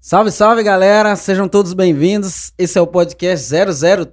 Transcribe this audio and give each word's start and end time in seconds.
Salve, 0.00 0.30
salve, 0.30 0.62
galera. 0.62 1.16
Sejam 1.16 1.48
todos 1.48 1.72
bem-vindos. 1.74 2.52
Esse 2.56 2.78
é 2.78 2.80
o 2.80 2.86
podcast 2.86 3.50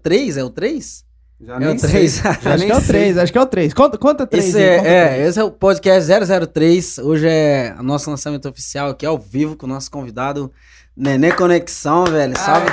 003, 0.02 0.38
é 0.38 0.44
o 0.44 0.50
3? 0.50 1.06
Já 1.42 1.56
É 1.56 1.60
nem 1.60 1.76
o 1.76 1.80
sei. 1.80 1.90
3. 1.90 2.16
Já 2.16 2.30
acho 2.32 2.58
nem 2.58 2.68
que 2.68 2.72
é 2.72 2.76
o 2.76 2.80
sei. 2.82 2.88
3, 2.88 3.18
acho 3.20 3.32
que 3.32 3.38
é 3.38 3.42
o 3.42 3.46
3. 3.46 3.74
Conta, 3.74 3.98
conta 3.98 4.28
3 4.28 4.46
Esse 4.48 4.58
aí, 4.58 4.64
é, 4.64 4.78
conta 4.78 4.90
é, 4.90 5.08
três. 5.10 5.30
esse 5.30 5.40
é 5.40 5.44
o 5.44 5.52
podcast 5.52 6.12
003. 6.52 6.98
Hoje 7.00 7.28
é 7.30 7.76
o 7.80 7.84
nosso 7.84 8.10
lançamento 8.10 8.50
oficial 8.50 8.90
aqui 8.90 9.06
ao 9.06 9.18
vivo 9.18 9.56
com 9.56 9.66
o 9.66 9.70
nosso 9.70 9.92
convidado 9.92 10.52
Nenê 10.98 11.32
Conexão, 11.32 12.06
velho. 12.06 12.38
Salve. 12.38 12.68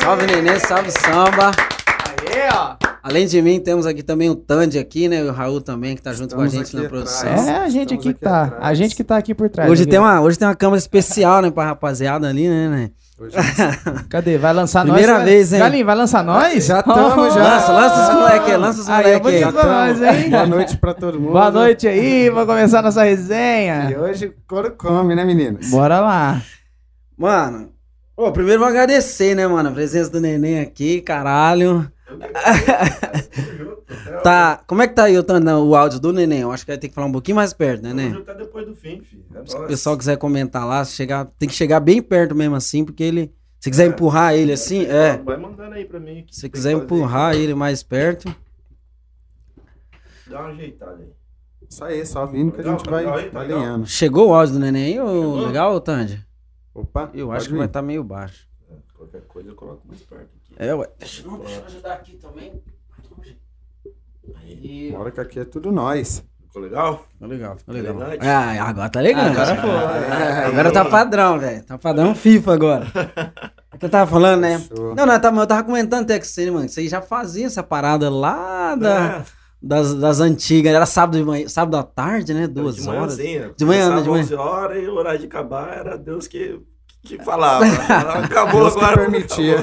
Salve, 0.00 0.26
Nenê, 0.26 0.60
salve 0.60 0.90
samba. 0.90 1.52
Aê, 2.30 2.48
ó. 2.52 2.85
Além 3.08 3.24
de 3.24 3.40
mim, 3.40 3.60
temos 3.60 3.86
aqui 3.86 4.02
também 4.02 4.28
o 4.28 4.34
Tandy 4.34 4.80
aqui, 4.80 5.08
né? 5.08 5.20
E 5.20 5.22
o 5.22 5.30
Raul 5.32 5.60
também, 5.60 5.94
que 5.94 6.02
tá 6.02 6.12
junto 6.12 6.34
com 6.34 6.40
a 6.40 6.46
Estamos 6.46 6.68
gente 6.70 6.82
na 6.82 6.88
produção. 6.88 7.28
atrás. 7.30 7.46
É 7.46 7.54
a 7.56 7.68
gente 7.68 7.82
Estamos 7.82 7.92
aqui 7.92 8.02
que 8.02 8.08
aqui 8.08 8.18
tá. 8.20 8.42
atrás. 8.42 8.64
A 8.64 8.74
gente 8.74 8.96
que 8.96 9.04
tá 9.04 9.16
aqui 9.16 9.32
por 9.32 9.48
trás. 9.48 9.70
Hoje 9.70 9.82
aqui. 9.82 9.90
tem, 9.92 10.00
uma, 10.00 10.20
hoje 10.20 10.36
tem 10.36 10.48
uma 10.48 10.56
câmera 10.56 10.78
especial, 10.78 11.40
né, 11.40 11.48
pra 11.52 11.66
rapaziada 11.66 12.26
ali, 12.28 12.48
né, 12.48 12.68
né? 12.68 12.90
Hoje 13.16 13.36
Cadê? 14.10 14.36
Vai 14.36 14.52
lançar 14.52 14.82
Primeira 14.82 15.14
nós? 15.18 15.24
vez, 15.24 15.52
hein? 15.52 15.60
Galinho, 15.60 15.86
vai 15.86 15.94
lançar 15.94 16.24
nós? 16.24 16.66
Já 16.66 16.82
tamo, 16.82 17.30
já. 17.30 17.42
Lança, 17.44 17.72
lança 17.72 18.08
os 18.10 18.14
moleque 18.18 18.50
aí, 18.50 18.56
lança 18.56 18.80
os 18.80 18.88
moleque 18.88 19.28
aí. 19.28 19.40
nós, 19.52 20.02
hein? 20.02 20.30
Boa 20.30 20.46
noite 20.48 20.76
pra 20.76 20.92
todo 20.92 21.20
mundo. 21.20 21.30
Boa 21.32 21.50
noite 21.52 21.86
aí, 21.86 22.28
vamos 22.28 22.46
começar 22.46 22.82
nossa 22.82 23.06
E 23.06 23.10
resenha. 23.10 23.96
hoje 24.00 24.26
o 24.26 24.34
couro 24.48 24.72
come, 24.76 25.14
né, 25.14 25.24
meninos? 25.24 25.70
Bora 25.70 26.00
lá. 26.00 26.42
Mano, 27.16 27.68
ô, 28.16 28.32
primeiro 28.32 28.58
vou 28.58 28.68
agradecer, 28.68 29.36
né, 29.36 29.46
mano? 29.46 29.68
A 29.68 29.72
presença 29.72 30.10
do 30.10 30.20
neném 30.20 30.58
aqui, 30.58 31.00
caralho. 31.00 31.88
Tá, 34.22 34.62
como 34.66 34.82
é 34.82 34.88
que 34.88 34.94
tá 34.94 35.04
aí 35.04 35.18
Otano, 35.18 35.64
o 35.64 35.74
áudio 35.74 35.98
do 36.00 36.12
neném? 36.12 36.40
Eu 36.40 36.52
acho 36.52 36.64
que 36.64 36.70
vai 36.70 36.78
ter 36.78 36.88
que 36.88 36.94
falar 36.94 37.06
um 37.06 37.12
pouquinho 37.12 37.36
mais 37.36 37.52
perto, 37.52 37.82
né, 37.82 37.92
né? 37.92 38.22
tá 38.24 38.32
depois 38.32 38.66
do 38.66 38.74
fim, 38.74 39.00
filho. 39.00 39.24
É 39.34 39.44
Se 39.44 39.56
o 39.56 39.66
pessoal 39.66 39.96
quiser 39.98 40.16
comentar 40.16 40.66
lá, 40.66 40.84
chegar, 40.84 41.24
tem 41.38 41.48
que 41.48 41.54
chegar 41.54 41.80
bem 41.80 42.00
perto 42.02 42.34
mesmo 42.34 42.54
assim, 42.56 42.84
porque 42.84 43.02
ele. 43.02 43.32
Se 43.58 43.70
quiser 43.70 43.86
empurrar 43.86 44.34
ele 44.34 44.52
assim, 44.52 44.84
é. 44.86 45.16
Vai 45.18 45.36
mandando 45.36 45.74
aí 45.74 45.84
pra 45.84 45.98
mim. 45.98 46.20
o 46.20 46.24
que 46.24 46.36
Se 46.36 46.48
quiser 46.48 46.72
empurrar 46.72 47.34
ele 47.34 47.54
mais 47.54 47.82
perto. 47.82 48.32
Dá 50.28 50.40
uma 50.40 50.50
ajeitada 50.50 50.98
aí. 51.02 51.08
Isso 51.68 51.84
aí, 51.84 52.06
só 52.06 52.24
vindo 52.26 52.52
que 52.52 52.60
a 52.60 52.64
gente 52.64 52.88
vai, 52.88 53.04
vai 53.04 53.24
legal. 53.24 53.42
alinhando. 53.42 53.86
Chegou 53.86 54.28
o 54.28 54.34
áudio 54.34 54.54
do 54.54 54.60
neném 54.60 54.84
aí, 54.84 55.00
ô, 55.00 55.46
legal, 55.46 55.80
Tandy? 55.80 56.24
Opa, 56.72 57.10
Eu 57.12 57.32
acho 57.32 57.46
que 57.46 57.52
vir. 57.52 57.58
vai 57.58 57.66
estar 57.66 57.82
meio 57.82 58.04
baixo. 58.04 58.46
É, 58.70 58.74
Qualquer 58.94 59.22
coisa 59.22 59.48
eu 59.48 59.54
coloco 59.54 59.82
mais 59.88 60.00
perto 60.02 60.28
aqui. 60.44 60.45
É, 60.56 60.74
ué. 60.74 60.88
Deixa, 60.98 61.26
não, 61.26 61.38
deixa 61.38 61.60
eu 61.60 61.64
ajudar 61.66 61.92
aqui 61.94 62.16
também. 62.16 62.62
Aí. 64.42 64.92
Bora 64.92 65.10
que 65.10 65.20
aqui 65.20 65.40
é 65.40 65.44
tudo 65.44 65.70
nós. 65.70 66.24
Ficou 66.46 66.62
legal? 66.62 67.06
Ficou 67.12 67.28
legal, 67.28 67.58
ficou 67.58 67.74
legal. 67.74 67.96
Ah, 68.20 68.68
agora 68.68 68.88
tá 68.88 69.00
legal. 69.00 69.26
Agora 69.26 69.56
foi. 69.56 70.46
Agora 70.46 70.72
tá 70.72 70.84
padrão, 70.84 71.38
velho. 71.38 71.64
Tá 71.64 71.78
padrão 71.78 72.14
FIFA 72.14 72.54
agora. 72.54 72.86
É 73.76 73.78
que 73.78 73.84
eu 73.84 73.90
tava 73.90 74.10
falando, 74.10 74.40
né? 74.40 74.58
Show. 74.58 74.94
Não, 74.94 75.04
não, 75.04 75.12
eu 75.12 75.20
tava, 75.20 75.38
eu 75.38 75.46
tava 75.46 75.62
comentando 75.62 76.04
até 76.04 76.18
com 76.18 76.24
você, 76.24 76.50
mano. 76.50 76.66
Vocês 76.66 76.90
já 76.90 77.02
faziam 77.02 77.46
essa 77.46 77.62
parada 77.62 78.08
lá 78.08 78.74
da, 78.74 79.18
É, 79.18 79.24
das, 79.60 79.94
das 79.94 80.18
antigas. 80.18 80.72
Era 80.72 80.86
sábado 80.86 81.18
de 81.18 81.24
manhã, 81.24 81.46
sábado 81.46 81.76
à 81.76 81.82
tarde, 81.82 82.32
né? 82.32 82.46
Duas 82.46 82.76
de 82.76 82.88
horas. 82.88 83.18
manhãzinha. 83.18 83.52
De 83.54 83.64
manhã, 83.66 83.94
né, 83.94 84.00
de 84.00 84.08
manhã. 84.08 84.22
11 84.22 84.34
horas 84.34 84.82
e 84.82 84.86
o 84.86 84.94
horário 84.94 85.20
de 85.20 85.26
acabar 85.26 85.76
era 85.76 85.98
Deus 85.98 86.26
que, 86.26 86.58
que 87.02 87.22
falava. 87.22 87.64
Acabou 88.24 88.62
Deus 88.62 88.74
que 88.74 88.80
agora. 88.84 88.96
permitia. 89.00 89.56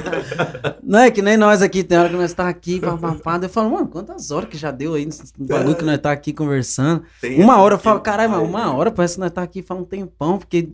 Não 0.82 1.00
é 1.00 1.12
que 1.12 1.22
nem 1.22 1.36
nós 1.38 1.62
aqui, 1.62 1.84
tem 1.84 1.98
hora 1.98 2.10
que 2.10 2.16
nós 2.16 2.34
tá 2.34 2.48
aqui, 2.48 2.80
papapá. 2.80 3.38
Eu 3.42 3.50
falo, 3.50 3.72
mano, 3.72 3.88
quantas 3.88 4.32
horas 4.32 4.50
que 4.50 4.58
já 4.58 4.72
deu 4.72 4.94
aí 4.94 5.06
nesse 5.06 5.34
bagulho 5.38 5.76
que 5.76 5.84
nós 5.84 5.98
tá 6.00 6.12
aqui 6.12 6.32
conversando. 6.32 7.04
Tem 7.20 7.42
Uma 7.42 7.58
hora 7.58 7.76
eu 7.76 7.80
falo, 7.80 8.00
caralho, 8.00 8.32
mas 8.32 8.42
uma 8.48 8.74
hora 8.74 8.92
parece 8.92 9.16
que 9.16 9.20
nós 9.20 9.32
tá 9.32 9.42
aqui 9.44 9.62
faz 9.62 9.80
um 9.80 9.84
tempão, 9.84 10.38
porque 10.38 10.70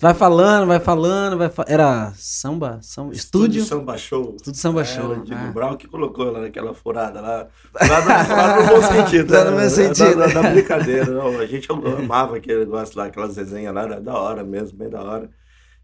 vai 0.00 0.14
falando, 0.14 0.66
vai 0.66 0.80
falando, 0.80 1.36
vai 1.36 1.50
fa... 1.50 1.64
Era 1.68 2.12
samba, 2.16 2.78
samba 2.80 3.12
estúdio, 3.12 3.64
Samba 3.64 3.98
Show. 3.98 4.34
estúdio 4.36 4.60
samba 4.60 4.80
É, 4.82 4.84
show. 4.84 5.10
o 5.10 5.22
Diego 5.24 5.40
ah. 5.48 5.52
Brown 5.52 5.76
que 5.76 5.88
colocou 5.88 6.30
lá 6.30 6.40
naquela 6.40 6.72
furada 6.72 7.20
lá. 7.20 7.46
Lá 7.74 8.56
no, 8.56 8.62
no 8.62 8.80
bom 8.80 8.82
sentido. 8.86 9.30
Lá 9.34 9.44
no 9.44 9.50
né? 9.50 9.56
meu 9.56 9.64
Da- 9.64 9.70
sentido. 9.70 10.16
Da, 10.16 10.26
da 10.28 10.50
brincadeira. 10.50 11.04
Não, 11.04 11.38
a 11.38 11.44
gente 11.46 11.68
amava 11.70 12.36
aquele 12.36 12.60
negócio 12.60 12.96
lá, 12.96 13.06
aquelas 13.06 13.36
resenhas 13.36 13.74
lá, 13.74 13.82
era 13.82 14.00
da 14.00 14.14
hora 14.18 14.42
mesmo, 14.44 14.78
bem 14.78 14.88
da 14.88 15.02
hora. 15.02 15.28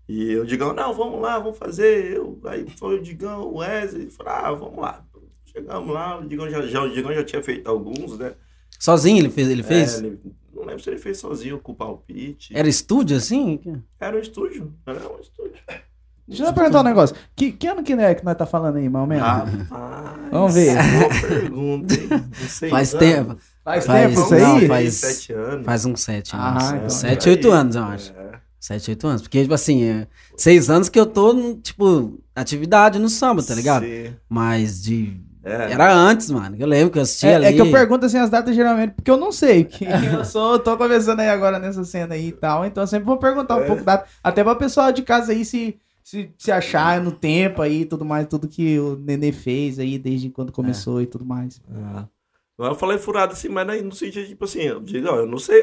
E 0.08 0.36
o 0.36 0.44
Digão, 0.44 0.72
não, 0.74 0.92
vamos 0.92 1.20
lá, 1.20 1.38
vamos 1.38 1.56
fazer. 1.58 2.12
Eu, 2.16 2.38
aí 2.44 2.66
foi 2.78 2.98
o 2.98 3.02
Digão, 3.02 3.42
o 3.42 3.58
Wesley, 3.58 4.10
falou, 4.10 4.32
ah, 4.32 4.52
vamos 4.52 4.78
lá. 4.78 5.04
Chegamos 5.46 5.94
lá, 5.94 6.18
o 6.18 6.26
Digão 6.28 6.50
já, 6.50 6.62
já, 6.66 6.82
o 6.82 6.90
Digão 6.92 7.12
já 7.14 7.24
tinha 7.24 7.42
feito 7.42 7.68
alguns, 7.70 8.18
né? 8.18 8.32
Sozinho 8.78 9.18
ele 9.18 9.30
fez? 9.30 9.48
Ele 9.48 9.62
fez? 9.62 9.94
É, 10.02 10.06
ele- 10.06 10.20
não 10.54 10.64
lembro 10.64 10.82
se 10.82 10.90
ele 10.90 10.98
fez 10.98 11.18
sozinho 11.18 11.58
com 11.58 11.72
o 11.72 11.74
palpite. 11.74 12.56
Era 12.56 12.68
estúdio 12.68 13.16
assim? 13.16 13.60
Era 14.00 14.16
um 14.16 14.20
estúdio, 14.20 14.72
era 14.86 14.98
um 15.00 15.20
estúdio. 15.20 15.52
Deixa 16.26 16.44
eu 16.44 16.52
perguntar 16.54 16.80
um 16.80 16.84
negócio. 16.84 17.14
Que, 17.36 17.52
que 17.52 17.66
ano 17.66 17.82
que 17.82 17.92
é 17.92 18.14
que 18.14 18.24
nós 18.24 18.34
tá 18.36 18.46
falando 18.46 18.76
aí, 18.76 18.88
mais 18.88 19.02
ou 19.02 19.06
menos? 19.06 19.24
Rapaz, 19.26 20.30
Vamos 20.30 20.54
ver. 20.54 20.74
Boa 20.74 21.28
pergunta, 21.28 21.94
hein? 21.94 22.08
Não 22.40 22.48
sei 22.48 22.70
Faz 22.70 22.92
não. 22.94 22.98
tempo. 23.00 23.36
Faz, 23.62 23.84
faz- 23.86 24.08
tempo 24.08 24.20
isso 24.22 24.34
não, 24.34 24.56
aí? 24.56 24.66
faz- 24.68 24.94
Sete 24.94 25.32
anos. 25.34 25.64
Faz 25.66 25.84
uns 25.84 26.00
sete 26.00 26.30
Ah, 26.34 26.48
anos. 26.58 26.72
então, 26.72 26.88
sete, 26.90 27.28
oito 27.28 27.48
aí. 27.48 27.52
anos, 27.52 27.76
eu 27.76 27.82
acho. 27.84 28.12
É. 28.16 28.23
Sete, 28.64 28.92
oito 28.92 29.06
anos. 29.06 29.20
Porque, 29.20 29.42
tipo 29.42 29.52
assim, 29.52 29.84
é 29.84 30.06
seis 30.38 30.70
anos 30.70 30.88
que 30.88 30.98
eu 30.98 31.04
tô, 31.04 31.54
tipo, 31.56 32.18
atividade 32.34 32.98
no 32.98 33.10
samba, 33.10 33.42
tá 33.42 33.54
ligado? 33.54 33.84
Sim. 33.84 34.14
Mas 34.26 34.82
de. 34.82 35.20
É. 35.44 35.72
Era 35.72 35.92
antes, 35.92 36.30
mano. 36.30 36.56
Eu 36.58 36.66
lembro 36.66 36.90
que 36.90 36.96
eu 36.98 37.02
assistia 37.02 37.32
É, 37.32 37.34
ali. 37.34 37.44
é 37.44 37.52
que 37.52 37.60
eu 37.60 37.70
pergunto 37.70 38.06
assim 38.06 38.16
as 38.16 38.30
datas 38.30 38.56
geralmente, 38.56 38.92
porque 38.94 39.10
eu 39.10 39.18
não 39.18 39.30
sei. 39.30 39.64
Que 39.64 39.84
eu 40.18 40.24
sou, 40.24 40.58
tô 40.58 40.78
começando 40.78 41.20
aí 41.20 41.28
agora 41.28 41.58
nessa 41.58 41.84
cena 41.84 42.14
aí 42.14 42.28
e 42.28 42.32
tal. 42.32 42.64
Então 42.64 42.82
eu 42.82 42.86
sempre 42.86 43.04
vou 43.04 43.18
perguntar 43.18 43.56
um 43.58 43.64
É. 43.64 43.66
pouco 43.66 43.84
data. 43.84 44.08
Até 44.22 44.42
pra 44.42 44.54
pessoal 44.54 44.90
de 44.90 45.02
casa 45.02 45.32
aí 45.32 45.44
se, 45.44 45.78
se, 46.02 46.30
se 46.38 46.50
achar 46.50 47.02
no 47.02 47.12
tempo 47.12 47.60
aí 47.60 47.82
e 47.82 47.84
tudo 47.84 48.02
mais, 48.06 48.26
tudo 48.26 48.48
que 48.48 48.78
o 48.78 48.96
Nenê 48.96 49.30
fez 49.30 49.78
aí 49.78 49.98
desde 49.98 50.30
quando 50.30 50.50
começou 50.50 51.02
e 51.02 51.06
tudo 51.06 51.26
mais. 51.26 51.60
Eu 52.58 52.74
falei 52.74 52.96
furado 52.96 53.34
assim, 53.34 53.50
mas 53.50 53.68
aí 53.68 53.82
no 53.82 53.94
sentido, 53.94 54.26
tipo 54.26 54.46
assim, 54.46 54.60
eu 54.62 54.80
digo, 54.80 55.06
ó, 55.10 55.16
eu 55.16 55.26
não 55.26 55.38
sei 55.38 55.62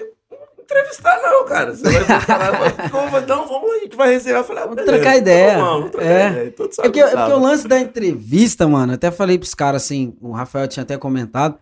entrevistar 0.72 1.22
não, 1.22 1.46
cara. 1.46 1.76
Você 1.76 1.84
vai 1.84 2.04
falar, 2.22 2.90
como, 2.90 3.20
não, 3.28 3.48
vamos 3.48 3.70
lá, 3.70 3.76
a 3.76 3.80
gente 3.80 3.96
vai 3.96 4.10
resenhar. 4.12 4.40
Eu 4.40 4.44
falei, 4.44 4.64
ah, 4.64 4.68
Vamos 4.68 4.86
trocar 4.86 5.18
ideia. 5.18 5.58
Vamos, 5.58 5.74
vamos 5.74 5.92
trocar 5.92 6.06
É. 6.08 6.30
ideia. 6.32 6.48
É 6.48 6.50
porque, 6.52 6.82
é 6.82 6.90
que 6.90 7.16
porque 7.16 7.32
o 7.34 7.40
lance 7.40 7.68
da 7.68 7.80
entrevista, 7.80 8.68
mano, 8.68 8.94
eu 8.94 8.96
até 8.96 9.12
falei 9.12 9.38
pros 9.38 9.54
caras 9.54 9.84
assim, 9.84 10.16
o 10.22 10.32
Rafael 10.32 10.68
tinha 10.68 10.84
até 10.84 10.98
comentado, 10.98 11.58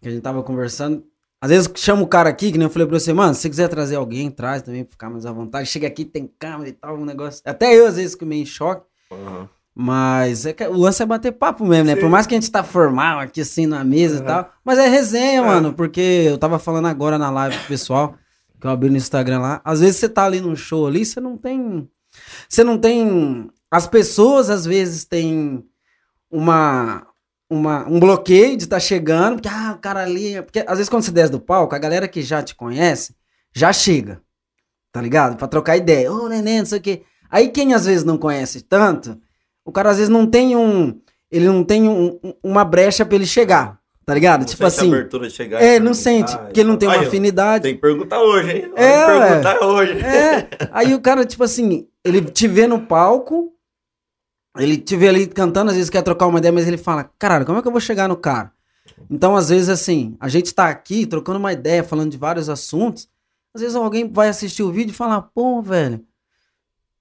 que 0.00 0.08
a 0.08 0.10
gente 0.10 0.22
tava 0.22 0.42
conversando. 0.42 1.04
Às 1.42 1.48
vezes 1.50 1.70
chama 1.76 2.02
o 2.02 2.06
cara 2.06 2.28
aqui, 2.28 2.52
que 2.52 2.58
nem 2.58 2.66
eu 2.66 2.70
falei 2.70 2.86
pra 2.86 2.98
você, 2.98 3.12
mano, 3.14 3.32
se 3.34 3.40
você 3.40 3.48
quiser 3.48 3.68
trazer 3.68 3.96
alguém, 3.96 4.30
traz 4.30 4.60
também 4.62 4.84
pra 4.84 4.90
ficar 4.90 5.08
mais 5.08 5.24
à 5.24 5.32
vontade. 5.32 5.66
Chega 5.68 5.86
aqui, 5.86 6.04
tem 6.04 6.30
câmera 6.38 6.68
e 6.68 6.72
tal, 6.72 6.96
um 6.96 7.04
negócio. 7.06 7.40
Até 7.46 7.74
eu, 7.74 7.86
às 7.86 7.96
vezes, 7.96 8.12
fico 8.12 8.26
meio 8.26 8.42
em 8.42 8.46
choque. 8.46 8.82
Aham. 9.10 9.48
Mas 9.74 10.44
é 10.44 10.54
o 10.68 10.76
lance 10.76 11.02
é 11.02 11.06
bater 11.06 11.32
papo 11.32 11.64
mesmo, 11.64 11.84
né? 11.86 11.94
Sim. 11.94 12.00
Por 12.00 12.10
mais 12.10 12.26
que 12.26 12.34
a 12.34 12.38
gente 12.40 12.50
tá 12.50 12.62
formal 12.62 13.20
aqui 13.20 13.40
assim 13.40 13.66
na 13.66 13.82
mesa 13.82 14.16
e 14.16 14.18
Aham. 14.18 14.26
tal. 14.26 14.52
Mas 14.62 14.78
é 14.78 14.88
resenha, 14.88 15.38
É. 15.38 15.40
mano. 15.40 15.72
Porque 15.72 16.00
eu 16.28 16.36
tava 16.36 16.58
falando 16.58 16.88
agora 16.88 17.16
na 17.16 17.30
live 17.30 17.56
pro 17.56 17.68
pessoal, 17.68 18.14
que 18.60 18.66
eu 18.66 18.70
abri 18.70 18.90
no 18.90 18.96
Instagram 18.96 19.40
lá. 19.40 19.60
Às 19.64 19.80
vezes 19.80 19.96
você 19.96 20.08
tá 20.08 20.24
ali 20.24 20.40
num 20.40 20.54
show 20.56 20.86
ali, 20.86 21.04
você 21.04 21.20
não 21.20 21.36
tem. 21.36 21.88
Você 22.48 22.62
não 22.64 22.78
tem. 22.78 23.48
As 23.70 23.86
pessoas 23.86 24.50
às 24.50 24.64
vezes 24.64 25.04
têm 25.04 25.64
uma. 26.30 27.06
Uma, 27.52 27.84
um 27.88 27.98
bloqueio 27.98 28.56
de 28.56 28.62
estar 28.62 28.78
chegando, 28.78 29.34
porque 29.34 29.48
ah, 29.48 29.74
o 29.76 29.80
cara 29.80 30.04
ali. 30.04 30.40
Porque 30.40 30.60
às 30.60 30.78
vezes 30.78 30.88
quando 30.88 31.02
você 31.02 31.10
desce 31.10 31.32
do 31.32 31.40
palco, 31.40 31.74
a 31.74 31.78
galera 31.78 32.06
que 32.06 32.22
já 32.22 32.40
te 32.44 32.54
conhece 32.54 33.12
já 33.52 33.72
chega. 33.72 34.22
Tá 34.92 35.00
ligado? 35.02 35.36
Pra 35.36 35.48
trocar 35.48 35.76
ideia. 35.76 36.12
Ô, 36.12 36.28
neném, 36.28 36.60
não 36.60 36.66
sei 36.66 36.78
o 36.78 36.82
quê. 36.82 37.02
Aí 37.28 37.48
quem 37.48 37.74
às 37.74 37.86
vezes 37.86 38.04
não 38.04 38.16
conhece 38.16 38.60
tanto, 38.60 39.20
o 39.64 39.72
cara 39.72 39.90
às 39.90 39.96
vezes 39.96 40.08
não 40.08 40.28
tem 40.28 40.54
um. 40.54 41.00
Ele 41.28 41.46
não 41.46 41.64
tem 41.64 41.88
um- 41.88 42.20
um- 42.22 42.34
uma 42.42 42.64
brecha 42.64 43.04
pra 43.04 43.16
ele 43.16 43.26
chegar. 43.26 43.79
Tá 44.04 44.14
ligado? 44.14 44.40
Não 44.40 44.46
tipo 44.46 44.64
assim. 44.64 44.88
abertura 44.88 45.30
chegar 45.30 45.62
É, 45.62 45.78
não 45.78 45.94
sente. 45.94 46.32
e 46.32 46.38
Porque 46.38 46.60
ele 46.60 46.68
não 46.68 46.76
tem 46.76 46.88
uma 46.88 46.96
Aí, 46.98 47.06
afinidade. 47.06 47.62
Tem 47.62 47.74
que 47.74 47.80
perguntar 47.80 48.20
hoje, 48.20 48.50
hein? 48.50 48.72
É, 48.74 49.06
perguntar 49.06 49.64
hoje. 49.64 49.92
É. 50.00 50.48
Aí 50.72 50.94
o 50.94 51.00
cara, 51.00 51.24
tipo 51.24 51.44
assim, 51.44 51.86
ele 52.04 52.22
te 52.22 52.48
vê 52.48 52.66
no 52.66 52.80
palco, 52.80 53.52
ele 54.58 54.76
te 54.76 54.96
vê 54.96 55.08
ali 55.08 55.26
cantando, 55.26 55.70
às 55.70 55.76
vezes 55.76 55.90
quer 55.90 56.02
trocar 56.02 56.26
uma 56.26 56.38
ideia, 56.38 56.50
mas 56.52 56.66
ele 56.66 56.76
fala, 56.78 57.08
caralho, 57.18 57.46
como 57.46 57.58
é 57.58 57.62
que 57.62 57.68
eu 57.68 57.72
vou 57.72 57.80
chegar 57.80 58.08
no 58.08 58.16
cara? 58.16 58.52
Então, 59.08 59.36
às 59.36 59.48
vezes, 59.48 59.68
assim, 59.68 60.16
a 60.18 60.28
gente 60.28 60.52
tá 60.54 60.68
aqui 60.68 61.06
trocando 61.06 61.38
uma 61.38 61.52
ideia, 61.52 61.84
falando 61.84 62.10
de 62.10 62.18
vários 62.18 62.48
assuntos. 62.48 63.08
Às 63.54 63.60
vezes 63.62 63.76
alguém 63.76 64.10
vai 64.10 64.28
assistir 64.28 64.62
o 64.62 64.72
vídeo 64.72 64.90
e 64.92 64.94
falar, 64.94 65.22
pô, 65.22 65.60
velho. 65.62 66.00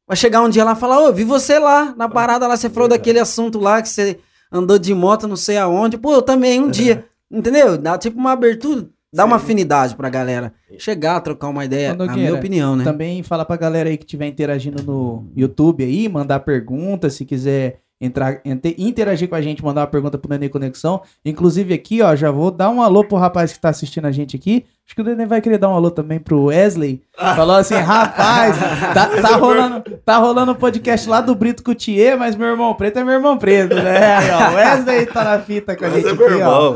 Vai 0.08 0.18
chegar 0.18 0.42
um 0.42 0.50
dia 0.50 0.64
lá 0.64 0.74
e 0.74 0.76
falar, 0.76 1.00
ô, 1.02 1.14
vi 1.14 1.24
você 1.24 1.60
lá, 1.60 1.94
na 1.96 2.10
parada 2.10 2.48
lá, 2.48 2.58
você 2.58 2.70
falou 2.70 2.88
Verdade. 2.88 3.00
daquele 3.00 3.20
assunto 3.20 3.60
lá 3.60 3.82
que 3.82 3.90
você 3.90 4.20
andou 4.52 4.80
de 4.80 4.94
moto, 4.94 5.28
não 5.28 5.36
sei 5.36 5.58
aonde. 5.58 5.98
Pô, 5.98 6.14
eu 6.14 6.22
também, 6.22 6.60
um 6.62 6.70
dia. 6.70 7.06
Entendeu? 7.32 7.78
Dá 7.78 7.98
tipo 7.98 8.18
uma 8.18 8.32
abertura, 8.32 8.90
dá 9.14 9.24
uma 9.24 9.38
Sim. 9.38 9.46
afinidade 9.46 9.96
pra 9.96 10.10
galera 10.10 10.52
chegar, 10.78 11.22
trocar 11.22 11.50
uma 11.50 11.64
ideia, 11.64 11.94
na 11.94 12.16
minha 12.16 12.34
opinião, 12.34 12.76
né? 12.76 12.84
Também 12.84 13.22
fala 13.22 13.46
pra 13.46 13.56
galera 13.56 13.90
aí 13.90 13.98
que 13.98 14.04
estiver 14.04 14.28
interagindo 14.28 14.82
no 14.82 15.28
YouTube 15.36 15.84
aí, 15.84 16.10
mandar 16.10 16.40
perguntas, 16.40 17.14
se 17.14 17.26
quiser 17.26 17.82
entrar, 18.02 18.42
interagir 18.78 19.28
com 19.28 19.36
a 19.36 19.42
gente, 19.42 19.64
mandar 19.64 19.82
uma 19.82 19.88
pergunta 19.88 20.18
pro 20.18 20.30
Nenê 20.30 20.48
Conexão. 20.50 21.02
Inclusive 21.26 21.74
aqui, 21.74 22.02
ó, 22.02 22.16
já 22.16 22.32
vou 22.32 22.50
dar 22.52 22.70
um 22.70 22.82
alô 22.82 23.04
pro 23.04 23.18
rapaz 23.18 23.52
que 23.54 23.60
tá 23.60 23.70
assistindo 23.70 24.06
a 24.06 24.12
gente 24.12 24.36
aqui. 24.36 24.66
Acho 24.88 24.96
que 24.96 25.02
o 25.02 25.06
Nenê 25.06 25.26
vai 25.28 25.40
querer 25.40 25.60
dar 25.60 25.70
um 25.70 25.76
alô 25.76 25.92
também 25.92 26.18
pro 26.20 26.46
Wesley. 26.46 27.02
Falou 27.16 27.58
assim, 27.58 27.76
rapaz, 27.76 28.58
tá, 28.94 29.06
tá 29.22 29.36
rolando, 29.36 29.84
tá 30.04 30.18
rolando 30.18 30.52
um 30.54 30.56
podcast 30.56 31.08
lá 31.08 31.22
do 31.22 31.36
Brito 31.36 31.62
Coutier, 31.62 32.18
mas 32.18 32.36
meu 32.36 32.48
irmão 32.48 32.74
preto 32.74 32.98
é 32.98 33.04
meu 33.04 33.14
irmão 33.14 33.38
preto, 33.38 33.76
né? 33.76 34.18
O 34.52 34.56
Wesley 34.56 35.06
tá 35.06 35.24
na 35.24 35.40
fita 35.40 35.76
com 35.76 35.86
a 35.86 35.90
gente 35.92 36.08
é 36.08 36.12
aqui, 36.12 36.24
irmão, 36.24 36.74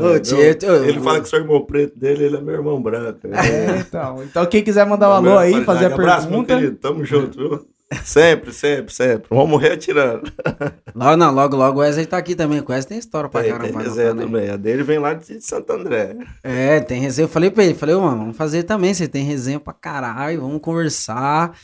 eu- 0.62 0.84
Ele 0.84 1.00
fala 1.00 1.20
que 1.20 1.28
sou 1.28 1.40
irmão 1.40 1.64
preto 1.64 1.98
dele, 1.98 2.24
ele 2.24 2.36
é 2.36 2.40
meu 2.40 2.54
irmão 2.54 2.80
branco. 2.80 3.26
né? 3.26 3.36
É, 3.48 3.78
então. 3.80 4.22
Então, 4.22 4.46
quem 4.46 4.62
quiser 4.62 4.86
mandar 4.86 5.08
um 5.08 5.12
alô 5.14 5.36
aí, 5.38 5.64
fazer 5.64 5.86
a 5.86 5.94
Abraço, 5.94 6.28
meu 6.30 6.44
pergunta. 6.44 6.54
querido. 6.54 6.76
Tamo 6.76 7.04
junto, 7.04 7.36
viu? 7.36 7.66
Sempre, 8.04 8.52
sempre, 8.52 8.92
sempre. 8.92 9.26
Vamos 9.30 9.48
morrer 9.48 9.72
atirando. 9.72 10.30
Logo, 10.94 11.16
não, 11.16 11.32
logo, 11.32 11.56
logo 11.56 11.78
o 11.78 11.82
Wesley 11.82 12.06
tá 12.06 12.16
aqui 12.16 12.34
também. 12.34 12.60
O 12.60 12.64
Wesley 12.68 12.88
tem 12.88 12.98
história 12.98 13.28
pra 13.28 13.42
Tem, 13.42 13.52
caramba. 13.52 13.72
tem 13.78 13.82
resenha 13.88 14.14
né? 14.14 14.22
também. 14.22 14.50
A 14.50 14.56
dele 14.56 14.82
vem 14.82 14.98
lá 14.98 15.14
de 15.14 15.40
Santo 15.40 15.72
André. 15.72 16.16
É, 16.42 16.80
tem 16.80 17.00
resenha. 17.00 17.24
Eu 17.24 17.28
falei 17.28 17.50
pra 17.50 17.64
ele, 17.64 17.74
falei, 17.74 17.94
ô, 17.94 18.00
mano, 18.00 18.18
vamos 18.18 18.36
fazer 18.36 18.62
também. 18.62 18.94
Você 18.94 19.08
tem 19.08 19.24
resenha 19.24 19.58
pra 19.58 19.72
caralho, 19.72 20.40
vamos 20.40 20.60
conversar. 20.60 21.56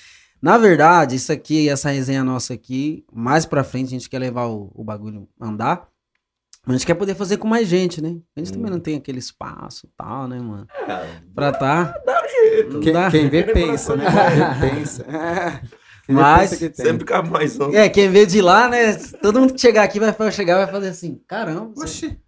Na 0.42 0.56
verdade, 0.58 1.16
isso 1.16 1.30
aqui, 1.32 1.68
essa 1.68 1.90
resenha 1.90 2.24
nossa 2.24 2.54
aqui, 2.54 3.04
mais 3.12 3.44
pra 3.44 3.62
frente, 3.62 3.88
a 3.88 3.90
gente 3.90 4.08
quer 4.08 4.18
levar 4.18 4.46
o, 4.46 4.70
o 4.74 4.82
bagulho 4.82 5.28
andar. 5.40 5.86
Mas 6.66 6.74
a 6.74 6.78
gente 6.78 6.86
quer 6.86 6.94
poder 6.94 7.14
fazer 7.14 7.36
com 7.38 7.48
mais 7.48 7.66
gente, 7.68 8.02
né? 8.02 8.16
A 8.36 8.40
gente 8.40 8.52
também 8.52 8.70
não 8.70 8.80
tem 8.80 8.96
aquele 8.96 9.18
espaço 9.18 9.86
e 9.86 9.90
tal, 9.96 10.28
né, 10.28 10.38
mano? 10.38 10.66
Pra 11.34 11.52
tá. 11.52 11.94
Dá 12.04 12.22
um 12.22 12.28
jeito. 12.28 12.80
Quem, 12.80 12.92
Dá. 12.92 13.10
quem 13.10 13.28
vê, 13.30 13.44
pensa, 13.44 13.96
né? 13.96 14.04
Quem 14.04 14.70
vê, 14.70 14.76
pensa. 14.76 15.04
Mas 16.12 16.50
pensa 16.50 16.56
que 16.56 16.70
tem. 16.70 16.86
Sempre 16.86 17.04
cabe 17.04 17.30
mais 17.30 17.58
um. 17.58 17.74
É, 17.74 17.88
quem 17.88 18.10
vê 18.10 18.26
de 18.26 18.40
lá, 18.40 18.68
né? 18.68 18.94
Todo 19.22 19.40
mundo 19.40 19.54
que 19.54 19.60
chegar 19.60 19.84
aqui 19.84 19.98
vai 19.98 20.14
chegar 20.32 20.54
e 20.54 20.64
vai 20.64 20.72
fazer 20.72 20.88
assim, 20.88 21.20
caramba. 21.26 21.72
Oxi. 21.76 22.18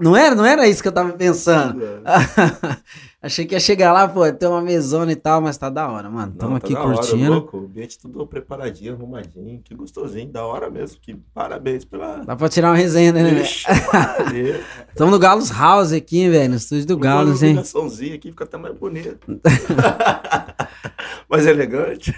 Não 0.00 0.16
era, 0.16 0.34
não 0.34 0.44
era 0.44 0.66
isso 0.66 0.82
que 0.82 0.88
eu 0.88 0.92
tava 0.92 1.12
pensando. 1.12 1.80
Achei 3.24 3.46
que 3.46 3.54
ia 3.54 3.60
chegar 3.60 3.90
lá, 3.90 4.06
pô, 4.06 4.30
ter 4.30 4.46
uma 4.46 4.60
mesona 4.60 5.10
e 5.10 5.16
tal, 5.16 5.40
mas 5.40 5.56
tá 5.56 5.70
da 5.70 5.88
hora, 5.88 6.10
mano. 6.10 6.32
Não, 6.32 6.36
Tamo 6.36 6.60
tá 6.60 6.66
aqui 6.66 6.74
da 6.74 6.84
hora, 6.84 6.94
curtindo. 6.98 7.30
louco. 7.32 7.56
O 7.56 7.60
ambiente 7.64 7.98
tudo 7.98 8.26
preparadinho, 8.26 8.92
arrumadinho. 8.92 9.62
Que 9.64 9.74
gostosinho, 9.74 10.30
da 10.30 10.44
hora 10.44 10.68
mesmo. 10.68 10.98
Que 11.00 11.14
parabéns 11.32 11.86
pela... 11.86 12.18
Dá 12.18 12.36
pra 12.36 12.50
tirar 12.50 12.68
uma 12.68 12.76
resenha, 12.76 13.12
né, 13.12 13.22
né? 13.22 13.40
Ixi, 13.40 13.64
Maria. 13.90 14.60
Tamo 14.94 15.10
no 15.10 15.18
Galos 15.18 15.48
House 15.50 15.92
aqui, 15.92 16.28
velho, 16.28 16.50
no 16.50 16.56
estúdio 16.56 16.84
do 16.84 16.98
Galos, 16.98 17.40
Uma 17.40 17.46
hein? 17.46 17.52
iluminaçãozinha 17.52 18.14
aqui 18.16 18.28
fica 18.30 18.44
até 18.44 18.58
mais 18.58 18.74
bonito. 18.76 19.40
mais 21.26 21.46
elegante. 21.46 22.14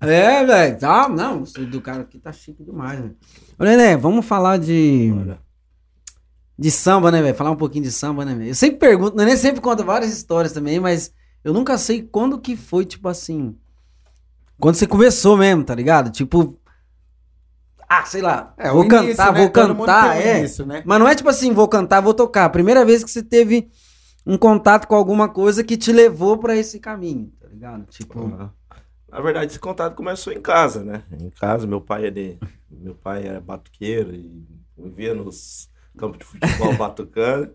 É, 0.00 0.44
velho. 0.46 0.78
Tá, 0.78 1.08
não, 1.08 1.40
o 1.40 1.44
estúdio 1.44 1.70
do 1.72 1.80
cara 1.80 2.02
aqui 2.02 2.16
tá 2.18 2.30
chique 2.32 2.62
demais, 2.62 3.00
velho. 3.00 3.16
Ô, 3.58 3.64
Nenê, 3.64 3.96
vamos 3.96 4.24
falar 4.24 4.58
de. 4.58 5.12
De 6.56 6.70
samba, 6.70 7.10
né, 7.10 7.20
velho? 7.20 7.34
Falar 7.34 7.50
um 7.50 7.56
pouquinho 7.56 7.84
de 7.84 7.90
samba, 7.90 8.24
né, 8.24 8.34
velho? 8.34 8.50
Eu 8.50 8.54
sempre 8.54 8.78
pergunto, 8.78 9.14
o 9.14 9.16
Nenê 9.16 9.36
sempre 9.36 9.60
conta 9.60 9.82
várias 9.82 10.12
histórias 10.12 10.52
também, 10.52 10.78
mas 10.78 11.12
eu 11.42 11.52
nunca 11.52 11.76
sei 11.76 12.02
quando 12.02 12.40
que 12.40 12.56
foi, 12.56 12.84
tipo 12.84 13.08
assim. 13.08 13.56
Quando 14.58 14.76
você 14.76 14.86
começou 14.86 15.36
mesmo, 15.36 15.64
tá 15.64 15.74
ligado? 15.74 16.10
Tipo. 16.10 16.58
Ah, 17.88 18.04
sei 18.04 18.22
lá. 18.22 18.54
É, 18.56 18.70
vou 18.70 18.84
início, 18.84 19.08
cantar, 19.08 19.32
né? 19.32 19.40
vou 19.40 19.50
Todo 19.50 19.76
cantar, 19.76 20.16
é. 20.16 20.38
início, 20.38 20.64
né? 20.64 20.82
Mas 20.86 20.98
não 20.98 21.08
é 21.08 21.14
tipo 21.14 21.28
assim, 21.28 21.52
vou 21.52 21.68
cantar, 21.68 22.00
vou 22.00 22.14
tocar. 22.14 22.48
Primeira 22.50 22.84
vez 22.84 23.04
que 23.04 23.10
você 23.10 23.22
teve 23.22 23.68
um 24.24 24.38
contato 24.38 24.86
com 24.86 24.94
alguma 24.94 25.28
coisa 25.28 25.62
que 25.62 25.76
te 25.76 25.92
levou 25.92 26.38
pra 26.38 26.56
esse 26.56 26.78
caminho, 26.78 27.32
tá 27.40 27.48
ligado? 27.48 27.84
Tipo. 27.86 28.28
Na 29.10 29.20
verdade, 29.20 29.52
esse 29.52 29.60
contato 29.60 29.94
começou 29.94 30.32
em 30.32 30.40
casa, 30.40 30.82
né? 30.82 31.02
Em 31.12 31.30
casa, 31.30 31.66
meu 31.66 31.80
pai, 31.80 32.06
ele, 32.06 32.38
meu 32.70 32.94
pai 32.94 33.26
era 33.26 33.40
batuqueiro 33.40 34.12
e 34.14 34.44
vivia 34.76 35.14
nos 35.14 35.68
campos 35.96 36.18
de 36.18 36.24
futebol 36.24 36.74
batucando 36.76 37.54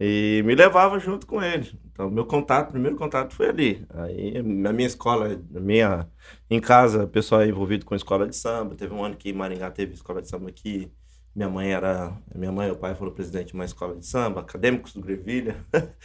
e 0.00 0.42
me 0.44 0.54
levava 0.54 0.98
junto 0.98 1.26
com 1.26 1.42
ele. 1.42 1.78
Então, 1.92 2.10
meu 2.10 2.26
contato, 2.26 2.72
primeiro 2.72 2.96
contato 2.96 3.34
foi 3.34 3.48
ali. 3.48 3.86
Aí, 3.90 4.42
na 4.42 4.72
minha 4.72 4.86
escola, 4.88 5.40
na 5.50 5.60
minha, 5.60 6.08
em 6.50 6.60
casa, 6.60 7.04
o 7.04 7.08
pessoal 7.08 7.42
é 7.42 7.48
envolvido 7.48 7.84
com 7.86 7.94
escola 7.94 8.26
de 8.28 8.34
samba. 8.36 8.74
Teve 8.74 8.92
um 8.94 9.04
ano 9.04 9.16
que 9.16 9.30
em 9.30 9.32
Maringá 9.32 9.70
teve 9.70 9.94
escola 9.94 10.20
de 10.22 10.28
samba 10.28 10.48
aqui. 10.48 10.92
Minha 11.34 11.48
mãe 11.48 11.72
era, 11.72 12.16
minha 12.34 12.52
mãe 12.52 12.68
e 12.68 12.72
o 12.72 12.76
pai 12.76 12.94
foram 12.94 13.12
presidente 13.12 13.48
de 13.48 13.54
uma 13.54 13.64
escola 13.64 13.96
de 13.96 14.06
samba, 14.06 14.40
acadêmicos 14.40 14.92
do 14.94 15.00
Grevilha. 15.00 15.56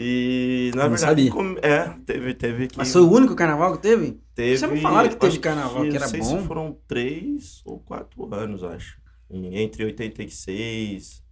E, 0.00 0.70
na 0.76 0.84
Eu 0.84 0.90
verdade, 0.90 1.28
é, 1.60 1.88
teve, 2.06 2.32
teve 2.34 2.68
que... 2.68 2.78
Mas 2.78 2.92
foi 2.92 3.02
o 3.02 3.10
único 3.10 3.34
carnaval 3.34 3.72
que 3.72 3.82
teve? 3.82 4.22
Teve, 4.32 4.56
Já 4.56 4.68
me 4.68 4.80
falaram 4.80 5.08
que 5.08 5.16
teve 5.16 5.40
carnaval, 5.40 5.82
que 5.82 5.96
era 5.96 6.00
não 6.00 6.08
sei 6.08 6.20
bom. 6.20 6.40
se 6.40 6.46
foram 6.46 6.80
três 6.86 7.62
ou 7.64 7.80
quatro 7.80 8.32
anos, 8.32 8.62
acho. 8.62 8.96
Entre 9.30 9.84
86, 9.84 11.22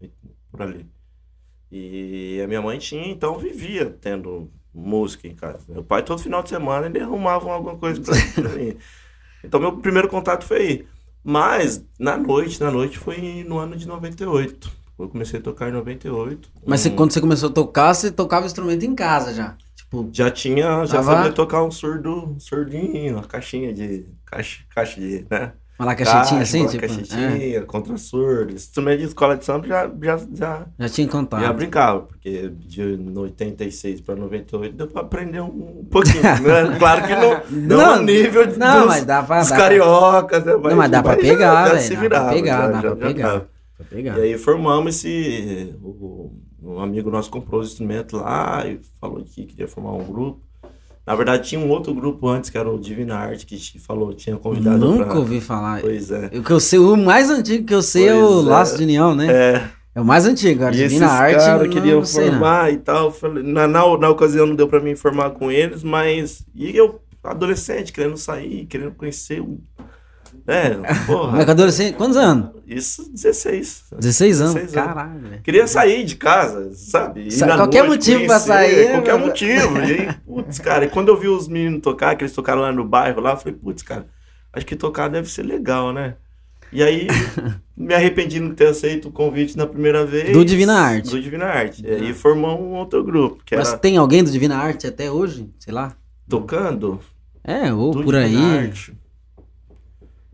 por 0.51 0.63
ali. 0.63 0.87
E 1.71 2.41
a 2.45 2.47
minha 2.47 2.63
mãe 2.63 2.79
tinha, 2.79 3.09
então 3.09 3.39
vivia 3.39 3.87
tendo 4.01 4.51
música 4.73 5.27
em 5.27 5.35
casa. 5.35 5.65
Meu 5.69 5.83
pai, 5.83 6.03
todo 6.03 6.19
final 6.23 6.43
de 6.43 6.51
semana, 6.51 6.87
ele 6.87 7.01
arrumava 7.01 7.51
alguma 7.51 7.77
coisa 7.77 8.01
pra, 8.01 8.15
mim. 8.55 8.77
Então, 9.43 9.59
meu 9.61 9.77
primeiro 9.79 10.09
contato 10.09 10.45
foi 10.45 10.59
aí. 10.61 10.87
Mas, 11.25 11.85
na 11.99 12.17
noite, 12.17 12.61
na 12.61 12.71
noite 12.71 12.99
foi 12.99 13.45
no 13.45 13.59
ano 13.59 13.75
de 13.77 13.87
98. 13.89 14.71
Eu 14.99 15.09
comecei 15.09 15.41
a 15.41 15.43
tocar 15.43 15.69
em 15.69 15.73
98. 15.73 16.49
Mas 16.67 16.81
você, 16.81 16.91
quando 16.91 17.13
você 17.13 17.21
começou 17.21 17.49
a 17.49 17.53
tocar, 17.53 17.93
você 17.95 18.11
tocava 18.13 18.47
instrumento 18.47 18.85
em 18.85 18.95
casa 18.95 19.35
já. 19.35 19.57
Tipo, 19.75 20.09
Já 20.13 20.31
tinha, 20.31 20.85
já 20.87 20.97
Tava- 20.97 21.15
sabia 21.17 21.33
tocar 21.33 21.63
um 21.65 21.71
surdo, 21.71 22.31
um 22.31 22.41
surdinho, 22.41 23.15
uma 23.15 23.25
caixinha 23.25 23.73
de, 23.75 24.07
caixa, 24.25 24.63
caixa 24.71 25.01
de, 25.01 25.27
né? 25.31 25.53
Uma 25.85 25.95
caixetinha 25.95 26.41
Caixa, 26.41 26.43
assim, 26.43 26.61
uma 26.63 26.69
tipo. 26.69 27.15
é, 27.57 27.61
contra 27.63 27.97
surdo. 27.99 28.55
Instrumento 28.55 28.99
de 29.01 29.05
escola 29.05 29.37
de 29.37 29.45
samba 29.45 29.67
já, 29.67 29.91
já, 30.03 30.21
já, 30.35 30.67
já 30.79 30.89
tinha 30.89 31.07
contato. 31.09 31.43
já 31.43 31.53
brincava, 31.53 32.01
porque 32.03 32.49
de 32.49 32.83
86 32.83 34.01
para 34.01 34.17
98 34.17 34.75
deu 34.77 34.87
para 34.89 35.03
aprender 35.03 35.41
um, 35.43 35.85
pouquinho. 35.91 36.23
né? 36.43 36.77
Claro 36.79 37.03
que 37.07 37.15
não, 37.15 37.31
não, 37.51 37.77
Não, 37.79 37.95
ao 37.97 38.03
nível 38.03 38.47
de- 38.47 38.59
Não, 38.59 38.79
dos, 38.81 38.87
mas 38.87 39.05
dá 39.05 39.23
pra. 39.23 39.41
dos 39.41 39.49
dá 39.51 39.55
pra- 39.57 39.65
cariocas. 39.65 40.45
Né? 40.45 40.53
Não, 40.53 40.77
mas 40.77 40.91
dá 40.91 41.03
pra 41.03 41.15
já- 41.15 41.21
pegar, 41.21 41.65
velho. 41.75 41.77
Dá 41.83 41.89
pra 41.89 42.01
virava, 42.01 42.31
pegar, 42.33 42.57
já- 42.57 42.67
dá 42.69 42.81
pra 42.81 42.89
já 42.91 42.97
pegar. 42.97 43.41
pra 43.77 43.87
pegar. 43.91 44.19
E 44.19 44.23
aí 44.23 44.39
formamos 44.39 44.95
esse. 44.97 45.75
O, 45.83 46.33
um 46.63 46.81
amigo 46.81 47.11
nosso 47.11 47.31
comprou 47.31 47.61
os 47.61 47.69
instrumentos 47.73 48.19
lá 48.21 48.67
e 48.67 48.81
falou 49.01 49.23
que 49.23 49.45
queria 49.45 49.69
formar 49.69 49.93
um 49.93 50.05
grupo. 50.05 50.41
Na 51.07 51.15
verdade, 51.15 51.49
tinha 51.49 51.61
um 51.61 51.69
outro 51.71 51.95
grupo 51.95 52.29
antes, 52.29 52.51
que 52.51 52.59
era 52.59 52.69
o 52.69 52.79
Divina 52.79 53.15
Arte, 53.17 53.47
que 53.47 53.57
te 53.57 53.79
falou, 53.79 54.13
tinha 54.13 54.37
convidado 54.37 54.79
Nunca 54.79 55.05
pra... 55.05 55.19
ouvi 55.19 55.41
falar. 55.41 55.81
Pois 55.81 56.11
é. 56.11 56.31
O 56.35 56.43
que 56.43 56.51
eu 56.51 56.59
sei, 56.59 56.79
o 56.81 56.97
mais 56.97 57.31
antigo 57.31 57.65
que 57.65 57.75
eu 57.75 57.83
sei 57.83 58.09
é 58.09 58.15
o 58.15 58.27
Pois 58.27 58.47
é. 58.47 58.51
Laço 58.51 58.77
de 58.77 58.83
União, 58.83 59.15
né? 59.15 59.27
É, 59.33 59.63
É 59.95 60.01
o 60.01 60.05
mais 60.05 60.27
antigo, 60.27 60.65
a 60.65 60.71
Divina 60.71 61.07
Arte. 61.07 61.37
caras 61.39 61.63
não- 61.63 61.73
queriam 61.73 61.99
não 62.01 62.05
sei, 62.05 62.25
não. 62.25 62.33
formar 62.33 62.73
e 62.73 62.79
tal. 62.79 63.15
Na, 63.45 63.69
na, 63.69 63.99
na 63.99 64.09
ocasião 64.11 64.47
não 64.47 64.57
deu 64.57 64.67
pra 64.67 64.81
mim 64.81 64.91
informar 64.91 65.31
com 65.31 65.51
eles, 65.51 65.85
mas... 65.85 66.45
E 66.55 66.77
eu, 66.77 67.01
adolescente, 67.23 67.93
querendo 67.93 68.17
sair, 68.17 68.67
querendo 68.67 68.91
conhecer 68.93 69.41
o... 69.41 69.61
É, 70.47 70.71
porra. 71.07 71.33
Mas 71.33 71.45
com 71.45 71.51
adolescente, 71.51 71.95
quantos 71.97 72.17
anos? 72.17 72.51
Isso, 72.67 73.11
16. 73.13 73.85
16 73.99 74.41
anos. 74.41 74.55
16 74.55 74.77
anos. 74.77 74.95
Caralho. 74.95 75.41
Queria 75.43 75.67
sair 75.67 76.05
de 76.05 76.15
casa, 76.17 76.71
sabe? 76.75 77.23
Ir 77.27 77.31
Sa- 77.33 77.47
na 77.47 77.57
qualquer 77.57 77.85
noite, 77.85 78.11
motivo 78.13 78.27
pra 78.27 78.41
conhecer, 78.41 78.47
sair, 78.47 78.85
né, 78.87 78.93
Qualquer 78.93 79.13
mano? 79.15 79.27
motivo. 79.27 79.79
E 79.79 79.83
aí, 79.83 80.09
putz, 80.27 80.59
cara, 80.61 80.85
e 80.85 80.89
quando 80.89 81.09
eu 81.09 81.17
vi 81.17 81.29
os 81.29 81.49
meninos 81.49 81.81
tocar, 81.83 82.15
que 82.17 82.23
eles 82.25 82.33
tocaram 82.33 82.61
lá 82.63 82.73
no 82.73 82.85
bairro, 82.85 83.21
lá, 83.21 83.33
eu 83.33 83.37
falei, 83.37 83.55
putz, 83.55 83.83
cara, 83.83 84.07
acho 84.53 84.65
que 84.67 84.77
tocar 84.77 85.09
deve 85.09 85.29
ser 85.31 85.43
legal, 85.43 85.93
né? 85.93 86.15
E 86.73 86.83
aí, 86.83 87.07
me 87.77 87.95
arrependi 87.95 88.37
de 88.37 88.41
não 88.41 88.55
ter 88.55 88.69
aceito 88.69 89.09
o 89.09 89.13
convite 89.13 89.57
na 89.57 89.67
primeira 89.67 90.05
vez. 90.07 90.33
Do 90.33 90.45
Divina 90.45 90.75
Arte. 90.79 91.11
Do 91.11 91.21
Divina 91.21 91.47
Arte. 91.47 91.85
E 91.85 91.91
aí 91.91 92.13
formou 92.13 92.61
um 92.61 92.75
outro 92.75 93.03
grupo, 93.05 93.43
que 93.45 93.57
Mas 93.57 93.69
era 93.69 93.79
tem 93.79 93.97
alguém 93.97 94.23
do 94.23 94.31
Divina 94.31 94.57
Arte 94.57 94.87
até 94.87 95.11
hoje? 95.11 95.49
Sei 95.59 95.73
lá. 95.73 95.95
tocando. 96.29 97.01
É, 97.45 97.73
ou 97.73 97.93
do 97.93 98.03
por 98.03 98.15
Divina 98.17 98.53
aí. 98.53 98.59
Arte. 98.67 98.93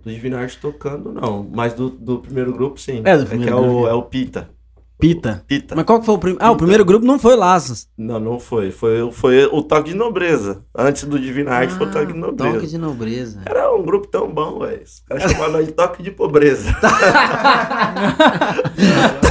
Do 0.03 0.11
Divina 0.11 0.41
Arte 0.41 0.59
tocando, 0.59 1.13
não. 1.13 1.49
Mas 1.53 1.75
do, 1.75 1.89
do 1.89 2.19
primeiro 2.19 2.53
grupo, 2.53 2.81
sim. 2.81 3.03
É, 3.05 3.17
do 3.17 3.25
que 3.25 3.31
primeiro 3.31 3.57
é 3.57 3.61
o, 3.61 3.63
grupo. 3.63 3.89
é 3.89 3.95
o 3.95 4.03
Pita. 4.03 4.51
Pita. 4.99 5.43
Pita. 5.49 5.75
Mas 5.75 5.85
qual 5.85 5.99
que 5.99 6.07
foi 6.07 6.15
o 6.15 6.19
primeiro? 6.19 6.45
Ah, 6.45 6.53
o 6.53 6.57
primeiro 6.57 6.85
grupo 6.85 7.05
não 7.05 7.19
foi 7.19 7.35
Laços. 7.35 7.89
Não, 7.99 8.21
não 8.21 8.39
foi. 8.39 8.71
Foi, 8.71 9.11
foi 9.11 9.45
o 9.47 9.61
Toque 9.61 9.91
de 9.91 9.97
Nobreza. 9.97 10.65
Antes 10.77 11.03
do 11.05 11.19
Divina 11.19 11.51
Arte 11.53 11.75
foi 11.75 11.89
o 11.89 11.91
Toque 11.91 12.13
de 12.13 12.19
Nobreza. 12.19 12.51
Ah, 12.51 12.53
Toque 12.55 12.67
de 12.69 12.79
Nobreza. 12.79 13.43
Era 13.45 13.75
um 13.75 13.83
grupo 13.83 14.07
tão 14.07 14.29
bom, 14.33 14.61
velho. 14.61 14.83
Os 14.85 15.01
caras 15.01 15.25
chamavam 15.25 15.53
nós 15.55 15.67
de 15.67 15.73
Toque 15.73 16.05
de 16.05 16.13
Pobreza. 16.13 16.73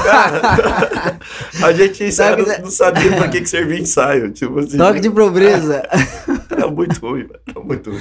Cara, 0.03 1.19
a 1.63 1.73
gente 1.73 2.03
ensaio, 2.03 2.45
não, 2.45 2.59
não 2.59 2.71
sabia 2.71 3.15
pra 3.15 3.29
que, 3.29 3.41
que 3.41 3.49
servia 3.49 3.79
ensaio. 3.79 4.31
Tipo 4.31 4.59
assim. 4.59 4.77
Toque 4.77 4.99
de 4.99 5.09
pobreza. 5.09 5.83
Era 6.49 6.67
muito 6.67 6.99
ruim, 6.99 7.23
velho. 7.23 7.39
Era 7.47 7.59
muito 7.63 7.89
ruim. 7.89 7.99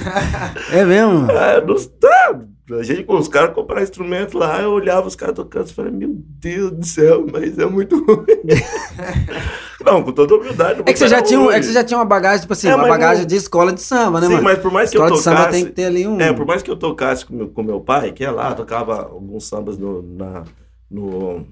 É 0.71 0.83
mesmo? 0.83 1.31
É, 1.31 1.61
nos, 1.61 1.85
tá, 1.85 2.39
a 2.79 2.83
gente, 2.83 3.05
os 3.07 3.27
caras 3.27 3.53
compraram 3.53 3.83
instrumento 3.83 4.37
lá, 4.37 4.61
eu 4.61 4.71
olhava 4.71 5.07
os 5.07 5.15
caras 5.15 5.35
tocando 5.35 5.67
e 5.67 5.73
falei, 5.73 5.91
meu 5.91 6.11
Deus 6.13 6.71
do 6.71 6.85
céu, 6.85 7.25
mas 7.31 7.57
é 7.57 7.65
muito 7.65 8.03
ruim. 8.03 8.25
não, 9.85 10.03
com 10.03 10.11
toda 10.11 10.35
humildade. 10.35 10.81
É 10.85 10.93
que 10.93 10.99
você 10.99 11.07
já 11.07 11.21
tinha, 11.21 11.39
um- 11.39 11.51
é 11.51 11.59
que 11.59 11.65
você 11.65 11.73
já 11.73 11.83
tinha 11.83 11.97
uma 11.97 12.05
bagagem, 12.05 12.41
tipo 12.41 12.53
assim, 12.53 12.67
É, 12.67 12.75
uma 12.75 12.83
mas 12.83 12.89
bagagem 12.89 13.21
não- 13.21 13.27
de 13.27 13.35
escola 13.35 13.71
de 13.73 13.81
samba, 13.81 14.19
né, 14.21 14.27
Sim, 14.27 14.33
mano? 14.33 14.43
mas 14.43 14.59
por 14.59 14.71
mais 14.71 14.89
que 14.89 14.97
eu 14.97 15.01
escola 15.01 15.17
de 15.17 15.23
samba 15.23 15.37
tocasse... 15.37 15.57
tem 15.57 15.65
que 15.65 15.71
ter 15.71 15.85
ali 15.85 16.07
um. 16.07 16.19
É, 16.21 16.31
por 16.33 16.45
mais 16.45 16.61
que 16.61 16.69
eu 16.71 16.75
tocasse 16.77 17.25
com 17.25 17.33
meu, 17.35 17.47
com 17.49 17.63
meu 17.63 17.81
pai, 17.81 18.11
que 18.11 18.23
é 18.23 18.31
lá, 18.31 18.53
tocava 18.53 19.01
alguns 19.03 19.47
sambas 19.47 19.77
no, 19.77 20.01
na, 20.01 20.43
no, 20.89 21.45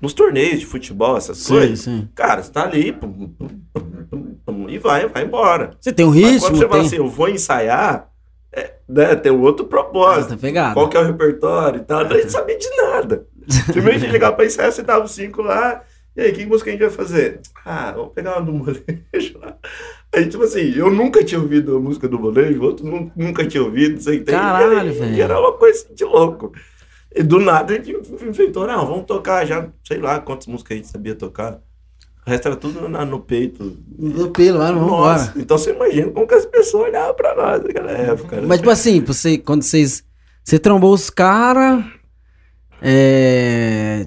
nos 0.00 0.12
torneios 0.12 0.60
de 0.60 0.66
futebol, 0.66 1.16
essas 1.16 1.38
Sim, 1.38 1.54
coisas. 1.54 1.80
sim. 1.80 2.08
Cara, 2.14 2.42
você 2.42 2.50
tá 2.50 2.62
ali 2.64 2.92
pum, 2.92 3.28
pum, 3.28 4.36
pum, 4.44 4.66
e 4.68 4.78
vai, 4.78 5.06
vai 5.08 5.24
embora. 5.24 5.70
Você 5.80 5.92
tem 5.92 6.04
um 6.06 6.10
Mas 6.10 6.18
ritmo, 6.18 6.40
quando 6.40 6.56
você 6.58 6.68
fala 6.68 6.78
tem. 6.80 6.86
assim, 6.86 6.96
eu 6.96 7.08
vou 7.08 7.28
ensaiar, 7.28 8.08
é, 8.56 8.74
né, 8.88 9.14
tem 9.16 9.30
um 9.30 9.42
outro 9.42 9.66
Ah, 9.66 9.68
propósito. 9.68 10.30
tá 10.30 10.36
pegado. 10.36 10.74
Qual 10.74 10.88
que 10.88 10.96
é 10.96 11.00
o 11.00 11.04
repertório 11.04 11.80
e 11.80 11.84
tal. 11.84 12.04
Não 12.08 12.28
sabia 12.30 12.58
de 12.58 12.68
nada. 12.76 13.26
Simplesmente 13.48 13.96
a 13.96 13.98
gente 14.00 14.10
ligava 14.12 14.34
pra 14.36 14.44
ensaiar, 14.46 14.72
você 14.72 14.82
dava 14.82 15.04
os 15.04 15.12
cinco 15.12 15.42
lá. 15.42 15.82
E 16.16 16.20
aí, 16.22 16.32
que 16.32 16.46
música 16.46 16.70
a 16.70 16.72
gente 16.72 16.80
vai 16.80 16.90
fazer? 16.90 17.40
Ah, 17.64 17.92
vamos 17.94 18.12
pegar 18.14 18.36
uma 18.38 18.42
do 18.46 18.52
molejo 18.52 19.38
lá. 19.38 19.56
Aí, 20.14 20.26
tipo 20.26 20.42
assim, 20.44 20.72
eu 20.74 20.90
nunca 20.90 21.22
tinha 21.22 21.38
ouvido 21.38 21.76
a 21.76 21.80
música 21.80 22.08
do 22.08 22.18
molejo, 22.18 22.58
o 22.58 22.64
outro 22.64 22.86
nu- 22.86 23.12
nunca 23.14 23.46
tinha 23.46 23.62
ouvido, 23.62 24.00
você 24.00 24.14
entende? 24.14 24.30
Caralho, 24.32 24.94
velho. 24.94 25.14
E 25.14 25.20
era 25.20 25.38
uma 25.38 25.52
coisa 25.52 25.86
de 25.94 26.04
louco. 26.04 26.52
E 27.14 27.22
do 27.22 27.38
nada 27.38 27.74
a 27.74 27.76
gente 27.76 27.92
inventou, 28.22 28.66
não, 28.66 28.86
vamos 28.86 29.04
tocar 29.04 29.46
já, 29.46 29.68
sei 29.84 29.98
lá 29.98 30.18
quantas 30.18 30.46
músicas 30.46 30.72
a 30.72 30.76
gente 30.76 30.88
sabia 30.88 31.14
tocar. 31.14 31.60
O 32.26 32.30
resto 32.30 32.48
era 32.48 32.56
tudo 32.56 32.88
na- 32.88 33.04
no 33.04 33.20
peito. 33.20 33.76
Do 33.86 34.30
pelo, 34.30 34.58
mano, 34.58 34.80
vamos 34.80 34.92
embora. 34.94 35.32
Então 35.36 35.56
você 35.56 35.70
imagina 35.72 36.10
como 36.10 36.26
que 36.26 36.34
as 36.34 36.44
pessoas 36.44 36.88
olhavam 36.88 37.14
pra 37.14 37.34
nós 37.36 37.62
naquela 37.62 37.90
época. 37.92 38.36
né? 38.40 38.46
Mas, 38.48 38.58
tipo 38.58 38.70
assim, 38.70 39.00
você, 39.00 39.38
quando 39.38 39.62
vocês. 39.62 40.02
Você 40.42 40.58
trombou 40.58 40.92
os 40.92 41.08
caras. 41.08 41.84
É. 42.82 44.06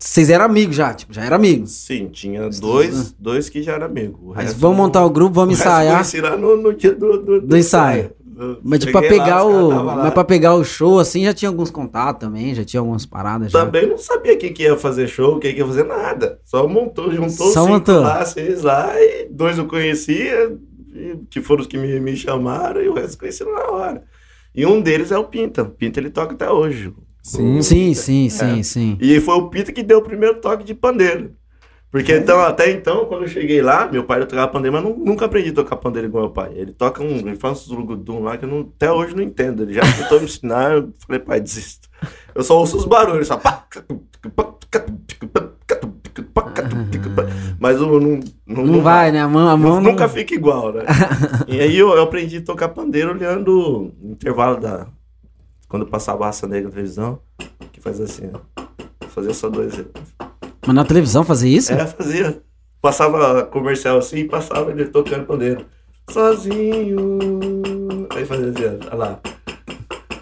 Vocês 0.00 0.30
eram 0.30 0.44
amigos 0.44 0.76
já, 0.76 0.94
tipo, 0.94 1.12
já 1.12 1.24
eram 1.24 1.36
amigos. 1.36 1.72
Sim, 1.72 2.08
tinha 2.08 2.48
dois, 2.50 3.12
dois 3.18 3.48
que 3.48 3.62
já 3.62 3.72
eram 3.74 3.86
amigos. 3.86 4.20
Mas 4.36 4.46
resto 4.46 4.58
vamos 4.60 4.76
montar 4.76 5.04
o 5.04 5.10
grupo, 5.10 5.34
vamos 5.34 5.54
o 5.54 5.58
resto 5.58 5.68
ensaiar. 5.68 5.94
conheci 5.96 6.20
lá 6.20 6.36
no, 6.36 6.56
no 6.56 6.72
dia 6.72 6.94
do, 6.94 7.18
do, 7.20 7.40
Do 7.40 7.56
ensaio. 7.56 8.04
Eu 8.04 8.16
Mas 8.62 8.80
tipo, 8.80 8.92
pra 8.92 9.02
cheguei 9.02 9.18
lá, 9.18 9.24
pegar 9.24 9.36
caras 9.42 9.54
o. 9.54 9.68
lá. 9.84 9.96
Mas 9.96 10.14
pra 10.14 10.24
pegar 10.24 10.54
o 10.54 10.64
show, 10.64 10.98
assim, 10.98 11.24
já 11.24 11.34
tinha 11.34 11.48
alguns 11.48 11.70
contatos 11.70 12.20
também, 12.20 12.54
já 12.54 12.64
tinha 12.64 12.80
algumas 12.80 13.04
paradas 13.04 13.50
já. 13.50 13.64
Também 13.64 13.86
não 13.88 13.98
sabia 13.98 14.36
quem 14.36 14.52
que 14.52 14.62
ia 14.62 14.76
fazer 14.76 15.08
show, 15.08 15.38
quem 15.38 15.52
que 15.54 15.60
ia 15.60 15.66
fazer 15.66 15.84
nada. 15.84 16.40
Só 16.44 16.66
montou, 16.68 17.10
juntou 17.10 17.46
Só 17.52 17.62
cinco 17.62 17.68
montou. 17.68 18.00
lá, 18.00 18.24
seis 18.24 18.62
lá, 18.62 18.92
e 19.00 19.28
dois 19.30 19.58
eu 19.58 19.66
conhecia, 19.66 20.56
que 21.30 21.40
foram 21.40 21.62
os 21.62 21.66
que 21.66 21.76
me, 21.78 21.98
me 22.00 22.16
chamaram, 22.16 22.80
e 22.82 22.88
o 22.88 22.94
resto 22.94 23.18
conheci 23.18 23.44
na 23.44 23.70
hora. 23.70 24.02
E 24.54 24.64
um 24.66 24.80
deles 24.80 25.12
é 25.12 25.18
o 25.18 25.24
Pinta. 25.24 25.62
O 25.62 25.70
Pinta 25.70 26.00
ele 26.00 26.10
toca 26.10 26.34
até 26.34 26.50
hoje. 26.50 26.92
Sim. 27.22 27.60
Sim, 27.62 27.92
sim, 27.94 28.26
É. 28.26 28.30
sim, 28.30 28.62
sim. 28.62 28.98
E 29.00 29.20
foi 29.20 29.34
o 29.34 29.48
Pinta 29.50 29.70
que 29.72 29.82
deu 29.82 29.98
o 29.98 30.02
primeiro 30.02 30.40
toque 30.40 30.64
de 30.64 30.74
pandeiro. 30.74 31.32
Porque 31.90 32.14
então, 32.14 32.38
até 32.40 32.70
então, 32.70 33.06
quando 33.06 33.22
eu 33.22 33.28
cheguei 33.28 33.62
lá, 33.62 33.90
meu 33.90 34.04
pai 34.04 34.20
tocava 34.26 34.48
pandeiro, 34.52 34.76
mas 34.76 34.84
nu- 34.84 35.02
nunca 35.02 35.24
aprendi 35.24 35.50
a 35.50 35.54
tocar 35.54 35.76
pandeiro 35.76 36.06
igual 36.08 36.24
meu 36.24 36.32
pai. 36.32 36.52
Ele 36.54 36.72
toca 36.72 37.02
um, 37.02 37.16
ele 37.16 37.34
faz 37.36 37.62
uns 37.62 37.68
lugudum 37.68 38.20
lá 38.22 38.36
que 38.36 38.44
eu 38.44 38.48
não- 38.48 38.60
até 38.76 38.92
hoje 38.92 39.16
não 39.16 39.22
entendo. 39.22 39.62
Ele 39.62 39.72
já 39.72 39.80
tentou 39.80 40.18
me 40.18 40.26
ensinar, 40.26 40.72
eu 40.72 40.92
falei, 41.06 41.20
pai, 41.20 41.40
desisto. 41.40 41.88
Eu 42.34 42.42
só 42.42 42.58
ouço 42.58 42.76
os 42.76 42.84
barulhos, 42.84 43.26
só. 43.28 43.36
pá, 43.38 43.64
Mas 47.58 47.76
eu 47.80 48.00
não, 48.00 48.20
não, 48.46 48.66
Não 48.66 48.80
vai, 48.82 49.10
né? 49.10 49.20
A 49.20 49.28
mão, 49.28 49.48
a 49.48 49.56
mão 49.56 49.80
não- 49.80 49.92
Nunca 49.92 50.08
fica 50.08 50.34
igual, 50.34 50.72
né? 50.72 50.84
e 51.48 51.60
aí 51.60 51.76
eu, 51.76 51.90
eu 51.94 52.02
aprendi 52.02 52.38
a 52.38 52.42
tocar 52.42 52.68
pandeiro 52.68 53.10
olhando 53.12 53.92
o 54.00 54.10
intervalo 54.12 54.60
da. 54.60 54.86
Quando 55.68 55.82
eu 55.82 55.88
passava 55.88 56.24
a 56.24 56.26
raça 56.26 56.46
negra 56.46 56.68
na 56.68 56.74
televisão, 56.74 57.20
que 57.72 57.80
faz 57.80 58.00
assim, 58.00 58.30
ó. 58.32 58.62
Fazia 59.08 59.34
só 59.34 59.48
dois. 59.50 59.74
Mas 60.68 60.74
na 60.74 60.84
televisão 60.84 61.24
fazer 61.24 61.48
isso? 61.48 61.72
É, 61.72 61.86
fazia. 61.86 62.42
Passava 62.82 63.42
comercial 63.44 63.96
assim 63.96 64.18
e 64.18 64.24
passava 64.24 64.70
ele 64.70 64.84
tocando 64.84 65.24
pandeiro. 65.24 65.64
Sozinho. 66.10 67.18
Aí 68.14 68.26
fazia 68.26 68.50
assim, 68.50 68.86
olha 68.86 68.94
lá. 68.94 69.20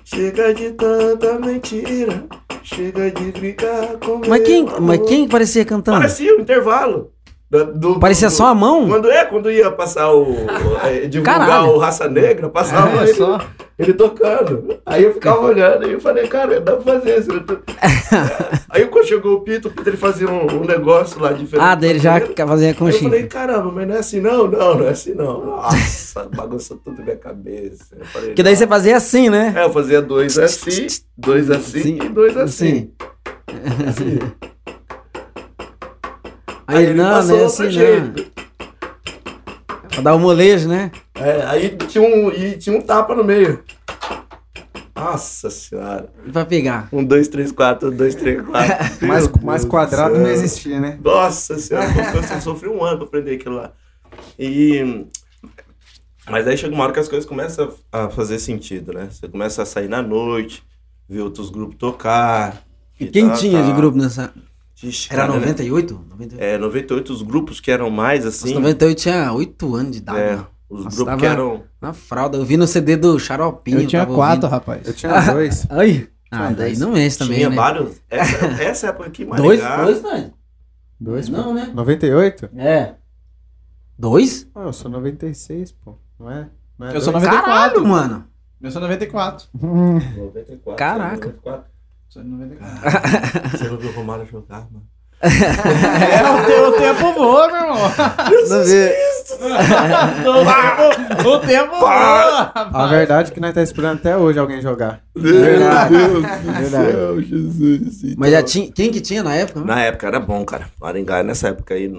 Chega 0.05 0.55
de 0.55 0.71
tanta 0.71 1.37
mentira. 1.41 2.26
Chega 2.62 3.11
de 3.11 3.33
brincar 3.33 3.97
com 3.97 4.21
Mas 4.29 4.45
quem, 4.45 4.65
mas 4.81 5.00
quem 5.09 5.26
parecia 5.26 5.65
cantando? 5.65 5.99
Parecia 5.99 6.37
o 6.37 6.41
intervalo. 6.41 7.12
Da- 7.49 7.62
do- 7.62 8.00
Parecia 8.00 8.26
do- 8.29 8.35
só 8.35 8.47
a 8.47 8.55
mão? 8.55 8.88
Quando 8.88 9.09
é, 9.09 9.25
quando 9.25 9.50
ia 9.50 9.71
passar 9.71 10.12
o. 10.12 10.35
é, 10.83 11.07
divulgar 11.07 11.38
Caralho. 11.38 11.69
o 11.69 11.79
Raça 11.79 12.09
Negra, 12.09 12.49
passava 12.49 12.97
Olha 12.99 13.05
ele, 13.09 13.15
só. 13.15 13.41
ele 13.79 13.93
tocando. 13.93 14.79
Aí 14.85 15.05
eu 15.05 15.15
ficava 15.15 15.41
olhando 15.43 15.87
e 15.88 15.93
eu 15.93 16.00
falei, 16.00 16.26
cara, 16.26 16.61
dá 16.61 16.73
pra 16.76 16.95
fazer 16.99 17.21
isso. 17.21 17.31
Eu 17.31 17.45
tô- 17.45 17.59
Aí 18.69 18.85
quando 18.87 19.07
chegou 19.07 19.35
o 19.35 19.41
Pito, 19.43 19.69
o 19.69 19.71
Pito 19.71 19.88
ele 19.88 19.97
fazia 19.97 20.29
um, 20.29 20.62
um 20.62 20.65
negócio 20.65 21.21
lá 21.21 21.31
diferente. 21.33 21.65
Ah, 21.65 21.76
dele 21.76 22.00
já 22.00 22.21
fazia 22.21 22.71
eu 22.71 22.75
conchinha. 22.75 23.09
falei, 23.11 23.26
caramba, 23.29 23.71
mas 23.73 23.87
não 23.88 23.95
é 23.95 23.99
assim 23.99 24.21
não? 24.21 24.49
Não, 24.49 24.75
não 24.79 24.87
é 24.87 24.91
assim 24.91 25.15
não. 25.15 25.47
Nossa, 25.47 26.29
bagunçou 26.35 26.76
tudo 26.79 26.99
na 26.99 27.05
minha 27.05 27.17
cabeça. 27.17 27.97
Eu 27.97 28.05
falei, 28.07 28.29
Porque 28.31 28.43
daí 28.43 28.57
você 28.57 28.67
fazia 28.67 28.97
assim, 28.97 29.31
né? 29.31 29.55
É, 29.57 29.62
eu 29.65 29.71
fazia 29.73 30.03
dois 30.03 30.37
assim, 30.37 30.88
dois 31.17 31.49
assim 31.49 31.81
Sim. 31.81 31.99
e 32.03 32.09
dois 32.09 32.37
assim. 32.37 32.91
Assim. 33.87 33.88
Assim. 33.88 34.19
Aí 36.66 36.85
ele, 36.85 36.94
não, 36.94 37.04
não 37.04 37.11
passou 37.12 37.38
é 37.38 37.42
outro 37.42 37.46
assim, 37.46 37.62
não. 37.64 37.70
jeito. 37.70 38.32
Pra 39.90 40.02
dar 40.02 40.14
o 40.14 40.18
molejo, 40.18 40.68
né? 40.68 40.90
É, 41.14 41.42
aí 41.46 41.76
tinha 41.76 42.02
um, 42.02 42.30
e 42.30 42.58
tinha 42.58 42.76
um 42.76 42.80
tapa 42.82 43.14
no 43.14 43.25
meio. 43.25 43.62
Nossa 44.94 45.50
senhora. 45.50 46.08
E 46.26 46.32
Pra 46.32 46.44
pegar. 46.44 46.88
Um, 46.90 47.04
dois, 47.04 47.28
três, 47.28 47.52
quatro, 47.52 47.90
um, 47.90 47.96
dois, 47.96 48.14
três, 48.14 48.40
quatro. 48.42 48.76
Mais, 49.06 49.28
mais 49.42 49.64
quadrado 49.64 50.14
do 50.14 50.20
não 50.20 50.30
existia, 50.30 50.80
né? 50.80 50.99
Nossa 51.02 51.58
senhora, 51.58 51.87
eu 52.35 52.40
sofri 52.40 52.68
um 52.68 52.82
ano 52.82 52.99
pra 52.99 53.06
aprender 53.06 53.37
aquilo 53.37 53.56
lá. 53.56 53.73
E. 54.38 55.06
Mas 56.28 56.46
aí 56.49 56.56
chega 56.56 56.75
uma 56.75 56.82
hora 56.85 56.92
que 56.92 56.99
as 56.99 57.08
coisas 57.08 57.28
começam 57.28 57.73
a 57.92 58.08
fazer 58.08 58.38
sentido, 58.38 58.92
né? 58.92 59.08
Você 59.11 59.28
começa 59.28 59.62
a 59.62 59.66
sair 59.66 59.88
na 59.88 60.02
noite, 60.02 60.64
ver 61.08 61.20
outros 61.20 61.50
grupos 61.50 61.76
tocar. 61.76 62.64
E 62.99 63.06
quem 63.06 63.28
tal, 63.28 63.37
tinha 63.37 63.62
de 63.62 63.68
tal. 63.68 63.76
grupo 63.76 63.99
nessa. 63.99 64.32
Ixi, 64.83 65.09
Era 65.11 65.23
cara, 65.23 65.33
né? 65.35 65.38
98? 65.47 66.04
98. 66.11 66.42
É, 66.42 66.59
98, 66.59 67.12
os 67.12 67.23
grupos 67.23 67.61
que 67.61 67.71
eram 67.71 67.88
mais 67.90 68.25
Nossa, 68.25 68.45
assim. 68.47 68.54
98 68.54 68.99
tinha 69.00 69.33
8 69.33 69.75
anos 69.75 69.92
de 69.92 69.99
idade. 69.99 70.18
é, 70.18 70.38
os 70.68 70.85
Nossa, 70.85 70.97
grupos 70.97 71.16
que 71.21 71.26
eram. 71.26 71.62
Na 71.80 71.92
fralda. 71.92 72.37
Eu 72.37 72.45
vi 72.45 72.56
no 72.56 72.66
CD 72.66 72.97
do 72.97 73.18
Xaropinho. 73.18 73.80
Eu 73.80 73.87
tinha 73.87 74.02
tava 74.02 74.14
quatro, 74.14 74.37
ouvindo. 74.47 74.50
rapaz. 74.50 74.87
Eu 74.87 74.92
tinha 74.95 75.33
dois. 75.33 75.66
Ai. 75.71 76.09
Ah, 76.30 76.38
Tinha 76.38 76.50
daí 76.56 76.66
dois. 76.71 76.78
não 76.80 76.90
mexe 76.92 77.18
também, 77.18 77.37
tinha 77.37 77.49
né? 77.50 77.56
vários. 77.56 78.02
Essa, 78.11 78.47
essa 78.62 78.87
época 78.88 79.06
aqui, 79.09 79.25
Dois? 79.25 79.61
Maringá, 79.62 79.85
Dois, 79.85 80.02
né? 80.02 80.30
Dois, 80.99 81.28
Não, 81.28 81.45
pô. 81.45 81.52
né? 81.54 81.71
98? 81.73 82.50
É. 82.56 82.95
Dois? 83.99 84.47
Ah, 84.54 84.62
eu 84.64 84.73
sou 84.73 84.90
96, 84.90 85.73
pô. 85.73 85.95
Não 86.18 86.30
é? 86.30 86.49
Não 86.78 86.88
é 86.88 86.97
Eu 86.97 87.00
sou 87.00 87.12
dois? 87.12 87.25
94. 87.25 87.52
Caralho, 87.52 87.87
mano. 87.87 88.25
Eu 88.61 88.71
sou 88.71 88.80
94. 88.80 89.47
Hum, 89.54 89.95
94, 90.16 90.75
Caraca. 90.76 91.26
94. 91.28 91.64
Sou 92.16 92.25
94. 92.25 93.50
Você 93.52 93.68
não 93.68 93.76
viu 93.76 93.90
o 93.90 93.92
Romário 93.92 94.25
jogar, 94.25 94.70
mano? 94.73 94.88
É, 95.23 96.30
o, 96.30 96.44
te- 96.44 96.61
o 96.61 96.73
tempo 96.73 97.12
voa, 97.14 97.46
meu 97.49 97.56
irmão. 97.56 97.92
Não 98.49 98.64
vê. 98.64 98.94
o, 101.26 101.38
tempo, 101.40 101.76
voa. 101.78 102.52
A 102.54 102.87
verdade 102.87 103.30
é 103.30 103.35
que 103.35 103.40
nós 103.40 103.54
tá 103.54 103.62
esperando 103.62 103.96
até 103.99 104.16
hoje 104.16 104.38
alguém 104.38 104.61
jogar. 104.61 105.00
Verdade. 105.14 105.94
Meu 105.94 106.08
Deus 106.08 106.23
do 106.23 106.52
Verdade. 106.52 106.92
céu, 106.92 107.23
Jesus. 107.23 108.14
Mas 108.18 108.30
já 108.32 108.42
tinha. 108.42 108.70
Quem 108.70 108.90
que 108.90 109.00
tinha 109.00 109.23
na 109.23 109.35
época? 109.35 109.61
né? 109.61 109.66
Na 109.66 109.80
época 109.82 110.06
era 110.06 110.20
bom, 110.20 110.44
cara. 110.44 110.66
Maringá, 110.80 111.23
nessa 111.23 111.49
época 111.49 111.75
aí. 111.75 111.90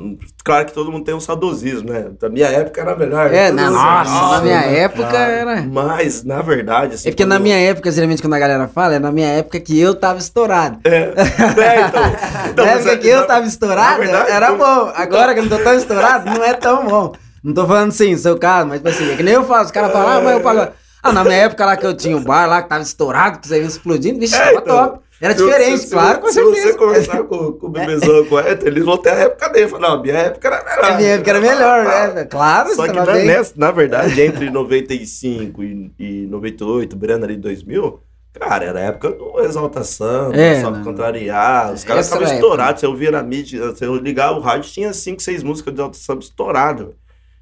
Claro 0.44 0.66
que 0.68 0.74
todo 0.74 0.92
mundo 0.92 1.04
tem 1.04 1.16
um 1.16 1.20
saudosismo, 1.20 1.92
né? 1.92 2.06
Da 2.20 2.30
minha 2.30 2.48
época 2.48 2.80
era 2.80 2.96
melhor. 2.96 3.34
É, 3.34 3.52
na 3.52 3.64
mundo- 3.66 3.74
nossa, 3.74 4.36
na 4.38 4.42
minha 4.42 4.62
né? 4.62 4.80
época 4.82 5.08
Cara, 5.08 5.32
era. 5.32 5.62
Mas, 5.64 6.24
na 6.24 6.42
verdade, 6.44 6.94
assim. 6.96 7.10
É 7.10 7.12
porque 7.12 7.26
na 7.26 7.36
quando- 7.36 7.44
minha 7.44 7.58
época, 7.58 7.92
geralmente, 7.92 8.22
quando 8.22 8.34
a 8.36 8.40
galera 8.40 8.68
fala, 8.68 8.96
é 8.96 9.00
na 9.00 9.12
minha 9.12 9.28
época 9.30 9.60
que 9.60 9.78
eu 9.80 9.96
tava 9.96 10.20
estourado. 10.20 10.80
É, 10.84 10.90
é, 11.18 11.82
então. 11.88 12.04
então 12.52 12.66
na 12.66 12.72
mas 12.76 12.86
época 12.86 12.92
é- 12.94 12.98
que 12.98 13.07
eu 13.10 13.26
tava 13.28 13.46
estourado, 13.46 14.00
verdade, 14.02 14.32
era 14.32 14.52
bom. 14.54 14.92
Agora 14.96 15.34
que 15.34 15.40
eu 15.40 15.44
não 15.46 15.58
tô 15.58 15.64
tão 15.64 15.74
estourado, 15.74 16.26
não 16.30 16.44
é 16.44 16.54
tão 16.54 16.86
bom. 16.86 17.14
Não 17.44 17.54
tô 17.54 17.66
falando 17.68 17.90
assim, 17.90 18.16
seu 18.18 18.38
caso, 18.38 18.68
mas 18.68 18.78
tipo 18.80 18.90
assim, 18.90 19.12
é 19.12 19.16
que 19.16 19.24
nem 19.24 19.34
eu 19.36 19.44
faço. 19.46 19.66
Os 19.66 19.72
caras 19.72 19.92
falam, 19.92 20.18
ah, 20.18 20.22
mas 20.22 20.34
eu 20.34 20.42
pago. 20.42 20.72
Ah, 21.04 21.14
na 21.14 21.24
minha 21.24 21.36
época 21.38 21.66
lá 21.66 21.78
que 21.78 21.86
eu 21.86 21.94
tinha 21.96 22.18
um 22.18 22.24
bar 22.24 22.48
lá 22.48 22.62
que 22.62 22.70
tava 22.70 22.82
estourado, 22.84 23.40
que 23.40 23.48
você 23.48 23.60
ia 23.62 23.66
explodindo, 23.66 24.20
vixe, 24.20 24.36
É, 24.36 24.40
tava 24.40 24.58
então. 24.60 24.88
top. 24.88 25.00
Era 25.20 25.36
Se- 25.36 25.44
diferente, 25.46 25.78
se- 25.80 25.90
claro, 25.90 26.20
com 26.20 26.28
se 26.28 26.34
certeza. 26.34 26.68
você 26.68 26.74
conversar 26.78 27.24
com, 27.24 27.52
com 27.54 27.66
o 27.66 27.70
bebezão, 27.70 28.24
com 28.26 28.36
o 28.36 28.40
Eto, 28.40 28.68
eles 28.68 28.86
vão 28.86 28.98
ter 28.98 29.10
a 29.12 29.16
época 29.16 29.50
dele. 29.50 29.68
Falar, 29.68 29.90
não, 29.90 30.02
minha 30.02 30.14
época 30.16 30.48
era 30.48 30.64
melhor. 30.64 30.84
A 30.92 30.98
minha 30.98 31.10
época 31.10 31.30
era 31.32 31.42
melhor, 31.42 31.86
né? 32.14 32.26
Claro, 32.26 32.76
Só 32.76 32.86
que 32.88 32.94
na, 32.94 33.06
nessa- 33.06 33.54
na 33.56 33.72
verdade, 33.72 34.22
entre 34.22 34.50
95 34.52 35.64
e, 35.64 35.92
e 35.98 36.28
98, 36.28 36.96
beirando 36.96 37.26
ali 37.26 37.36
2000, 37.38 38.00
cara, 38.40 38.66
era 38.66 38.80
a 38.80 38.84
época 38.84 39.12
do 39.12 39.40
Exaltação, 39.40 40.32
É, 40.34 40.62
só 40.62 40.72
né? 40.72 40.84
contrariar. 40.84 41.74
Os 41.74 41.84
caras 41.84 42.06
estavam 42.06 42.28
estourados. 42.34 42.82
Você 42.82 42.88
ouvia 42.88 43.12
na 43.12 43.24
mídia, 43.24 43.72
você 43.72 43.86
ligar 44.00 44.32
o 44.32 44.40
rádio, 44.40 44.70
tinha 44.72 44.94
5, 44.94 45.22
6 45.22 45.44
músicas 45.44 45.74
de 45.74 45.80
Exaltação 45.80 46.20
estourado. 46.20 46.96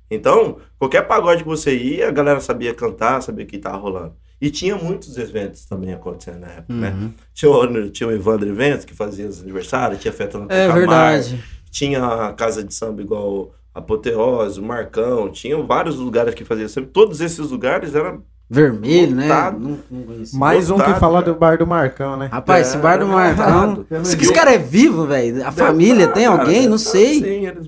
Então, 0.10 0.58
qualquer 0.78 1.02
pagode 1.08 1.44
que 1.44 1.50
você 1.50 1.76
ia, 1.76 2.08
a 2.10 2.12
galera 2.12 2.40
sabia 2.40 2.74
cantar, 2.74 3.22
sabia 3.22 3.44
o 3.44 3.48
que 3.48 3.58
tava 3.58 3.78
rolando. 3.78 4.14
E 4.40 4.52
tinha 4.52 4.76
muitos 4.76 5.18
eventos 5.18 5.66
também 5.66 5.94
acontecendo 5.94 6.40
na 6.42 6.48
época, 6.48 6.74
né? 6.74 6.90
Uhum. 6.92 7.12
Tinha 7.34 7.52
o, 7.52 7.90
tinha 7.90 8.10
o 8.10 8.12
Evandro 8.12 8.48
Eventos, 8.48 8.86
que 8.86 8.94
fazia 8.94 9.26
os 9.28 9.42
aniversários, 9.42 10.02
tinha 10.02 10.14
festa 10.14 10.38
no 10.38 10.52
É 10.52 10.70
verdade. 10.70 11.44
tinha 11.72 12.04
a 12.06 12.34
casa 12.34 12.64
de 12.64 12.74
samba 12.74 13.02
igual 13.02 13.54
Apoteose, 13.74 14.60
o 14.60 14.64
Marcão, 14.64 15.30
tinha 15.32 15.58
vários 15.62 15.96
lugares 15.96 16.34
que 16.36 16.46
faziam 16.46 16.68
samba. 16.70 16.90
Todos 16.94 17.20
esses 17.22 17.50
lugares 17.50 17.96
eram. 17.96 18.24
Vermelho, 18.48 19.16
né? 19.16 19.24
Lotado. 19.28 19.60
Não, 19.60 19.80
não. 19.90 20.24
Mais 20.34 20.70
um 20.70 20.76
que 20.76 20.82
Lotado, 20.82 21.00
fala 21.00 21.22
cara. 21.22 21.34
do 21.34 21.40
bar 21.40 21.58
do 21.58 21.66
Marcão, 21.66 22.16
né? 22.16 22.30
Rapaz, 22.32 22.68
esse 22.68 22.78
bar 22.78 23.00
do 23.00 23.08
Marcão. 23.08 23.86
Eu 23.90 23.98
não 23.98 24.02
Esse, 24.04 24.32
cara 24.32 24.54
é 24.54 24.58
vivo, 24.60 25.08
velho? 25.08 25.46
A 25.48 25.52
família 25.52 26.08
tem 26.10 26.26
Cara, 26.28 26.42
alguém? 26.42 26.68
Não 26.68 26.78
sei. 26.78 27.16
Sim, 27.16 27.48
eles, 27.48 27.68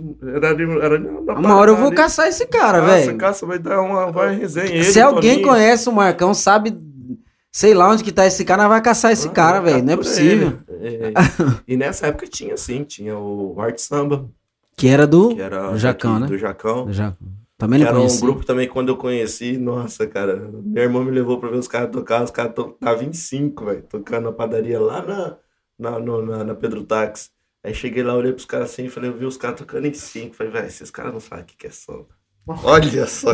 era, 0.84 1.00
Uma 1.39 1.55
hora 1.55 1.72
eu 1.72 1.75
vou 1.75 1.91
caçar 1.91 2.27
esse 2.27 2.46
cara, 2.46 2.81
velho. 2.81 3.17
caça 3.17 3.46
vai 3.46 3.57
dar 3.57 3.81
uma 3.81 4.12
vai 4.12 4.36
resenha. 4.36 4.67
Ele, 4.67 4.84
Se 4.84 5.01
alguém 5.01 5.38
Toninho. 5.38 5.48
conhece 5.48 5.89
o 5.89 5.91
Marcão, 5.91 6.31
sabe, 6.36 6.77
sei 7.51 7.74
lá 7.74 7.89
onde 7.89 8.03
que 8.03 8.12
tá 8.12 8.27
esse 8.27 8.46
cara, 8.46 8.62
nós 8.63 8.69
vai 8.72 8.81
caçar 8.81 9.12
esse 9.12 9.27
Ah, 9.29 9.31
cara, 9.31 9.60
velho. 9.60 9.84
Não 9.84 9.93
é 9.93 9.98
possível. 9.98 10.60
ele. 10.69 10.79
É, 10.79 11.13
e 11.67 11.75
nessa 11.75 12.05
época 12.07 12.27
tinha 12.27 12.55
sim, 12.55 12.84
tinha 12.84 13.17
o 13.17 13.55
Arte 13.60 13.81
Samba, 13.81 14.25
Que 14.77 14.88
era 14.88 15.07
do, 15.07 15.34
que 15.36 15.41
era 15.41 15.72
do 15.72 15.77
Jacão, 15.79 16.19
né? 16.19 16.27
Do 16.27 16.38
Jacão. 16.38 16.86
do 16.86 16.93
Jacão. 16.93 17.27
Também 17.57 17.79
não 17.79 17.87
era 17.87 17.99
um 17.99 18.17
conheci. 18.17 18.19
grupo 18.19 18.45
também, 18.45 18.67
quando 18.67 18.89
eu 18.89 18.97
conheci, 18.97 19.57
nossa, 19.57 20.07
cara, 20.07 20.35
minha 20.37 20.83
irmã 20.83 21.03
me 21.03 21.11
levou 21.11 21.39
pra 21.39 21.49
ver 21.49 21.57
os 21.57 21.67
caras 21.67 21.91
tocar, 21.91 22.23
os 22.23 22.31
caras 22.31 22.53
tocavam 22.53 23.03
em 23.03 23.13
cinco, 23.13 23.65
velho, 23.65 23.83
tocando 23.83 24.25
na 24.25 24.31
padaria 24.31 24.79
lá 24.79 25.01
na, 25.03 25.37
na, 25.77 25.99
no- 25.99 26.25
na, 26.25 26.43
na 26.43 26.55
Pedro 26.55 26.83
Táxi. 26.85 27.29
Aí 27.63 27.73
cheguei 27.73 28.03
lá, 28.03 28.13
olhei 28.15 28.31
pros 28.33 28.45
caras 28.45 28.71
assim, 28.71 28.89
falei, 28.89 29.09
eu 29.09 29.17
vi 29.17 29.25
os 29.25 29.37
caras 29.37 29.57
tocando 29.59 29.85
em 29.87 29.93
cinco. 29.93 30.35
Falei, 30.35 30.51
velho, 30.53 30.67
esses 30.67 30.91
caras 30.91 31.13
não 31.13 31.19
sabem 31.19 31.43
o 31.43 31.47
que 31.47 31.57
que 31.57 31.67
é 31.67 31.71
samba. 31.71 32.07
Olha 32.63 33.05
só, 33.07 33.31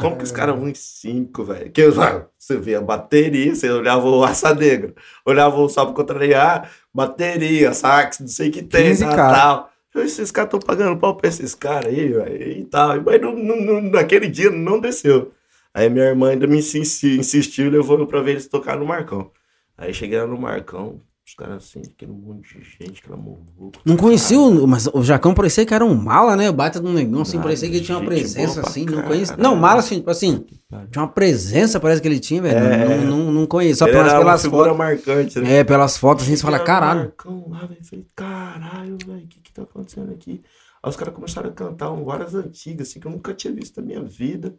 como 0.00 0.16
que 0.18 0.24
os 0.24 0.32
caras 0.32 0.56
vão 0.58 0.68
em 0.68 0.74
cinco, 0.74 1.44
velho? 1.44 1.70
Que 1.72 1.82
ah, 1.84 2.26
você 2.38 2.56
vê 2.58 2.74
a 2.74 2.80
bateria, 2.80 3.54
você 3.54 3.70
olhava 3.70 4.08
o 4.08 4.24
assadeiro, 4.24 4.94
olhava 5.24 5.56
o 5.58 5.68
pra 5.72 5.86
contrariar, 5.92 6.70
bateria, 6.92 7.72
sax, 7.72 8.20
não 8.20 8.28
sei 8.28 8.48
o 8.50 8.52
que 8.52 8.62
tem, 8.62 8.94
15 8.94 9.06
tal, 9.26 9.70
Esses 10.02 10.30
caras 10.30 10.48
estão 10.54 10.60
pagando 10.60 10.98
pau 10.98 11.16
pra 11.16 11.28
esses 11.28 11.54
caras 11.54 11.86
aí, 11.92 12.08
velho, 12.08 12.50
e 12.60 12.64
tal. 12.64 13.00
Mas 13.02 13.20
não- 13.20 13.82
naquele 13.82 14.28
dia 14.28 14.50
não 14.50 14.80
desceu. 14.80 15.30
Aí 15.74 15.88
minha 15.90 16.06
irmã 16.06 16.30
ainda 16.30 16.46
me 16.46 16.58
insisti- 16.58 17.18
insistiu 17.18 17.70
levou 17.70 17.98
eu 17.98 18.06
pra 18.06 18.20
ver 18.20 18.32
eles 18.32 18.46
tocar 18.48 18.76
no 18.76 18.86
Marcão. 18.86 19.30
Aí 19.76 19.92
lá 20.20 20.26
no 20.26 20.38
Marcão, 20.38 21.00
os 21.28 21.34
caras 21.34 21.56
assim, 21.62 21.82
aquele 21.84 22.10
monte 22.10 22.58
de 22.58 22.64
gente, 22.64 23.02
aquela 23.02 23.18
muvuca. 23.18 23.78
Não 23.84 23.98
conhecia 23.98 24.40
o. 24.40 24.66
Mas 24.66 24.86
o 24.86 25.02
Jacão 25.02 25.34
parecia 25.34 25.66
que 25.66 25.74
era 25.74 25.84
um 25.84 25.94
mala, 25.94 26.34
né? 26.34 26.48
O 26.48 26.54
baita 26.54 26.80
do 26.80 26.90
negão, 26.90 27.20
assim, 27.20 27.36
Nada, 27.36 27.48
parecia 27.48 27.68
que 27.68 27.76
ele 27.76 27.84
tinha 27.84 27.98
uma 27.98 28.04
gente 28.10 28.20
presença, 28.20 28.62
assim. 28.62 28.86
Não 28.86 29.02
conhecia. 29.02 29.36
Não, 29.36 29.54
mala, 29.54 29.80
assim, 29.80 29.96
tipo 29.96 30.10
assim. 30.10 30.46
Tinha 30.90 31.02
uma 31.02 31.08
presença, 31.08 31.78
parece 31.78 32.00
que 32.00 32.08
ele 32.08 32.18
tinha, 32.18 32.40
velho. 32.40 32.56
É. 32.56 33.04
Não, 33.04 33.18
não, 33.18 33.32
não 33.32 33.46
conheço. 33.46 33.80
Só 33.80 33.84
pelas, 33.84 34.14
pelas 34.14 34.46
fotos. 34.46 34.76
marcante, 34.78 35.38
né? 35.38 35.56
É, 35.56 35.64
pelas 35.64 35.98
fotos, 35.98 36.24
assim, 36.24 36.34
você 36.34 36.42
fala, 36.42 36.60
caralho. 36.60 37.00
Marcão 37.00 37.44
lá, 37.50 37.66
velho, 37.66 37.84
falei, 37.84 38.06
caralho, 38.16 38.96
velho, 39.06 39.24
o 39.24 39.28
que 39.28 39.40
que 39.40 39.52
tá 39.52 39.62
acontecendo 39.64 40.10
aqui? 40.10 40.42
Aí 40.82 40.88
os 40.88 40.96
caras 40.96 41.14
começaram 41.14 41.50
a 41.50 41.52
cantar 41.52 41.92
um, 41.92 42.04
várias 42.04 42.34
antigas, 42.34 42.88
assim, 42.88 43.00
que 43.00 43.06
eu 43.06 43.10
nunca 43.12 43.34
tinha 43.34 43.52
visto 43.52 43.78
na 43.82 43.86
minha 43.86 44.02
vida. 44.02 44.54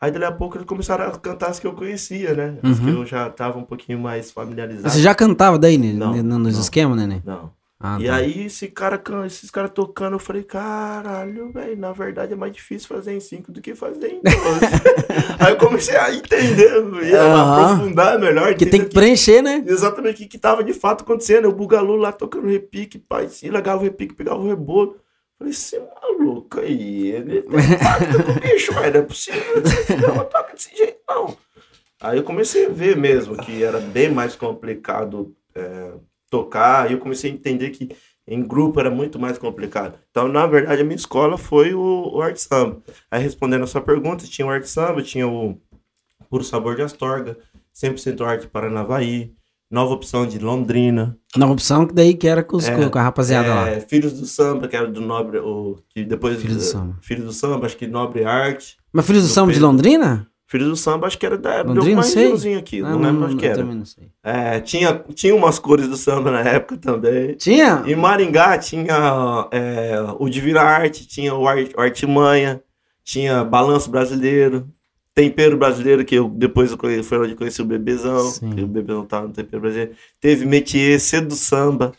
Aí, 0.00 0.10
dali 0.12 0.24
a 0.24 0.32
pouco, 0.32 0.56
eles 0.56 0.66
começaram 0.66 1.04
a 1.06 1.10
cantar 1.18 1.48
as 1.50 1.58
que 1.58 1.66
eu 1.66 1.72
conhecia, 1.72 2.32
né? 2.34 2.58
As 2.62 2.78
que 2.78 2.86
Uhum. 2.86 3.00
eu 3.00 3.06
já 3.06 3.28
tava 3.30 3.58
um 3.58 3.64
pouquinho 3.64 3.98
mais 3.98 4.30
familiarizado. 4.30 4.90
Você 4.90 5.00
já 5.00 5.14
cantava 5.14 5.58
daí, 5.58 5.76
né? 5.76 5.92
Não, 5.92 6.14
no- 6.22 6.38
nos 6.38 6.54
não. 6.54 6.60
esquemas, 6.60 6.96
né? 6.96 7.06
né? 7.06 7.22
Não. 7.24 7.50
Ah, 7.80 7.96
e 8.00 8.06
tá. 8.06 8.14
aí, 8.16 8.46
esse 8.46 8.66
cara, 8.68 9.00
esses 9.24 9.50
caras 9.52 9.70
tocando, 9.72 10.14
eu 10.14 10.18
falei, 10.18 10.42
caralho, 10.42 11.52
velho, 11.52 11.76
na 11.76 11.92
verdade 11.92 12.32
é 12.32 12.36
mais 12.36 12.52
difícil 12.52 12.88
fazer 12.88 13.12
em 13.14 13.20
cinco 13.20 13.52
do 13.52 13.60
que 13.60 13.72
fazer 13.74 14.08
em 14.08 14.20
12. 14.20 14.34
aí 15.38 15.52
eu 15.52 15.56
comecei 15.58 15.96
a 15.96 16.12
entender, 16.12 16.72
e 17.04 17.14
a 17.14 17.62
aprofundar 17.72 18.18
melhor. 18.18 18.52
Que 18.54 18.66
tem 18.66 18.80
entender 18.80 18.88
que 18.88 18.94
preencher, 18.94 19.42
né? 19.42 19.62
Exatamente 19.64 20.14
o 20.14 20.18
que, 20.18 20.26
que 20.26 20.38
tava 20.38 20.64
de 20.64 20.72
fato 20.72 21.02
acontecendo. 21.02 21.48
O 21.48 21.52
Bugalu 21.52 21.94
lá 21.96 22.10
tocando 22.10 22.48
repique, 22.48 22.98
pai, 22.98 23.28
se 23.28 23.48
largava 23.48 23.78
o 23.80 23.84
repique, 23.84 24.14
pegava 24.14 24.38
o 24.40 24.46
rebolo. 24.48 24.96
Falei, 25.38 25.52
você 25.52 25.76
é 25.76 25.88
maluco 26.02 26.58
aí, 26.58 27.12
ele 27.12 27.42
tem 27.42 27.78
pacto 27.78 28.24
com 28.24 28.32
o 28.32 28.40
bicho, 28.40 28.74
mas 28.74 28.92
não 28.92 29.00
é 29.00 29.04
possível, 29.04 29.62
não 30.16 30.24
toca 30.24 30.52
desse 30.52 30.76
jeito, 30.76 30.98
não. 31.08 31.36
Aí 32.00 32.18
eu 32.18 32.24
comecei 32.24 32.66
a 32.66 32.70
ver 32.70 32.96
mesmo 32.96 33.36
que 33.36 33.62
era 33.62 33.78
bem 33.78 34.10
mais 34.10 34.34
complicado 34.34 35.34
é, 35.54 35.92
tocar, 36.28 36.90
e 36.90 36.94
eu 36.94 36.98
comecei 36.98 37.30
a 37.30 37.34
entender 37.34 37.70
que 37.70 37.88
em 38.26 38.42
grupo 38.42 38.80
era 38.80 38.90
muito 38.90 39.18
mais 39.18 39.38
complicado. 39.38 39.98
Então, 40.10 40.28
na 40.28 40.46
verdade, 40.46 40.82
a 40.82 40.84
minha 40.84 40.96
escola 40.96 41.38
foi 41.38 41.72
o, 41.72 42.10
o 42.14 42.20
Arte 42.20 42.42
Samba. 42.42 42.82
Aí, 43.10 43.22
respondendo 43.22 43.62
a 43.62 43.66
sua 43.66 43.80
pergunta, 43.80 44.26
tinha 44.26 44.46
o 44.46 44.50
Arte 44.50 44.68
Samba, 44.68 45.02
tinha 45.02 45.26
o 45.26 45.58
Puro 46.28 46.44
Sabor 46.44 46.76
de 46.76 46.82
Astorga, 46.82 47.38
100% 47.74 48.20
Arte 48.26 48.46
Paranavaí, 48.48 49.32
Nova 49.70 49.92
Opção 49.94 50.26
de 50.26 50.38
Londrina, 50.38 51.16
Nova 51.36 51.52
opção 51.52 51.86
que 51.86 51.92
daí 51.94 52.14
que 52.14 52.26
era 52.26 52.42
com, 52.42 52.56
os- 52.56 52.66
É, 52.68 52.88
com 52.88 52.98
a 52.98 53.02
rapaziada 53.02 53.54
lá. 53.54 53.68
é, 53.68 53.80
Filhos 53.80 54.14
do 54.18 54.24
Samba, 54.26 54.66
que 54.66 54.74
era 54.76 54.86
do 54.86 55.00
Nobre, 55.00 55.38
o, 55.38 55.76
que 55.90 56.04
depois... 56.04 56.40
Filhos 56.40 56.56
do 56.56 56.62
Samba. 56.62 56.96
Filhos 57.02 57.24
do 57.26 57.32
Samba, 57.32 57.66
acho 57.66 57.76
que 57.76 57.86
Nobre 57.86 58.24
Arte. 58.24 58.76
Mas 58.92 59.06
Filhos 59.06 59.24
do 59.24 59.28
do 59.28 59.32
Samba 59.34 59.48
de 59.52 59.58
Pedro. 59.58 59.68
Londrina? 59.68 60.26
Filhos 60.46 60.68
do 60.68 60.76
Samba, 60.76 61.06
acho 61.06 61.18
que 61.18 61.26
era 61.26 61.36
da 61.36 61.62
de 61.62 61.78
uma 61.92 62.02
sei. 62.02 62.22
regiãozinha 62.22 62.58
aqui, 62.58 62.80
Ah, 62.80 62.88
não 62.90 62.98
lembro 62.98 63.26
onde 63.26 63.36
que 63.36 63.44
era. 63.44 63.56
também 63.58 63.76
não 63.76 63.84
sei. 63.84 64.08
É, 64.24 64.58
tinha, 64.60 65.04
tinha 65.14 65.34
umas 65.36 65.58
cores 65.58 65.86
do 65.86 65.96
samba 65.98 66.30
na 66.30 66.40
época 66.40 66.78
também. 66.78 67.34
Tinha? 67.34 67.82
Em 67.86 67.94
Maringá 67.94 68.56
tinha 68.56 69.46
é, 69.52 69.96
o 70.18 70.26
Divina 70.30 70.62
Arte, 70.62 71.06
tinha 71.06 71.34
o 71.34 71.46
Ar- 71.46 71.58
o 71.76 71.80
Artimanha, 71.82 72.62
tinha 73.04 73.44
Balanço 73.44 73.90
Brasileiro, 73.90 74.66
Tempero 75.18 75.56
Brasileiro, 75.58 76.04
que 76.04 76.14
eu 76.14 76.28
depois 76.28 76.70
eu 76.70 76.78
conheci, 76.78 77.02
foi 77.02 77.18
onde 77.18 77.32
eu 77.32 77.36
conheci 77.36 77.60
o 77.60 77.64
Bebezão, 77.64 78.20
Sim. 78.30 78.50
que 78.50 78.62
o 78.62 78.68
Bebezão 78.68 79.04
tava 79.04 79.26
no 79.26 79.32
Tempero 79.32 79.60
Brasileiro. 79.60 79.92
Teve 80.20 80.46
Metier, 80.46 81.00
Cedo 81.00 81.34
Samba. 81.34 81.92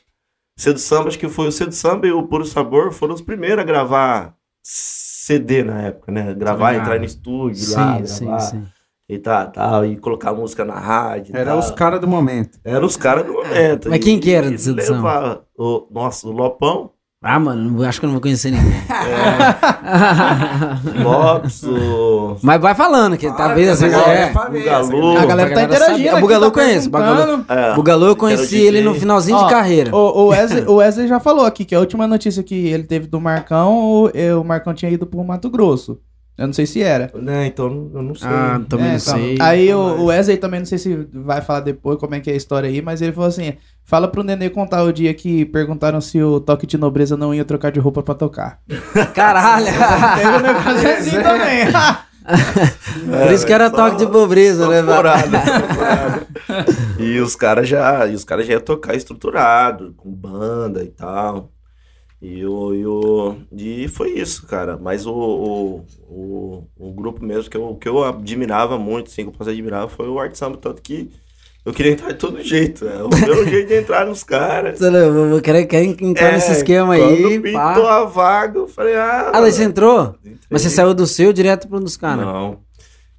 Cedo 0.58 0.80
Samba, 0.80 1.10
acho 1.10 1.20
que 1.20 1.28
foi 1.28 1.48
o 1.48 1.52
Cedo 1.52 1.74
Samba 1.74 2.08
e 2.08 2.12
o 2.14 2.24
Puro 2.24 2.46
Sabor 2.46 2.94
foram 2.94 3.14
os 3.14 3.22
primeiros 3.22 3.60
a 3.60 3.64
gravar 3.66 4.36
CD 4.64 5.64
na 5.64 5.82
época, 5.82 6.12
né? 6.14 6.34
Gravar, 6.34 6.76
entrar 6.76 6.98
no 6.98 7.04
estúdio 7.06 7.74
lá, 7.74 7.98
Sim, 7.98 8.06
sim, 8.06 8.26
gravar 8.26 8.40
sim. 8.40 8.64
e 9.10 9.18
tal, 9.18 9.52
tal, 9.52 9.86
e 9.86 9.98
colocar 9.98 10.32
música 10.32 10.64
na 10.64 10.80
rádio. 10.80 11.36
Era 11.36 11.52
tal. 11.52 11.60
os 11.60 11.72
caras 11.72 12.00
do 12.00 12.08
momento. 12.08 12.58
Eram 12.64 12.86
os 12.86 12.96
caras 12.96 13.26
do 13.26 13.34
momento. 13.34 13.90
Mas 13.90 14.00
quem 14.02 14.16
E- 14.16 14.20
que 14.22 14.32
era 14.32 14.50
do 14.50 14.58
Cedo 14.58 14.82
Samba? 14.82 15.46
O, 15.58 15.88
nossa, 15.92 16.26
o 16.26 16.32
Lopão, 16.32 16.92
Ah, 17.22 17.38
mano, 17.38 17.84
acho 17.84 18.00
que 18.00 18.06
eu 18.06 18.08
não 18.08 18.14
vou 18.14 18.22
conhecer 18.22 18.50
ninguém. 18.50 18.80
Lopes, 21.04 21.64
o 21.64 22.38
Mas 22.42 22.62
vai 22.62 22.74
falando, 22.74 23.18
que 23.18 23.30
talvez 23.34 23.68
às 23.68 23.82
vezes 23.82 23.98
é. 23.98 24.22
é 24.22 24.34
Bugalu. 24.34 25.18
A 25.18 25.26
galera 25.26 25.54
tá 25.54 25.64
interagindo. 25.64 26.16
O 26.16 26.22
Bugalu 26.22 26.42
tá 26.44 26.48
eu 26.48 26.52
conheço, 26.54 26.90
perguntando. 26.90 27.46
É, 27.50 28.08
eu 28.08 28.16
conheci 28.16 28.60
ele 28.60 28.80
no 28.80 28.96
finalzinho 28.96 29.38
Ó, 29.38 29.44
de 29.44 29.50
carreira. 29.50 29.94
O, 29.94 29.98
o 29.98 30.28
Wesley, 30.28 30.64
o 30.66 30.76
Wesley 30.76 31.10
já 31.10 31.20
falou 31.20 31.46
aqui 31.46 31.66
que 31.66 31.76
a 31.76 31.80
última 31.82 32.08
notícia 32.08 32.42
que 32.42 32.56
ele 32.56 32.84
teve 32.84 33.06
do 33.06 33.20
Marcão, 33.20 33.78
o, 33.78 34.10
o 34.40 34.44
Marcão 34.46 34.74
tinha 34.74 34.90
ido 34.90 35.06
pro 35.06 35.22
Mato 35.22 35.50
Grosso. 35.50 36.00
Eu 36.38 36.48
não 36.48 36.54
sei 36.54 36.66
se 36.66 36.82
era. 36.82 37.12
Né, 37.16 37.48
então 37.48 37.92
eu 37.94 38.02
não 38.02 38.16
sei. 38.16 38.30
Ah, 38.30 38.62
também 38.70 38.86
É, 38.86 38.90
não 38.92 38.98
então, 38.98 39.18
sei. 39.18 39.38
Aí 39.42 39.74
o, 39.74 39.78
o 39.78 40.06
Wesley 40.06 40.38
também, 40.38 40.62
não 40.62 40.66
sei 40.66 40.78
se 40.78 41.06
vai 41.12 41.42
falar 41.42 41.60
depois 41.60 42.00
como 42.00 42.16
é 42.16 42.22
que 42.22 42.30
é 42.30 42.34
a 42.34 42.38
história 42.38 42.70
aí, 42.70 42.82
mas 42.82 43.02
ele 43.02 43.12
falou 43.12 43.28
assim: 43.28 43.56
fala 43.90 44.08
pro 44.08 44.22
Nenê 44.24 44.52
contar 44.52 44.84
o 44.84 44.94
dia 44.94 45.12
que 45.16 45.46
perguntaram 45.46 46.00
se 46.00 46.22
o 46.22 46.40
toque 46.40 46.68
de 46.68 46.78
nobreza 46.78 47.18
não 47.18 47.34
ia 47.34 47.44
trocar 47.44 47.72
de 47.72 47.80
roupa 47.80 48.04
pra 48.04 48.14
tocar. 48.14 48.60
Caralho! 49.16 49.66
Teve 49.66 50.30
um 50.30 50.40
negócio 50.40 50.92
assim 50.92 51.18
também. 51.24 51.66
Por 53.26 53.34
isso 53.34 53.48
que 53.48 53.52
era 53.52 53.72
toque 53.72 53.98
de 53.98 54.06
pobreza, 54.06 54.68
né, 54.68 54.84
velho? 54.84 55.10
E 57.00 57.20
os 57.20 57.36
caras 57.36 57.68
já, 57.68 58.06
e 58.06 58.14
os 58.14 58.24
caras 58.24 58.46
já 58.46 58.54
iam 58.54 58.62
tocar 58.62 58.94
estruturado, 58.94 59.96
com 59.98 60.12
banda 60.12 60.84
e 60.84 60.90
tal. 60.90 61.50
E, 62.22 62.46
o, 62.46 62.76
e, 62.76 62.86
o, 62.86 63.38
e 63.52 63.88
foi 63.88 64.12
isso, 64.12 64.46
cara. 64.46 64.78
Mas 64.78 65.08
o, 65.08 65.16
o, 65.16 65.86
o, 66.08 66.64
o 66.78 66.94
grupo 66.94 67.26
mesmo 67.26 67.50
que 67.50 67.58
eu, 67.58 67.76
que 67.76 67.90
eu 67.90 68.04
admirava 68.04 68.78
muito, 68.78 69.08
assim, 69.08 69.24
que 69.24 69.30
eu 69.30 69.34
posso 69.34 69.50
admirar, 69.50 69.90
foi 69.90 70.08
o 70.08 70.20
Art 70.20 70.36
Samba, 70.36 70.58
tanto 70.58 70.80
que 70.80 71.10
eu 71.66 71.74
queria 71.74 71.92
entrar 71.92 72.12
de 72.12 72.18
todo 72.18 72.42
jeito. 72.42 72.88
É 72.88 73.04
o 73.04 73.10
meu 73.10 73.48
jeito 73.48 73.68
de 73.68 73.76
entrar 73.76 74.06
nos 74.06 74.24
caras. 74.24 74.80
Eu 74.80 75.42
querer, 75.42 75.66
querer 75.66 75.86
entrar 76.02 76.32
nesse 76.32 76.52
esquema 76.52 76.94
aí. 76.94 77.02
É, 77.02 77.22
Quando 77.22 77.54
pá. 77.54 77.74
pintou 77.74 77.88
a 77.88 78.06
vaga, 78.06 78.60
eu 78.60 78.68
falei, 78.68 78.96
ah. 78.96 79.32
Ah, 79.34 79.42
você 79.42 79.64
entrou? 79.64 80.16
entrei. 80.20 80.38
Mas 80.50 80.62
você 80.62 80.70
saiu 80.70 80.94
do 80.94 81.06
seu 81.06 81.34
direto 81.34 81.68
pro 81.68 81.80
dos 81.80 81.98
caras. 81.98 82.26
Não. 82.26 82.60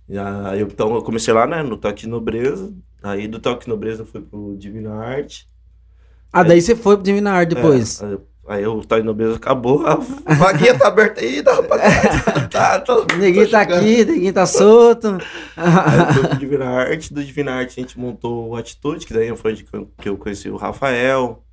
Já, 0.08 0.56
eu, 0.56 0.66
então 0.66 0.94
eu 0.94 1.02
comecei 1.02 1.32
lá, 1.32 1.46
né, 1.46 1.62
no 1.62 1.76
Toque 1.76 2.06
Nobreza. 2.06 2.72
Aí 3.02 3.28
do 3.28 3.38
Toque 3.38 3.68
Nobreza 3.68 4.02
eu 4.02 4.06
fui 4.06 4.20
pro 4.20 4.56
Divina 4.56 4.94
Arte. 4.94 5.46
Ah, 6.32 6.42
daí 6.42 6.60
você 6.60 6.74
foi 6.74 6.96
pro 6.96 7.04
Divina 7.04 7.32
Arte 7.32 7.54
depois. 7.54 8.02
É, 8.02 8.06
aí, 8.06 8.18
aí 8.50 8.66
o 8.66 8.82
Nobreza 9.04 9.36
acabou, 9.36 9.86
a 9.86 9.94
vaguinha 10.34 10.76
tá 10.76 10.88
aberta 10.88 11.20
aí, 11.20 11.40
dá 11.40 11.54
rapaziada. 11.54 12.48
tá, 12.50 12.80
tô, 12.80 13.06
Ninguém 13.16 13.44
tô 13.44 13.50
tá 13.52 13.60
aqui, 13.60 14.04
ninguém 14.04 14.32
tá 14.32 14.44
solto. 14.44 15.18
Aí 15.56 16.14
pro 16.28 16.36
Divina 16.36 16.68
Arte. 16.68 17.14
Do 17.14 17.24
Divina 17.24 17.52
Arte 17.52 17.78
a 17.78 17.82
gente 17.82 17.98
montou 17.98 18.48
o 18.48 18.56
Atitude, 18.56 19.06
que 19.06 19.14
daí 19.14 19.34
foi 19.36 19.52
onde 19.52 19.64
que 19.98 20.08
eu- 20.08 20.16
conheci 20.18 20.50
o 20.50 20.56
Rafael, 20.56 21.44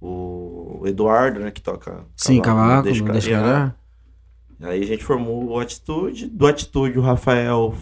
o 0.00 0.82
Eduardo, 0.84 1.40
né, 1.40 1.50
que 1.50 1.62
toca 1.62 2.04
Sim, 2.14 2.42
cavaco, 2.42 2.82
deixa, 2.82 3.02
Deixa 3.04 3.28
olhar. 3.30 3.74
Aí 4.60 4.82
a 4.82 4.86
gente 4.86 5.04
formou 5.04 5.46
o 5.46 5.58
Atitude. 5.58 6.26
Do 6.26 6.46
Atitude, 6.46 6.98
o 6.98 7.02
Rafael 7.02 7.74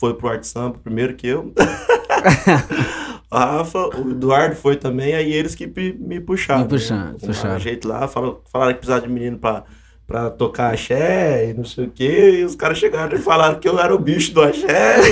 foi 0.00 0.14
pro 0.14 0.28
Arte 0.28 0.48
Samba 0.48 0.78
primeiro 0.82 1.14
que 1.14 1.28
eu. 1.28 1.52
Rafa, 3.38 3.78
o 3.98 4.10
Eduardo 4.10 4.56
foi 4.56 4.76
também, 4.76 5.14
aí 5.14 5.32
eles 5.32 5.54
que 5.54 5.66
me 5.98 6.20
puxaram. 6.20 6.62
Me 6.62 6.68
puxaram, 6.68 7.12
né? 7.12 7.16
puxaram. 7.20 7.56
Um 7.56 7.60
jeito 7.60 7.88
lá, 7.88 8.06
falaram 8.08 8.72
que 8.72 8.78
precisava 8.78 9.00
de 9.06 9.12
menino 9.12 9.38
pra, 9.38 9.64
pra 10.06 10.30
tocar 10.30 10.72
axé 10.74 11.50
e 11.50 11.54
não 11.54 11.64
sei 11.64 11.86
o 11.86 11.90
quê. 11.90 12.38
E 12.40 12.44
os 12.44 12.54
caras 12.54 12.78
chegaram 12.78 13.16
e 13.16 13.20
falaram 13.20 13.58
que 13.58 13.68
eu 13.68 13.78
era 13.78 13.94
o 13.94 13.98
bicho 13.98 14.32
do 14.34 14.42
axé. 14.42 14.96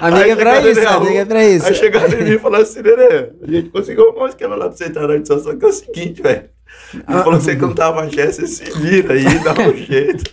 Amiga 0.00 0.24
Aí 0.24 0.30
é 0.30 0.36
pra 0.36 0.60
isso, 0.60 0.80
rua, 0.80 0.90
amiga 0.96 1.18
é 1.20 1.24
pra 1.24 1.44
isso. 1.44 1.66
Aí 1.66 1.74
chegaram 1.74 2.12
em 2.20 2.24
mim 2.24 2.30
e 2.32 2.38
falaram 2.38 2.62
assim, 2.64 2.82
Nenê, 2.82 3.30
a 3.42 3.50
gente 3.50 3.68
conseguiu 3.70 4.14
um 4.16 4.26
esquema 4.26 4.54
lá 4.54 4.68
pra 4.68 4.76
você 4.76 4.84
entrar 4.84 5.08
na 5.08 5.14
edição, 5.16 5.38
só 5.40 5.56
que 5.56 5.64
é 5.64 5.68
o 5.68 5.72
seguinte, 5.72 6.22
velho. 6.22 6.44
Ele 6.94 7.02
Ah. 7.06 7.22
falou 7.24 7.38
que 7.38 7.44
você 7.44 7.56
cantava 7.56 8.02
axé, 8.04 8.30
você 8.30 8.46
se 8.46 8.64
vira 8.78 9.14
aí, 9.14 9.24
dá 9.42 9.52
um 9.54 9.74
jeito. 9.74 10.30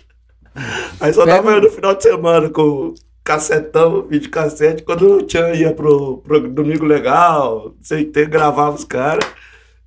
Aí 1.00 1.12
só 1.12 1.24
Pega 1.24 1.36
tava 1.38 1.50
eu 1.52 1.62
no 1.62 1.70
final 1.70 1.94
de 1.96 2.02
semana 2.02 2.48
com 2.50 2.94
cassetão, 3.24 4.02
vídeo 4.02 4.30
cassete, 4.30 4.82
quando 4.82 5.16
o 5.16 5.22
Tchan 5.22 5.54
ia 5.54 5.72
pro, 5.72 6.18
pro 6.18 6.40
Domingo 6.48 6.84
Legal, 6.84 7.74
sei 7.80 8.02
o 8.02 8.12
que, 8.12 8.26
gravava 8.26 8.76
os 8.76 8.84
caras, 8.84 9.24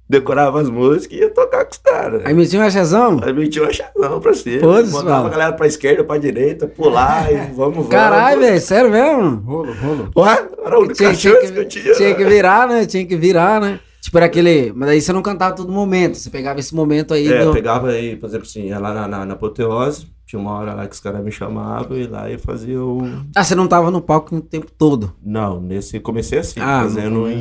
decorava 0.09 0.59
as 0.59 0.69
músicas 0.69 1.17
e 1.17 1.21
ia 1.21 1.29
tocar 1.29 1.63
com 1.65 1.71
os 1.71 1.77
caras. 1.77 2.25
Aí 2.25 2.33
metia 2.33 2.59
um 2.59 2.63
achazão? 2.63 3.19
Aí 3.21 3.31
metia 3.31 3.61
uma 3.61 3.71
chazão 3.71 4.19
pra 4.19 4.33
cima, 4.33 4.59
Foda-se, 4.61 4.91
mandava 4.91 5.17
mano. 5.17 5.27
a 5.27 5.29
galera 5.29 5.53
pra 5.53 5.67
esquerda, 5.67 6.03
pra 6.03 6.17
direita, 6.17 6.65
pular 6.67 7.31
e 7.31 7.35
vamos, 7.53 7.75
vamos. 7.75 7.87
Caralho, 7.89 8.39
velho, 8.41 8.59
sério 8.59 8.89
mesmo? 8.89 9.35
Rolo, 9.45 9.73
rolo. 9.73 10.11
Ué, 10.17 10.47
era 10.65 10.75
a 10.75 10.79
única 10.79 11.13
chance 11.13 11.51
que 11.53 11.59
eu 11.59 11.63
que, 11.63 11.65
tinha. 11.65 11.93
tinha 11.93 12.15
que 12.15 12.25
virar, 12.25 12.67
né? 12.67 12.85
Tinha 12.87 13.05
que 13.05 13.15
virar, 13.15 13.61
né? 13.61 13.79
Tipo, 14.01 14.17
era 14.17 14.25
aquele. 14.27 14.71
Mas 14.73 14.89
aí 14.89 15.01
você 15.01 15.11
não 15.11 15.21
cantava 15.21 15.55
todo 15.55 15.71
momento. 15.71 16.15
Você 16.17 16.29
pegava 16.29 16.59
esse 16.59 16.73
momento 16.73 17.13
aí. 17.13 17.27
É, 17.27 17.43
do- 17.43 17.51
pegava 17.53 17.89
aí, 17.89 18.15
por 18.15 18.27
exemplo, 18.27 18.47
assim, 18.47 18.63
ia 18.67 18.79
lá 18.79 18.93
na, 18.93 19.07
na, 19.07 19.25
na 19.25 19.33
apoteose, 19.33 20.07
tinha 20.25 20.39
uma 20.39 20.51
hora 20.53 20.73
lá 20.73 20.87
que 20.87 20.93
os 20.93 20.99
caras 21.01 21.23
me 21.23 21.31
chamavam 21.31 21.97
e 21.97 22.07
lá 22.07 22.29
eu 22.31 22.39
fazia 22.39 22.81
o. 22.81 22.99
Ah, 23.35 23.43
você 23.43 23.53
não 23.55 23.67
tava 23.67 23.91
no 23.91 24.01
palco 24.01 24.35
o 24.35 24.41
tempo 24.41 24.71
todo. 24.71 25.13
Não, 25.21 25.59
nesse 25.59 25.99
comecei 25.99 26.39
assim, 26.39 26.59
Ah, 26.61 26.81
fazendo 26.83 27.27
em, 27.29 27.39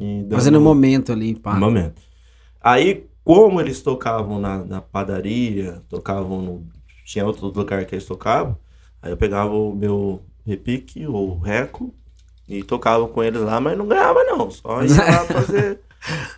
em 0.00 0.22
dando- 0.22 0.34
Fazendo 0.34 0.58
o 0.58 0.60
momento 0.60 1.10
ali, 1.12 1.34
pá. 1.34 1.54
no 1.54 1.60
momento. 1.60 2.02
Aí, 2.60 3.06
como 3.24 3.60
eles 3.60 3.80
tocavam 3.80 4.38
na, 4.40 4.58
na 4.64 4.80
padaria, 4.80 5.80
tocavam 5.88 6.42
no. 6.42 6.66
Tinha 7.06 7.24
outro 7.26 7.46
lugar 7.48 7.84
que 7.84 7.94
eles 7.94 8.06
tocavam, 8.06 8.56
aí 9.02 9.10
eu 9.12 9.16
pegava 9.16 9.52
o 9.54 9.74
meu 9.74 10.22
repique, 10.46 11.06
ou 11.06 11.38
reco, 11.38 11.94
e 12.48 12.62
tocava 12.62 13.06
com 13.08 13.22
eles 13.22 13.40
lá, 13.42 13.60
mas 13.60 13.76
não 13.76 13.86
ganhava 13.86 14.24
não, 14.24 14.50
só 14.50 14.82
ia 14.82 14.88
lá 14.96 15.24
fazer. 15.28 15.80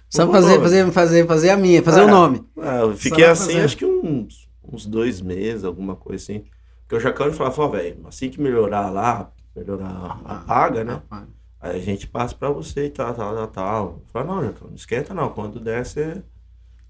Só 0.09 0.31
fazer, 0.31 0.61
fazer, 0.61 0.91
fazer, 0.93 1.27
fazer 1.27 1.51
a 1.51 1.57
minha, 1.57 1.83
fazer 1.83 2.01
É. 2.01 2.05
o 2.05 2.09
nome. 2.09 2.45
Ah, 2.61 2.79
eu 2.79 2.97
fiquei 2.97 3.25
assim, 3.25 3.53
fazer. 3.53 3.65
acho 3.65 3.77
que 3.77 3.85
uns, 3.85 4.49
uns 4.71 4.87
dois 4.87 5.21
meses, 5.21 5.65
alguma 5.65 5.97
coisa 5.97 6.23
assim. 6.23 6.45
Porque 6.83 6.97
o 6.97 7.01
Jacão 7.01 7.33
falava, 7.33 7.63
ó, 7.63 7.69
velho, 7.69 7.97
assim 8.07 8.29
que 8.31 8.41
melhorar 8.41 8.91
lá, 8.91 9.31
melhorar 9.55 10.21
a 10.25 10.35
paga, 10.37 10.85
né? 10.85 11.01
Aí 11.61 11.77
a 11.81 11.83
gente 11.83 12.07
passa 12.07 12.35
pra 12.35 12.49
você 12.51 12.87
e 12.87 12.91
tal, 12.91 13.13
tal, 13.15 13.35
tal, 13.35 13.47
tal. 13.49 14.03
Falei, 14.13 14.29
não, 14.29 14.45
Jacão, 14.45 14.69
não 14.69 14.77
esquenta 14.77 15.13
não. 15.13 15.31
Quando 15.31 15.59
der, 15.59 15.85
você, 15.85 16.23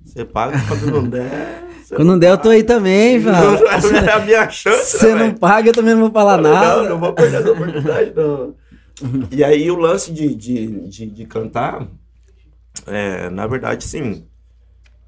você 0.05 0.25
paga. 0.25 0.59
Quando 0.69 0.91
não 0.91 1.05
der. 1.09 1.65
Quando 1.89 2.09
não 2.09 2.19
der, 2.19 2.31
eu 2.33 2.39
tô 2.39 2.51
aí 2.51 2.63
também, 2.63 3.19
Não, 3.21 3.33
velho. 3.33 3.67
é 4.07 4.13
a 4.13 4.19
minha 4.19 4.49
chance, 4.51 4.99
Você 4.99 5.07
né, 5.07 5.13
não 5.13 5.19
velho? 5.29 5.39
paga, 5.39 5.69
eu 5.71 5.73
também 5.73 5.95
não 5.95 6.03
vou 6.03 6.11
falar 6.11 6.37
Não, 6.43 6.51
nada. 6.53 6.89
não 6.91 6.99
vou 6.99 7.13
perder 7.15 7.41
essa 7.41 7.53
oportunidade, 7.53 8.13
não. 8.15 8.55
E 9.31 9.45
aí 9.45 9.71
o 9.71 9.77
lance 9.77 10.13
de, 10.13 10.35
de, 10.35 10.89
de, 10.89 11.07
de 11.07 11.27
cantar, 11.27 11.87
é, 12.87 13.31
na 13.31 13.47
verdade, 13.47 13.85
sim. 13.85 14.27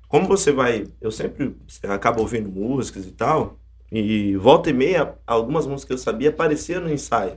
Como 0.09 0.26
você 0.28 0.52
vai. 0.52 0.87
Eu 1.00 1.11
sempre 1.11 1.57
acaba 1.85 2.20
ouvindo 2.20 2.50
músicas 2.50 3.07
e 3.07 3.12
tal. 3.12 3.59
E 3.92 4.37
volta 4.37 4.70
e 4.70 4.72
meia, 4.72 5.16
algumas 5.26 5.66
músicas 5.66 5.85
que 5.87 5.92
eu 5.94 5.98
sabia 5.98 6.31
apareciam 6.31 6.83
no 6.83 6.92
ensaio. 6.92 7.37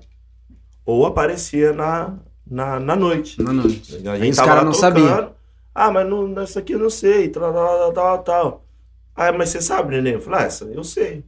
Ou 0.86 1.06
aparecia 1.06 1.74
na, 1.74 2.20
na, 2.46 2.80
na 2.80 2.96
noite. 2.96 3.42
Na 3.42 3.54
noite. 3.54 4.08
A 4.08 4.18
Aí 4.20 4.26
gente 4.26 4.32
os 4.32 4.38
tava 4.38 4.48
caras 4.50 4.66
não 4.66 4.72
tocando. 4.72 4.82
sabiam. 4.82 5.36
Ah, 5.74 5.92
mas 5.92 6.08
não, 6.10 6.28
nessa 6.28 6.60
aqui 6.60 6.74
eu 6.74 6.80
não 6.80 6.90
sei. 6.90 7.30
Tal, 7.30 7.54
tal, 7.54 7.94
tal, 7.94 8.24
tal. 8.24 8.66
Ah, 9.16 9.32
mas 9.32 9.50
você 9.50 9.62
sabe, 9.62 9.92
neném? 9.96 10.14
Eu 10.14 10.22
falei, 10.22 10.42
ah, 10.42 10.44
essa 10.46 10.66
eu 10.66 10.84
sei. 10.84 11.24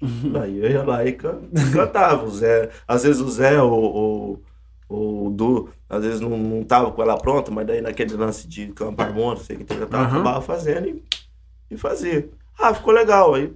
Aí 0.42 0.58
eu 0.58 0.70
ia 0.70 0.82
lá 0.84 1.04
e 1.04 1.12
can- 1.12 1.42
cantava. 1.72 2.24
O 2.24 2.30
Zé, 2.30 2.70
às 2.86 3.02
vezes 3.04 3.20
o 3.20 3.30
Zé 3.30 3.60
ou 3.62 4.40
o, 4.88 5.26
o 5.26 5.30
Du, 5.30 5.70
às 5.88 6.02
vezes 6.04 6.20
não, 6.20 6.36
não 6.36 6.64
tava 6.64 6.90
com 6.92 7.02
ela 7.02 7.16
pronta, 7.18 7.50
mas 7.50 7.66
daí 7.66 7.80
naquele 7.80 8.14
lance 8.16 8.46
de 8.48 8.68
campo 8.68 9.00
harmônico, 9.02 9.44
sei 9.44 9.56
que 9.56 9.64
tava, 9.64 9.84
Aham. 9.96 10.06
acabava 10.06 10.40
fazendo 10.42 10.88
e, 10.88 11.02
e 11.70 11.76
fazia. 11.76 12.28
Ah, 12.58 12.72
ficou 12.74 12.92
legal. 12.92 13.34
Aí 13.34 13.52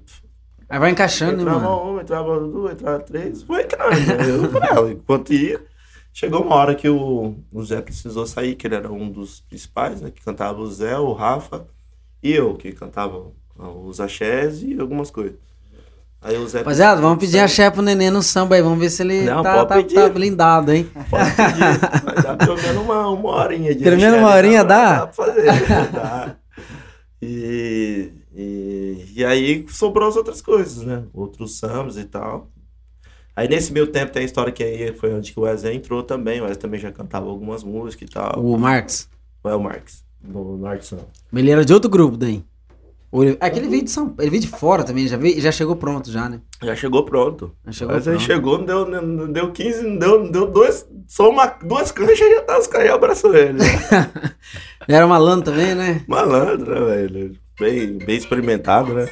Aí 0.68 0.78
vai 0.78 0.90
encaixando, 0.90 1.40
entrava 1.42 1.60
mano? 1.60 1.92
um, 1.94 2.00
entrava 2.00 2.40
duas, 2.40 2.72
entrava 2.72 2.98
três, 3.00 3.42
foi 3.42 3.62
entrando. 3.62 3.90
né? 3.90 4.30
Eu 4.30 4.50
falei, 4.50 4.68
ah, 4.70 4.92
enquanto 4.92 5.32
ia, 5.32 5.64
chegou 6.12 6.42
uma 6.42 6.56
hora 6.56 6.74
que 6.74 6.88
o, 6.88 7.36
o 7.50 7.64
Zé 7.64 7.80
precisou 7.80 8.26
sair, 8.26 8.54
que 8.54 8.66
ele 8.66 8.74
era 8.74 8.92
um 8.92 9.10
dos 9.10 9.40
principais, 9.40 10.00
né? 10.02 10.10
Que 10.10 10.22
cantava 10.22 10.60
o 10.60 10.70
Zé, 10.70 10.98
o 10.98 11.12
Rafa 11.14 11.66
e 12.22 12.32
eu, 12.32 12.54
que 12.54 12.72
cantava 12.72 13.30
ah, 13.58 13.68
os 13.70 13.98
axés 13.98 14.62
e 14.62 14.78
algumas 14.78 15.10
coisas. 15.10 15.38
Aí 16.20 16.36
o 16.36 16.48
Zé. 16.48 16.58
Rapaziada, 16.58 17.00
vamos 17.00 17.18
pedir 17.18 17.32
saiu. 17.32 17.44
axé 17.44 17.70
pro 17.70 17.80
neném 17.80 18.10
no 18.10 18.22
samba 18.22 18.56
aí. 18.56 18.62
Vamos 18.62 18.78
ver 18.78 18.90
se 18.90 19.02
ele 19.02 19.22
Não, 19.22 19.42
tá, 19.42 19.64
tá, 19.64 19.82
tá 19.82 20.08
blindado, 20.08 20.72
hein? 20.72 20.90
Pode 21.08 21.30
pedir. 21.30 22.04
Vai 22.04 22.22
dar 22.22 22.36
pelo 22.36 22.56
menos 22.56 22.82
uma, 22.82 23.08
uma 23.08 23.30
horinha 23.30 23.74
de 23.74 23.84
Pelo 23.84 23.96
menos 23.96 24.18
uma 24.18 24.34
horinha 24.34 24.64
dá? 24.64 24.98
Dá 24.98 25.06
pra 25.06 25.12
fazer, 25.12 25.44
dá. 25.92 26.36
E, 27.22 28.12
e, 28.34 29.12
e 29.16 29.24
aí 29.24 29.64
sobrou 29.68 30.08
as 30.08 30.16
outras 30.16 30.40
coisas, 30.40 30.84
né? 30.84 31.04
Outros 31.12 31.58
sambas 31.58 31.96
e 31.96 32.04
tal. 32.04 32.48
Aí 33.34 33.48
nesse 33.48 33.72
meio 33.72 33.86
tempo 33.86 34.12
tem 34.12 34.22
a 34.22 34.24
história 34.24 34.52
que 34.52 34.64
aí 34.64 34.92
foi 34.94 35.14
onde 35.14 35.32
que 35.32 35.38
o 35.38 35.44
Wesley 35.44 35.76
entrou 35.76 36.02
também. 36.02 36.40
O 36.40 36.44
Wesley 36.44 36.58
também 36.60 36.80
já 36.80 36.90
cantava 36.90 37.28
algumas 37.28 37.62
músicas 37.62 38.08
e 38.08 38.12
tal. 38.12 38.44
O 38.44 38.58
Marx. 38.58 39.08
O 39.42 39.48
El 39.48 39.60
Marques, 39.60 40.04
no 40.20 40.56
Norte 40.56 40.86
Samba. 40.86 41.06
Ele 41.32 41.50
era 41.50 41.64
de 41.64 41.72
outro 41.72 41.88
grupo 41.88 42.16
daí. 42.16 42.42
Ou 43.10 43.24
ele- 43.24 43.36
Aquele 43.40 43.68
vídeo 43.68 43.84
de 43.86 43.90
São 43.90 44.14
Ele 44.18 44.30
veio 44.30 44.42
de 44.42 44.48
fora 44.48 44.84
também, 44.84 45.06
já, 45.08 45.16
veio, 45.16 45.40
já 45.40 45.50
chegou 45.50 45.74
pronto 45.76 46.10
já, 46.10 46.28
né? 46.28 46.40
Já 46.62 46.74
chegou 46.76 47.04
pronto. 47.04 47.54
Já 47.66 47.72
chegou 47.72 47.94
Mas 47.94 48.06
aí 48.06 48.14
pronto. 48.14 48.26
chegou, 48.26 48.58
não 48.58 48.64
deu, 48.66 49.02
não 49.02 49.32
deu 49.32 49.50
15, 49.52 49.82
não 49.82 49.96
deu, 49.96 50.24
não 50.24 50.30
deu 50.30 50.46
dois, 50.50 50.86
só 51.06 51.30
uma, 51.30 51.46
duas 51.46 51.90
canchas 51.90 52.20
e 52.20 52.34
já 52.34 52.42
tá, 52.42 52.58
os 52.58 52.66
caras 52.66 52.90
abraçou 52.90 53.34
ele. 53.34 53.58
Ele 54.86 54.96
era 54.96 55.06
malandro 55.06 55.50
também, 55.52 55.74
né? 55.74 56.02
Malandro, 56.06 56.74
né, 56.74 56.80
velho? 57.06 57.32
Bem, 57.60 57.98
bem 57.98 58.16
experimentado, 58.16 58.94
né? 58.94 59.06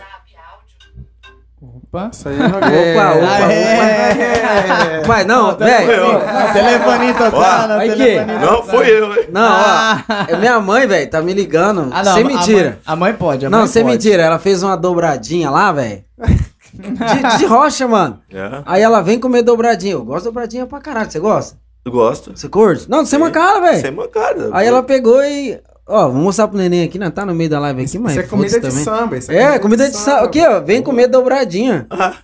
Opa. 1.75 2.11
Isso 2.13 2.29
aí 2.29 2.37
é 2.41 2.47
Opa, 2.47 2.57
opa, 2.59 3.53
É. 3.53 4.99
opa. 4.99 5.09
Mas 5.09 5.27
não, 5.27 5.57
velho. 5.57 6.03
Ó, 6.17 6.53
Telefoninho 6.53 7.15
tocando, 7.15 7.79
telefoninho 7.79 8.41
Não 8.41 8.63
fui 8.63 8.91
eu, 8.91 9.13
hein? 9.15 9.29
Não, 9.33 9.43
ó. 9.51 9.97
é 10.29 10.37
Minha 10.37 10.61
mãe, 10.61 10.87
velho, 10.87 11.11
tá 11.11 11.21
me 11.23 11.33
ligando. 11.33 11.89
Ah, 11.93 12.03
não, 12.05 12.15
sem 12.15 12.23
a- 12.25 12.27
mentira. 12.27 12.79
A 12.85 12.95
mãe, 12.97 12.97
a 12.97 12.97
mãe 12.97 13.13
pode, 13.15 13.47
a 13.47 13.51
não, 13.51 13.61
mãe 13.61 13.69
sem 13.69 13.83
pode. 13.83 13.95
mentira. 13.97 14.23
Ela 14.23 14.39
fez 14.39 14.63
uma 14.63 14.77
dobradinha 14.77 15.51
lá, 15.51 15.73
velho. 15.73 16.05
De, 16.77 17.39
de 17.39 17.47
rocha, 17.47 17.89
mano. 17.89 18.21
É, 18.31 18.61
Aí 18.67 18.83
ela 18.83 19.01
vem 19.01 19.19
comer 19.19 19.41
dobradinha. 19.41 19.95
Eu 19.95 20.05
gosto 20.05 20.25
de 20.25 20.29
dobradinha 20.29 20.67
pra 20.67 20.79
caralho. 20.79 21.11
Você 21.11 21.19
gosta? 21.19 21.57
eu 21.87 21.91
gosto. 21.93 22.33
Você 22.37 22.49
curte? 22.51 22.91
Não, 22.91 23.07
sem 23.07 23.19
mancada, 23.19 23.61
velho. 23.63 23.81
Sem 23.81 23.91
mancada. 23.93 24.51
Aí 24.53 24.67
ela 24.67 24.83
pegou 24.83 25.23
e. 25.25 25.59
Ó, 25.89 26.09
vou 26.09 26.21
mostrar 26.23 26.49
pro 26.49 26.59
neném 26.59 26.83
aqui, 26.85 26.99
né? 26.99 27.09
Tá 27.11 27.25
no 27.25 27.35
meio 27.35 27.49
da 27.49 27.61
live 27.61 27.83
aqui, 27.85 27.99
mas. 27.99 28.13
Isso 28.13 28.21
é 28.21 28.25
comida 28.25 28.61
de 28.61 28.69
também. 28.69 28.85
samba. 28.85 29.17
Isso 29.19 29.31
É, 29.33 29.59
comida 29.59 29.89
de 29.89 29.97
samba. 29.97 30.25
Aqui, 30.25 30.45
ó. 30.45 30.61
Vem 30.61 30.83
comer 30.83 31.07
dobradinha. 31.07 31.87
Ah, 31.89 32.15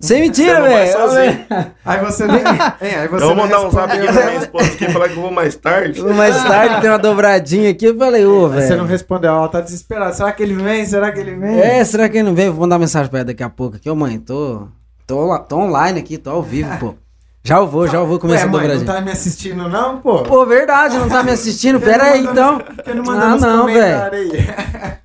Sem 0.00 0.20
mentira, 0.20 0.60
não 0.60 0.68
velho. 0.68 0.92
sozinho. 0.92 1.46
Aí 1.84 1.98
você 2.04 2.26
nem. 2.28 2.36
Hein, 2.38 2.96
aí 3.00 3.08
você 3.08 3.24
eu 3.24 3.28
vou 3.28 3.36
mandar 3.36 3.66
um 3.66 3.70
zap 3.72 3.92
aqui 3.92 4.06
pra 4.06 4.26
minha 4.26 4.36
esposa 4.36 4.66
aqui 4.66 4.84
e 4.84 4.90
falar 4.92 5.08
que 5.08 5.16
eu 5.16 5.22
vou 5.22 5.32
mais 5.32 5.56
tarde. 5.56 6.00
Mais 6.00 6.36
tarde 6.44 6.80
tem 6.80 6.90
uma 6.90 6.98
dobradinha 7.00 7.70
aqui. 7.70 7.86
Eu 7.86 7.98
falei, 7.98 8.24
ô, 8.24 8.46
Aí 8.46 8.62
Você 8.62 8.68
não 8.70 8.76
velho. 8.84 8.86
respondeu, 8.86 9.30
ela 9.32 9.48
tá 9.48 9.60
desesperada. 9.60 10.12
Será 10.12 10.30
que 10.30 10.40
ele 10.40 10.54
vem? 10.54 10.86
Será 10.86 11.10
que 11.10 11.18
ele 11.18 11.34
vem? 11.34 11.58
É, 11.58 11.84
será 11.84 12.08
que 12.08 12.16
ele 12.18 12.28
não 12.28 12.34
veio? 12.36 12.52
Vou 12.52 12.60
mandar 12.60 12.78
mensagem 12.78 13.10
pra 13.10 13.18
ela 13.18 13.26
daqui 13.26 13.42
a 13.42 13.50
pouco 13.50 13.74
aqui. 13.76 13.90
Ô, 13.90 13.96
mãe, 13.96 14.16
tô. 14.20 14.68
Tô, 15.04 15.36
tô 15.40 15.56
online 15.56 15.98
aqui, 15.98 16.16
tô 16.18 16.30
ao 16.30 16.42
vivo, 16.44 16.70
pô. 16.78 16.94
Já 17.44 17.56
eu 17.58 17.66
vou, 17.66 17.86
já 17.88 17.98
eu 17.98 18.06
vou 18.06 18.18
comer 18.18 18.34
Ué, 18.34 18.44
mãe, 18.44 18.50
não 18.52 18.60
dobradinha. 18.60 18.92
tá 18.94 19.00
me 19.00 19.10
assistindo 19.10 19.68
não, 19.68 19.98
pô? 19.98 20.22
Pô, 20.22 20.44
verdade, 20.44 20.98
não 20.98 21.08
tá 21.08 21.22
me 21.22 21.30
assistindo? 21.30 21.80
Pera 21.80 22.04
não 22.04 22.12
aí, 22.12 22.20
então. 22.24 22.60
não 22.94 23.10
Ah, 23.10 23.36
não, 23.36 23.66
aí? 23.66 24.46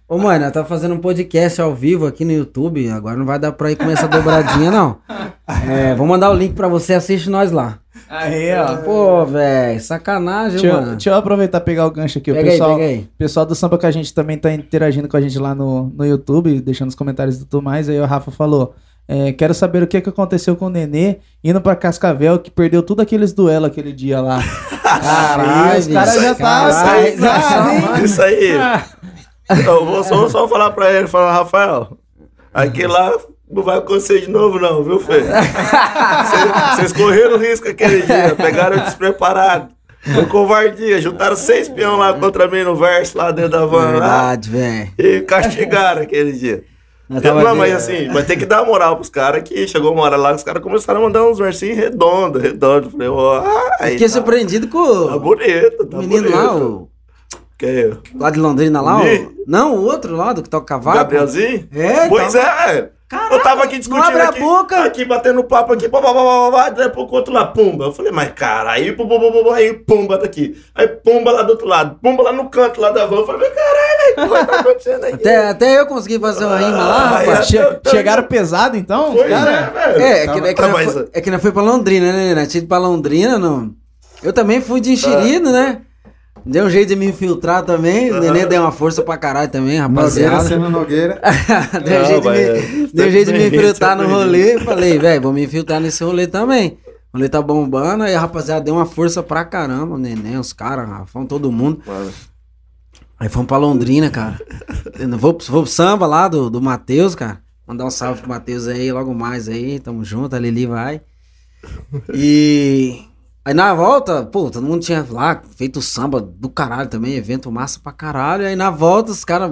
Ô, 0.07 0.17
nós 0.17 0.51
tá 0.51 0.65
fazendo 0.65 0.93
um 0.93 0.99
podcast 0.99 1.61
ao 1.61 1.73
vivo 1.73 2.05
aqui 2.05 2.25
no 2.25 2.31
YouTube. 2.33 2.89
Agora 2.89 3.15
não 3.15 3.25
vai 3.25 3.39
dar 3.39 3.51
pra 3.53 3.71
ir 3.71 3.75
comer 3.77 3.93
essa 3.93 4.07
dobradinha, 4.07 4.69
não. 4.69 4.97
É, 5.69 5.95
vou 5.95 6.05
mandar 6.05 6.31
o 6.31 6.33
link 6.33 6.53
pra 6.53 6.67
você, 6.67 6.93
assiste 6.93 7.29
nós 7.29 7.51
lá. 7.51 7.79
Aí, 8.09 8.53
ó. 8.55 8.77
Pô, 8.77 9.25
velho, 9.25 9.79
sacanagem, 9.79 10.59
Deixa 10.59 10.67
eu, 10.67 10.73
mano. 10.73 10.91
deixa 10.91 11.09
eu 11.09 11.15
aproveitar 11.15 11.59
e 11.59 11.61
pegar 11.61 11.85
o 11.85 11.91
gancho 11.91 12.17
aqui. 12.19 12.31
O 12.31 12.35
Pega 12.35 12.49
aí, 12.49 12.51
pessoal, 12.57 12.75
pega 12.77 12.89
aí. 12.89 13.07
pessoal 13.17 13.45
do 13.45 13.55
samba 13.55 13.77
que 13.77 13.85
a 13.85 13.91
gente 13.91 14.13
também 14.13 14.37
tá 14.37 14.51
interagindo 14.53 15.07
com 15.07 15.15
a 15.17 15.21
gente 15.21 15.39
lá 15.39 15.55
no, 15.55 15.91
no 15.95 16.05
YouTube, 16.05 16.59
deixando 16.61 16.89
os 16.89 16.95
comentários 16.95 17.37
e 17.37 17.45
tudo 17.45 17.63
mais. 17.63 17.87
Aí 17.89 17.99
o 17.99 18.05
Rafa 18.05 18.29
falou: 18.29 18.75
é, 19.07 19.31
Quero 19.33 19.53
saber 19.53 19.83
o 19.83 19.87
que, 19.87 19.99
que 20.01 20.09
aconteceu 20.09 20.55
com 20.55 20.65
o 20.65 20.69
Nenê 20.69 21.17
indo 21.43 21.59
pra 21.61 21.75
Cascavel, 21.75 22.39
que 22.39 22.49
perdeu 22.51 22.81
tudo 22.81 23.01
aqueles 23.01 23.33
duelos 23.33 23.69
aquele 23.69 23.91
dia 23.91 24.21
lá. 24.21 24.39
Caralho, 24.83 25.79
os 25.79 25.87
caras 25.87 26.21
já 26.21 26.35
tá 26.35 26.43
caralho. 26.43 27.07
hein? 27.07 28.03
Isso 28.05 28.21
aí. 28.21 28.53
Eu 29.65 29.85
vou 29.85 30.03
só, 30.03 30.27
só 30.29 30.47
falar 30.47 30.71
pra 30.71 30.91
ele, 30.91 31.07
falar, 31.07 31.33
Rafael, 31.33 31.97
Aquele 32.53 32.87
lá 32.87 33.11
não 33.51 33.61
vai 33.61 33.77
acontecer 33.77 34.21
de 34.21 34.29
novo, 34.29 34.57
não, 34.59 34.83
viu, 34.83 34.99
Fê? 34.99 35.21
Vocês- 36.75 36.93
correram 36.93 37.37
risco 37.37 37.67
aquele 37.67 38.01
dia, 38.03 38.35
pegaram 38.35 38.77
despreparado. 38.83 39.69
Foi 40.13 40.25
covardia, 40.25 40.99
juntaram 41.01 41.35
seis 41.35 41.69
peão 41.69 41.97
lá 41.97 42.13
contra 42.13 42.47
mim 42.47 42.63
no 42.63 42.75
verso, 42.75 43.17
lá 43.17 43.31
dentro 43.31 43.51
da 43.51 43.65
van. 43.65 43.91
Verdade, 43.91 44.49
velho. 44.49 44.91
e 44.97 45.21
castigaram 45.21 46.01
aquele 46.01 46.33
dia. 46.33 46.63
Não, 47.09 47.55
mas 47.55 47.73
assim, 47.73 48.07
vai 48.09 48.23
ter 48.23 48.37
que 48.37 48.45
dar 48.45 48.65
moral 48.65 48.95
pros 48.95 49.09
caras 49.09 49.43
que 49.43 49.67
chegou 49.67 49.91
uma 49.93 50.03
hora 50.03 50.15
lá 50.15 50.33
os 50.33 50.41
caras 50.43 50.63
começaram 50.63 51.01
a 51.01 51.03
mandar 51.03 51.23
uns 51.25 51.37
versinhos 51.37 51.77
redondos, 51.77 52.41
redondos. 52.41 52.91
Falei, 52.91 53.07
ó, 53.09 53.43
Fiquei 53.89 54.07
tá, 54.07 54.13
surpreendido 54.13 54.67
com 54.69 55.07
tá 55.07 55.15
o 55.15 55.19
bonito, 55.19 55.85
tá 55.85 55.97
menino 55.97 56.23
bonito. 56.23 56.35
lá, 56.35 56.55
o, 56.55 56.89
Que, 57.57 57.91
lá 58.15 58.29
de 58.29 58.39
Londrina 58.39 58.81
lá, 58.81 59.01
o, 59.01 59.33
não, 59.45 59.75
o 59.75 59.83
outro 59.83 60.15
lá 60.15 60.31
do 60.33 60.41
que 60.41 60.49
toca 60.49 60.65
cavalo. 60.65 60.97
Gabrielzinho? 60.97 61.67
É, 61.73 62.07
Pois 62.07 62.33
é, 62.35 62.89
eu 63.31 63.39
tava 63.41 63.63
aqui 63.63 63.77
discutindo 63.79 64.05
abre 64.05 64.21
a 64.21 64.29
aqui, 64.29 64.39
boca. 64.39 64.83
aqui 64.83 65.05
batendo 65.05 65.43
papo 65.43 65.73
aqui, 65.73 65.87
pá, 65.89 66.01
pá, 66.01 66.13
pá, 66.13 66.23
pá, 66.23 66.51
pá, 66.51 66.69
daí 66.69 66.89
pouco 66.89 67.15
outro 67.15 67.33
lá, 67.33 67.45
pumba. 67.45 67.85
Eu 67.85 67.91
falei, 67.93 68.11
mas 68.11 68.31
cara, 68.33 68.71
aí, 68.71 68.91
pum, 68.91 69.07
pum, 69.07 69.19
pum, 69.19 69.51
aí 69.51 69.73
pumba 69.73 70.17
daqui. 70.17 70.55
Aí 70.75 70.87
pumba 70.87 71.31
lá 71.31 71.41
do 71.43 71.51
outro 71.51 71.67
lado, 71.67 71.97
pumba 72.01 72.23
lá 72.23 72.31
no 72.31 72.49
canto 72.49 72.79
lá 72.81 72.89
da 72.91 73.05
van. 73.05 73.17
Eu 73.17 73.25
falei, 73.25 73.49
caralho, 73.49 74.33
o 74.33 74.37
que 74.39 74.45
tá 74.45 74.59
acontecendo 74.59 75.03
aqui? 75.05 75.13
Até, 75.15 75.47
até 75.49 75.79
eu 75.79 75.85
consegui 75.87 76.19
fazer 76.19 76.45
uma 76.45 76.57
rima 76.57 76.77
lá, 76.77 76.95
Ah, 76.95 77.07
rapaz. 77.19 77.47
Chegaram 77.89 78.23
pesado, 78.23 78.77
então? 78.77 79.13
Pois 79.13 79.29
cara? 79.29 79.51
é, 79.51 79.91
velho. 79.93 80.01
É, 80.01 80.23
é 80.23 80.27
que, 80.27 80.39
é, 80.47 80.53
que 80.53 80.61
nós 80.61 80.71
mas- 80.71 80.93
foi, 80.93 81.07
é 81.13 81.21
que 81.21 81.31
nós 81.31 81.41
foi 81.41 81.51
pra 81.51 81.61
Londrina, 81.63 82.11
né, 82.11 82.33
né? 82.35 82.45
Tinha 82.45 82.59
ido 82.59 82.67
pra 82.67 82.77
Londrina, 82.77 83.37
não. 83.37 83.71
Eu 84.21 84.31
também 84.31 84.61
fui 84.61 84.79
de 84.79 84.91
enxerido, 84.91 85.51
né? 85.51 85.81
Deu 86.45 86.65
um 86.65 86.69
jeito 86.69 86.89
de 86.89 86.95
me 86.95 87.05
infiltrar 87.07 87.63
também. 87.63 88.11
O 88.11 88.19
Nenê 88.19 88.45
deu 88.45 88.61
uma 88.61 88.71
força 88.71 89.01
pra 89.01 89.17
caralho 89.17 89.49
também, 89.49 89.79
Nogueira 89.79 89.87
rapaziada. 90.01 90.43
sendo 90.43 90.69
Nogueira. 90.69 91.21
deu 91.83 91.97
um 91.97 92.01
Não, 92.01 92.05
jeito 92.05 92.87
de 92.87 92.93
deu 92.93 93.07
um 93.07 93.11
jeito 93.11 93.27
de 93.27 93.33
me 93.33 93.43
sempre 93.45 93.57
infiltrar 93.57 93.95
no 93.95 94.03
bem-vindo, 94.03 94.19
rolê. 94.19 94.59
Falei, 94.59 94.99
velho, 94.99 95.21
vou 95.21 95.31
me 95.33 95.43
infiltrar 95.45 95.79
nesse 95.79 96.03
rolê 96.03 96.27
também. 96.27 96.77
O 97.13 97.17
rolê 97.17 97.29
tá 97.29 97.41
bombando. 97.41 98.03
Aí 98.03 98.13
a 98.13 98.19
rapaziada 98.19 98.61
deu 98.65 98.75
uma 98.75 98.85
força 98.85 99.23
pra 99.23 99.45
caramba. 99.45 99.95
O 99.95 99.97
Nenê, 99.97 100.37
os 100.37 100.51
caras, 100.51 100.87
Rafão, 100.89 101.25
todo 101.25 101.51
mundo. 101.51 101.81
Mano, 101.87 102.11
Aí 103.19 103.29
fomos 103.29 103.47
pra 103.47 103.55
Londrina, 103.57 104.09
cara. 104.09 104.37
Vou, 105.17 105.33
pro- 105.35 105.47
vou 105.47 105.61
pro 105.63 105.71
samba 105.71 106.05
lá 106.05 106.27
do, 106.27 106.49
do 106.49 106.61
Matheus, 106.61 107.15
cara. 107.15 107.39
Mandar 107.65 107.85
um 107.85 107.89
salve 107.91 108.19
pro 108.19 108.29
Matheus 108.29 108.67
aí, 108.67 108.91
logo 108.91 109.13
mais 109.13 109.47
aí. 109.47 109.79
Tamo 109.79 110.03
junto, 110.03 110.35
a 110.35 110.39
Lili 110.39 110.65
vai. 110.65 110.99
E 112.13 113.01
aí 113.45 113.53
na 113.53 113.73
volta, 113.73 114.23
pô, 114.25 114.49
todo 114.49 114.65
mundo 114.65 114.81
tinha 114.83 115.05
lá 115.09 115.41
feito 115.55 115.81
samba 115.81 116.21
do 116.21 116.49
caralho 116.49 116.89
também, 116.89 117.15
evento 117.15 117.51
massa 117.51 117.79
pra 117.81 117.91
caralho. 117.91 118.45
Aí 118.45 118.55
na 118.55 118.69
volta, 118.69 119.11
os 119.11 119.23
caras, 119.25 119.51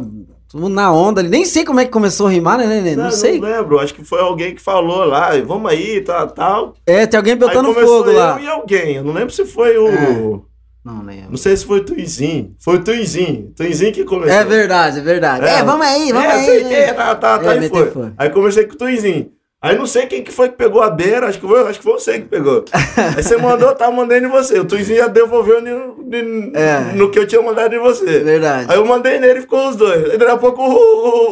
todo 0.50 0.62
mundo 0.62 0.74
na 0.74 0.92
onda 0.92 1.22
ali. 1.22 1.30
Nem 1.30 1.46
sei 1.46 1.64
como 1.66 1.80
é 1.80 1.86
que 1.86 1.92
começou 1.92 2.28
a 2.28 2.30
rimar, 2.30 2.58
né, 2.58 2.66
Nenê? 2.68 2.96
Não, 2.96 3.06
Não, 3.06 3.12
sei. 3.12 3.40
Não 3.40 3.48
lembro, 3.50 3.80
acho 3.80 3.94
que 3.94 4.04
foi 4.04 4.22
alguém 4.22 4.56
que 4.56 4.62
falou 4.62 5.06
lá, 5.06 5.32
vamos 5.46 5.72
aí, 5.72 6.02
tal, 6.02 6.28
tal. 6.28 6.74
É, 6.86 7.06
tem 7.06 7.18
alguém 7.18 7.34
Aí 7.34 7.40
botando 7.40 7.74
fogo 7.74 8.10
eu 8.10 8.18
lá. 8.18 8.40
e 8.42 8.48
alguém, 8.48 8.96
eu 8.96 9.04
não 9.04 9.14
lembro 9.14 9.34
se 9.34 9.46
foi 9.46 9.78
o... 9.78 9.88
É. 9.88 10.52
Não 10.84 11.04
lembro. 11.04 11.30
Não 11.30 11.38
sei 11.38 11.56
se 11.56 11.64
foi 11.64 11.80
o 11.80 11.86
Tuizinho. 11.86 12.56
Foi 12.60 12.78
o 12.78 12.84
Tuizinho. 12.84 13.54
Tuizinho 13.56 13.94
que 13.94 14.04
começou. 14.04 14.34
É 14.34 14.44
verdade, 14.44 14.98
é 14.98 15.02
verdade. 15.04 15.46
É, 15.46 15.64
vamos 15.64 15.86
aí, 15.86 16.12
vamos 16.12 16.28
é, 16.28 16.32
aí. 16.32 16.46
sei 16.46 16.64
né? 16.64 16.88
que, 16.88 16.94
tá, 16.94 17.16
tá, 17.16 17.38
tá, 17.38 17.46
É, 17.46 17.50
aí 17.50 17.60
meteu 17.60 17.78
foi. 17.84 17.92
fogo. 17.92 18.12
Aí 18.18 18.30
comecei 18.32 18.66
com 18.66 18.74
o 18.74 18.78
Tuizinho. 18.78 19.32
Aí 19.64 19.78
não 19.78 19.86
sei 19.86 20.08
quem 20.08 20.24
que 20.24 20.32
foi 20.32 20.50
que 20.50 20.56
pegou 20.56 20.82
a 20.82 20.90
beira, 20.90 21.28
acho 21.28 21.40
que 21.40 21.46
foi, 21.48 21.62
acho 21.70 21.78
que 21.78 21.84
foi 21.86 21.94
você 21.94 22.14
que 22.14 22.26
pegou. 22.26 22.66
Aí 23.16 23.22
você 23.22 23.38
mandou, 23.38 23.76
tá 23.76 23.92
mandando 23.92 24.26
em 24.26 24.30
você. 24.30 24.60
O 24.60 24.66
Tuizinho 24.66 24.98
já 24.98 25.08
devolveu 25.08 25.62
no, 25.62 25.98
no, 26.04 26.58
É. 26.58 26.80
no 26.96 27.12
que 27.12 27.20
eu 27.20 27.28
tinha 27.28 27.40
mandado 27.44 27.72
em 27.76 27.78
você. 27.78 28.22
Verdade. 28.22 28.66
Aí 28.70 28.78
eu 28.78 28.86
mandei 28.88 29.20
nele 29.20 29.38
e 29.38 29.42
ficou 29.44 29.70
os 29.70 29.76
dois. 29.76 30.10
Aí 30.10 30.18
daqui 30.18 30.32
a 30.32 30.38
pouco 30.38 30.64
o, 30.64 30.66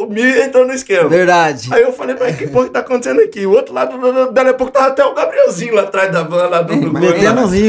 o, 0.02 0.04
o 0.04 0.08
Mi 0.08 0.22
entrou 0.42 0.64
no 0.64 0.72
esquema. 0.72 1.08
Verdade. 1.08 1.70
Aí 1.72 1.82
eu 1.82 1.92
falei, 1.92 2.14
mas 2.20 2.36
que 2.36 2.46
porra 2.46 2.66
que 2.66 2.70
tá 2.70 2.78
acontecendo 2.78 3.20
aqui? 3.20 3.44
O 3.46 3.50
outro 3.50 3.74
lado, 3.74 3.98
daqui 4.32 4.50
a 4.50 4.54
pouco 4.54 4.72
tava 4.72 4.86
até 4.86 5.04
o 5.04 5.12
Gabrielzinho 5.12 5.74
lá 5.74 5.82
atrás 5.82 6.12
da 6.12 6.22
van, 6.22 6.46
lá 6.46 6.62
do... 6.62 6.72
rima. 6.72 7.00
Ei, 7.04 7.10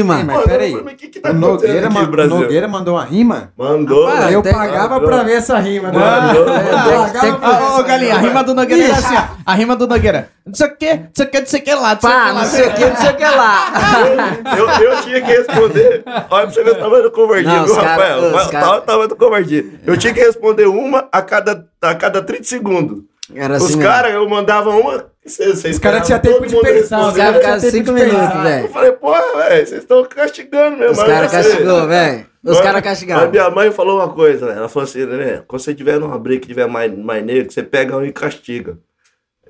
mas 0.04 0.44
peraí. 0.44 0.72
eu 0.74 0.78
falei, 0.78 0.82
mas 0.84 0.94
que 0.94 1.08
que 1.08 1.18
tá 1.18 1.30
O 1.30 1.34
Nogueira, 1.34 1.78
acontecendo 1.88 1.98
aqui, 2.02 2.10
Brasil? 2.12 2.36
Nogueira 2.36 2.68
mandou 2.68 2.94
uma 2.94 3.04
rima? 3.04 3.52
Mandou. 3.58 4.06
Rapaz, 4.06 4.26
né? 4.26 4.36
eu 4.36 4.42
tem- 4.42 4.52
pagava 4.54 4.94
Mandou. 4.94 5.08
pra 5.08 5.22
ver 5.24 5.32
essa 5.32 5.58
rima, 5.58 5.90
né? 5.90 5.98
Mandou. 5.98 6.48
É, 6.54 7.78
Ô, 7.80 7.82
Galinha, 7.82 8.14
a 8.14 8.18
rima. 8.18 8.28
rima 8.28 8.44
do 8.44 8.54
Nogueira 8.54 8.84
era 8.84 8.94
assim, 8.94 9.16
ó. 9.16 9.22
A 9.44 9.54
rima 9.54 9.74
do 9.74 9.88
Nogueira. 9.88 10.30
Não 10.44 10.54
sei 10.54 10.66
o 10.66 10.76
que, 10.76 10.94
não 10.94 11.08
sei 11.14 11.26
o 11.26 11.30
que, 11.30 11.38
não 11.40 11.46
sei 11.46 11.60
o 11.60 11.62
que 11.62 11.74
lá. 11.74 11.96
Pá, 11.96 12.32
não 12.32 12.44
sei 12.44 12.66
o 12.68 12.74
que, 12.74 12.84
não 12.84 12.96
sei 12.96 13.10
o 13.10 13.16
que 13.16 13.24
lá. 13.24 13.72
Eu, 14.58 14.68
eu 14.90 15.00
tinha 15.02 15.20
que 15.20 15.30
responder. 15.32 16.02
Olha 16.06 16.46
pra 16.46 16.50
você 16.50 16.64
ver 16.64 16.70
o 16.72 16.74
tamanho 16.78 17.02
do 17.04 17.10
covardia, 17.10 17.52
Não, 17.52 17.64
viu, 17.64 17.74
Rafael? 17.74 18.18
Olha 18.18 18.28
o 18.46 18.50
cara- 18.50 18.66
ta- 18.66 18.80
tamanho 18.80 19.08
do 19.08 19.16
covardia. 19.16 19.64
Eu 19.86 19.96
tinha 19.96 20.12
que 20.12 20.20
responder 20.20 20.66
uma 20.66 21.08
a 21.12 21.22
cada, 21.22 21.66
a 21.80 21.94
cada 21.94 22.22
30 22.22 22.44
segundos. 22.44 23.02
Era 23.34 23.56
Os 23.56 23.64
assim 23.64 23.78
caras, 23.80 24.12
eu 24.12 24.28
mandava 24.28 24.70
uma. 24.70 25.06
Os 25.24 25.78
caras 25.78 26.04
tinham 26.06 26.18
tempo 26.18 26.44
de 26.46 26.56
pensar, 26.60 27.00
Os 27.08 27.14
caras 27.16 27.36
ficaram 27.36 27.60
Tinha 27.60 27.70
tempo 27.70 27.70
cinco 27.70 27.84
de 27.86 27.92
minutos, 27.92 28.18
pensar. 28.26 28.36
Eu 28.38 28.42
velho. 28.42 28.68
falei, 28.70 28.92
porra, 28.92 29.22
velho, 29.36 29.66
vocês 29.66 29.80
estão 29.82 30.04
castigando 30.04 30.76
mesmo. 30.76 30.92
Os 30.92 30.98
mas 30.98 31.08
caras 31.08 31.30
castigou, 31.30 31.86
velho. 31.86 32.26
Os 32.44 32.50
Mas- 32.50 32.58
caras 32.58 32.72
Mas 32.74 32.82
castigaram. 32.82 33.30
minha 33.30 33.50
mãe 33.50 33.70
falou 33.70 33.98
uma 34.00 34.08
coisa, 34.08 34.46
velho. 34.46 34.58
Ela 34.58 34.68
falou 34.68 34.84
assim, 34.88 35.06
né? 35.06 35.42
Quando 35.46 35.62
você 35.62 35.72
tiver 35.72 36.00
numa 36.00 36.18
briga 36.18 36.40
que 36.40 36.48
tiver 36.48 36.66
mais, 36.66 36.92
mais 36.98 37.24
negro, 37.24 37.52
você 37.52 37.62
pega 37.62 37.96
um 37.96 38.04
e 38.04 38.12
castiga. 38.12 38.76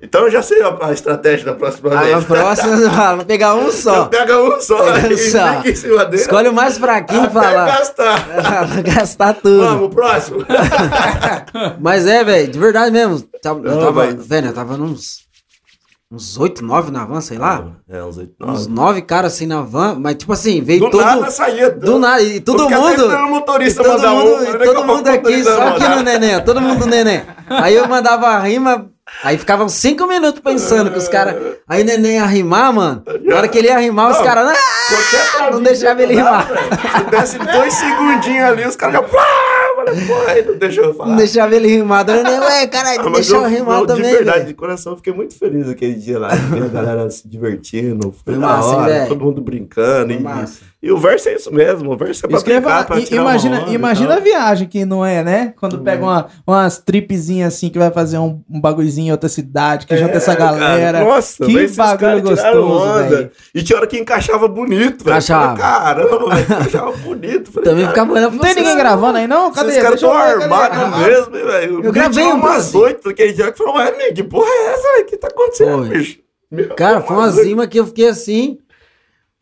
Então 0.01 0.23
eu 0.23 0.31
já 0.31 0.41
sei 0.41 0.61
a, 0.61 0.77
a 0.87 0.91
estratégia 0.91 1.45
da 1.45 1.53
próxima 1.53 1.91
Aí 1.97 2.11
a 2.11 2.17
vez. 2.17 2.25
próxima, 2.25 2.75
vou 3.15 3.25
pegar 3.25 3.55
um 3.55 3.71
só. 3.71 4.05
Pega 4.05 4.37
um 4.41 4.59
só 4.59 4.91
Pega 4.91 5.13
um 5.13 5.17
só. 5.17 5.61
em 5.69 5.75
cima 5.75 6.05
dele. 6.05 6.21
Escolhe 6.21 6.49
o 6.49 6.53
mais 6.53 6.77
fraquinho 6.77 7.25
e 7.25 7.29
fala. 7.29 7.65
gastar. 7.67 8.25
Gastar 8.83 9.33
tudo. 9.35 9.59
Vamos, 9.61 9.93
próximo. 9.95 10.45
Mas 11.79 12.05
é, 12.05 12.23
velho, 12.23 12.51
de 12.51 12.59
verdade 12.59 12.91
mesmo. 12.91 13.21
Tava, 13.41 13.59
eu 13.59 13.71
Não, 13.75 13.79
tava, 13.79 14.05
mas- 14.07 14.27
velho, 14.27 14.47
eu 14.47 14.53
tava 14.53 14.73
uns. 14.75 15.23
Uns 16.11 16.37
oito, 16.37 16.63
nove 16.63 16.91
na 16.91 17.05
van, 17.05 17.21
sei 17.21 17.39
lá. 17.39 17.71
É, 17.89 18.03
uns 18.03 18.17
oito, 18.19 18.33
Uns 18.39 18.67
nove. 18.67 18.69
nove 18.69 19.01
caras 19.01 19.33
assim 19.33 19.47
na 19.47 19.61
van, 19.61 19.95
mas 19.99 20.15
tipo 20.15 20.31
assim, 20.31 20.61
veio 20.61 20.81
Do 20.81 20.91
todo. 20.91 21.03
nada 21.03 21.31
saía. 21.31 21.71
Do 21.71 21.97
nada, 21.97 22.21
e 22.21 22.39
todo 22.39 22.61
Eu 22.63 22.67
até 22.67 22.77
mundo. 22.77 23.29
motorista 23.29 23.81
e 23.81 23.85
todo 23.85 24.07
mundo, 24.09 24.35
um, 24.35 24.43
e 24.43 24.47
a 24.47 24.59
todo 24.59 24.83
mundo 24.85 25.07
aqui, 25.07 25.43
só 25.43 25.67
aqui 25.69 25.89
no 25.89 26.03
neném, 26.03 26.39
todo 26.45 26.61
mundo 26.61 26.81
no 26.81 26.85
neném. 26.85 27.23
Aí 27.49 27.73
eu 27.73 27.87
mandava 27.87 28.27
a 28.27 28.39
rima, 28.39 28.91
aí 29.23 29.37
ficavam 29.37 29.67
cinco 29.69 30.07
minutos 30.07 30.39
pensando 30.41 30.91
que 30.91 30.97
os 30.97 31.07
caras. 31.07 31.35
Aí 31.67 31.83
o 31.83 31.85
neném 31.85 32.13
ia 32.15 32.25
rimar, 32.25 32.73
mano. 32.73 33.03
Na 33.23 33.35
hora 33.37 33.47
que 33.47 33.57
ele 33.57 33.67
ia 33.67 33.79
rimar, 33.79 34.11
os 34.11 34.17
Não, 34.17 34.23
caras. 34.23 34.47
Ah, 34.47 34.53
não 34.53 35.39
travinho 35.39 35.63
deixava 35.63 36.03
ele 36.03 36.13
eu 36.13 36.17
rimar. 36.17 36.47
Se 36.47 37.03
desse 37.09 37.39
dois 37.39 37.73
segundinhos 37.73 38.43
ali, 38.49 38.65
os 38.67 38.75
caras 38.75 38.95
já. 38.95 39.03
Falei, 39.03 40.43
não 40.45 40.57
deixou 40.57 40.83
eu 40.85 40.93
falar. 40.93 41.09
Não 41.09 41.15
deixava 41.17 41.55
ele 41.55 41.67
rimar. 41.67 42.05
Neném, 42.05 42.39
ué, 42.39 42.67
caralho, 42.67 42.99
Ah, 42.99 43.03
não 43.03 43.11
deixa 43.11 43.35
eu 43.35 43.41
eu- 43.43 43.49
rimar 43.49 43.79
eu, 43.81 43.87
também. 43.87 44.03
De 44.03 44.11
verdade, 44.15 44.37
velho. 44.39 44.47
de 44.49 44.53
coração, 44.53 44.93
eu 44.93 44.97
fiquei 44.97 45.13
muito 45.13 45.37
feliz 45.37 45.67
aquele 45.69 45.95
dia 45.95 46.19
lá. 46.19 46.29
a 46.31 46.67
galera 46.67 47.09
se 47.09 47.27
divertindo. 47.27 48.11
Foi 48.23 48.33
Foi 48.33 48.37
massa, 48.37 48.67
hora, 48.75 49.05
todo 49.07 49.23
mundo 49.23 49.41
brincando. 49.41 50.07
Foi 50.13 50.21
E, 50.21 50.23
massa. 50.23 50.59
E 50.83 50.91
o 50.91 50.97
verso 50.97 51.29
é 51.29 51.35
isso 51.35 51.49
mesmo. 51.49 51.93
O 51.93 51.95
verso 51.95 52.25
é 52.25 52.27
pra 52.27 52.35
Isso 52.37 52.45
eu 52.45 52.59
brincar, 52.61 52.85
pra 52.85 52.99
tirar 53.01 53.21
Imagina, 53.21 53.69
imagina 53.69 54.15
a 54.15 54.19
viagem 54.19 54.67
que 54.67 54.83
não 54.83 55.05
é, 55.05 55.23
né? 55.23 55.53
Quando 55.57 55.79
pega 55.79 56.03
uma, 56.03 56.27
umas 56.45 56.77
tripzinhas 56.77 57.53
assim 57.53 57.69
que 57.69 57.79
vai 57.79 57.89
fazer 57.89 58.17
um, 58.17 58.41
um 58.49 58.59
bagulhozinho 58.59 59.07
em 59.07 59.11
outra 59.13 59.29
cidade, 59.29 59.87
que 59.87 59.95
junta 59.95 60.17
essa 60.17 60.33
É, 60.33 60.35
cara, 60.35 60.57
galera. 60.57 60.99
nossa, 61.05 61.45
que 61.45 61.67
bagulho 61.69 62.21
gostoso, 62.23 63.07
velho. 63.07 63.31
E 63.55 63.63
tinha 63.63 63.77
hora 63.77 63.87
que 63.87 63.97
encaixava 63.97 64.45
bonito, 64.49 65.05
velho. 65.05 65.13
Encaixava. 65.13 65.57
Caramba, 65.57 66.35
velho, 66.35 66.41
encaixava 66.51 66.91
bonito. 66.97 67.51
Falei, 67.53 67.69
Também 67.69 67.83
cara, 67.85 67.93
ficava 67.95 68.11
olhando 68.11 68.31
Não 68.33 68.39
tem 68.39 68.55
ninguém 68.55 68.77
gravando 68.77 69.17
aí, 69.19 69.25
não? 69.27 69.53
Cadê? 69.53 69.69
Esses 69.69 69.81
caras 69.81 70.01
eu 70.01 70.09
estão 70.09 70.21
armados 70.21 70.77
Ah, 70.77 70.97
mesmo, 70.97 71.31
velho. 71.31 71.85
Eu 71.85 71.91
gravei 71.93 72.25
um 72.25 72.35
umas 72.35 72.75
oito 72.75 73.07
daquele 73.07 73.31
dia 73.31 73.53
que 73.53 73.57
falou, 73.57 73.75
ué, 73.77 73.87
amigo, 73.87 74.13
que 74.15 74.23
porra 74.23 74.49
é 74.49 74.73
essa, 74.73 74.91
velho? 74.91 75.03
O 75.03 75.05
que 75.05 75.15
tá 75.15 75.27
acontecendo, 75.29 75.83
bicho? 75.85 76.23
Meu, 76.51 76.75
Cara, 76.75 77.01
foi 77.01 77.15
uma 77.15 77.31
zima 77.31 77.65
que 77.65 77.79
eu 77.79 77.85
fiquei 77.87 78.09
assim. 78.09 78.59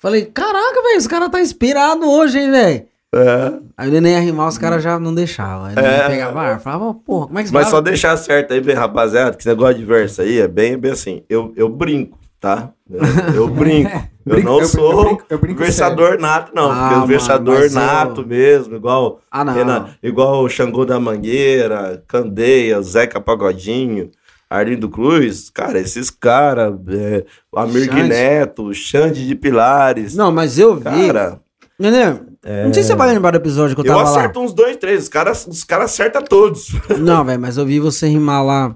Falei, 0.02 0.26
caraca, 0.26 0.82
velho, 0.82 0.98
os 0.98 1.06
caras 1.08 1.30
tá 1.30 1.40
inspirado 1.40 2.10
hoje, 2.10 2.40
hein, 2.40 2.50
velho. 2.52 2.86
É. 3.14 3.54
Aí 3.78 3.90
o 3.90 3.92
neném 3.92 4.14
ia 4.14 4.20
rimar, 4.22 4.48
os 4.48 4.58
caras 4.58 4.82
já 4.82 4.98
não 5.00 5.14
deixavam. 5.14 5.66
Aí 5.68 5.76
É. 5.78 6.08
pegava 6.08 6.42
ar, 6.42 6.60
falava, 6.60 6.94
porra, 6.94 7.28
como 7.28 7.40
é 7.40 7.44
que 7.44 7.50
você 7.50 7.54
Mas 7.54 7.66
só 7.66 7.72
fala? 7.72 7.82
deixar 7.84 8.18
certo 8.18 8.54
aí, 8.54 8.62
bem, 8.62 8.74
rapaziada, 8.76 9.32
que 9.32 9.42
esse 9.42 9.50
negócio 9.50 9.76
de 9.76 9.86
verso 9.86 10.22
aí 10.22 10.40
é 10.40 10.48
bem, 10.48 10.78
bem 10.78 10.92
assim. 10.92 11.24
Eu, 11.30 11.54
eu 11.56 11.68
brinco, 11.70 12.18
tá? 12.40 12.72
Eu, 12.90 13.02
eu 13.36 13.48
brinco. 13.54 13.92
Eu 14.26 14.36
Brinco- 14.36 14.48
não 14.50 14.56
eu- 14.58 14.62
eu 14.62 14.66
sou 14.68 15.04
brinco- 15.06 15.24
eu 15.32 15.40
brinco 15.40 15.60
versador 15.60 16.20
nato, 16.20 16.52
não. 16.56 16.72
Ah, 16.72 16.90
porque 16.90 17.04
o 17.04 17.08
versador 17.08 17.60
mas 17.60 17.76
eu- 17.76 17.82
nato 17.82 18.26
mesmo, 18.26 18.76
igual, 18.76 19.20
Ah. 19.32 19.44
Renan- 19.52 19.88
igual 20.02 20.44
o 20.44 20.50
Xangô 20.50 20.86
da 20.86 21.00
Mangueira, 21.00 22.04
Candeia, 22.08 22.82
Zeca 22.82 23.20
Pagodinho. 23.20 24.10
Arlindo 24.54 24.90
Cruz, 24.90 25.50
cara, 25.50 25.80
esses 25.80 26.10
caras, 26.10 26.74
é, 26.90 27.24
o 27.52 27.58
Amir. 27.58 27.92
Neto, 27.94 28.74
Xande 28.74 29.26
de 29.26 29.34
Pilares. 29.34 30.14
Não, 30.14 30.32
mas 30.32 30.60
eu 30.60 30.76
vi. 30.76 30.84
cara, 30.84 31.40
Neném, 31.80 32.20
não 32.66 32.74
sei 32.74 32.84
se 32.84 32.90
você 32.90 32.96
vai 32.96 33.08
lembrar 33.14 33.32
do 33.32 33.38
episódio 33.38 33.76
que 33.76 33.82
eu 33.82 33.86
eu 33.86 33.96
tava 33.98 34.10
lá. 34.10 34.18
acerto 34.18 34.40
uns 34.42 34.54
dois, 34.54 34.76
três. 34.76 35.04
Os 35.04 35.10
caras 35.10 35.48
os 35.48 35.64
cara 35.64 35.86
acertam 35.86 36.22
todos. 36.22 36.68
Não, 37.00 37.24
velho, 37.24 37.40
mas 37.40 37.56
eu 37.58 37.66
vi 37.66 37.80
você 37.80 38.08
rimar 38.08 38.44
lá. 38.44 38.76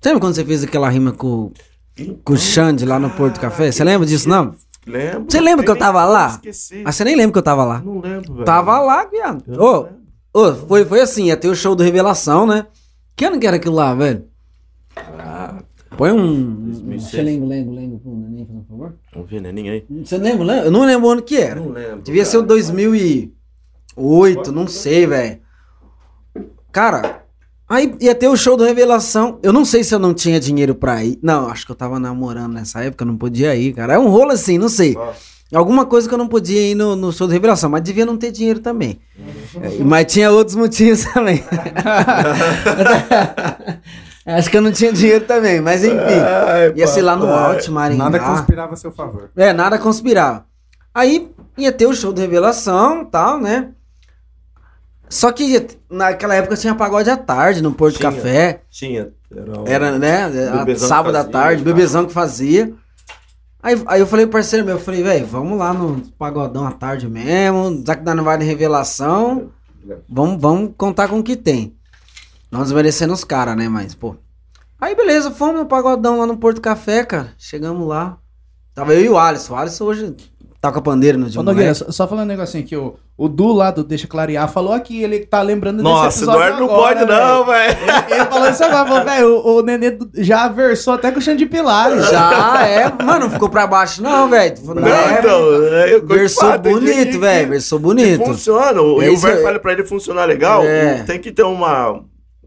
Você 0.00 0.08
lembra 0.08 0.20
quando 0.20 0.34
você 0.34 0.44
fez 0.44 0.64
aquela 0.64 0.88
rima 0.88 1.12
com, 1.12 1.52
com 2.24 2.32
o 2.32 2.36
Xande 2.38 2.84
lá 2.86 2.98
no 2.98 3.10
Porto 3.10 3.38
Café? 3.38 3.70
Você 3.70 3.84
lembra 3.84 4.06
disso, 4.06 4.28
não? 4.28 4.54
Lembro. 4.86 5.26
Você 5.28 5.40
lembra 5.40 5.64
que 5.64 5.70
eu 5.70 5.76
tava 5.76 6.04
lá? 6.06 6.28
Esqueci. 6.30 6.82
Ah, 6.84 6.90
você 6.92 7.04
nem 7.04 7.14
lembra 7.14 7.32
que 7.32 7.38
eu 7.38 7.42
tava 7.42 7.64
lá. 7.64 7.82
Não 7.84 8.00
lembro, 8.00 8.32
velho. 8.32 8.44
Tava 8.46 8.80
lá, 8.80 9.04
viado. 9.04 9.44
Eu 9.46 9.60
Ô, 9.62 9.76
lembro. 9.82 9.96
ô, 10.32 10.54
foi, 10.66 10.84
foi 10.86 11.00
assim, 11.02 11.26
ia 11.26 11.36
ter 11.36 11.48
o 11.48 11.54
show 11.54 11.74
do 11.76 11.82
Revelação, 11.84 12.46
né? 12.46 12.66
Que 13.14 13.26
ano 13.26 13.38
que 13.38 13.46
era 13.46 13.56
aquilo 13.56 13.74
lá, 13.74 13.94
velho? 13.94 14.24
Ah, 14.96 15.62
Põe 15.96 16.12
um. 16.12 16.66
2006. 16.66 17.02
Deixa 17.02 17.22
lengo, 17.22 17.46
lengo, 17.46 17.74
lengo 17.74 17.98
pro 17.98 18.14
neném, 18.14 18.44
por 18.44 18.64
favor. 18.68 18.94
Neninho 19.42 19.72
aí. 19.72 19.84
Você 20.04 20.16
lembra? 20.16 20.44
lembra? 20.44 20.66
Eu 20.66 20.70
não 20.70 20.84
lembro 20.84 21.08
o 21.08 21.10
ano 21.10 21.22
que 21.22 21.36
era. 21.36 21.60
Não 21.60 21.70
lembro. 21.70 22.02
Devia 22.02 22.24
ser 22.24 22.38
o 22.38 22.42
2008, 22.42 24.52
não 24.52 24.68
sei, 24.68 25.06
velho. 25.06 25.40
Cara, 26.72 27.24
aí 27.68 27.94
ia 28.00 28.14
ter 28.14 28.28
o 28.28 28.36
show 28.36 28.56
do 28.56 28.64
Revelação. 28.64 29.40
Eu 29.42 29.52
não 29.52 29.64
sei 29.64 29.82
se 29.82 29.92
eu 29.94 29.98
não 29.98 30.14
tinha 30.14 30.38
dinheiro 30.38 30.74
pra 30.74 31.04
ir. 31.04 31.18
Não, 31.22 31.48
acho 31.48 31.66
que 31.66 31.72
eu 31.72 31.76
tava 31.76 31.98
namorando 31.98 32.52
nessa 32.52 32.84
época, 32.84 33.02
eu 33.02 33.08
não 33.08 33.16
podia 33.16 33.54
ir, 33.56 33.72
cara. 33.74 33.94
É 33.94 33.98
um 33.98 34.08
rolo 34.08 34.30
assim, 34.30 34.58
não 34.58 34.68
sei. 34.68 34.96
Alguma 35.52 35.84
coisa 35.84 36.08
que 36.08 36.14
eu 36.14 36.18
não 36.18 36.28
podia 36.28 36.70
ir 36.70 36.76
no, 36.76 36.94
no 36.94 37.12
show 37.12 37.26
do 37.26 37.32
Revelação, 37.32 37.68
mas 37.68 37.82
devia 37.82 38.06
não 38.06 38.16
ter 38.16 38.30
dinheiro 38.30 38.60
também. 38.60 39.00
É, 39.60 39.82
Mas 39.82 40.12
tinha 40.12 40.30
outros 40.30 40.54
motivos 40.54 41.04
também. 41.06 41.42
acho 44.34 44.50
que 44.50 44.56
eu 44.56 44.62
não 44.62 44.72
tinha 44.72 44.92
dinheiro 44.92 45.24
também, 45.24 45.60
mas 45.60 45.82
enfim. 45.84 45.96
Ai, 45.96 46.72
Ia 46.76 46.86
ser 46.86 47.02
lá 47.02 47.16
no 47.16 47.26
papai. 47.26 47.56
Alto 47.56 47.72
Maringá. 47.72 48.04
Nada 48.04 48.18
conspirava 48.20 48.72
a 48.74 48.76
seu 48.76 48.92
favor. 48.92 49.30
É, 49.36 49.52
nada 49.52 49.78
conspirava. 49.78 50.44
Aí 50.94 51.30
ia 51.56 51.70
ter 51.72 51.86
o 51.86 51.94
show 51.94 52.12
de 52.12 52.20
revelação 52.20 53.04
tal, 53.04 53.38
né? 53.40 53.70
Só 55.08 55.32
que 55.32 55.66
naquela 55.90 56.34
época 56.34 56.56
tinha 56.56 56.74
pagode 56.74 57.10
à 57.10 57.16
tarde 57.16 57.62
no 57.62 57.72
Porto 57.72 57.96
Tinha. 57.98 58.12
Café. 58.12 58.60
Tinha. 58.70 59.08
Era, 59.34 59.60
um- 59.60 59.66
Era, 59.66 59.98
né? 59.98 60.24
a- 60.48 60.76
sábado 60.76 61.16
à 61.16 61.24
tarde, 61.24 61.62
tá. 61.62 61.64
bebezão 61.64 62.06
que 62.06 62.12
fazia. 62.12 62.72
Aí, 63.62 63.80
aí 63.86 64.00
eu 64.00 64.06
falei 64.06 64.24
pro 64.26 64.32
parceiro 64.34 64.64
meu, 64.64 64.76
eu 64.76 64.80
falei, 64.80 65.02
velho, 65.02 65.26
vamos 65.26 65.58
lá 65.58 65.72
no 65.74 66.00
pagodão 66.18 66.66
à 66.66 66.72
tarde 66.72 67.06
mesmo, 67.08 67.82
já 67.86 67.94
que 67.94 68.02
dá 68.02 68.14
não 68.14 68.24
vai 68.24 68.38
de 68.38 68.44
revelação, 68.44 69.50
vamos, 70.08 70.40
vamos 70.40 70.70
contar 70.78 71.08
com 71.08 71.18
o 71.18 71.22
que 71.22 71.36
tem. 71.36 71.76
Não 72.50 72.62
desmerecendo 72.62 73.12
os 73.12 73.24
caras, 73.24 73.56
né? 73.56 73.68
Mas, 73.68 73.94
pô. 73.94 74.16
Aí 74.80 74.94
beleza, 74.94 75.30
fomos 75.30 75.56
no 75.60 75.66
pagodão 75.66 76.18
lá 76.18 76.26
no 76.26 76.36
Porto 76.36 76.60
Café, 76.60 77.04
cara. 77.04 77.28
Chegamos 77.38 77.86
lá. 77.86 78.16
Tava 78.74 78.94
eu 78.94 79.04
e 79.04 79.08
o 79.08 79.18
Alisson. 79.18 79.52
O 79.52 79.56
Alisson 79.56 79.84
hoje 79.84 80.16
toca 80.60 80.80
pandeiro 80.80 81.18
no 81.18 81.28
de 81.28 81.38
Ô, 81.38 81.42
Nogueira, 81.42 81.74
só, 81.74 81.90
só 81.90 82.06
falando 82.08 82.24
um 82.24 82.28
negocinho 82.28 82.62
aqui, 82.64 82.76
o, 82.76 82.94
o 83.16 83.28
Du 83.28 83.52
lá 83.52 83.70
do 83.70 83.82
Deixa 83.82 84.06
Clarear 84.06 84.46
falou 84.50 84.72
aqui, 84.74 85.02
ele 85.02 85.20
tá 85.20 85.40
lembrando 85.42 85.82
Nossa, 85.82 86.06
desse 86.08 86.18
episódio 86.18 86.40
Eduardo 86.42 86.60
não 86.60 86.68
pode, 86.68 87.04
não, 87.06 87.44
velho. 87.46 87.78
Ele, 87.80 88.14
ele 88.14 88.24
falou 88.26 88.48
isso 88.50 88.64
agora, 88.64 88.88
falou, 88.88 89.04
velho, 89.04 89.36
o, 89.38 89.56
o 89.58 89.62
Nenê 89.62 89.98
já 90.16 90.48
versou 90.48 90.94
até 90.94 91.10
com 91.10 91.18
o 91.18 91.22
chão 91.22 91.34
de 91.36 91.46
pilares. 91.46 92.04
Já 92.10 92.66
é, 92.66 92.92
mano, 93.04 93.20
não 93.26 93.30
ficou 93.30 93.48
pra 93.48 93.66
baixo, 93.66 94.02
não, 94.02 94.28
velho. 94.28 94.54
Não, 94.74 94.86
É, 94.86 95.18
então, 95.18 95.40
é, 95.74 95.94
eu 95.94 96.06
Versou 96.06 96.58
bonito, 96.58 97.20
velho. 97.20 97.48
Versou 97.48 97.78
bonito. 97.78 98.24
Funciona. 98.24 98.80
O- 98.82 99.02
E 99.02 99.08
Humberto 99.10 99.38
aí. 99.38 99.42
fala 99.42 99.58
pra 99.58 99.72
ele 99.72 99.84
funcionar 99.84 100.24
legal. 100.26 100.62
É. 100.64 101.02
Tem 101.04 101.18
que 101.18 101.32
ter 101.32 101.42
uma, 101.42 102.00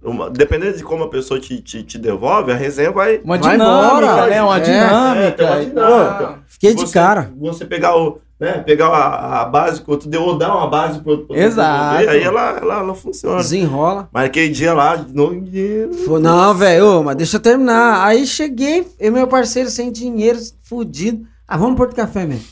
uma. 0.03 0.29
Dependendo 0.29 0.77
de 0.77 0.83
como 0.83 1.03
a 1.03 1.09
pessoa 1.09 1.39
te, 1.39 1.61
te, 1.61 1.83
te 1.83 1.97
devolve, 1.97 2.51
a 2.51 2.55
resenha 2.55 2.91
vai. 2.91 3.19
Uma 3.23 3.37
Vai 3.37 3.51
dinâmica, 3.57 3.87
embora. 3.97 4.27
né? 4.27 4.41
Uma 4.43 4.57
É, 4.57 4.59
dinâmica. 4.61 5.43
é, 5.43 5.49
uma 5.51 5.65
dinâmica. 5.65 6.39
Fiquei 6.47 6.73
de 6.75 6.81
Você- 6.81 6.93
cara. 6.93 7.31
Você 7.39 7.65
pegar 7.65 7.95
o. 7.97 8.19
Né, 8.39 8.53
pegar 8.65 8.87
a, 8.89 9.41
a 9.41 9.45
base 9.45 9.81
que 9.81 9.87
o 9.87 9.91
outro 9.93 10.09
deu, 10.09 10.21
ou 10.23 10.37
dar 10.37 10.53
uma 10.53 10.67
base 10.67 10.99
pro 10.99 11.11
outro. 11.11 11.27
pro 11.27 11.35
outro 11.35 11.47
Exato. 11.47 11.97
devolver, 11.99 12.09
Aí 12.09 12.23
ela, 12.23 12.57
ela, 12.59 12.79
ela 12.79 12.95
funciona. 12.95 13.37
Desenrola. 13.37 14.09
Mas 14.11 14.25
aquele 14.25 14.49
dia 14.49 14.73
lá, 14.73 14.97
não. 15.13 15.29
Foi- 16.05 16.19
não, 16.19 16.53
velho, 16.53 17.03
mas 17.03 17.15
deixa 17.15 17.37
eu 17.37 17.39
terminar. 17.39 18.05
Aí 18.05 18.25
cheguei, 18.27 18.85
eu 18.99 19.07
e 19.07 19.11
meu 19.11 19.27
parceiro 19.27 19.69
sem 19.69 19.89
dinheiro, 19.91 20.39
fudido. 20.63 21.25
Ah, 21.47 21.55
vamos 21.55 21.71
no 21.71 21.77
Porto 21.77 21.95
Café 21.95 22.25
mesmo. 22.25 22.43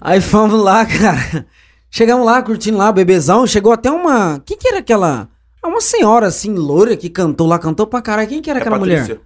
Aí 0.00 0.20
fomos 0.20 0.60
lá, 0.62 0.84
cara. 0.86 1.46
Chegamos 1.90 2.24
lá, 2.24 2.40
curtindo 2.42 2.78
lá, 2.78 2.92
bebezão. 2.92 3.46
Chegou 3.46 3.72
até 3.72 3.90
uma. 3.90 4.40
Quem 4.44 4.56
que 4.56 4.68
era 4.68 4.78
aquela. 4.78 5.28
Ah, 5.62 5.68
Uma 5.68 5.80
senhora 5.80 6.26
assim, 6.26 6.54
loira, 6.54 6.96
que 6.96 7.08
cantou 7.10 7.46
lá, 7.46 7.58
cantou 7.58 7.86
pra 7.86 8.00
caralho. 8.02 8.28
Quem 8.28 8.40
que 8.42 8.48
era 8.50 8.58
É 8.58 8.62
aquela 8.62 8.78
Patrícia. 8.78 9.02
mulher? 9.02 9.20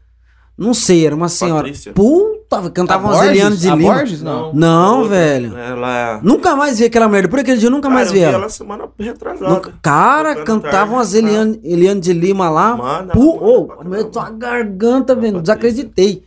Não 0.57 0.73
sei, 0.73 1.05
era 1.05 1.15
uma 1.17 1.29
senhora. 1.29 1.63
Patrícia. 1.65 1.93
Puta, 1.93 2.71
cantava 2.71 3.09
umas? 3.09 3.27
Eliane 3.27 3.57
de 3.57 3.69
A 3.69 3.75
Lima. 3.75 3.95
Borges, 3.95 4.23
não. 4.23 4.53
Não, 4.55 4.99
outra. 5.01 5.11
velho. 5.17 5.57
Ela 5.59 5.97
é. 5.99 6.21
Nunca 6.23 6.55
mais 6.55 6.79
vi 6.79 6.85
aquela 6.85 7.09
merda. 7.09 7.29
Por 7.29 7.41
aquele 7.41 7.59
dia 7.59 7.67
eu 7.67 7.73
nunca 7.73 7.91
mais 7.91 8.09
Cara, 8.09 8.13
vi 8.19 8.23
eu 8.23 8.29
vi 8.29 8.35
ela. 8.35 8.43
ela 8.45 8.49
semana 8.49 8.89
retrasada. 8.97 9.51
Nunca- 9.53 9.73
Cara, 9.83 10.45
cantava 10.45 10.93
umas? 10.93 11.13
Eliane, 11.13 11.59
Eliane 11.65 12.01
de 12.01 12.13
Lima 12.13 12.49
lá. 12.49 12.77
Mano, 12.77 13.11
Pu, 13.13 13.21
ela 13.37 13.43
ô, 13.49 13.65
canta 13.67 13.67
pra 13.67 13.85
aumentou 13.85 14.23
a 14.23 14.25
caramba. 14.27 14.39
garganta, 14.39 15.15
velho. 15.17 15.41
Desacreditei. 15.41 16.23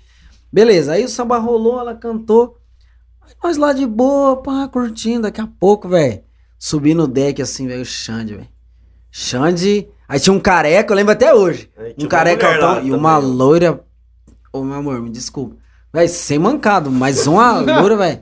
Beleza, 0.51 0.91
aí 0.93 1.05
o 1.05 1.09
samba 1.09 1.37
rolou, 1.37 1.79
ela 1.79 1.95
cantou. 1.95 2.57
Aí 3.21 3.33
nós 3.41 3.55
lá 3.55 3.71
de 3.71 3.85
boa, 3.85 4.35
pá, 4.41 4.67
curtindo. 4.67 5.21
Daqui 5.21 5.39
a 5.39 5.47
pouco, 5.59 5.87
velho. 5.87 6.19
Subi 6.59 6.93
no 6.93 7.07
deck 7.07 7.41
assim, 7.41 7.65
velho, 7.65 7.81
o 7.81 7.85
Xande, 7.85 8.33
velho. 8.35 8.47
Xande. 9.21 9.87
Aí 10.07 10.19
tinha 10.19 10.31
um 10.33 10.39
careca, 10.39 10.93
eu 10.93 10.95
lembro 10.95 11.11
até 11.11 11.33
hoje. 11.33 11.67
Um 11.99 12.07
careca 12.07 12.47
altão 12.47 12.85
e 12.85 12.91
uma 12.91 13.15
também. 13.15 13.31
loira. 13.35 13.79
Ô, 14.53 14.63
meu 14.63 14.75
amor, 14.77 15.01
me 15.01 15.09
desculpa. 15.09 15.55
Véi, 15.91 16.07
sem 16.07 16.37
mancado, 16.37 16.91
mas 16.91 17.25
uma 17.25 17.57
loira, 17.59 17.97
velho. 17.97 18.19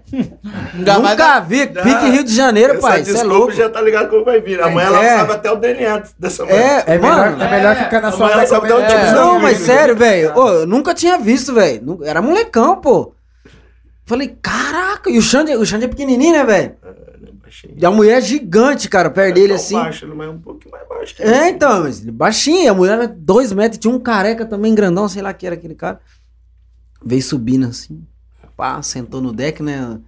Nunca 0.74 1.40
vi. 1.42 1.68
Pique 1.68 2.10
Rio 2.10 2.24
de 2.24 2.34
Janeiro, 2.34 2.74
Essa 2.76 2.82
pai. 2.82 3.04
Você 3.04 3.10
é 3.10 3.14
desculpa 3.14 3.36
louco. 3.38 3.52
já 3.52 3.70
tá 3.70 3.82
ligado 3.82 4.10
como 4.10 4.24
vai 4.24 4.40
vir. 4.40 4.62
Amanhã 4.62 4.88
ela 4.88 5.04
É. 5.06 5.18
sabe 5.18 5.32
até 5.34 5.52
o 5.52 5.56
DNA 5.58 6.04
dessa 6.18 6.46
mulher. 6.46 6.84
É, 6.88 6.94
É 6.96 6.98
mano. 6.98 7.36
melhor, 7.36 7.42
é 7.48 7.52
melhor 7.58 7.76
ficar 7.76 8.02
na 8.02 8.12
sua 8.14 8.26
Amanhã 8.28 8.38
ela 8.40 8.48
sabe 8.48 8.66
até 8.72 8.76
o 8.76 8.88
tipo 8.88 9.16
Não, 9.16 9.40
mas 9.40 9.58
sério, 9.58 9.96
velho. 9.98 10.30
Eu 10.34 10.66
nunca 10.66 10.94
tinha 10.94 11.18
visto, 11.18 11.54
velho. 11.54 12.00
Era 12.06 12.22
molecão, 12.22 12.78
pô. 12.80 13.14
Falei, 14.06 14.38
caraca. 14.42 15.10
E 15.10 15.18
o 15.18 15.22
Xande, 15.22 15.54
o 15.58 15.66
Xande 15.66 15.86
é 15.86 15.90
pequenininho, 15.90 16.32
né, 16.34 16.46
velho? 16.46 16.76
É 17.64 17.68
baixinho. 17.68 17.74
E 17.78 17.86
a 17.86 17.92
mulher 17.92 18.18
é 18.18 18.22
gigante, 18.22 18.90
cara, 18.90 19.10
perto 19.10 19.30
é 19.30 19.34
dele 19.34 19.54
assim. 19.54 19.76
Baixo, 19.76 20.06
ele 20.06 20.22
é 20.22 20.30
um 20.30 20.40
pouquinho 20.40 20.72
mais 20.72 20.88
baixo. 20.88 21.16
É, 21.20 21.48
ele. 21.48 21.56
então, 21.56 21.84
mas 21.84 22.02
ele 22.02 22.12
baixinho. 22.12 22.72
A 22.72 22.74
mulher 22.74 23.00
é 23.00 23.08
dois 23.08 23.52
metros. 23.52 23.80
Tinha 23.80 23.94
um 23.94 24.00
careca 24.00 24.46
também 24.46 24.76
grandão, 24.76 25.08
sei 25.08 25.22
lá 25.22 25.34
que 25.34 25.46
era 25.46 25.56
aquele 25.56 25.76
cara. 25.76 26.00
Veio 27.04 27.22
subindo 27.22 27.68
assim. 27.68 28.04
Pá, 28.58 28.82
sentou 28.82 29.22
no 29.22 29.34
deck, 29.34 29.62
né? 29.62 30.00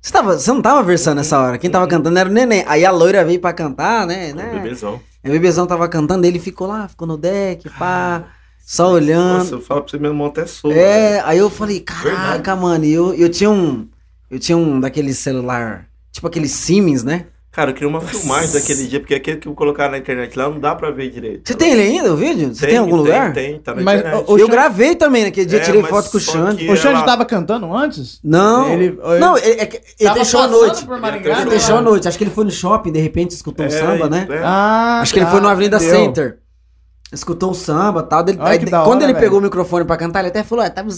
Você, 0.00 0.12
tava, 0.12 0.38
você 0.38 0.52
não 0.52 0.62
tava 0.62 0.82
versando 0.82 1.16
nessa 1.16 1.38
hora. 1.38 1.58
Quem 1.58 1.70
tava 1.70 1.86
cantando 1.86 2.18
era 2.18 2.28
o 2.28 2.32
neném. 2.32 2.64
Aí 2.66 2.84
a 2.84 2.90
loira 2.90 3.24
veio 3.24 3.40
pra 3.40 3.52
cantar, 3.52 4.06
né? 4.06 4.32
Né? 4.32 4.50
bebezão. 4.54 5.00
Aí 5.22 5.30
o 5.30 5.32
bebezão 5.34 5.66
tava 5.66 5.86
cantando, 5.88 6.26
ele 6.26 6.38
ficou 6.38 6.66
lá, 6.66 6.88
ficou 6.88 7.06
no 7.06 7.18
deck, 7.18 7.68
pá, 7.78 8.24
só 8.58 8.90
olhando. 8.90 9.38
Nossa, 9.40 9.54
eu 9.56 9.60
falo 9.60 9.82
pra 9.82 9.90
você, 9.90 9.98
meu 9.98 10.12
irmão 10.12 10.28
até 10.28 10.46
soa. 10.46 10.72
É, 10.72 11.20
aí 11.20 11.38
eu 11.38 11.50
falei, 11.50 11.80
caraca, 11.80 12.32
Verdade. 12.32 12.60
mano, 12.60 12.84
e 12.84 12.92
eu, 12.92 13.12
eu 13.14 13.28
tinha 13.28 13.50
um. 13.50 13.86
Eu 14.30 14.38
tinha 14.38 14.56
um 14.56 14.78
daquele 14.80 15.12
celular, 15.12 15.89
tipo 16.12 16.26
aquele 16.26 16.48
Siemens, 16.48 17.02
né? 17.04 17.26
Cara, 17.52 17.70
eu 17.70 17.74
queria 17.74 17.88
uma 17.88 18.00
filmagem 18.00 18.52
daquele 18.52 18.86
dia, 18.86 19.00
porque 19.00 19.12
aquele 19.12 19.38
que 19.38 19.48
eu 19.48 19.54
colocar 19.54 19.90
na 19.90 19.98
internet 19.98 20.36
lá 20.38 20.48
não 20.48 20.60
dá 20.60 20.72
pra 20.72 20.92
ver 20.92 21.10
direito. 21.10 21.48
Você 21.48 21.54
tem 21.56 21.72
ele 21.72 21.82
ainda, 21.82 22.12
o 22.12 22.16
vídeo? 22.16 22.54
Você 22.54 22.64
tem, 22.64 22.76
em 22.76 22.78
algum 22.78 22.94
lugar? 22.94 23.32
Tem, 23.32 23.58
tá 23.58 23.74
na 23.74 23.82
Mas, 23.82 23.98
internet. 23.98 24.24
ô, 24.28 24.34
eu 24.34 24.38
Xande- 24.38 24.50
gravei 24.52 24.94
também 24.94 25.24
naquele 25.24 25.46
dia, 25.46 25.58
É, 25.58 25.62
tirei 25.62 25.82
foto 25.82 26.10
com 26.12 26.16
o 26.18 26.20
Xande. 26.20 26.70
O 26.70 26.76
Xande 26.76 26.94
ela- 26.94 27.04
tava 27.04 27.24
cantando 27.24 27.74
antes? 27.74 28.20
Não, 28.22 28.68
Ele- 28.72 28.96
não, 29.18 29.36
ele, 29.36 29.60
é 29.62 29.66
que 29.66 29.76
ele 29.78 29.84
Tava 30.00 30.14
deixou 30.14 30.40
passando 30.42 30.60
noite. 30.60 30.86
Maringá, 30.86 31.40
Ele 31.40 31.50
deixou 31.50 31.76
à 31.76 31.80
noite. 31.82 32.06
Acho 32.06 32.16
que 32.16 32.22
ele 32.22 32.30
foi 32.30 32.44
no 32.44 32.52
shopping, 32.52 32.92
de 32.92 33.00
repente 33.00 33.32
escutou 33.32 33.64
um 33.64 33.68
É, 33.68 33.72
samba, 33.72 34.08
né? 34.08 34.28
é. 34.30 34.40
Ah, 34.44 35.00
Acho 35.02 35.12
que 35.12 35.18
ele 35.18 35.26
tá, 35.26 35.32
foi 35.32 35.40
no 35.40 35.48
Avenida 35.48 35.76
entendeu? 35.78 35.96
Center. 35.96 36.38
Escutou 37.12 37.50
o 37.50 37.54
samba 37.54 38.00
e 38.06 38.08
tal. 38.08 38.22
Dele, 38.22 38.38
aí, 38.42 38.60
quando 38.60 38.76
hora, 38.86 38.96
ele 39.04 39.12
velho. 39.14 39.18
pegou 39.24 39.40
o 39.40 39.42
microfone 39.42 39.84
pra 39.84 39.96
cantar, 39.96 40.20
ele 40.20 40.28
até 40.28 40.44
falou: 40.44 40.64
ah, 40.64 40.70
tava... 40.70 40.88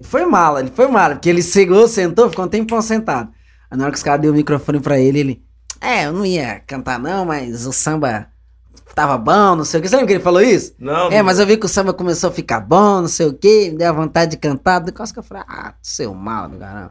Foi 0.00 0.24
mala, 0.24 0.60
ele 0.60 0.72
foi 0.74 0.88
mala, 0.88 1.16
porque 1.16 1.28
ele 1.28 1.42
chegou, 1.42 1.86
sentou, 1.86 2.30
ficou 2.30 2.46
um 2.46 2.48
tempão 2.48 2.80
sentado. 2.80 3.28
Aí 3.72 3.78
na 3.78 3.84
hora 3.84 3.90
que 3.92 3.96
os 3.96 4.04
caras 4.04 4.20
deu 4.20 4.30
o 4.32 4.36
microfone 4.36 4.78
pra 4.80 4.98
ele, 4.98 5.18
ele. 5.18 5.42
É, 5.80 6.04
eu 6.04 6.12
não 6.12 6.26
ia 6.26 6.60
cantar, 6.66 6.98
não, 6.98 7.24
mas 7.24 7.64
o 7.66 7.72
samba 7.72 8.26
tava 8.94 9.16
bom, 9.16 9.56
não 9.56 9.64
sei 9.64 9.80
o 9.80 9.82
que. 9.82 9.88
Você 9.88 9.96
lembra 9.96 10.06
que 10.08 10.12
ele 10.12 10.22
falou 10.22 10.42
isso? 10.42 10.74
Não, 10.78 11.10
É, 11.10 11.22
mas 11.22 11.38
eu 11.38 11.46
vi 11.46 11.56
que 11.56 11.64
o 11.64 11.68
samba 11.68 11.94
começou 11.94 12.28
a 12.28 12.32
ficar 12.32 12.60
bom, 12.60 13.00
não 13.00 13.08
sei 13.08 13.24
o 13.26 13.32
que, 13.32 13.70
me 13.70 13.78
deu 13.78 13.88
a 13.88 13.92
vontade 13.92 14.32
de 14.32 14.36
cantar. 14.36 14.80
Do 14.80 14.92
que 14.92 15.00
eu 15.00 15.22
falei, 15.22 15.42
ah, 15.48 15.72
seu 15.82 16.12
mal 16.12 16.46
do 16.50 16.58
caramba. 16.60 16.90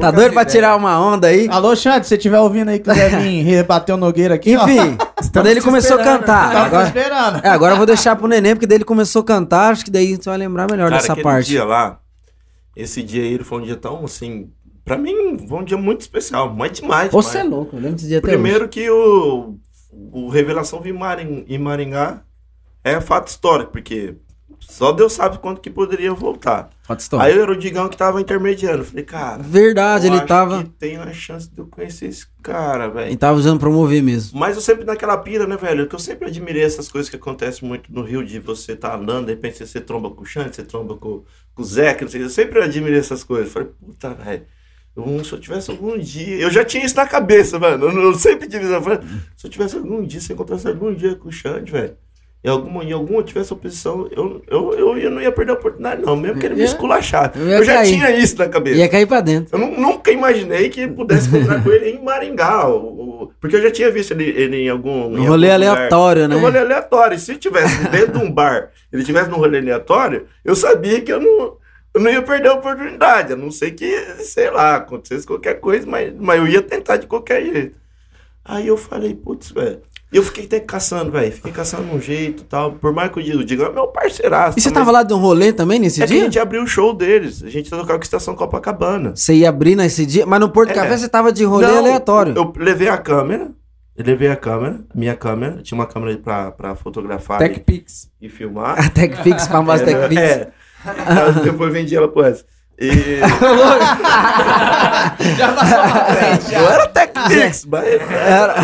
tá 0.00 0.10
doido 0.10 0.32
pra 0.32 0.44
tirar 0.44 0.76
uma 0.76 0.98
onda 1.00 1.26
aí? 1.28 1.48
Alô, 1.50 1.74
Xande, 1.74 2.04
se 2.06 2.10
você 2.10 2.14
estiver 2.16 2.38
ouvindo 2.38 2.68
aí, 2.70 2.78
quiser 2.78 3.10
vir 3.20 3.42
rebater 3.42 3.94
o 3.94 3.98
Nogueira 3.98 4.34
aqui. 4.36 4.52
Enfim, 4.54 4.96
quando 5.32 5.46
ele 5.48 5.60
começou 5.60 5.98
a 6.00 6.04
cantar. 6.04 6.52
Tava 6.52 6.66
Agora, 6.66 6.86
esperando. 6.86 7.40
é, 7.44 7.48
agora 7.48 7.72
eu 7.72 7.76
vou 7.76 7.86
deixar 7.86 8.16
pro 8.16 8.28
neném, 8.28 8.54
porque 8.54 8.66
daí 8.66 8.78
ele 8.78 8.84
começou 8.84 9.22
a 9.22 9.24
cantar, 9.24 9.72
acho 9.72 9.84
que 9.84 9.90
daí 9.90 10.16
você 10.16 10.28
vai 10.30 10.38
lembrar 10.38 10.70
melhor 10.70 10.88
Cara, 10.88 11.00
dessa 11.02 11.16
parte. 11.16 11.48
dia 11.48 11.64
lá, 11.64 11.98
esse 12.76 13.02
dia 13.02 13.22
aí 13.22 13.38
foi 13.38 13.60
um 13.60 13.64
dia 13.64 13.76
tão 13.76 14.04
assim. 14.04 14.50
Pra 14.84 14.98
mim, 14.98 15.38
foi 15.48 15.58
um 15.58 15.64
dia 15.64 15.78
muito 15.78 16.02
especial, 16.02 16.54
mas 16.54 16.72
demais. 16.72 17.10
Você 17.10 17.38
é 17.38 17.42
louco, 17.42 17.76
eu 17.76 17.80
lembro 17.80 17.96
desse 17.96 18.08
dia 18.08 18.20
Primeiro 18.20 18.68
que 18.68 18.88
o, 18.90 19.56
o 19.90 20.28
Revelação 20.28 20.80
vir 20.80 20.94
em 21.48 21.58
Maringá 21.58 22.22
é 22.82 23.00
fato 23.00 23.28
histórico, 23.28 23.72
porque 23.72 24.16
só 24.60 24.92
Deus 24.92 25.12
sabe 25.12 25.38
quando 25.38 25.60
que 25.60 25.70
poderia 25.70 26.12
voltar. 26.12 26.70
Aí 27.22 27.38
era 27.38 27.50
o 27.50 27.56
Digão 27.56 27.88
que 27.88 27.96
tava 27.96 28.20
intermediando. 28.20 28.78
Eu 28.78 28.84
Falei, 28.84 29.04
cara, 29.04 29.42
Verdade, 29.42 30.06
eu 30.06 30.10
ele 30.12 30.18
acho 30.18 30.26
tava. 30.26 30.62
que 30.62 30.70
tem 30.70 30.96
uma 30.98 31.12
chance 31.12 31.48
de 31.50 31.58
eu 31.58 31.66
conhecer 31.66 32.06
esse 32.06 32.26
cara, 32.42 32.88
velho. 32.88 33.16
tava 33.16 33.38
usando 33.38 33.58
promover 33.58 34.02
mesmo. 34.02 34.38
Mas 34.38 34.56
eu 34.56 34.62
sempre 34.62 34.84
naquela 34.84 35.16
pira, 35.16 35.46
né, 35.46 35.56
velho? 35.56 35.86
Que 35.86 35.94
eu 35.94 35.98
sempre 35.98 36.28
admirei 36.28 36.62
essas 36.62 36.88
coisas 36.88 37.08
que 37.08 37.16
acontecem 37.16 37.66
muito 37.68 37.92
no 37.92 38.02
Rio, 38.02 38.24
de 38.24 38.38
você 38.38 38.76
tá 38.76 38.94
andando, 38.96 39.26
de 39.26 39.32
repente 39.32 39.66
você 39.66 39.80
tromba 39.80 40.10
com 40.10 40.22
o 40.22 40.26
Xande, 40.26 40.54
você 40.56 40.62
tromba 40.62 40.96
com, 40.96 41.22
com 41.54 41.62
o 41.62 41.64
Zé, 41.64 41.94
que 41.94 42.04
não 42.04 42.10
sei. 42.10 42.22
Eu 42.22 42.30
sempre 42.30 42.62
admirei 42.62 42.98
essas 42.98 43.24
coisas. 43.24 43.52
Falei, 43.52 43.68
puta, 43.80 44.12
velho. 44.14 44.42
eu- 44.96 45.24
Se 45.24 45.32
eu 45.32 45.40
tivesse 45.40 45.70
algum 45.70 45.98
dia. 45.98 46.36
Eu 46.36 46.50
já 46.50 46.64
tinha 46.64 46.84
isso 46.84 46.96
na 46.96 47.06
cabeça, 47.06 47.58
mano. 47.58 47.86
Eu, 47.88 48.02
eu 48.02 48.14
sempre 48.14 48.46
tive. 48.46 48.66
Eu 48.66 48.82
falei, 48.82 48.98
se 49.36 49.46
eu 49.46 49.50
tivesse 49.50 49.76
algum 49.76 50.02
dia, 50.04 50.20
se 50.20 50.30
eu 50.30 50.34
encontrasse 50.34 50.68
algum 50.68 50.94
dia 50.94 51.14
com 51.16 51.28
o 51.28 51.32
Xande, 51.32 51.72
velho. 51.72 51.96
Em 52.44 52.48
alguma, 52.50 52.84
em 52.84 52.92
alguma 52.92 53.22
tivesse 53.22 53.52
oposição, 53.54 54.06
eu, 54.14 54.42
eu, 54.50 54.74
eu, 54.74 54.98
eu 54.98 55.10
não 55.10 55.20
ia 55.22 55.32
perder 55.32 55.52
a 55.52 55.54
oportunidade, 55.54 56.02
não. 56.02 56.14
Mesmo 56.14 56.38
querendo 56.38 56.58
me 56.58 56.62
Eu- 56.62 56.66
esculachar. 56.66 57.32
eu 57.34 57.48
Eu, 57.48 57.64
já 57.64 57.76
cair. 57.76 57.88
tinha 57.94 58.10
isso 58.10 58.36
na 58.36 58.48
cabeça. 58.48 58.76
Ia 58.76 58.88
cair 58.88 59.06
pra 59.06 59.20
dentro. 59.22 59.56
Eu 59.56 59.58
nu- 59.66 59.80
nunca 59.80 60.10
imaginei 60.12 60.68
que 60.68 60.86
pudesse 60.86 61.28
encontrar 61.28 61.62
com 61.64 61.70
ele 61.70 61.90
em 61.90 62.04
Maringá. 62.04 62.68
o- 62.68 63.22
o- 63.22 63.32
porque 63.40 63.56
eu 63.56 63.62
já 63.62 63.70
tinha 63.70 63.90
visto 63.90 64.10
ele, 64.12 64.24
ele 64.28 64.56
em 64.58 64.68
algum. 64.68 65.16
em 65.16 65.20
Um 65.20 65.26
rolê 65.26 65.50
algum 65.50 65.64
lugar. 65.64 65.76
aleatório, 65.78 66.28
né? 66.28 66.36
Um 66.36 66.40
rolê 66.40 66.58
aleatório. 66.58 67.18
Se 67.18 67.34
tivesse 67.36 67.88
dentro 67.88 68.18
de 68.18 68.24
um 68.24 68.30
bar, 68.30 68.70
ele 68.92 69.02
tivesse 69.04 69.30
num 69.30 69.38
rolê 69.38 69.58
aleatório, 69.58 70.26
eu 70.44 70.54
sabia 70.54 71.00
que 71.00 71.10
eu 71.10 71.20
não, 71.20 71.56
eu 71.94 72.00
não 72.02 72.10
ia 72.10 72.20
perder 72.20 72.48
a 72.48 72.54
oportunidade. 72.54 73.32
A 73.32 73.36
não 73.36 73.50
ser 73.50 73.70
que, 73.70 73.90
sei 74.18 74.50
lá, 74.50 74.76
acontecesse 74.76 75.26
qualquer 75.26 75.54
coisa, 75.60 75.86
mas, 75.86 76.12
mas 76.20 76.38
eu 76.38 76.46
ia 76.46 76.60
tentar 76.60 76.98
de 76.98 77.06
qualquer 77.06 77.42
jeito. 77.42 77.76
Aí 78.44 78.66
eu 78.68 78.76
falei, 78.76 79.14
putz, 79.14 79.50
velho. 79.50 79.80
E 80.14 80.16
eu 80.16 80.22
fiquei 80.22 80.44
até 80.44 80.60
caçando, 80.60 81.10
velho. 81.10 81.32
Fiquei 81.32 81.50
caçando 81.50 81.92
um 81.92 82.00
jeito 82.00 82.44
e 82.44 82.46
tal. 82.46 82.70
Por 82.74 82.92
mais 82.92 83.10
que 83.10 83.18
eu 83.18 83.42
diga, 83.42 83.64
é 83.64 83.72
meu 83.72 83.88
parceiraço. 83.88 84.56
E 84.56 84.62
você 84.62 84.70
tava 84.70 84.92
lá 84.92 85.02
de 85.02 85.12
um 85.12 85.18
rolê 85.18 85.52
também 85.52 85.80
nesse 85.80 86.00
É 86.00 86.06
que 86.06 86.12
a 86.12 86.14
dia? 86.14 86.24
gente 86.26 86.38
abriu 86.38 86.62
o 86.62 86.68
show 86.68 86.94
deles. 86.94 87.42
A 87.42 87.50
gente 87.50 87.68
tocava 87.68 87.88
com 87.88 87.94
a 87.94 87.98
Estação 87.98 88.36
Copacabana. 88.36 89.16
Você 89.16 89.34
ia 89.34 89.48
abrir 89.48 89.74
nesse 89.74 90.06
dia? 90.06 90.24
Mas 90.24 90.38
no 90.38 90.48
Porto 90.48 90.70
É. 90.70 90.72
Café 90.72 90.96
você 90.96 91.08
tava 91.08 91.32
de 91.32 91.42
rolê 91.42 91.66
Não, 91.66 91.78
aleatório. 91.78 92.32
Eu 92.36 92.52
levei 92.56 92.88
a 92.88 92.96
câmera. 92.96 93.50
Eu 93.96 94.04
levei 94.06 94.28
a 94.28 94.36
câmera, 94.36 94.84
minha 94.94 95.16
câmera. 95.16 95.60
Tinha 95.64 95.76
uma 95.76 95.86
câmera 95.86 96.16
pra, 96.16 96.52
pra 96.52 96.76
fotografar 96.76 97.40
Tech 97.40 97.60
e, 97.68 98.26
e 98.26 98.28
filmar. 98.28 98.78
A 98.86 98.88
TechPix, 98.88 99.48
famosa 99.48 99.84
TechPix. 99.84 100.20
É. 100.22 100.52
Depois 101.42 101.72
vendi 101.72 101.96
ela 101.96 102.06
pro 102.06 102.22
Wes. 102.22 102.44
E... 102.78 103.20
Já 105.36 105.52
passou 105.52 106.60
Não 106.60 106.70
era 106.70 106.86
TechPix, 106.88 107.64
mas 107.66 107.84
era. 107.84 108.54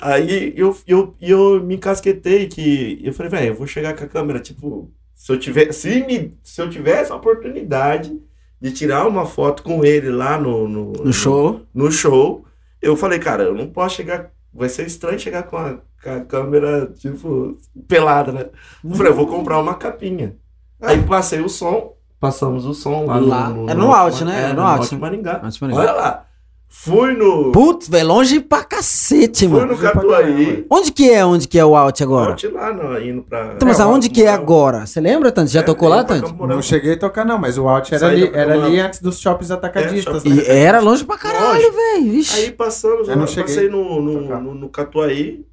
Aí 0.00 0.52
eu, 0.56 0.76
eu, 0.86 1.14
eu 1.20 1.62
me 1.62 1.76
encasquetei 1.76 2.48
que. 2.48 3.00
Eu 3.02 3.12
falei, 3.12 3.30
velho, 3.30 3.46
eu 3.48 3.54
vou 3.54 3.66
chegar 3.66 3.94
com 3.94 4.04
a 4.04 4.08
câmera, 4.08 4.40
tipo, 4.40 4.90
se 5.14 5.32
eu 5.32 5.38
tiver. 5.38 5.72
Se, 5.72 6.00
me, 6.04 6.36
se 6.42 6.60
eu 6.60 6.68
tivesse 6.68 7.12
a 7.12 7.16
oportunidade 7.16 8.20
de 8.60 8.72
tirar 8.72 9.06
uma 9.06 9.24
foto 9.24 9.62
com 9.62 9.84
ele 9.84 10.10
lá 10.10 10.38
no, 10.38 10.68
no, 10.68 10.92
No 10.92 11.12
show. 11.12 11.62
no 11.72 11.90
show, 11.90 12.44
eu 12.82 12.96
falei, 12.96 13.18
cara, 13.18 13.44
eu 13.44 13.54
não 13.54 13.68
posso 13.68 13.96
chegar. 13.96 14.30
Vai 14.52 14.68
ser 14.68 14.86
estranho 14.86 15.18
chegar 15.18 15.44
com 15.44 15.56
a, 15.56 15.78
com 16.02 16.10
a 16.10 16.20
câmera, 16.20 16.92
tipo, 16.98 17.56
pelada, 17.86 18.32
né? 18.32 18.46
Eu 18.82 18.96
falei, 18.96 19.12
eu 19.12 19.16
vou 19.16 19.26
comprar 19.26 19.60
uma 19.60 19.76
capinha. 19.76 20.36
Aí 20.80 21.00
passei 21.02 21.40
o 21.40 21.48
som, 21.48 21.94
passamos 22.20 22.66
o 22.66 22.74
som 22.74 23.06
lá, 23.06 23.18
Lá. 23.18 23.52
É 23.68 23.74
no 23.74 23.92
Alt, 23.92 24.20
né? 24.22 24.42
É 24.42 24.44
É 24.44 24.48
no 24.52 24.60
no 24.62 24.66
Alt, 24.68 24.92
né? 24.92 24.98
Maringá. 24.98 25.40
Alt 25.42 25.60
Maringá. 25.60 25.80
Olha 25.80 25.92
lá. 25.92 26.24
Fui 26.72 27.14
no. 27.14 27.50
Putz, 27.50 27.88
velho, 27.88 28.06
longe 28.06 28.38
pra 28.38 28.62
cacete, 28.62 29.48
Fui 29.48 29.58
mano. 29.58 29.72
no 29.72 29.78
Catuaí. 29.78 30.64
Onde 30.70 30.92
que 30.92 31.10
é 31.10 31.24
onde 31.26 31.48
que 31.48 31.58
é 31.58 31.64
o 31.64 31.74
Alt 31.74 32.00
agora? 32.00 32.30
Alt 32.30 32.44
lá, 32.44 32.72
no, 32.72 33.02
indo 33.02 33.22
pra. 33.24 33.54
Então, 33.56 33.66
mas 33.66 33.80
É, 33.80 33.82
aonde 33.82 34.08
que 34.08 34.22
é 34.22 34.28
agora? 34.32 34.86
Você 34.86 35.00
lembra, 35.00 35.32
Tanto? 35.32 35.50
Já 35.50 35.60
É, 35.60 35.62
tocou 35.64 35.88
lá, 35.88 36.04
Tanto? 36.04 36.26
Campo 36.26 36.36
Mourão. 36.36 36.54
Não 36.54 36.62
cheguei 36.62 36.92
a 36.92 36.96
tocar, 36.98 37.24
não, 37.24 37.38
mas 37.38 37.58
o 37.58 37.66
Alt 37.68 37.90
era 37.90 37.98
Saí 37.98 38.22
ali, 38.22 38.30
era 38.32 38.54
ali 38.54 38.78
antes 38.78 39.02
dos 39.02 39.18
shoppings 39.18 39.50
atacadistas, 39.50 40.24
É, 40.24 40.28
né? 40.28 40.36
E 40.36 40.48
era 40.48 40.78
longe 40.78 41.04
pra 41.04 41.18
caralho, 41.18 41.72
velho. 41.72 42.22
Aí 42.34 42.52
passamos, 42.52 43.08
Eu 43.08 43.16
não 43.16 43.24
eu 43.24 43.26
cheguei 43.26 43.52
passei 43.52 43.68
no, 43.68 44.00
no, 44.00 44.40
no, 44.40 44.54
no 44.54 44.68
Catuaí 44.68 45.44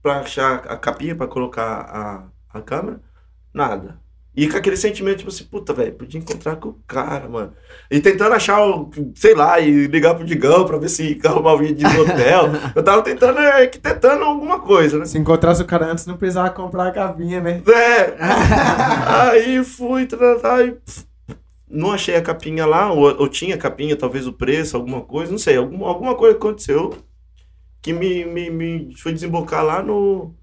pra 0.00 0.20
achar 0.20 0.62
a 0.68 0.76
capinha 0.76 1.16
pra 1.16 1.26
colocar 1.26 2.28
a, 2.52 2.58
a 2.58 2.62
câmera. 2.62 3.00
Nada. 3.52 3.98
E 4.34 4.48
com 4.48 4.56
aquele 4.56 4.76
sentimento, 4.76 5.18
tipo 5.18 5.30
assim, 5.30 5.44
puta, 5.44 5.72
velho, 5.72 5.92
podia 5.92 6.20
encontrar 6.20 6.56
com 6.56 6.68
o 6.68 6.76
cara, 6.86 7.28
mano. 7.28 7.52
E 7.90 8.00
tentando 8.00 8.32
achar, 8.32 8.64
o, 8.64 8.88
sei 9.14 9.34
lá, 9.34 9.58
e 9.58 9.88
ligar 9.88 10.14
pro 10.14 10.24
Digão 10.24 10.64
pra 10.64 10.78
ver 10.78 10.88
se 10.88 11.18
arrumava 11.26 11.56
um 11.56 11.66
vídeo 11.66 11.88
de 11.88 11.98
hotel. 11.98 12.44
Eu 12.74 12.82
tava 12.82 13.02
tentando, 13.02 13.40
é, 13.40 13.62
arquitetando 13.62 14.24
alguma 14.24 14.60
coisa, 14.60 14.98
né? 14.98 15.04
Se 15.04 15.18
encontrasse 15.18 15.60
o 15.60 15.66
cara 15.66 15.90
antes, 15.90 16.06
não 16.06 16.16
precisava 16.16 16.48
comprar 16.50 16.86
a 16.86 16.92
capinha, 16.92 17.40
né? 17.40 17.60
É. 17.66 18.16
aí 19.30 19.64
fui 19.64 20.06
tratar 20.06 20.64
e 20.64 20.72
pff, 20.72 21.04
não 21.68 21.92
achei 21.92 22.14
a 22.14 22.22
capinha 22.22 22.64
lá, 22.66 22.92
ou, 22.92 23.04
ou 23.20 23.28
tinha 23.28 23.58
capinha, 23.58 23.96
talvez 23.96 24.26
o 24.26 24.32
preço, 24.32 24.76
alguma 24.76 25.00
coisa, 25.00 25.32
não 25.32 25.38
sei, 25.38 25.56
alguma, 25.56 25.88
alguma 25.88 26.14
coisa 26.14 26.36
aconteceu 26.36 26.94
que 27.82 27.92
me, 27.92 28.24
me, 28.24 28.50
me 28.50 28.94
foi 28.96 29.12
desembocar 29.12 29.64
lá 29.64 29.82
no 29.82 30.34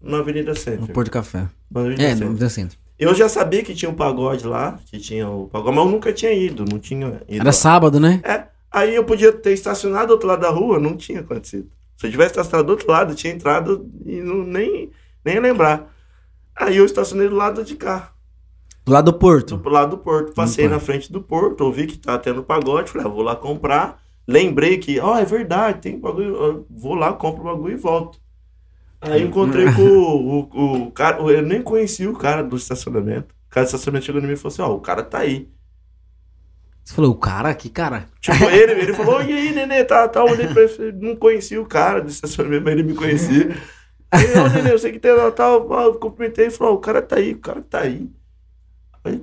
na 0.00 0.18
Avenida 0.18 0.50
No 0.52 0.56
Center. 0.56 0.94
Porto 0.94 1.10
Café. 1.10 1.48
Na 1.70 1.80
Avenida 1.80 2.02
É, 2.02 2.14
no 2.14 2.32
no 2.32 2.50
centro. 2.50 2.78
Eu 2.98 3.14
já 3.14 3.28
sabia 3.28 3.62
que 3.62 3.74
tinha 3.74 3.90
um 3.90 3.94
pagode 3.94 4.46
lá, 4.46 4.78
que 4.86 4.98
tinha 4.98 5.28
o 5.28 5.48
pagode, 5.48 5.76
mas 5.76 5.84
eu 5.84 5.90
nunca 5.90 6.12
tinha 6.12 6.32
ido, 6.32 6.64
não 6.64 6.78
tinha 6.78 7.20
ido. 7.28 7.40
Era 7.42 7.44
lá. 7.46 7.52
sábado, 7.52 8.00
né? 8.00 8.20
É, 8.24 8.46
aí 8.70 8.94
eu 8.94 9.04
podia 9.04 9.32
ter 9.32 9.52
estacionado 9.52 10.08
do 10.08 10.12
outro 10.14 10.28
lado 10.28 10.40
da 10.40 10.50
rua, 10.50 10.78
não 10.78 10.96
tinha 10.96 11.20
acontecido. 11.20 11.70
Se 11.96 12.06
eu 12.06 12.10
tivesse 12.10 12.30
estacionado 12.32 12.66
do 12.66 12.70
outro 12.70 12.90
lado, 12.90 13.12
eu 13.12 13.16
tinha 13.16 13.32
entrado 13.32 13.86
e 14.04 14.20
não, 14.20 14.36
nem, 14.44 14.90
nem 15.24 15.40
lembrar. 15.40 15.92
Aí 16.54 16.76
eu 16.78 16.86
estacionei 16.86 17.28
do 17.28 17.34
lado 17.36 17.62
de 17.62 17.76
cá, 17.76 18.12
Do 18.84 18.92
lado 18.92 19.12
do 19.12 19.18
Porto. 19.18 19.56
do 19.58 19.68
lado 19.68 19.90
do 19.90 19.98
porto. 19.98 20.32
Passei 20.32 20.64
Opa. 20.66 20.74
na 20.74 20.80
frente 20.80 21.12
do 21.12 21.20
porto, 21.20 21.62
ouvi 21.62 21.86
que 21.86 21.98
tá 21.98 22.16
tendo 22.18 22.42
pagode, 22.42 22.90
falei, 22.90 23.06
ah, 23.06 23.10
vou 23.10 23.22
lá 23.22 23.36
comprar. 23.36 24.00
Lembrei 24.26 24.78
que, 24.78 24.98
ó, 25.00 25.18
é 25.18 25.24
verdade, 25.24 25.80
tem 25.82 25.98
bagulho, 25.98 26.34
eu 26.36 26.66
vou 26.70 26.94
lá, 26.94 27.12
compro 27.12 27.42
o 27.42 27.44
bagulho 27.44 27.74
e 27.74 27.76
volto. 27.76 28.18
Aí 29.10 29.22
eu 29.22 29.28
encontrei 29.28 29.66
com 29.72 29.82
o, 29.82 30.40
o, 30.40 30.82
o 30.86 30.90
cara, 30.90 31.18
eu 31.20 31.42
nem 31.42 31.62
conhecia 31.62 32.10
o 32.10 32.16
cara 32.16 32.42
do 32.42 32.56
estacionamento. 32.56 33.34
O 33.46 33.50
cara 33.50 33.64
do 33.64 33.68
estacionamento 33.68 34.06
chegou 34.06 34.20
em 34.20 34.26
mim 34.26 34.32
e 34.32 34.36
falou 34.36 34.52
assim, 34.52 34.62
ó, 34.62 34.74
o 34.74 34.80
cara 34.80 35.02
tá 35.02 35.18
aí. 35.18 35.48
Você 36.84 36.94
falou, 36.94 37.10
o 37.10 37.18
cara, 37.18 37.52
que 37.54 37.68
cara? 37.68 38.08
Tipo, 38.20 38.44
ele, 38.44 38.72
ele 38.72 38.94
falou, 38.94 39.20
e 39.22 39.32
aí, 39.32 39.52
nenê, 39.52 39.84
tá, 39.84 40.08
tá, 40.08 40.20
eu 40.20 40.26
olhei 40.26 40.46
pra 40.46 40.62
ele, 40.62 40.92
não 40.92 41.16
conhecia 41.16 41.60
o 41.60 41.66
cara 41.66 42.00
do 42.00 42.08
estacionamento, 42.08 42.64
mas 42.64 42.72
ele 42.74 42.82
me 42.84 42.94
conhecia. 42.94 43.56
Aí, 44.10 44.24
ô, 44.38 44.48
nenê, 44.48 44.72
eu 44.72 44.78
sei 44.78 44.92
que 44.92 45.00
tem 45.00 45.12
lá, 45.12 45.30
tal, 45.32 45.68
eu 45.68 45.94
cumprimentei 45.94 46.46
e 46.46 46.50
falou, 46.50 46.74
ó, 46.74 46.76
o 46.76 46.80
cara 46.80 47.02
tá 47.02 47.16
aí, 47.16 47.32
o 47.32 47.40
cara 47.40 47.60
tá 47.60 47.80
aí. 47.80 48.08
Aí, 49.04 49.22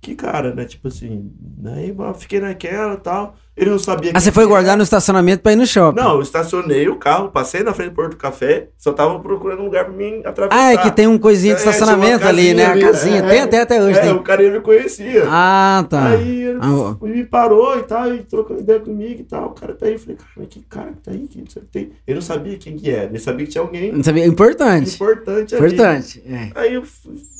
que 0.00 0.14
cara, 0.14 0.54
né, 0.54 0.64
tipo 0.64 0.88
assim, 0.88 1.32
aí, 1.74 1.88
eu 1.88 2.14
fiquei 2.14 2.40
naquela 2.40 2.94
e 2.94 2.98
tal, 2.98 3.36
ele 3.60 3.70
não 3.70 3.78
sabia... 3.78 4.12
Ah, 4.14 4.20
você 4.20 4.32
foi 4.32 4.46
guardar 4.46 4.76
no 4.76 4.82
estacionamento 4.82 5.42
pra 5.42 5.52
ir 5.52 5.56
no 5.56 5.66
shopping. 5.66 6.00
Não, 6.00 6.14
eu 6.16 6.22
estacionei 6.22 6.88
o 6.88 6.96
carro, 6.96 7.28
passei 7.30 7.62
na 7.62 7.74
frente 7.74 7.90
do 7.90 7.94
Porto 7.94 8.16
Café, 8.16 8.68
só 8.78 8.92
tava 8.92 9.18
procurando 9.20 9.60
um 9.60 9.66
lugar 9.66 9.84
pra 9.84 9.92
mim 9.94 10.22
atravessar. 10.24 10.60
Ah, 10.60 10.72
é 10.72 10.78
que 10.78 10.90
tem 10.90 11.06
um 11.06 11.18
coisinho 11.18 11.54
de 11.54 11.60
É, 11.60 11.64
estacionamento 11.64 12.26
ali, 12.26 12.54
né? 12.54 12.66
A 12.66 12.80
casinha 12.80 13.18
ali, 13.22 13.26
é. 13.26 13.30
Tem 13.30 13.40
até, 13.40 13.60
até 13.60 13.82
hoje. 13.82 13.98
É, 13.98 14.02
tem. 14.02 14.12
o 14.12 14.22
cara 14.22 14.50
me 14.50 14.60
conhecia. 14.60 15.24
Ah, 15.26 15.84
tá. 15.88 16.08
Aí 16.08 16.42
ele 16.44 16.58
Ah, 16.60 16.96
me 17.02 17.24
parou 17.24 17.78
e 17.78 17.82
tal, 17.82 18.14
e 18.14 18.22
trocou 18.22 18.58
ideia 18.58 18.80
comigo 18.80 19.20
e 19.20 19.24
tal. 19.24 19.48
O 19.48 19.50
cara 19.50 19.74
tá 19.74 19.86
aí. 19.86 19.92
Eu 19.92 19.98
falei, 19.98 20.16
cara, 20.16 20.30
mas 20.36 20.46
que 20.48 20.60
cara 20.60 20.92
que 20.92 21.00
tá 21.02 21.10
aí? 21.10 21.28
Que 21.28 21.42
tem? 21.70 21.92
Ele 22.06 22.14
não 22.14 22.22
sabia 22.22 22.56
quem 22.58 22.76
que 22.76 22.90
era, 22.90 23.04
ele 23.04 23.18
sabia 23.18 23.44
que 23.46 23.52
tinha 23.52 23.62
alguém 23.62 23.92
Não 23.92 24.02
sabia. 24.02 24.24
Importante. 24.26 24.94
importante 24.94 25.54
ali. 25.54 25.66
Importante. 25.66 26.22
É. 26.26 26.50
Aí 26.54 26.74
eu 26.74 26.82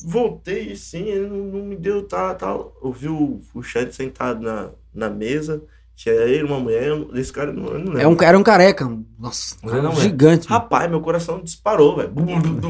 voltei 0.04 0.74
sim, 0.76 1.04
ele 1.08 1.28
não, 1.28 1.36
não 1.38 1.64
me 1.64 1.76
deu 1.76 2.02
tal, 2.02 2.34
tal. 2.34 2.76
Eu 2.82 2.92
vi 2.92 3.08
o, 3.08 3.38
o 3.54 3.62
Chad 3.62 3.90
sentado 3.92 4.42
na, 4.42 4.70
na 4.94 5.08
mesa, 5.10 5.62
tinha 6.03 6.14
ele, 6.14 6.44
uma 6.44 6.59
mulher, 6.59 6.96
esse 7.14 7.30
cara 7.30 7.53
não, 7.53 7.64
não 7.64 7.72
lembro. 7.92 8.01
É 8.01 8.09
um, 8.09 8.16
era 8.22 8.38
um 8.38 8.42
careca. 8.42 8.90
Nossa, 9.18 9.55
um 9.62 9.66
Não, 9.66 9.70
cara 9.74 9.82
não 9.82 9.92
é. 9.92 9.96
gigante. 9.96 10.48
Rapaz, 10.48 10.88
meu 10.88 11.03
coração 11.03 11.42
disparou, 11.42 11.96
velho. 11.96 12.11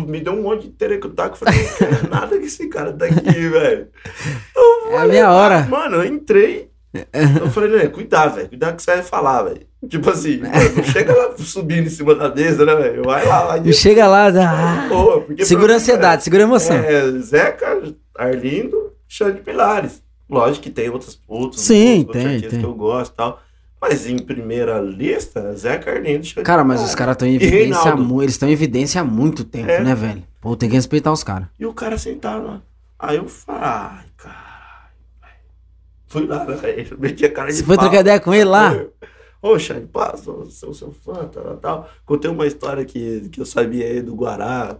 Me 0.08 0.20
deu 0.20 0.32
um 0.32 0.42
monte 0.42 0.62
de 0.62 0.70
terecutaco. 0.70 1.34
Eu 1.34 1.38
falei, 1.38 1.62
não 1.62 1.76
quero 1.76 2.10
nada 2.10 2.36
que 2.36 2.46
esse 2.46 2.66
cara 2.68 2.92
tá 2.92 3.04
aqui, 3.04 3.30
velho. 3.48 3.86
É 4.90 4.96
a 4.98 5.04
minha 5.06 5.30
hora. 5.30 5.60
ah, 5.60 5.68
Mano, 5.68 5.98
eu 5.98 6.06
entrei. 6.06 6.70
Eu 7.40 7.48
falei, 7.52 7.70
né, 7.70 7.86
cuidado, 7.86 8.34
velho. 8.34 8.48
Cuidado 8.48 8.74
que 8.74 8.82
você 8.82 8.94
vai 8.94 9.02
falar, 9.04 9.44
velho. 9.44 9.60
Tipo 9.88 10.10
assim, 10.10 10.38
mano, 10.38 10.52
não 10.76 10.82
chega 10.82 11.14
lá 11.14 11.32
subindo 11.38 11.86
em 11.86 11.88
cima 11.88 12.16
da 12.16 12.34
mesa, 12.34 12.66
né, 12.66 12.74
velho? 12.74 13.04
Vai 13.04 13.24
lá, 13.24 13.46
vai 13.46 13.62
E 13.64 13.72
chega 13.72 14.08
lá. 14.08 14.26
ah, 14.26 14.88
Boa, 14.88 15.20
porque 15.20 15.44
segura 15.44 15.68
pra 15.68 15.74
a 15.74 15.76
ansiedade, 15.76 16.24
segura 16.24 16.42
a 16.42 16.46
emoção. 16.48 16.74
É, 16.76 17.12
Zeca, 17.20 17.80
Arlindo, 18.18 18.92
Xande 19.06 19.40
Pilares. 19.40 20.02
Lógico 20.30 20.62
que 20.64 20.70
tem 20.70 20.88
outros, 20.88 21.20
outros, 21.26 21.62
Sim, 21.62 21.98
outros 22.00 22.16
tem, 22.16 22.26
artistas 22.26 22.50
tem. 22.52 22.60
que 22.60 22.66
eu 22.66 22.74
gosto 22.74 23.12
e 23.12 23.16
tal. 23.16 23.40
Mas 23.80 24.06
em 24.06 24.18
primeira 24.18 24.78
lista, 24.80 25.54
Zeca, 25.54 25.90
Arlindo, 25.90 26.24
Xande 26.24 26.44
Cara, 26.44 26.62
mas 26.62 26.82
os 26.82 26.94
caras 26.94 27.14
estão 27.14 27.26
em 27.26 27.34
evidência. 27.36 27.76
há 27.80 27.84
Reinaldo. 27.84 28.04
mu- 28.04 28.22
Eles 28.22 28.34
estão 28.34 28.48
em 28.48 28.52
evidência 28.52 29.00
há 29.00 29.04
muito 29.04 29.42
tempo, 29.42 29.70
É. 29.70 29.82
né, 29.82 29.94
velho? 29.94 30.22
Pô, 30.40 30.54
tem 30.54 30.68
que 30.68 30.74
respeitar 30.76 31.10
os 31.12 31.22
caras. 31.24 31.48
E 31.58 31.64
o 31.66 31.72
cara 31.72 31.96
sentado 31.96 32.44
lá. 32.46 32.62
Aí 32.98 33.16
eu 33.16 33.26
falei, 33.26 33.62
ai, 33.64 34.04
caralho. 34.18 34.40
Fui 36.08 36.26
lá, 36.26 36.44
né? 36.44 36.54
velho? 36.56 36.98
Meti 37.00 37.24
a 37.24 37.32
cara 37.32 37.48
de 37.48 37.54
Você 37.56 37.64
foi 37.64 37.78
trocar 37.78 38.00
ideia 38.00 38.20
com 38.20 38.34
ele 38.34 38.44
lá? 38.44 38.74
Ô, 39.40 39.58
Xande, 39.58 39.88
sou, 40.22 40.44
sou 40.50 40.74
seu 40.74 40.92
fã, 40.92 41.26
tal, 41.28 41.56
tal. 41.56 41.90
Contei 42.04 42.30
uma 42.30 42.46
história 42.46 42.84
que, 42.84 43.28
que 43.30 43.40
eu 43.40 43.46
sabia 43.46 43.86
aí 43.86 44.02
do 44.02 44.14
Guará, 44.14 44.76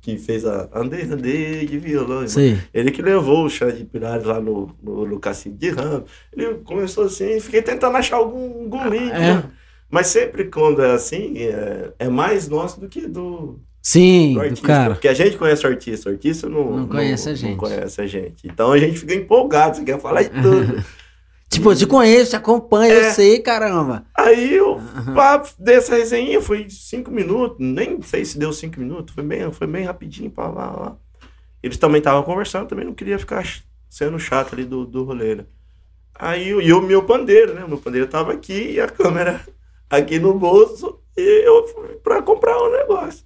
que, 0.00 0.16
fez 0.16 0.44
a 0.46 0.68
Andei, 0.74 1.02
Andei 1.02 1.66
de 1.66 1.78
violão. 1.78 2.24
Ele 2.72 2.90
que 2.90 3.02
levou 3.02 3.44
o 3.44 3.50
Xande 3.50 3.84
Pirares 3.84 4.24
lá 4.24 4.40
no, 4.40 4.74
no, 4.82 5.06
no 5.06 5.18
Cacique 5.20 5.56
de 5.56 5.70
Ramos. 5.70 6.10
Ele 6.32 6.54
começou 6.64 7.04
assim, 7.04 7.38
fiquei 7.40 7.62
tentando 7.62 7.96
achar 7.96 8.16
algum, 8.16 8.62
algum 8.62 8.88
link, 8.88 9.10
É. 9.12 9.18
né? 9.18 9.44
Mas 9.90 10.08
sempre 10.08 10.44
quando 10.46 10.82
é 10.82 10.92
assim, 10.92 11.38
é, 11.38 11.92
é 11.98 12.08
mais 12.08 12.46
nosso 12.48 12.78
do 12.80 12.88
que 12.88 13.06
do, 13.06 13.58
Sim, 13.82 14.34
do 14.34 14.34
do 14.34 14.40
artista. 14.42 14.66
cara. 14.66 14.94
Porque 14.94 15.08
a 15.08 15.14
gente 15.14 15.36
conhece 15.38 15.66
o 15.66 15.70
artista, 15.70 16.10
o 16.10 16.12
artista 16.12 16.48
não, 16.48 16.76
Não 16.78 16.88
conhece 16.88 17.28
a 17.30 17.34
gente. 17.34 17.50
Não 17.52 17.56
conhece 17.56 18.00
a 18.00 18.06
gente. 18.06 18.46
Então 18.46 18.70
a 18.72 18.78
gente 18.78 18.98
fica 18.98 19.14
empolgado, 19.14 19.76
você 19.78 19.84
quer 19.84 19.98
falar 20.00 20.22
de 20.24 20.30
tudo. 20.42 20.84
Tipo, 21.50 21.72
eu 21.72 21.76
te 21.76 21.86
conheço, 21.86 22.30
te 22.32 22.36
acompanho, 22.36 22.92
eu 22.92 23.00
É. 23.00 23.10
sei, 23.10 23.38
caramba. 23.38 24.04
Aí 24.28 24.38
Aí 24.38 24.54
eu 24.54 24.80
pá, 25.14 25.42
dei 25.58 25.76
essa 25.76 25.96
resenha, 25.96 26.40
foi 26.40 26.68
cinco 26.70 27.10
minutos, 27.10 27.56
nem 27.60 28.00
sei 28.02 28.24
se 28.24 28.38
deu 28.38 28.52
cinco 28.52 28.78
minutos, 28.80 29.14
foi 29.14 29.24
bem, 29.24 29.50
foi 29.52 29.66
bem 29.66 29.84
rapidinho, 29.84 30.30
pá, 30.30 30.48
lá, 30.48 30.70
lá. 30.70 30.96
Eles 31.62 31.78
também 31.78 31.98
estavam 31.98 32.22
conversando, 32.22 32.68
também 32.68 32.84
não 32.84 32.94
queria 32.94 33.18
ficar 33.18 33.44
sendo 33.88 34.18
chato 34.18 34.54
ali 34.54 34.64
do, 34.64 34.84
do 34.86 35.04
rolê, 35.04 35.36
né? 35.36 35.46
Aí 36.14 36.48
eu- 36.48 36.60
e 36.60 36.72
o 36.72 36.80
meu 36.80 37.04
pandeiro, 37.04 37.54
né? 37.54 37.64
O 37.64 37.68
meu 37.68 37.78
pandeiro 37.78 38.06
tava 38.08 38.32
aqui 38.32 38.72
e 38.72 38.80
a 38.80 38.88
câmera 38.88 39.40
aqui 39.90 40.18
no 40.18 40.34
bolso, 40.38 41.00
e 41.16 41.46
eu 41.46 41.66
fui 41.68 41.96
pra 41.96 42.22
comprar 42.22 42.58
um 42.58 42.70
negócio. 42.70 43.24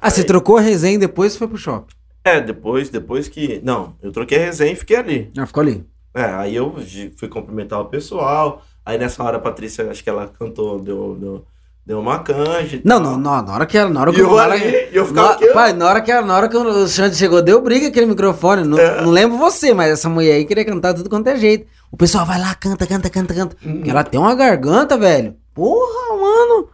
Ah, 0.00 0.10
você 0.10 0.24
trocou 0.24 0.56
a 0.56 0.60
resenha 0.60 0.94
e 0.94 0.98
depois 0.98 1.36
foi 1.36 1.48
pro 1.48 1.56
shopping. 1.56 1.94
É, 2.24 2.40
depois, 2.40 2.88
depois 2.88 3.28
que. 3.28 3.60
Não, 3.62 3.96
eu 4.02 4.12
troquei 4.12 4.38
a 4.38 4.44
resenha 4.46 4.72
e 4.72 4.76
fiquei 4.76 4.96
ali. 4.96 5.30
Já 5.34 5.46
ficou 5.46 5.60
ali. 5.60 5.84
É, 6.14 6.24
aí 6.24 6.54
eu 6.54 6.74
fui 7.16 7.28
cumprimentar 7.28 7.80
o 7.80 7.86
pessoal. 7.86 8.62
Aí 8.84 8.98
nessa 8.98 9.22
hora 9.22 9.36
a 9.36 9.40
Patrícia, 9.40 9.90
acho 9.90 10.02
que 10.02 10.10
ela 10.10 10.26
cantou, 10.38 10.78
deu, 10.78 11.16
deu, 11.18 11.44
deu 11.86 12.00
uma 12.00 12.18
canja. 12.20 12.80
Não, 12.84 12.98
não, 12.98 13.16
não, 13.18 13.42
na 13.42 13.54
hora 13.54 13.66
que 13.66 13.78
ela, 13.78 13.88
na 13.88 14.00
hora 14.00 14.12
que 14.12 14.20
eu 14.20 14.26
na 14.26 14.32
hora 14.32 14.52
ali, 14.54 14.60
que- 14.60 14.88
e 14.92 14.96
eu 14.96 15.06
ficava 15.06 15.38
na- 15.40 15.52
pai, 15.52 15.72
na 15.72 15.86
hora 15.88 16.00
que 16.00 16.10
ela- 16.10 16.26
na 16.26 16.36
hora 16.36 16.48
que 16.48 16.56
o 16.56 16.88
Xande 16.88 17.14
chegou, 17.16 17.40
deu 17.42 17.60
briga 17.62 17.88
aquele 17.88 18.06
microfone. 18.06 18.64
Não, 18.64 18.78
É. 18.78 19.02
não 19.02 19.10
lembro 19.10 19.38
você, 19.38 19.72
mas 19.72 19.92
essa 19.92 20.08
mulher 20.08 20.34
aí 20.34 20.44
queria 20.44 20.64
cantar 20.64 20.94
tudo 20.94 21.08
quanto 21.08 21.28
é 21.28 21.36
jeito. 21.36 21.66
O 21.92 21.96
pessoal 21.96 22.26
vai 22.26 22.40
lá, 22.40 22.54
canta, 22.54 22.86
canta, 22.86 23.08
canta, 23.08 23.34
canta. 23.34 23.56
Hum. 23.64 23.76
Porque 23.76 23.90
ela 23.90 24.02
tem 24.02 24.18
uma 24.18 24.34
garganta, 24.34 24.96
velho. 24.98 25.36
Porra, 25.54 26.16
mano. 26.16 26.68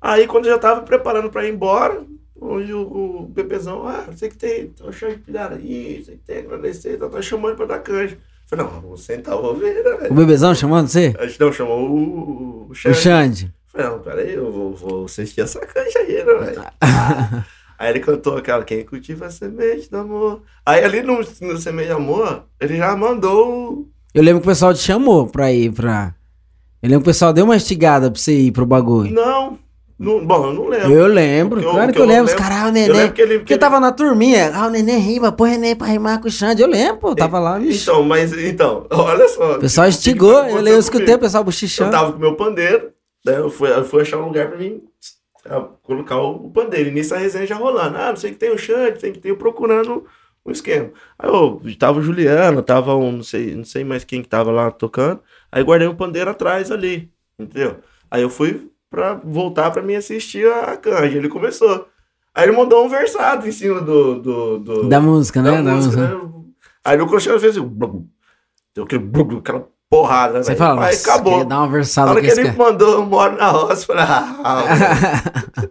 Aí 0.00 0.26
quando 0.26 0.46
eu 0.46 0.52
já 0.52 0.58
tava 0.58 0.82
preparando 0.82 1.30
pra 1.30 1.44
ir 1.46 1.52
embora, 1.54 2.02
o, 2.36 2.56
o 2.56 3.26
bebezão, 3.26 3.86
ah, 3.88 4.04
você 4.10 4.28
que 4.28 4.36
tem, 4.36 4.68
tô 4.68 4.88
achando 4.88 5.12
que 5.14 5.18
pilhar 5.20 5.52
aí, 5.52 6.02
você 6.04 6.12
que 6.12 6.18
tem 6.18 6.38
agradecer, 6.38 6.96
tá, 6.98 7.08
tá 7.08 7.22
chamando 7.22 7.56
pra 7.56 7.66
dar 7.66 7.78
canja. 7.80 8.18
Falei, 8.48 8.64
não, 8.64 8.80
vou 8.80 8.96
sentar, 8.96 9.36
vou 9.36 9.54
ver, 9.54 9.84
né, 9.84 9.90
O 9.94 9.98
velho? 9.98 10.14
bebezão 10.14 10.54
chamando 10.54 10.88
você? 10.88 11.14
Acho 11.18 11.34
que 11.36 11.44
não, 11.44 11.52
chamou 11.52 11.80
o, 11.80 11.92
o, 11.92 12.66
o 12.66 12.70
O. 12.70 12.74
Xande. 12.74 13.52
Falei, 13.66 13.86
não, 13.88 13.98
peraí, 14.00 14.32
eu 14.34 14.50
vou, 14.50 14.74
vou 14.74 15.04
assistir 15.04 15.42
essa 15.42 15.60
canja 15.60 15.98
aí, 15.98 16.14
né, 16.24 16.24
velho? 16.24 16.64
aí 17.78 17.90
ele 17.90 18.00
cantou 18.00 18.36
aquela, 18.38 18.64
quem 18.64 18.84
cultiva 18.84 19.26
a 19.26 19.30
semente 19.30 19.90
do 19.90 19.98
amor. 19.98 20.42
Aí 20.64 20.82
ali 20.82 21.02
no, 21.02 21.18
no 21.18 21.58
Semente 21.58 21.88
do 21.88 21.96
Amor, 21.96 22.44
ele 22.60 22.76
já 22.76 22.96
mandou 22.96 23.48
o- 23.72 23.88
Eu 24.14 24.22
lembro 24.22 24.40
que 24.40 24.46
o 24.48 24.50
pessoal 24.50 24.72
te 24.72 24.80
chamou 24.80 25.26
pra 25.26 25.52
ir 25.52 25.70
pra. 25.72 26.14
Eu 26.82 26.88
lembro 26.88 27.02
que 27.04 27.10
o 27.10 27.12
pessoal 27.12 27.32
deu 27.32 27.44
uma 27.44 27.56
estigada 27.56 28.10
pra 28.10 28.18
você 28.20 28.32
ir 28.32 28.52
pro 28.52 28.64
bagulho. 28.64 29.12
Não, 29.12 29.58
não, 29.98 30.24
bom, 30.24 30.46
eu 30.46 30.52
não 30.54 30.68
lembro. 30.68 30.92
Eu 30.92 31.06
lembro, 31.06 31.60
Eu- 31.60 31.70
claro 31.72 31.92
que 31.92 31.98
eu 31.98 32.02
eu 32.04 32.08
lembro. 32.08 32.24
Os 32.26 32.34
caras, 32.34 32.58
ah, 32.58 32.64
o 32.64 32.68
Eu 32.68 32.72
neném. 32.72 32.92
lembro 32.96 33.12
que 33.14 33.20
ele... 33.22 33.32
que 33.34 33.38
Porque 33.40 33.52
ele- 33.54 33.60
tava 33.60 33.80
na 33.80 33.90
turminha. 33.92 34.52
Ah, 34.54 34.66
o 34.66 34.70
neném 34.70 34.98
rima, 34.98 35.32
põe 35.32 35.50
o 35.50 35.52
neném 35.54 35.74
pra 35.76 35.86
rimar 35.88 36.20
com 36.20 36.28
o 36.28 36.30
Xande. 36.30 36.62
Eu 36.62 36.68
lembro, 36.68 36.98
pô, 36.98 37.14
tava 37.16 37.38
lá. 37.38 37.60
Então, 37.60 38.02
mas, 38.04 38.32
então, 38.32 38.86
olha 38.92 39.26
só. 39.28 39.56
O 39.56 39.58
pessoal 39.60 39.86
o 39.86 39.90
estigou, 39.90 40.44
eu, 40.46 40.64
eu 40.66 40.78
escutei 40.78 41.14
o 41.14 41.18
pessoal 41.18 41.40
Eu 41.40 41.44
bochichando. 41.46 41.90
tava 41.90 42.12
com 42.12 42.18
meu 42.18 42.34
pandeiro, 42.36 42.90
né? 43.26 43.38
Eu 43.38 43.50
fui, 43.50 43.70
eu 43.70 43.84
fui 43.84 44.02
achar 44.02 44.18
um 44.18 44.26
lugar 44.26 44.48
pra 44.48 44.56
mim 44.58 44.80
colocar 45.82 46.16
o, 46.18 46.46
o 46.46 46.50
pandeiro. 46.50 46.88
E 46.90 46.92
nisso 46.92 47.14
a 47.14 47.18
resenha 47.18 47.46
já 47.46 47.56
rolando. 47.56 47.96
Ah, 47.96 48.10
não 48.10 48.16
sei 48.16 48.30
que 48.32 48.36
tem 48.38 48.50
o 48.52 48.58
Xande, 48.58 48.98
tem 48.98 49.12
que 49.12 49.18
ter 49.18 49.30
eu 49.30 49.36
procurando 49.36 50.04
um 50.44 50.50
esquema. 50.50 50.90
Aí 51.18 51.28
eu 51.28 51.60
tava 51.78 51.98
o 51.98 52.02
Juliano, 52.02 52.62
tava 52.62 52.94
um, 52.94 53.12
não 53.12 53.22
sei, 53.22 53.54
não 53.54 53.64
sei 53.64 53.84
mais 53.84 54.04
quem 54.04 54.22
que 54.22 54.28
tava 54.28 54.50
lá 54.50 54.70
tocando. 54.70 55.20
Aí 55.50 55.62
guardei 55.62 55.88
o 55.88 55.94
pandeiro 55.94 56.30
atrás 56.30 56.70
ali, 56.70 57.10
entendeu? 57.38 57.78
Aí 58.10 58.22
eu 58.22 58.30
fui 58.30 58.70
pra 58.90 59.14
voltar 59.24 59.70
pra 59.70 59.82
mim 59.82 59.94
assistir 59.94 60.46
a, 60.50 60.76
canja. 60.76 61.16
Ele 61.18 61.28
começou. 61.28 61.86
Aí 62.34 62.44
ele 62.44 62.56
mandou 62.56 62.84
um 62.84 62.88
versado 62.88 63.46
em 63.48 63.52
cima 63.52 63.80
do. 63.80 64.20
do, 64.20 64.58
do 64.58 64.88
Da 64.88 65.00
música, 65.00 65.42
né? 65.42 65.50
da 65.50 65.62
Da 65.62 65.70
música, 65.72 65.96
música. 65.96 66.14
né? 66.26 66.30
Aí 66.84 67.00
o 67.00 67.06
Cristiano 67.06 67.40
fez 67.40 67.56
assim, 67.56 67.66
blum, 67.66 68.06
deu 68.74 68.84
aquele, 68.84 69.02
blum, 69.02 69.38
aquela 69.38 69.66
porrada, 69.90 70.34
né? 70.38 70.42
Você 70.44 70.56
fala, 70.56 70.86
Aí 70.86 70.94
acabou. 70.96 71.44
dar 71.44 71.56
uma 71.58 71.66
Na 71.66 71.72
versada 71.72 72.20
que 72.20 72.26
ele 72.26 72.44
cara. 72.44 72.56
mandou 72.56 72.92
eu 72.94 73.04
moro 73.06 73.36
na 73.36 73.48
roça, 73.48 73.82
eu 73.82 73.86
falei, 73.86 74.04
ah, 74.04 74.62
velho. 74.62 75.70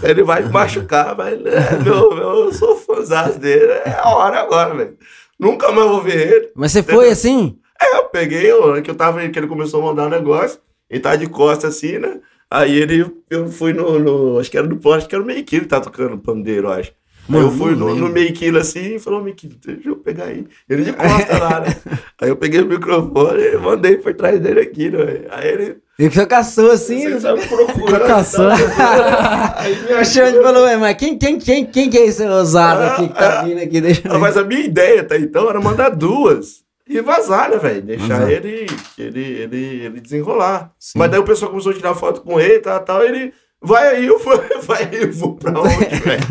ele 0.02 0.22
vai 0.22 0.42
me 0.42 0.50
machucar, 0.50 1.16
mas 1.16 1.40
né, 1.40 1.52
meu, 1.82 2.14
meu, 2.14 2.28
eu 2.46 2.52
sou 2.52 2.76
fãzão 2.76 3.30
dele, 3.38 3.72
é 3.84 3.98
a 4.00 4.08
hora 4.14 4.40
agora, 4.40 4.74
velho. 4.74 4.96
Nunca 5.38 5.72
mais 5.72 5.88
vou 5.88 6.00
ver 6.02 6.32
ele. 6.32 6.52
Mas 6.54 6.72
você 6.72 6.82
foi 6.82 7.08
assim? 7.08 7.58
É, 7.80 7.96
eu 7.98 8.04
peguei, 8.04 8.52
ó, 8.52 8.80
que 8.80 8.90
eu 8.90 8.94
tava, 8.94 9.26
que 9.28 9.38
ele 9.38 9.48
começou 9.48 9.82
a 9.82 9.86
mandar 9.86 10.06
um 10.06 10.10
negócio, 10.10 10.60
ele 10.88 11.00
tá 11.00 11.16
de 11.16 11.26
costas 11.26 11.76
assim, 11.76 11.98
né? 11.98 12.20
Aí 12.50 12.76
ele, 12.76 13.04
eu 13.30 13.48
fui 13.48 13.72
no, 13.72 13.98
no 13.98 14.38
acho 14.38 14.50
que 14.50 14.58
era 14.58 14.66
no 14.66 14.76
poste, 14.76 15.08
que 15.08 15.14
era 15.14 15.24
o 15.24 15.26
meio 15.26 15.42
quilo 15.44 15.62
que 15.62 15.68
tá 15.68 15.80
tocando 15.80 16.18
pandeiro, 16.18 16.70
acho. 16.70 16.92
Aí 17.28 17.36
eu 17.36 17.46
Mano, 17.46 17.52
fui 17.52 17.74
no, 17.74 17.94
no 17.94 18.08
meio 18.10 18.32
quilo 18.34 18.58
assim 18.58 18.96
e 18.96 18.98
falou, 18.98 19.22
meio 19.22 19.34
quilo, 19.34 19.54
deixa 19.64 19.88
eu 19.88 19.96
pegar 19.96 20.26
aí. 20.26 20.46
Ele 20.68 20.84
de 20.84 20.92
costas 20.92 21.40
lá, 21.40 21.60
né? 21.60 21.76
Aí 22.20 22.28
eu 22.28 22.36
peguei 22.36 22.60
o 22.60 22.66
microfone 22.66 23.42
e 23.42 23.56
mandei 23.56 23.96
por 23.96 24.14
trás 24.14 24.38
dele 24.40 24.60
aqui, 24.60 24.90
né? 24.90 24.98
Aí 25.30 25.48
ele, 25.48 25.76
Ele 25.98 26.10
só 26.14 26.26
caçou 26.26 26.70
assim. 26.70 27.02
você 27.02 27.20
sabe 27.20 27.46
procurando. 27.48 28.06
caçando. 28.06 28.54
tá? 28.76 29.56
O 30.00 30.04
Xande 30.04 30.42
falou, 30.42 30.64
ué, 30.64 30.76
mas 30.76 30.96
quem, 30.96 31.18
quem, 31.18 31.38
quem, 31.38 31.64
quem 31.66 31.90
que 31.90 31.98
é 31.98 32.06
esse 32.06 32.22
ousado 32.24 32.82
aqui 32.82 33.08
que 33.08 33.14
tá 33.14 33.42
vindo 33.42 33.60
aqui? 33.60 33.80
Deixa 33.80 34.02
Ah. 34.08 34.18
Mas 34.18 34.36
a 34.36 34.44
minha 34.44 34.60
ideia 34.60 35.00
até 35.00 35.16
então 35.18 35.48
era 35.48 35.60
mandar 35.60 35.90
duas 35.90 36.63
e 36.88 37.00
vazar, 37.00 37.50
né, 37.50 37.56
velho? 37.56 37.82
Deixar 37.82 38.06
Vazar. 38.20 38.30
ele, 38.30 38.66
ele, 38.98 39.20
ele, 39.22 39.64
ele 39.84 40.00
desenrolar. 40.00 40.72
Sim. 40.78 40.98
Mas 40.98 41.10
daí 41.10 41.20
o 41.20 41.24
pessoal 41.24 41.50
começou 41.50 41.72
a 41.72 41.74
tirar 41.74 41.94
foto 41.94 42.20
com 42.20 42.38
ele 42.40 42.54
e 42.56 42.60
tal, 42.60 42.80
tal, 42.80 43.02
ele. 43.02 43.32
Vai 43.62 43.96
aí, 43.96 44.06
eu 44.06 44.18
vou, 44.18 44.34
vai 44.64 44.84
aí, 44.84 45.02
eu 45.02 45.12
vou 45.12 45.36
pra 45.36 45.52
onde, 45.58 45.84
velho? 45.96 46.22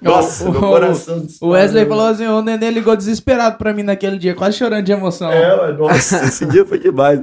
Nossa, 0.00 0.48
O- 0.48 0.52
meu 0.52 0.60
o- 0.60 0.64
coração 0.68 1.26
O. 1.40 1.48
Wesley 1.48 1.86
falou 1.86 2.06
assim: 2.06 2.26
o 2.26 2.42
neném 2.42 2.70
ligou 2.70 2.94
desesperado 2.96 3.56
pra 3.58 3.72
mim 3.72 3.82
naquele 3.82 4.18
dia, 4.18 4.34
quase 4.34 4.58
chorando 4.58 4.84
de 4.84 4.92
emoção. 4.92 5.30
É, 5.32 5.72
nossa, 5.72 6.22
esse 6.26 6.44
dia 6.46 6.64
foi 6.64 6.78
demais. 6.78 7.22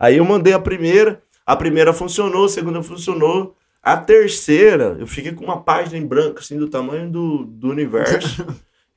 Aí 0.00 0.16
eu 0.16 0.24
mandei 0.24 0.52
a 0.52 0.58
primeira, 0.58 1.22
a 1.46 1.54
primeira 1.54 1.92
funcionou, 1.92 2.46
a 2.46 2.48
segunda 2.48 2.82
funcionou. 2.82 3.54
A 3.82 3.98
terceira, 3.98 4.96
eu 4.98 5.06
fiquei 5.06 5.32
com 5.32 5.44
uma 5.44 5.60
página 5.62 5.98
em 5.98 6.06
branco, 6.06 6.38
assim, 6.40 6.56
do 6.58 6.68
tamanho 6.68 7.10
do, 7.10 7.44
do 7.44 7.68
universo. 7.68 8.46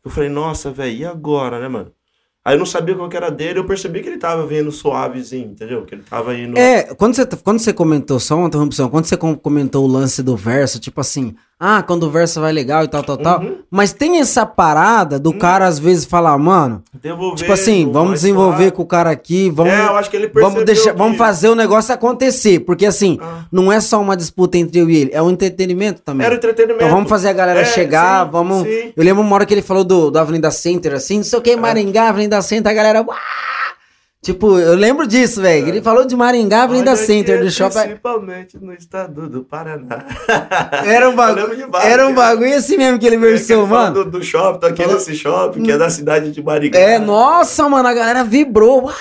Eu 0.04 0.10
falei, 0.10 0.30
nossa, 0.30 0.72
velho, 0.72 0.96
e 0.96 1.06
agora, 1.06 1.60
né, 1.60 1.68
mano? 1.68 1.92
Aí 2.48 2.56
eu 2.56 2.60
não 2.60 2.66
sabia 2.66 2.96
qual 2.96 3.10
que 3.10 3.18
era 3.18 3.30
dele, 3.30 3.60
eu 3.60 3.66
percebi 3.66 4.00
que 4.02 4.08
ele 4.08 4.18
tava 4.18 4.48
vindo 4.48 4.72
suavezinho, 4.72 5.52
entendeu? 5.52 5.84
Que 5.84 5.96
ele 5.96 6.04
tava 6.10 6.34
indo. 6.34 6.58
É, 6.58 6.84
quando 6.96 7.14
você, 7.14 7.26
quando 7.26 7.60
você 7.60 7.74
comentou, 7.74 8.22
só 8.22 8.38
uma 8.38 8.48
interrupção, 8.48 8.90
quando 8.90 9.04
você 9.04 9.18
com- 9.18 9.36
comentou 9.36 9.84
o 9.84 9.88
lance 9.88 10.24
do 10.24 10.34
verso, 10.38 10.80
tipo 10.80 11.02
assim, 11.02 11.36
ah, 11.60 11.82
quando 11.82 12.04
o 12.04 12.10
verso 12.12 12.40
vai 12.40 12.52
legal 12.54 12.84
e 12.84 12.88
tal, 12.88 13.02
tal, 13.04 13.18
tal. 13.18 13.40
Uhum. 13.42 13.58
Mas 13.72 13.92
tem 13.92 14.20
essa 14.20 14.46
parada 14.46 15.18
do 15.20 15.34
cara 15.34 15.66
às 15.66 15.80
vezes 15.80 16.06
falar, 16.06 16.38
mano, 16.38 16.84
Devolver 16.94 17.36
tipo 17.38 17.52
assim, 17.52 17.90
vamos 17.92 18.14
desenvolver 18.14 18.56
suave. 18.58 18.72
com 18.72 18.82
o 18.84 18.86
cara 18.86 19.10
aqui, 19.10 19.50
vamos. 19.50 19.74
É, 19.74 19.88
eu 19.88 19.96
acho 19.98 20.10
que 20.10 20.16
ele 20.18 20.28
percebeu 20.28 20.50
Vamos, 20.52 20.66
deixar, 20.66 20.92
que- 20.92 20.98
vamos 20.98 21.18
fazer 21.18 21.50
o 21.50 21.56
negócio 21.56 21.94
acontecer. 21.94 22.60
Porque 22.60 22.86
assim, 22.86 23.18
Ah. 23.22 23.46
não 23.52 23.72
é 23.72 23.80
só 23.80 24.00
uma 24.00 24.16
disputa 24.16 24.58
entre 24.58 24.80
eu 24.80 24.90
e 24.90 24.96
ele, 24.98 25.10
é 25.14 25.22
um 25.22 25.30
entretenimento 25.32 26.02
também. 26.02 26.26
Era 26.26 26.36
entretenimento. 26.36 26.84
Então 26.84 26.94
vamos 26.96 27.10
fazer 27.10 27.30
a 27.30 27.34
galera 27.34 27.62
É, 27.62 27.66
chegar, 27.66 28.26
sim, 28.26 28.32
vamos. 28.32 28.64
sim. 28.64 28.94
Eu 28.96 29.04
lembro 29.04 29.24
uma 29.24 29.34
hora 29.36 29.46
que 29.46 29.54
ele 29.54 29.62
falou 29.64 29.84
do, 29.84 30.12
do 30.12 30.20
Avenida 30.20 30.52
Center, 30.52 30.94
assim, 30.94 31.18
não 31.18 31.24
sei 31.24 31.40
o 31.40 31.42
que, 31.42 31.56
Maringá, 31.56 32.10
Avenida 32.10 32.42
Center, 32.42 32.72
a 32.72 32.76
galera. 32.76 33.02
"Uá!" 33.02 33.16
Tipo, 34.28 34.60
eu 34.60 34.76
lembro 34.76 35.08
disso, 35.08 35.42
velho. 35.42 35.70
Ele 35.70 35.82
falou 35.82 36.04
de 36.06 36.14
Maringá, 36.14 36.68
Olha 36.70 36.98
Center, 36.98 37.38
que 37.38 37.46
do 37.46 37.50
shopping. 37.50 37.80
Principalmente 37.80 38.58
no 38.60 38.74
estado 38.74 39.30
do 39.30 39.42
Paraná. 39.42 40.04
Era 40.86 41.08
um, 41.08 41.12
Eu 41.12 41.16
bagu... 41.16 41.40
lembro 41.40 41.56
de 41.56 41.64
vários, 41.64 41.92
era 41.94 42.08
um 42.10 42.14
bagulho 42.14 42.54
assim 42.54 42.76
mesmo 42.78 43.00
que 43.00 43.08
ele 43.08 43.16
É 43.16 43.20
versou, 43.20 43.66
fala 43.66 43.84
mano. 43.84 44.04
Do, 44.04 44.12
do 44.20 44.22
shopping, 44.22 44.60
tô 44.60 44.66
aqui 44.66 44.82
Fala- 44.84 44.96
nesse 44.96 45.16
shopping, 45.16 45.64
que 45.64 45.72
é 45.72 45.78
da 45.78 45.90
cidade 45.90 46.32
de 46.32 46.44
Maringá. 46.44 46.78
É, 46.78 47.00
nossa, 47.00 47.70
mano, 47.70 47.88
a 47.88 47.94
galera 47.94 48.26
vibrou. 48.26 48.88
Uá! 48.88 48.94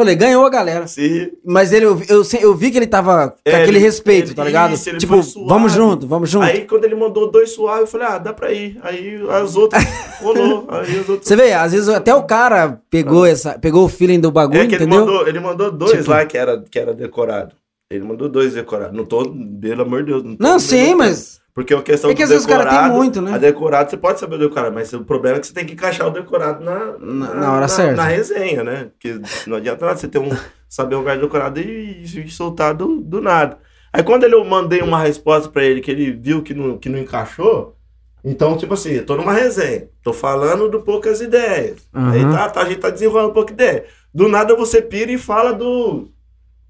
Falei, 0.00 0.14
ganhou 0.16 0.44
a 0.44 0.50
galera. 0.50 0.86
Sim. 0.86 1.30
Mas 1.44 1.72
ele, 1.72 1.84
eu, 1.86 2.00
eu, 2.08 2.22
eu 2.40 2.54
vi 2.54 2.70
que 2.70 2.78
ele 2.78 2.86
tava 2.86 3.30
com 3.30 3.36
É, 3.44 3.56
aquele 3.62 3.76
ele- 3.78 3.84
respeito, 3.84 4.28
ele- 4.28 4.34
tá 4.34 4.44
ligado? 4.44 4.74
isso, 4.74 4.88
ele 4.88 4.98
tipo, 4.98 5.20
vamos 5.46 5.72
junto, 5.72 6.06
vamos 6.06 6.30
junto. 6.30 6.44
Aí 6.44 6.66
quando 6.66 6.84
ele 6.84 6.94
mandou 6.94 7.30
dois 7.30 7.52
suaves, 7.52 7.82
eu 7.82 7.86
falei, 7.86 8.06
ah, 8.06 8.18
dá 8.18 8.32
pra 8.32 8.52
ir. 8.52 8.78
Aí 8.82 9.20
as 9.30 9.56
outras 9.56 9.82
rolou. 10.20 10.66
Aí 10.68 10.98
as 11.00 11.08
outras. 11.08 11.26
Você 11.28 11.36
vê, 11.36 11.52
às 11.52 11.72
vezes 11.72 11.88
até 11.88 12.14
o 12.14 12.22
cara 12.22 12.80
pegou, 12.90 13.26
essa, 13.26 13.58
pegou 13.58 13.84
o 13.84 13.88
feeling 13.88 14.20
do 14.20 14.30
bagulho, 14.30 14.60
É 14.60 14.66
que 14.66 14.74
ele 14.74 14.84
entendeu? 14.84 15.00
mandou, 15.06 15.28
ele 15.28 15.40
mandou 15.40 15.70
dois 15.70 15.92
Tipo- 15.92 16.10
lá 16.10 16.24
que 16.24 16.38
era, 16.38 16.62
que 16.70 16.78
era 16.78 16.94
decorado. 16.94 17.54
Ele 17.90 18.04
mandou 18.04 18.28
dois 18.28 18.54
decorados. 18.54 18.96
Não 18.96 19.04
tô, 19.04 19.24
pelo 19.60 19.82
amor 19.82 20.04
de 20.04 20.12
Deus. 20.12 20.22
Não, 20.22 20.36
Não, 20.38 20.58
sim, 20.60 20.94
mas. 20.94 21.39
Porque 21.54 21.74
a 21.74 21.82
questão 21.82 22.10
É 22.10 22.14
que 22.14 22.20
do 22.20 22.24
às 22.24 22.30
vezes 22.30 22.44
os 22.44 22.50
cara 22.50 22.64
tem 22.64 22.72
decorado, 22.72 22.94
muito, 22.94 23.20
né? 23.20 23.34
A 23.34 23.38
decorado, 23.38 23.90
você 23.90 23.96
pode 23.96 24.20
saber 24.20 24.36
o 24.36 24.38
decorado, 24.38 24.74
mas 24.74 24.92
o 24.92 25.04
problema 25.04 25.36
é 25.38 25.40
que 25.40 25.46
você 25.46 25.52
tem 25.52 25.66
que 25.66 25.72
encaixar 25.72 26.06
o 26.06 26.10
decorado 26.10 26.64
na, 26.64 26.96
Na- 26.98 27.34
na 27.34 27.52
hora 27.52 27.68
certa. 27.68 27.96
Na 27.96 28.04
resenha, 28.04 28.62
né? 28.62 28.84
Porque 28.92 29.20
não 29.46 29.56
adianta 29.56 29.84
nada 29.84 29.98
você 29.98 30.08
ter 30.08 30.18
um, 30.18 30.30
saber 30.68 30.94
um 30.94 30.98
lugar 31.00 31.18
decorado 31.18 31.60
e, 31.60 32.02
e 32.02 32.30
soltar 32.30 32.74
do, 32.74 33.00
do 33.00 33.20
nada. 33.20 33.58
Aí 33.92 34.02
quando 34.02 34.22
ele, 34.24 34.34
eu 34.34 34.44
mandei 34.44 34.80
uma 34.82 35.00
resposta 35.02 35.48
pra 35.48 35.64
ele 35.64 35.80
que 35.80 35.90
ele 35.90 36.12
viu 36.12 36.42
que 36.42 36.54
não, 36.54 36.78
que 36.78 36.88
não 36.88 36.98
encaixou, 36.98 37.76
então, 38.24 38.56
tipo 38.56 38.74
assim, 38.74 38.90
eu 38.90 39.06
tô 39.06 39.16
numa 39.16 39.32
resenha, 39.32 39.88
tô 40.02 40.12
falando 40.12 40.68
do 40.68 40.82
poucas 40.82 41.20
ideias. 41.20 41.88
Uhum. 41.94 42.10
Aí 42.10 42.22
tá, 42.22 42.48
tá, 42.50 42.60
a 42.62 42.64
gente 42.66 42.78
tá 42.78 42.90
desenrolando 42.90 43.32
pouca 43.32 43.52
ideia. 43.52 43.86
Do 44.12 44.28
nada 44.28 44.54
você 44.54 44.82
pira 44.82 45.10
e 45.10 45.16
fala 45.18 45.52
do. 45.54 46.10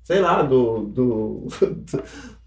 Sei 0.05 0.21
lá, 0.21 0.43
do. 0.43 0.85
do 0.87 1.47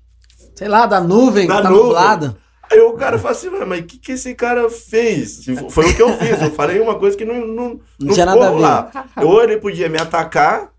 Sei 0.55 0.67
lá, 0.67 0.85
da 0.85 0.99
nuvem, 1.01 1.47
Da 1.47 1.57
que 1.57 1.61
tá 1.63 1.69
nuvem. 1.69 1.83
nublado. 1.85 2.37
Aí 2.71 2.79
o 2.79 2.93
cara 2.93 3.19
fala 3.19 3.31
assim, 3.33 3.49
"Ué, 3.49 3.65
mas 3.65 3.79
o 3.81 3.83
que, 3.83 3.97
que 3.99 4.11
esse 4.13 4.33
cara 4.33 4.69
fez? 4.69 5.41
Tipo, 5.41 5.69
Foi 5.69 5.89
o 5.91 5.95
que 5.95 6.01
eu 6.01 6.13
fiz. 6.17 6.41
Eu 6.41 6.51
falei 6.51 6.79
uma 6.79 6.95
coisa 6.95 7.15
que 7.17 7.25
não, 7.25 7.45
não, 7.45 7.79
Não 7.99 8.13
tinha 8.13 8.25
nada 8.25 8.47
a 8.47 8.51
ver. 8.51 8.59
lá. 8.59 8.91
Ou 9.17 9.43
ele 9.43 9.57
podia 9.57 9.89
me 9.89 9.99
atacar, 9.99 10.69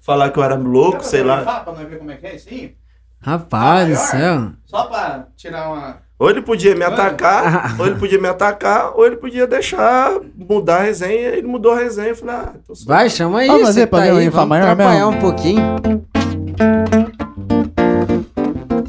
falar 0.00 0.30
que 0.30 0.38
eu 0.38 0.42
era 0.44 0.54
louco, 0.54 1.04
sei 1.04 1.22
lá. 1.22 1.42
Pra 1.62 1.72
nós 1.72 1.88
ver 1.88 1.98
como 1.98 2.10
é 2.10 2.16
que 2.16 2.26
é 2.26 2.36
isso 2.36 2.48
aí? 2.50 2.74
Rapaz 3.20 3.88
do 3.88 3.96
céu. 3.96 4.50
Só 4.66 4.84
pra 4.84 5.26
tirar 5.36 5.70
uma. 5.70 6.04
Ou 6.18 6.30
ele 6.30 6.40
podia 6.42 6.74
me 6.76 6.84
atacar, 6.84 7.74
ou 7.80 7.86
ele 7.86 7.96
podia 7.96 8.20
me 8.20 8.28
atacar, 8.28 8.92
ou 8.96 9.04
ele 9.04 9.16
podia 9.16 9.46
deixar 9.46 10.12
mudar 10.36 10.76
a 10.76 10.82
resenha. 10.82 11.28
Ele 11.30 11.46
mudou 11.46 11.72
a 11.72 11.78
resenha. 11.78 12.08
Eu 12.08 12.16
falei, 12.16 12.34
ah, 12.36 12.52
tô 12.66 12.74
suave. 12.74 12.86
Vai, 12.88 13.10
chama 13.10 13.40
aí. 13.40 13.46
Vamos 13.48 13.62
fazer 13.66 13.80
você 13.80 13.86
pra 13.86 13.98
tá 13.98 14.04
ver 14.14 14.30
Fá 14.30 14.36
vamos 14.36 14.48
maior 14.50 14.68
atrapalhar 14.70 15.06
mesmo? 15.06 15.16
um 15.16 15.20
pouquinho. 15.20 15.76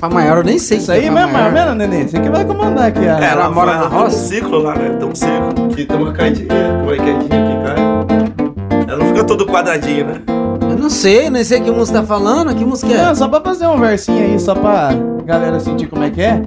Fá 0.06 0.10
maior 0.14 0.38
eu 0.38 0.43
nem 0.43 0.60
sei. 0.60 0.78
Isso 0.78 0.86
que 0.88 0.91
é 0.91 0.95
aí 0.95 1.08
Fá 1.08 1.12
mesmo, 1.14 1.34
maior. 1.34 1.51
mais 1.51 1.70
ou 1.70 1.76
menos, 1.76 1.89
Nenê. 1.89 2.08
Você 2.08 2.20
que 2.20 2.30
vai 2.30 2.45
comandar 2.45 2.86
aqui, 2.88 3.06
É, 3.06 3.14
ó. 3.16 3.18
ela 3.24 3.49
mora 3.49 3.76
na 3.76 3.88
tem 3.88 3.97
um 3.97 4.01
roça? 4.01 4.18
ciclo 4.28 4.60
lá, 4.60 4.76
né? 4.76 4.89
Tem 4.99 5.08
um 5.10 5.16
ciclo. 5.16 5.66
Aqui 5.72 5.86
tem 5.86 5.97
uma 5.97 6.12
caidinha, 6.14 6.49
uma 6.84 6.91
quedinha 6.91 7.16
aqui, 7.18 7.58
cai. 7.66 8.86
Ela 8.88 8.97
não 8.99 9.08
fica 9.08 9.24
todo 9.24 9.45
quadradinho, 9.47 10.06
né? 10.06 10.14
Eu 10.62 10.78
não 10.78 10.89
sei, 10.91 11.30
nem 11.32 11.43
sei 11.43 11.60
que 11.60 11.72
música 11.72 12.01
tá 12.01 12.06
falando. 12.06 12.53
Que 12.53 12.64
música 12.64 12.93
é? 12.93 13.06
Não, 13.06 13.16
só 13.16 13.28
pra 13.28 13.41
fazer 13.41 13.66
um 13.68 13.80
versinho 13.80 14.24
aí, 14.26 14.39
só 14.39 14.53
pra 14.53 14.89
galera 15.26 15.60
sentir 15.60 15.88
como 15.88 16.03
é 16.03 16.10
que 16.12 16.22
é. 16.22 16.41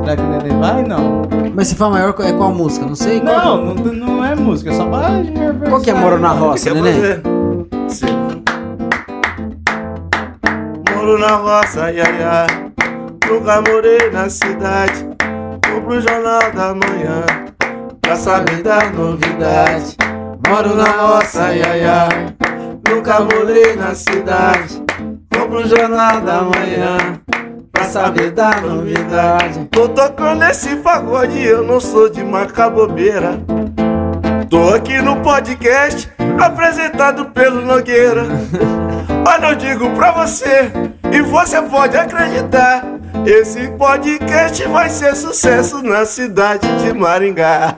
Será 0.00 0.16
que 0.16 0.22
o 0.22 0.26
Nenê 0.26 0.50
vai? 0.60 0.82
Não. 0.82 1.22
Mas 1.54 1.68
se 1.68 1.76
Fá 1.76 1.88
maior 1.88 2.14
é 2.18 2.32
qual 2.32 2.52
música? 2.52 2.84
Não 2.84 2.96
sei. 2.96 3.20
Qual- 3.20 3.58
Não, 3.58 3.74
não, 3.74 3.92
não 3.92 4.24
é 4.24 4.34
música, 4.34 4.70
é 4.70 4.74
só 4.74 4.84
pra. 4.86 5.10
Qual 5.68 5.80
que 5.80 5.90
é 5.90 5.94
Moro 5.94 6.18
na 6.18 6.30
que 6.34 6.38
Roça, 6.40 6.74
neném? 6.74 6.94
fazer? 6.94 7.22
Sim. 7.88 8.06
Moro 10.94 11.18
na 11.18 11.36
roça, 11.36 11.84
ai, 11.84 12.00
ai, 12.00 12.22
ai. 12.22 12.63
Nunca 13.28 13.62
morei 13.62 14.10
na 14.10 14.28
cidade. 14.28 15.06
Vou 15.70 15.82
pro 15.82 16.00
jornal 16.00 16.52
da 16.52 16.74
manhã. 16.74 17.24
Pra 18.00 18.16
saber 18.16 18.62
da 18.62 18.90
novidade. 18.90 19.96
Moro 20.46 20.76
na 20.76 20.84
roça, 20.84 21.44
ai, 21.44 21.62
ai, 21.62 21.84
ai. 21.84 22.34
Nunca 22.88 23.20
morei 23.20 23.76
na 23.76 23.94
cidade. 23.94 24.82
Vou 25.34 25.48
pro 25.48 25.66
jornal 25.66 26.20
da 26.20 26.42
manhã. 26.42 27.20
Pra 27.72 27.84
saber 27.84 28.30
da 28.30 28.60
novidade. 28.60 29.64
Tô 29.70 29.88
tocando 29.88 30.44
esse 30.44 30.76
pagode, 30.76 31.42
eu 31.42 31.64
não 31.64 31.80
sou 31.80 32.08
de 32.08 32.22
marcar 32.22 32.70
bobeira. 32.70 33.40
Tô 34.48 34.74
aqui 34.74 35.00
no 35.02 35.16
podcast, 35.22 36.08
apresentado 36.38 37.26
pelo 37.26 37.60
Nogueira. 37.62 38.22
Olha, 39.26 39.50
eu 39.50 39.54
digo 39.56 39.90
pra 39.90 40.12
você, 40.12 40.70
e 41.12 41.22
você 41.22 41.60
pode 41.62 41.96
acreditar. 41.96 42.84
Esse 43.26 43.68
podcast 43.68 44.62
vai 44.68 44.90
ser 44.90 45.14
sucesso 45.16 45.82
na 45.82 46.04
cidade 46.04 46.66
de 46.82 46.92
Maringá. 46.92 47.74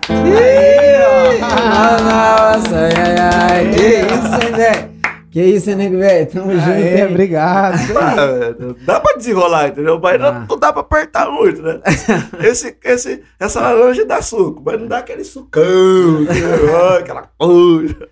Nossa, 1.40 2.76
ai, 2.76 2.92
ai, 2.96 3.16
ai. 3.18 3.70
Que 3.70 3.86
isso, 4.06 4.34
hein, 4.34 4.52
velho? 4.56 4.96
Que 5.30 5.42
isso, 5.42 5.70
hein, 5.70 5.76
nego, 5.76 5.98
velho? 5.98 6.26
Tamo 6.26 6.52
junto, 6.52 6.70
hein? 6.70 7.04
obrigado. 7.10 7.78
Ah, 7.96 8.26
velho, 8.26 8.76
dá 8.84 8.98
pra 8.98 9.16
desenrolar, 9.16 9.68
entendeu? 9.68 10.00
Mas 10.02 10.14
Ah. 10.20 10.32
não, 10.32 10.46
não 10.48 10.58
dá 10.58 10.72
pra 10.72 10.80
apertar 10.80 11.30
muito, 11.30 11.62
né? 11.62 11.80
Esse, 12.42 12.76
esse, 12.82 13.22
essa 13.38 13.60
laranja 13.60 14.04
dá 14.04 14.20
suco, 14.22 14.62
mas 14.64 14.80
não 14.80 14.88
dá 14.88 14.98
aquele 14.98 15.22
sucão, 15.24 16.22
entendeu? 16.22 16.96
aquela 16.98 17.28
coisa. 17.38 18.08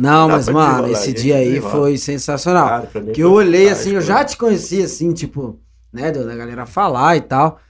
Não, 0.00 0.28
mas, 0.28 0.48
mano, 0.48 0.88
esse 0.88 1.12
dia 1.12 1.36
aí 1.36 1.60
foi 1.60 1.96
sensacional. 1.96 2.68
Cara, 2.68 3.12
Que 3.12 3.20
eu 3.20 3.32
olhei 3.32 3.68
fantástico, 3.68 3.88
assim, 3.88 3.94
eu 3.96 4.00
já 4.00 4.24
te 4.24 4.36
conhecia 4.36 4.84
assim, 4.84 5.12
tipo, 5.12 5.58
né, 5.92 6.10
da 6.10 6.36
galera 6.36 6.66
falar 6.66 7.16
e 7.16 7.20
tal. 7.20 7.60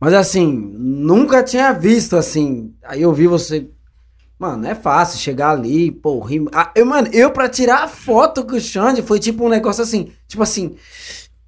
Mas 0.00 0.12
assim, 0.12 0.52
nunca 0.76 1.42
tinha 1.42 1.72
visto 1.72 2.16
assim. 2.16 2.74
Aí 2.84 3.02
eu 3.02 3.12
vi 3.12 3.26
você. 3.26 3.68
Mano, 4.38 4.66
é 4.66 4.74
fácil 4.74 5.18
chegar 5.18 5.50
ali, 5.52 5.90
pô, 5.90 6.20
rim... 6.20 6.46
ah, 6.52 6.70
eu, 6.74 6.84
mano, 6.84 7.08
eu 7.10 7.30
pra 7.30 7.48
tirar 7.48 7.84
a 7.84 7.88
foto 7.88 8.44
com 8.44 8.54
o 8.54 8.60
Xande 8.60 9.00
foi 9.00 9.18
tipo 9.18 9.42
um 9.42 9.48
negócio 9.48 9.82
assim, 9.82 10.12
tipo 10.28 10.42
assim, 10.42 10.76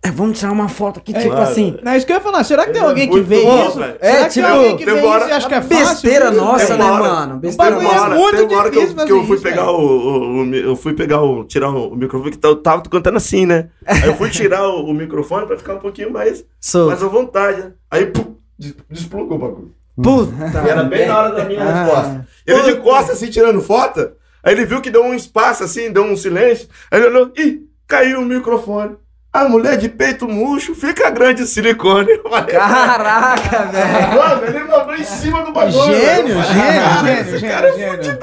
é, 0.02 0.10
vamos 0.12 0.38
tirar 0.38 0.52
uma 0.52 0.68
foto 0.68 1.00
aqui, 1.00 1.12
tipo 1.12 1.26
claro. 1.28 1.42
assim. 1.42 1.76
Não, 1.82 1.94
isso 1.96 2.06
que 2.06 2.12
eu 2.12 2.16
ia 2.16 2.22
falar. 2.22 2.44
Será 2.44 2.64
que 2.64 2.70
tem 2.72 2.80
Ele 2.80 2.86
é 2.86 2.88
alguém 2.88 3.10
que 3.10 3.20
vê 3.20 3.42
bom, 3.42 3.66
isso? 3.68 3.78
velho. 3.78 3.96
Será 4.00 4.08
É, 4.18 4.22
que 4.24 4.28
tipo, 4.30 4.46
tem 4.46 4.56
alguém 4.56 4.76
que 4.76 4.84
vê 4.84 4.92
hora- 4.92 5.20
isso 5.24 5.28
e 5.28 5.32
acha 5.32 5.48
que 5.48 5.54
é 5.54 5.60
fácil? 5.62 5.86
Besteira 5.86 6.30
nossa, 6.30 6.76
né, 6.76 6.84
mano? 6.84 7.36
Besteira 7.38 7.70
bagulho 7.76 7.92
nossa. 7.92 8.06
é 8.06 8.18
muito 8.18 8.36
tem 8.36 8.46
uma 8.46 8.58
hora 8.58 8.70
que 8.70 8.78
eu, 8.78 8.94
que 9.06 9.12
eu 9.12 9.24
fui 9.24 9.34
isso, 9.34 9.42
pegar 9.42 9.70
o, 9.72 9.80
o- 9.80 10.42
o 10.44 10.54
Eu 10.54 10.76
fui 10.76 10.94
pegar 10.94 11.20
o. 11.22 11.44
tirar 11.44 11.70
o, 11.70 11.88
o 11.92 11.96
microfone, 11.96 12.30
que 12.36 12.46
eu 12.46 12.56
tava 12.56 12.82
cantando 12.82 13.16
assim, 13.16 13.44
né? 13.44 13.68
Aí 13.84 14.06
eu 14.06 14.14
fui 14.14 14.30
tirar 14.30 14.68
o, 14.68 14.84
o 14.86 14.94
microfone 14.94 15.46
pra 15.46 15.56
ficar 15.58 15.74
um 15.74 15.78
pouquinho 15.80 16.12
mais, 16.12 16.44
Sou. 16.60 16.86
mais 16.88 17.02
à 17.02 17.08
vontade, 17.08 17.60
né? 17.62 17.72
Aí, 17.90 18.06
pum, 18.06 18.36
des- 18.58 18.74
desplugou 18.88 19.36
o 19.36 19.40
bagulho. 19.40 19.72
Puta. 20.00 20.32
E 20.64 20.68
era 20.70 20.84
bem 20.84 21.08
na 21.08 21.18
hora 21.18 21.34
da 21.34 21.44
minha 21.44 21.60
Ah. 21.60 21.82
resposta. 21.84 22.28
Ele 22.46 22.62
de 22.62 22.76
costas, 22.76 23.16
assim, 23.16 23.30
tirando 23.30 23.60
foto. 23.60 24.12
Aí 24.44 24.54
ele 24.54 24.64
viu 24.64 24.80
que 24.80 24.90
deu 24.90 25.02
um 25.02 25.12
espaço, 25.12 25.64
assim, 25.64 25.90
deu 25.90 26.04
um 26.04 26.16
silêncio. 26.16 26.68
Aí 26.88 27.00
ele 27.00 27.08
olhou, 27.08 27.32
ih, 27.36 27.62
caiu 27.86 28.20
o 28.20 28.24
microfone. 28.24 28.94
A 29.38 29.48
mulher 29.48 29.76
de 29.76 29.88
peito 29.88 30.26
murcho 30.28 30.74
fica 30.74 31.10
grande 31.10 31.42
de 31.42 31.48
silicone. 31.48 32.18
Caraca, 32.50 33.64
velho. 33.70 34.16
Mano, 34.18 34.44
ele 34.46 34.64
mandou 34.64 34.94
em 34.94 35.04
cima 35.04 35.42
do 35.44 35.52
bagulho. 35.52 35.72
Gênio, 35.94 36.34
velho. 36.34 36.42
gênio, 36.44 36.82
Cara, 36.82 37.06
gênio, 37.06 37.34
esse 37.36 37.46
cara 37.46 37.68
é 37.68 37.72
gênio, 37.72 38.02
gênio. 38.02 38.18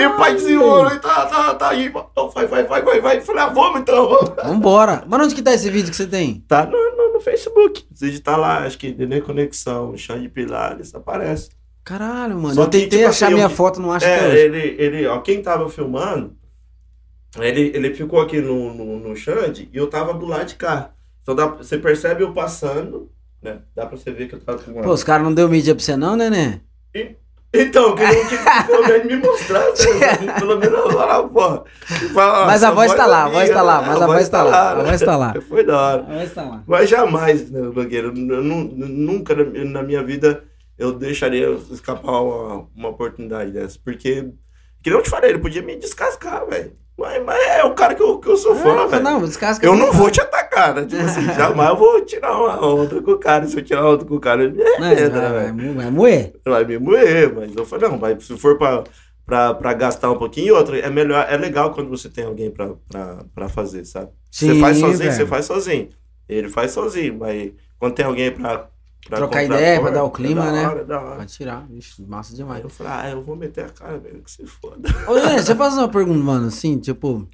E 0.00 0.06
o 0.06 0.16
pai 0.16 0.34
desenrolou 0.34 0.92
e 0.92 0.98
tá, 0.98 1.26
tá, 1.26 1.54
tá 1.54 1.68
aí. 1.70 1.86
Então, 1.86 2.30
vai, 2.30 2.46
vai, 2.46 2.64
vai, 2.64 2.82
vai, 2.82 3.00
vai. 3.00 3.20
Falei, 3.20 3.42
ah, 3.42 3.46
vamos 3.48 3.80
então, 3.80 4.08
vamos. 4.08 4.30
Vambora. 4.44 5.02
Mas 5.06 5.20
onde 5.20 5.34
que 5.34 5.42
tá 5.42 5.52
esse 5.52 5.68
vídeo 5.70 5.90
que 5.90 5.96
você 5.96 6.06
tem? 6.06 6.44
Tá 6.48 6.64
no, 6.64 6.96
no, 6.96 7.12
no 7.14 7.20
Facebook. 7.20 7.84
Se 7.94 8.06
digitar 8.06 8.38
lá, 8.38 8.58
acho 8.64 8.78
que 8.78 8.94
Nenê 8.94 9.20
Conexão, 9.20 9.96
Chá 9.96 10.16
de 10.16 10.28
Pilares, 10.28 10.94
aparece. 10.94 11.50
Caralho, 11.84 12.36
mano. 12.38 12.54
Só 12.54 12.62
eu 12.62 12.66
que, 12.66 12.72
tentei 12.80 12.98
tipo 13.00 13.10
achar 13.10 13.26
assim, 13.26 13.34
minha 13.34 13.46
eu- 13.46 13.50
foto, 13.50 13.80
não 13.80 13.90
acho 13.92 14.06
É, 14.06 14.26
hoje. 14.26 14.36
ele, 14.36 14.76
ele, 14.78 15.06
ó, 15.06 15.18
quem 15.20 15.40
tava 15.42 15.68
filmando, 15.70 16.32
ele, 17.36 17.72
ele 17.74 17.94
ficou 17.94 18.20
aqui 18.20 18.40
no, 18.40 18.72
no, 18.74 18.98
no 19.00 19.16
Xande 19.16 19.68
e 19.72 19.76
eu 19.76 19.88
tava 19.88 20.14
do 20.14 20.26
lado 20.26 20.46
de 20.46 20.54
cá. 20.54 20.90
Então 21.22 21.34
dá, 21.34 21.46
você 21.46 21.76
percebe 21.76 22.22
eu 22.22 22.32
passando, 22.32 23.10
né? 23.42 23.60
Dá 23.74 23.86
pra 23.86 23.96
você 23.96 24.10
ver 24.10 24.28
que 24.28 24.34
eu 24.34 24.40
tava 24.40 24.58
filmando. 24.58 24.86
Pô, 24.86 24.92
os 24.92 25.04
caras 25.04 25.24
não 25.24 25.34
deu 25.34 25.48
mídia 25.48 25.74
pra 25.74 25.84
você 25.84 25.96
não, 25.96 26.16
né, 26.16 26.30
né? 26.30 26.60
Então, 27.52 27.88
eu 27.90 27.94
queria 27.94 28.26
que 28.26 28.66
pelo 28.66 28.84
menos 28.88 29.06
me 29.06 29.16
mostrasse, 29.16 29.88
né? 29.94 30.38
pelo 30.38 30.58
menos 30.58 30.94
lá, 30.94 31.26
porra. 31.26 31.64
E 31.90 32.08
fala, 32.10 32.46
Mas 32.46 32.62
a 32.62 32.70
voz 32.70 32.92
tá 32.94 33.06
lá, 33.06 33.24
a 33.24 33.28
voz 33.28 33.48
tá 33.50 33.62
lá, 33.62 33.80
mas 33.82 34.02
a 34.02 34.06
voz 34.06 34.28
tá 34.28 34.42
lá, 34.42 34.70
a 34.70 34.74
né? 34.76 34.84
voz 34.84 35.00
tá 35.00 35.16
lá. 35.16 35.34
Foi 35.48 35.64
da 35.64 35.80
hora. 35.80 36.06
Mas 36.08 36.34
tá 36.34 36.42
lá. 36.42 36.62
Mas 36.66 36.90
jamais, 36.90 37.50
né, 37.50 37.60
nu- 37.60 38.42
nunca 38.76 39.34
na 39.34 39.64
na 39.64 39.82
minha 39.82 40.02
vida 40.02 40.44
eu 40.76 40.92
deixaria 40.92 41.50
escapar 41.70 42.20
uma, 42.22 42.68
uma 42.76 42.88
oportunidade 42.90 43.50
dessa. 43.50 43.78
Porque, 43.82 44.28
que 44.82 44.90
não 44.90 45.02
te 45.02 45.08
falei, 45.08 45.30
ele 45.30 45.38
podia 45.38 45.62
me 45.62 45.74
descascar, 45.76 46.46
velho. 46.46 46.72
Mas, 46.98 47.24
mas 47.24 47.40
é 47.48 47.64
o 47.64 47.74
cara 47.74 47.94
que 47.94 48.02
eu, 48.02 48.18
que 48.18 48.28
eu 48.28 48.36
sou 48.36 48.56
fã, 48.56 48.82
Ah, 48.82 48.86
velho. 48.88 49.02
não, 49.04 49.20
descasca. 49.22 49.64
Eu 49.64 49.76
não 49.76 49.92
vou 49.92 50.10
te 50.10 50.20
atacar, 50.20 50.74
né? 50.74 50.84
Tipo 50.84 51.00
assim, 51.02 51.22
jamais 51.32 51.68
eu 51.70 51.76
vou 51.76 52.04
tirar 52.04 52.32
uma 52.36 52.66
onda 52.66 53.00
com 53.00 53.12
o 53.12 53.18
cara. 53.18 53.46
Se 53.46 53.56
eu 53.56 53.62
tirar 53.64 53.82
uma 53.84 53.90
onda 53.94 54.04
com 54.04 54.14
o 54.16 54.20
cara, 54.20 54.42
ele 54.42 54.56
vai, 54.62 54.92
arrebenta, 54.92 55.20
né, 55.20 55.52
velho? 55.52 55.74
vai 55.74 55.90
moer. 55.90 56.32
Vai 56.44 56.64
me 56.64 56.78
moer, 56.78 57.32
mas 57.34 57.54
eu 57.54 57.64
falei, 57.64 57.88
não, 57.88 57.96
mas 57.98 58.24
se 58.26 58.36
for 58.36 58.58
pra, 58.58 59.54
pra 59.54 59.72
gastar 59.74 60.10
um 60.10 60.18
pouquinho, 60.18 60.48
e 60.48 60.52
outra, 60.52 60.76
é 60.76 60.90
melhor, 60.90 61.24
é 61.30 61.36
legal 61.36 61.72
quando 61.72 61.88
você 61.88 62.08
tem 62.08 62.24
alguém 62.24 62.50
pra 62.50 63.48
fazer, 63.48 63.84
sabe? 63.84 64.10
você 64.30 64.52
Sim, 64.54 64.60
faz 64.60 64.78
sozinho, 64.78 64.98
velho. 64.98 65.12
você 65.12 65.26
faz 65.26 65.44
sozinho. 65.44 65.88
Ele 66.28 66.48
faz 66.48 66.72
sozinho, 66.72 67.16
mas 67.18 67.52
quando 67.78 67.94
tem 67.94 68.04
alguém 68.04 68.30
pra. 68.32 68.68
Pra 69.08 69.18
Trocar 69.18 69.42
ideia, 69.42 69.80
pra 69.80 69.90
dar 69.90 70.04
o 70.04 70.08
é 70.08 70.10
clima, 70.10 70.52
né? 70.52 70.68
hora, 70.68 70.84
da 70.84 71.00
hora. 71.00 71.16
Pode 71.16 71.32
tirar. 71.32 71.66
Vixe, 71.66 72.02
massa 72.02 72.32
Aí 72.32 72.36
demais. 72.36 72.62
eu 72.62 72.68
falei, 72.68 72.92
ah, 72.92 73.10
eu 73.10 73.22
vou 73.22 73.34
meter 73.34 73.64
a 73.64 73.68
cara, 73.70 73.98
velho, 73.98 74.22
que 74.22 74.30
se 74.30 74.46
foda. 74.46 74.88
Ô, 75.06 75.12
Lê, 75.12 75.34
deixa 75.34 75.52
eu 75.52 75.56
fazer 75.58 75.78
uma 75.78 75.88
pergunta, 75.88 76.18
mano, 76.18 76.46
assim, 76.48 76.78
tipo... 76.78 77.26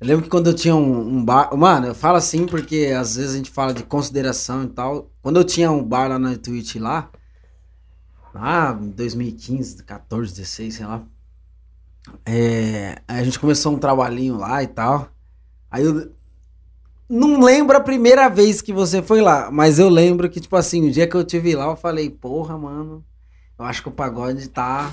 Eu 0.00 0.06
lembro 0.06 0.24
que 0.24 0.30
quando 0.30 0.48
eu 0.48 0.54
tinha 0.54 0.74
um, 0.74 1.16
um 1.18 1.24
bar... 1.24 1.54
Mano, 1.56 1.86
eu 1.86 1.94
falo 1.94 2.16
assim 2.16 2.46
porque 2.46 2.92
às 2.98 3.16
vezes 3.16 3.34
a 3.34 3.36
gente 3.36 3.50
fala 3.50 3.72
de 3.74 3.82
consideração 3.82 4.64
e 4.64 4.68
tal. 4.68 5.10
Quando 5.22 5.38
eu 5.38 5.44
tinha 5.44 5.70
um 5.70 5.84
bar 5.84 6.08
lá 6.08 6.18
na 6.18 6.36
Twitch 6.36 6.76
lá, 6.76 7.10
lá 8.34 8.78
em 8.80 8.90
2015, 8.90 9.84
14, 9.84 10.32
16, 10.32 10.74
sei 10.74 10.86
lá. 10.86 11.02
É, 12.24 13.02
aí 13.06 13.20
a 13.20 13.24
gente 13.24 13.38
começou 13.38 13.74
um 13.74 13.78
trabalhinho 13.78 14.38
lá 14.38 14.62
e 14.62 14.66
tal. 14.66 15.10
Aí 15.70 15.84
eu... 15.84 16.10
Não 17.10 17.40
lembro 17.40 17.76
a 17.76 17.80
primeira 17.80 18.28
vez 18.28 18.62
que 18.62 18.72
você 18.72 19.02
foi 19.02 19.20
lá, 19.20 19.50
mas 19.50 19.80
eu 19.80 19.88
lembro 19.88 20.30
que, 20.30 20.38
tipo 20.40 20.54
assim, 20.54 20.88
o 20.88 20.92
dia 20.92 21.08
que 21.08 21.16
eu 21.16 21.24
te 21.24 21.40
vi 21.40 21.56
lá, 21.56 21.66
eu 21.66 21.74
falei, 21.76 22.08
porra, 22.08 22.56
mano, 22.56 23.04
eu 23.58 23.64
acho 23.64 23.82
que 23.82 23.88
o 23.88 23.92
pagode 23.92 24.48
tá. 24.48 24.92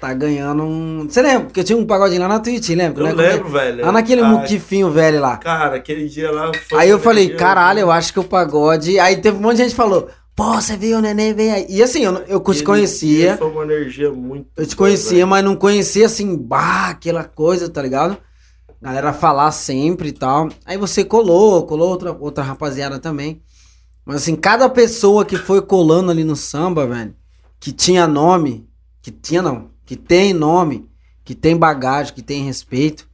Tá 0.00 0.12
ganhando 0.12 0.62
um. 0.64 1.06
Você 1.08 1.22
lembra? 1.22 1.46
Porque 1.46 1.60
eu 1.60 1.64
tinha 1.64 1.78
um 1.78 1.86
pagodinho 1.86 2.20
lá 2.20 2.28
na 2.28 2.38
Twitch, 2.38 2.68
lembra? 2.70 3.08
Eu 3.08 3.16
Né? 3.16 3.30
lembro, 3.32 3.48
velho. 3.48 3.84
Lá 3.84 3.90
naquele 3.92 4.20
Ah, 4.20 4.28
muquifinho 4.28 4.90
velho 4.90 5.18
lá. 5.20 5.38
Cara, 5.38 5.76
aquele 5.76 6.08
dia 6.08 6.30
lá 6.30 6.52
foi. 6.68 6.78
Aí 6.78 6.90
eu 6.90 6.98
falei, 6.98 7.28
dia- 7.28 7.36
caralho, 7.36 7.80
eu 7.80 7.90
acho 7.90 8.12
que 8.12 8.20
o 8.20 8.24
pagode. 8.24 8.98
Aí 8.98 9.16
teve 9.16 9.38
um 9.38 9.40
monte 9.40 9.52
de 9.56 9.62
gente 9.62 9.70
que 9.70 9.76
falou, 9.76 10.08
pô, 10.36 10.54
você 10.60 10.76
viu 10.76 10.98
o 10.98 11.00
neném, 11.00 11.32
vem 11.32 11.50
aí. 11.50 11.66
E 11.70 11.82
assim, 11.82 12.04
eu, 12.04 12.18
eu 12.28 12.40
te 12.40 12.62
conhecia. 12.62 13.36
Foi 13.38 13.48
uma 13.50 13.64
energia 13.64 14.12
muito. 14.12 14.46
Eu 14.56 14.66
te 14.66 14.76
boa, 14.76 14.88
conhecia, 14.88 15.10
velho. 15.12 15.26
mas 15.28 15.44
não 15.44 15.56
conhecia 15.56 16.06
assim, 16.06 16.36
bah, 16.36 16.88
aquela 16.90 17.24
coisa, 17.24 17.68
tá 17.70 17.80
ligado? 17.80 18.16
Galera 18.84 19.14
falar 19.14 19.50
sempre 19.50 20.08
e 20.08 20.12
tal. 20.12 20.50
Aí 20.66 20.76
você 20.76 21.02
colou, 21.02 21.64
colou 21.66 21.88
outra, 21.88 22.12
outra 22.12 22.44
rapaziada 22.44 22.98
também. 22.98 23.40
Mas 24.04 24.16
assim, 24.16 24.36
cada 24.36 24.68
pessoa 24.68 25.24
que 25.24 25.38
foi 25.38 25.62
colando 25.62 26.10
ali 26.10 26.22
no 26.22 26.36
samba, 26.36 26.86
velho, 26.86 27.14
que 27.58 27.72
tinha 27.72 28.06
nome, 28.06 28.68
que 29.00 29.10
tinha 29.10 29.40
não, 29.40 29.70
que 29.86 29.96
tem 29.96 30.34
nome, 30.34 30.86
que 31.24 31.34
tem 31.34 31.56
bagagem, 31.56 32.12
que 32.12 32.20
tem 32.22 32.44
respeito, 32.44 33.08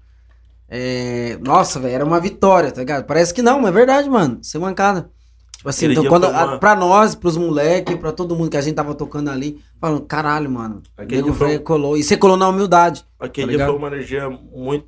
É, 0.72 1.36
nossa, 1.40 1.80
velho, 1.80 1.94
era 1.94 2.04
uma 2.04 2.20
vitória, 2.20 2.70
tá 2.70 2.80
ligado? 2.80 3.04
Parece 3.04 3.34
que 3.34 3.42
não, 3.42 3.60
mas 3.60 3.70
é 3.70 3.72
verdade, 3.72 4.08
mano. 4.08 4.38
Ser 4.42 4.58
mancada. 4.60 5.10
Tipo 5.56 5.68
assim, 5.68 5.86
Aquele 5.86 5.98
então, 6.00 6.08
quando, 6.08 6.28
uma- 6.28 6.54
a, 6.54 6.58
pra 6.58 6.76
nós, 6.76 7.14
pros 7.16 7.36
moleques, 7.36 7.96
pra 7.96 8.12
todo 8.12 8.36
mundo 8.36 8.50
que 8.50 8.56
a 8.56 8.60
gente 8.60 8.76
tava 8.76 8.94
tocando 8.94 9.30
ali, 9.30 9.60
falando, 9.80 10.02
caralho, 10.02 10.48
mano. 10.50 10.80
Aquele 10.96 11.22
nego 11.22 11.34
foi- 11.34 11.58
colou. 11.58 11.96
E 11.96 12.02
você 12.04 12.16
colou 12.16 12.36
na 12.36 12.48
humildade. 12.48 13.04
Aquele 13.18 13.52
Tá 13.52 13.56
dia 13.58 13.66
foi 13.66 13.76
uma 13.76 13.88
energia 13.88 14.30
muito. 14.30 14.86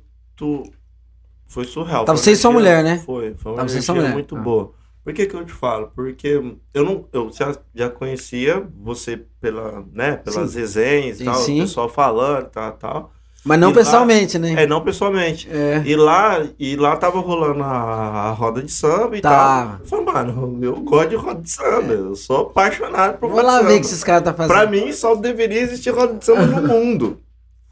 Foi 1.47 1.65
surreal. 1.65 2.05
Tava 2.05 2.17
foi 2.17 2.23
você 2.23 2.35
sua 2.35 2.51
energia- 2.51 2.77
mulher, 2.77 2.83
né? 2.83 3.03
Foi, 3.05 3.35
foi 3.35 3.51
uma 3.51 3.57
Tava 3.59 3.71
energia 3.71 3.93
mulher. 3.93 4.13
muito 4.13 4.35
Ah. 4.35 4.39
boa. 4.39 4.71
Por 5.03 5.13
que 5.13 5.25
que 5.25 5.35
eu 5.35 5.45
te 5.45 5.51
falo? 5.51 5.91
Porque 5.93 6.41
eu 6.73 6.83
não, 6.85 7.05
eu 7.11 7.29
já, 7.31 7.55
já 7.75 7.89
conhecia 7.89 8.65
você 8.81 9.21
pela, 9.41 9.83
né, 9.91 10.15
pelas 10.15 10.51
Sim. 10.51 10.59
resenhas 10.59 11.19
e 11.19 11.25
tal, 11.25 11.35
sim. 11.35 11.59
o 11.59 11.63
pessoal 11.63 11.89
falando, 11.89 12.45
tal, 12.45 12.71
tal. 12.73 13.11
Mas 13.45 13.59
não 13.59 13.71
E 13.71 13.73
lá- 13.73 13.77
pessoalmente, 13.79 14.39
né? 14.39 14.63
É, 14.63 14.65
não 14.65 14.79
pessoalmente. 14.81 15.49
É. 15.51 15.83
E 15.85 15.97
lá, 15.97 16.41
e 16.57 16.77
lá 16.77 16.95
tava 16.95 17.19
rolando 17.19 17.61
a, 17.61 17.67
a 17.67 18.31
roda 18.31 18.63
de 18.63 18.71
samba 18.71 19.17
e 19.17 19.21
Tava. 19.21 19.71
tal. 19.71 19.79
Eu 19.81 19.85
falei, 19.85 20.05
mano, 20.05 20.59
eu 20.63 20.75
gosto 20.77 21.09
de 21.09 21.15
roda 21.17 21.41
de 21.41 21.49
samba. 21.51 21.91
Eu 21.93 22.15
sou 22.15 22.43
apaixonado 22.43 23.17
por 23.17 23.27
Vou 23.27 23.35
roda 23.41 23.47
lá 23.51 23.59
de 23.61 23.67
ver 23.67 23.73
o 23.73 23.77
que 23.79 23.83
samba. 23.83 23.85
esses 23.87 24.03
caras 24.05 24.23
tá 24.23 24.33
fazendo. 24.33 24.55
Pra 24.57 24.65
mim, 24.65 24.93
só 24.93 25.13
deveria 25.15 25.59
existir 25.59 25.89
roda 25.89 26.13
de 26.13 26.23
samba 26.23 26.45
no 26.45 26.61
mundo. 26.69 27.19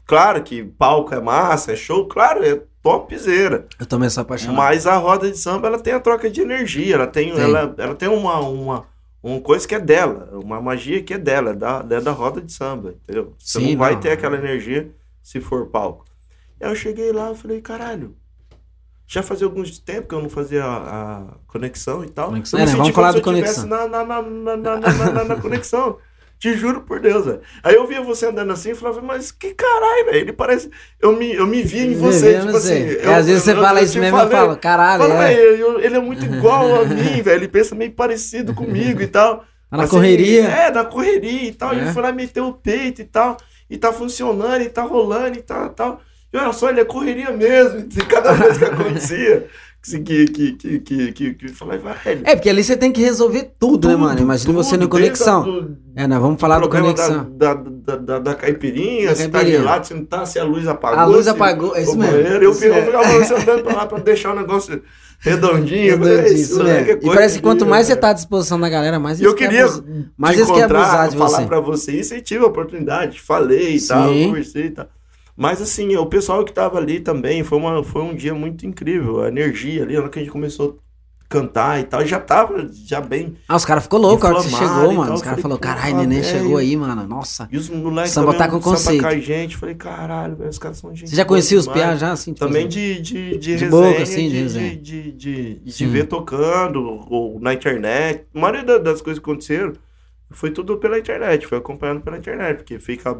Claro 0.06 0.42
que 0.42 0.64
palco 0.64 1.14
é 1.14 1.20
massa, 1.20 1.72
é 1.72 1.76
show, 1.76 2.06
claro, 2.06 2.44
é 2.44 2.60
topzera. 2.82 3.66
Eu 3.78 3.86
também 3.86 4.10
sou 4.10 4.22
apaixonado. 4.22 4.56
Mas 4.56 4.86
a 4.86 4.96
roda 4.96 5.30
de 5.30 5.38
samba, 5.38 5.68
ela 5.68 5.78
tem 5.78 5.92
a 5.94 6.00
troca 6.00 6.28
de 6.28 6.40
energia, 6.40 6.94
ela 6.96 7.06
tem, 7.06 7.32
Tem. 7.32 7.42
Ela, 7.42 7.74
ela 7.78 7.94
tem 7.94 8.08
uma, 8.08 8.40
uma, 8.40 8.86
uma 9.22 9.40
coisa 9.40 9.66
que 9.66 9.74
é 9.74 9.80
dela, 9.80 10.28
uma 10.32 10.60
magia 10.60 11.02
que 11.02 11.14
é 11.14 11.18
dela, 11.18 11.50
é 11.50 11.54
da, 11.54 11.84
é 11.88 12.00
da 12.00 12.10
roda 12.10 12.40
de 12.40 12.52
samba, 12.52 12.94
entendeu? 13.02 13.34
Você 13.38 13.60
Sim, 13.60 13.72
não 13.72 13.78
vai 13.78 13.94
não. 13.94 14.00
ter 14.00 14.10
aquela 14.10 14.36
energia 14.36 14.90
se 15.22 15.40
for 15.40 15.66
palco. 15.66 16.04
Aí 16.60 16.68
eu 16.68 16.74
cheguei 16.74 17.12
lá, 17.12 17.28
eu 17.28 17.34
falei, 17.36 17.60
caralho, 17.60 18.16
já 19.06 19.22
fazia 19.22 19.46
alguns 19.46 19.78
tempo 19.78 20.08
que 20.08 20.14
eu 20.14 20.22
não 20.22 20.28
fazia 20.30 20.64
a, 20.64 21.18
a 21.18 21.24
conexão 21.46 22.02
e 22.04 22.08
tal. 22.08 22.28
Conexão. 22.30 22.58
É, 22.58 22.66
né? 22.66 22.72
Vamos 22.72 22.90
falar 22.90 23.12
do 23.12 23.22
se 23.22 23.28
eu 23.28 23.34
tivesse 23.34 23.66
Na, 23.66 23.86
na, 23.86 24.04
na, 24.04 24.22
na, 24.22 24.56
na, 24.56 24.76
na, 24.80 25.10
na- 25.12 25.24
na 25.24 25.36
conexão. 25.36 25.98
Te 26.42 26.56
juro 26.56 26.80
por 26.80 26.98
Deus, 26.98 27.24
velho. 27.24 27.40
Aí 27.62 27.76
eu 27.76 27.86
via 27.86 28.02
você 28.02 28.26
andando 28.26 28.52
assim 28.52 28.72
e 28.72 28.74
falava, 28.74 29.00
mas 29.00 29.30
que 29.30 29.54
caralho, 29.54 30.06
velho. 30.06 30.16
Ele 30.18 30.32
parece. 30.32 30.68
Eu 31.00 31.12
me, 31.16 31.32
eu 31.32 31.46
me 31.46 31.62
via 31.62 31.84
em 31.84 31.94
você, 31.94 32.40
tipo 32.40 32.56
assim. 32.56 32.66
sei. 32.88 33.00
eu- 33.00 33.12
Às 33.14 33.26
vezes 33.26 33.46
eu- 33.46 33.54
você 33.54 33.60
eu- 33.60 33.62
fala 33.64 33.80
isso 33.80 33.96
mesmo 34.00 34.16
e 34.18 34.20
eu 34.20 34.24
falei, 34.28 34.38
falo, 34.46 34.56
caralho, 34.56 35.02
Fala, 35.04 35.28
é. 35.28 35.34
velho, 35.36 35.78
ele 35.80 35.96
é 35.96 36.00
muito 36.00 36.24
igual 36.24 36.80
a 36.80 36.84
mim, 36.84 37.22
velho. 37.22 37.38
Ele 37.38 37.46
pensa 37.46 37.76
meio 37.76 37.92
parecido 37.92 38.52
comigo 38.54 39.00
e 39.00 39.06
tal. 39.06 39.44
Tá 39.70 39.76
na 39.76 39.84
Assim, 39.84 39.90
correria. 39.92 40.42
É, 40.48 40.70
na 40.72 40.84
correria 40.84 41.48
e 41.48 41.52
tal. 41.52 41.72
É. 41.72 41.76
Ele 41.76 41.92
foi 41.92 42.02
lá 42.02 42.10
meter 42.10 42.40
o 42.40 42.52
peito 42.52 43.00
e 43.00 43.04
tal. 43.04 43.36
E 43.70 43.78
tá 43.78 43.92
funcionando, 43.92 44.62
e 44.62 44.68
tá 44.68 44.82
rolando 44.82 45.38
e 45.38 45.42
tal, 45.42 45.68
tal. 45.70 46.00
E 46.32 46.36
olha 46.36 46.52
só, 46.52 46.70
ele 46.70 46.80
é 46.80 46.84
correria 46.84 47.30
mesmo. 47.30 47.78
E 47.88 48.00
cada 48.04 48.32
vez 48.32 48.58
que 48.58 48.64
acontecia, 48.64 49.46
que, 49.82 49.98
que, 49.98 50.26
que, 50.26 50.78
que, 50.80 51.12
que, 51.12 51.34
que, 51.34 51.46
eu 51.46 51.54
falava, 51.54 51.92
velho. 52.04 52.22
É, 52.24 52.36
porque 52.36 52.48
ali 52.48 52.62
você 52.62 52.76
tem 52.76 52.92
que 52.92 53.00
resolver 53.00 53.50
tudo, 53.58 53.88
né, 53.88 53.96
mano? 53.96 54.20
Imagina 54.20 54.52
você 54.54 54.76
no 54.76 54.82
tudo, 54.82 54.90
Conexão. 54.90 55.42
do- 55.42 55.76
É, 55.96 56.06
nós 56.06 56.20
vamos 56.20 56.40
falar 56.40 56.60
do 56.60 56.68
Conexão. 56.68 57.28
Da, 57.36 57.54
da, 57.54 57.96
da, 57.96 58.18
da 58.20 58.34
caipirinha, 58.34 59.08
Da 59.08 59.14
se 59.16 59.28
caipirinha. 59.28 59.58
tá 59.58 59.62
gelado, 59.64 59.86
se 59.88 59.94
não 59.94 60.04
tá, 60.04 60.24
se 60.24 60.38
a 60.38 60.44
luz 60.44 60.68
apagou. 60.68 60.98
A 61.00 61.04
luz 61.04 61.26
apagou, 61.26 61.74
é 61.76 61.82
isso 61.82 61.96
mesmo. 61.98 62.12
banheiro, 62.12 62.44
eu 62.44 62.50
eu 62.50 62.54
ficava 62.54 63.08
você 63.18 63.34
andando 63.34 63.62
pra 63.64 63.72
lá 63.74 63.86
pra 63.86 63.98
deixar 63.98 64.32
o 64.32 64.36
negócio 64.38 64.80
redondinho. 65.18 65.80
eu 65.86 65.98
Redondinho, 65.98 66.20
"É, 66.20 66.32
isso 66.32 66.60
é 66.62 66.64
mesmo. 66.84 67.00
E 67.02 67.06
parece 67.14 67.36
que 67.38 67.42
quanto 67.42 67.66
mais 67.66 67.86
você 67.86 67.92
Deus, 67.94 68.00
tá 68.00 68.10
à 68.10 68.12
disposição 68.12 68.60
da 68.60 68.68
galera, 68.68 68.98
mais 69.00 69.20
eu 69.20 69.30
eles 69.30 69.38
querem 69.38 69.50
queria 69.56 69.64
abusar- 69.66 69.84
mais 70.16 70.36
eles 70.38 70.48
querem 70.50 70.62
abusar 70.64 71.08
de 71.08 71.16
falar 71.16 71.38
você. 71.40 71.46
pra 71.46 71.60
você 71.60 71.92
isso 71.92 72.14
e 72.14 72.20
tive 72.20 72.44
a 72.44 72.46
oportunidade, 72.46 73.20
falei 73.20 73.76
e 73.76 73.80
tal, 73.86 74.08
conversei 74.12 74.66
e 74.66 74.70
tal. 74.70 74.86
Mas 75.36 75.60
assim, 75.62 75.96
o 75.96 76.06
pessoal 76.06 76.44
que 76.44 76.52
tava 76.52 76.78
ali 76.78 77.00
também, 77.00 77.42
foi, 77.42 77.58
uma, 77.58 77.82
foi 77.82 78.02
um 78.02 78.14
dia 78.14 78.34
muito 78.34 78.66
incrível, 78.66 79.22
a 79.22 79.28
energia 79.28 79.82
ali, 79.82 79.94
na 79.94 80.00
hora 80.00 80.10
que 80.10 80.18
a 80.18 80.22
gente 80.22 80.30
começou 80.32 80.78
a 80.78 80.92
cantar 81.28 81.80
e 81.80 81.84
tal, 81.84 82.04
já 82.04 82.20
tava 82.20 82.68
já 82.84 83.00
bem. 83.00 83.34
Ah, 83.48 83.56
os 83.56 83.64
caras 83.64 83.84
ficou 83.84 83.98
loucos 83.98 84.24
a 84.26 84.28
hora 84.34 84.42
que 84.42 84.50
você 84.50 84.56
chegou, 84.56 84.92
mano. 84.92 85.06
tal. 85.06 85.14
Os 85.14 85.22
caras 85.22 85.40
falaram, 85.40 85.60
caralho, 85.60 86.08
velho. 86.08 86.24
chegou 86.24 86.56
aí, 86.58 86.76
mano. 86.76 87.06
Nossa. 87.06 87.48
E 87.50 87.56
os 87.56 87.70
moleques 87.70 88.12
Samba 88.12 88.34
tá 88.34 88.46
com 88.48 88.60
samba 88.60 88.70
conceito. 88.76 89.00
com 89.02 89.08
a 89.08 89.18
gente, 89.18 89.56
falei, 89.56 89.74
caralho, 89.74 90.36
velho, 90.36 90.50
os 90.50 90.58
caras 90.58 90.76
são 90.76 90.94
gente 90.94 91.08
Você 91.08 91.16
já 91.16 91.24
conhecia 91.24 91.58
os 91.58 91.66
piá 91.66 91.96
já, 91.96 92.12
assim? 92.12 92.34
tipo 92.34 92.46
Também 92.46 92.66
assim? 92.66 92.68
de, 92.68 93.00
de, 93.00 93.30
de, 93.30 93.38
De 93.38 93.52
resenha, 93.64 93.70
boca, 93.70 94.02
assim, 94.02 94.28
de 94.28 94.48
de, 94.48 94.76
de, 94.76 95.12
de, 95.12 95.54
de, 95.60 95.86
ver 95.86 96.06
tocando, 96.06 96.82
ou 97.08 97.40
na 97.40 97.54
internet. 97.54 98.26
A 98.34 98.38
maioria 98.38 98.64
da- 98.64 98.78
das 98.78 99.00
coisas 99.00 99.18
que 99.22 99.30
aconteceram 99.30 99.72
foi 100.30 100.50
tudo 100.50 100.76
pela 100.78 100.98
internet, 100.98 101.46
foi 101.46 101.56
acompanhando 101.58 102.00
pela 102.02 102.18
internet, 102.18 102.58
porque 102.58 102.78
fica, 102.78 103.16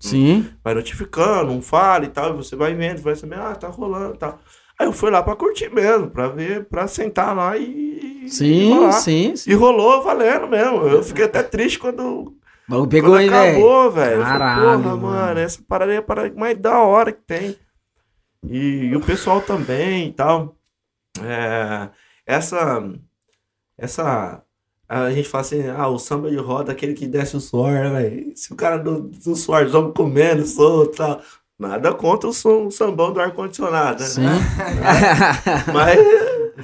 Sim. 0.00 0.48
vai 0.62 0.74
notificando, 0.74 1.50
um 1.52 1.60
fala 1.60 2.04
e 2.04 2.08
tal, 2.08 2.30
e 2.30 2.36
você 2.36 2.54
vai 2.54 2.74
vendo, 2.74 3.00
vai 3.02 3.16
saber, 3.16 3.38
ah, 3.38 3.54
tá 3.54 3.68
rolando 3.68 4.14
e 4.14 4.18
tal. 4.18 4.38
Aí 4.78 4.86
eu 4.86 4.92
fui 4.92 5.10
lá 5.10 5.22
pra 5.22 5.34
curtir 5.34 5.70
mesmo, 5.70 6.08
pra 6.08 6.28
ver, 6.28 6.66
pra 6.66 6.86
sentar 6.86 7.34
lá 7.34 7.56
e. 7.56 8.24
e 8.24 8.28
Sim, 8.30 8.74
rolar. 8.74 8.92
sim, 8.92 9.34
sim. 9.34 9.50
E 9.50 9.54
rolou 9.54 10.02
valendo 10.02 10.46
mesmo. 10.46 10.86
Eu 10.86 11.02
fiquei 11.02 11.24
até 11.24 11.42
triste 11.42 11.78
quando 11.80 12.36
bagulho 12.68 12.88
pegou 12.88 13.10
quando 13.10 13.18
aí, 13.20 13.28
acabou, 13.28 13.90
velho. 13.90 14.22
Caralho, 14.22 14.62
Porra, 14.62 14.78
mano. 14.78 14.96
mano, 14.98 15.40
essa 15.40 15.60
parada 15.66 15.92
é 15.92 15.96
a 15.96 16.02
parada 16.02 16.32
mais 16.36 16.56
da 16.58 16.78
hora 16.80 17.10
que 17.10 17.22
tem. 17.22 17.56
E, 18.44 18.84
e 18.90 18.96
o 18.96 19.00
pessoal 19.00 19.40
também 19.40 20.08
e 20.08 20.12
tal. 20.12 20.54
É, 21.22 21.88
essa. 22.24 22.80
Essa. 23.76 24.42
A 24.88 25.10
gente 25.10 25.28
fala 25.28 25.42
assim, 25.42 25.68
ah, 25.68 25.86
o 25.88 25.98
samba 25.98 26.30
de 26.30 26.36
roda, 26.36 26.72
aquele 26.72 26.94
que 26.94 27.06
desce 27.06 27.36
o 27.36 27.40
suor, 27.40 27.72
né, 27.72 27.90
velho? 27.90 28.32
Se 28.34 28.52
o 28.52 28.56
cara 28.56 28.78
do, 28.78 29.02
do 29.02 29.36
suorzão 29.36 29.92
comendo, 29.92 30.46
solto 30.46 30.94
e 30.94 30.96
tal. 30.96 31.20
Nada 31.58 31.92
contra 31.92 32.28
o, 32.28 32.32
som, 32.32 32.66
o 32.66 32.70
sambão 32.70 33.12
do 33.12 33.20
ar-condicionado, 33.20 34.00
né? 34.00 34.06
Sim. 34.08 34.22
Mas 35.74 35.98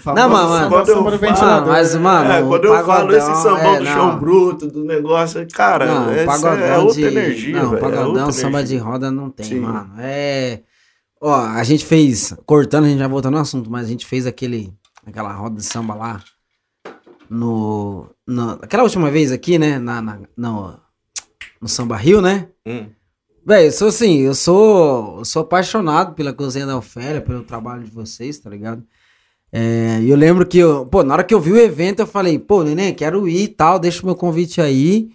Não, 0.06 0.28
mano, 0.28 0.48
mano. 0.48 0.68
Quando 0.70 0.88
eu 0.88 1.02
falo- 1.04 1.18
ventilador. 1.18 1.68
mas, 1.68 1.94
mano, 1.96 2.30
é, 2.32 2.42
quando 2.42 2.64
eu 2.64 2.84
falo 2.84 3.12
esse 3.14 3.26
pagodão, 3.26 3.42
sambão 3.56 3.74
é, 3.74 3.78
do 3.80 3.86
chão 3.86 4.18
bruto, 4.18 4.66
do 4.68 4.84
negócio, 4.84 5.46
cara, 5.52 5.86
Não, 5.86 6.26
pagodão 6.26 6.64
é 6.64 6.78
outra 6.78 6.94
de... 6.94 7.04
energia, 7.04 7.60
Não, 7.62 7.70
velho. 7.70 7.76
é 7.76 7.80
pagodão, 7.90 8.08
outra 8.10 8.32
samba 8.32 8.58
energia. 8.60 8.78
de 8.78 8.84
roda 8.84 9.10
não 9.10 9.30
tem, 9.30 9.46
Sim. 9.46 9.60
mano. 9.60 9.90
É... 9.98 10.60
Ó, 11.20 11.34
a 11.34 11.62
gente 11.64 11.84
fez... 11.84 12.32
Cortando, 12.46 12.84
a 12.84 12.88
gente 12.88 12.98
já 12.98 13.08
voltou 13.08 13.30
no 13.30 13.38
assunto, 13.38 13.70
mas 13.70 13.86
a 13.86 13.88
gente 13.88 14.06
fez 14.06 14.26
aquele... 14.26 14.72
Aquela 15.06 15.32
roda 15.32 15.56
de 15.56 15.64
samba 15.64 15.94
lá. 15.94 16.20
No... 17.28 18.06
no 18.26 18.52
aquela 18.62 18.82
última 18.82 19.10
vez 19.10 19.30
aqui, 19.32 19.58
né? 19.58 19.78
Na, 19.78 20.00
na- 20.00 20.20
no, 20.36 20.74
no 21.60 21.68
Samba 21.68 21.96
Rio, 21.96 22.20
né? 22.20 22.48
Hum. 22.66 22.86
Véi, 23.46 23.66
eu 23.66 23.72
sou 23.72 23.88
assim, 23.88 24.20
eu 24.20 24.34
sou, 24.34 25.18
eu 25.18 25.24
sou 25.24 25.42
apaixonado 25.42 26.14
pela 26.14 26.32
cozinha 26.32 26.64
da 26.66 26.76
Ofélia, 26.78 27.20
pelo 27.20 27.42
trabalho 27.42 27.84
de 27.84 27.90
vocês, 27.90 28.38
tá 28.38 28.48
ligado? 28.48 28.82
É, 29.52 30.00
E 30.02 30.08
eu 30.08 30.16
lembro 30.16 30.46
que, 30.46 30.58
eu, 30.58 30.86
pô, 30.86 31.02
na 31.04 31.12
hora 31.14 31.22
que 31.24 31.34
eu 31.34 31.40
vi 31.40 31.52
o 31.52 31.58
evento, 31.58 32.00
eu 32.00 32.06
falei, 32.06 32.38
pô, 32.38 32.64
neném, 32.64 32.94
quero 32.94 33.28
ir 33.28 33.42
e 33.44 33.48
tal, 33.48 33.78
deixa 33.78 34.02
o 34.02 34.06
meu 34.06 34.14
convite 34.14 34.60
aí. 34.62 35.10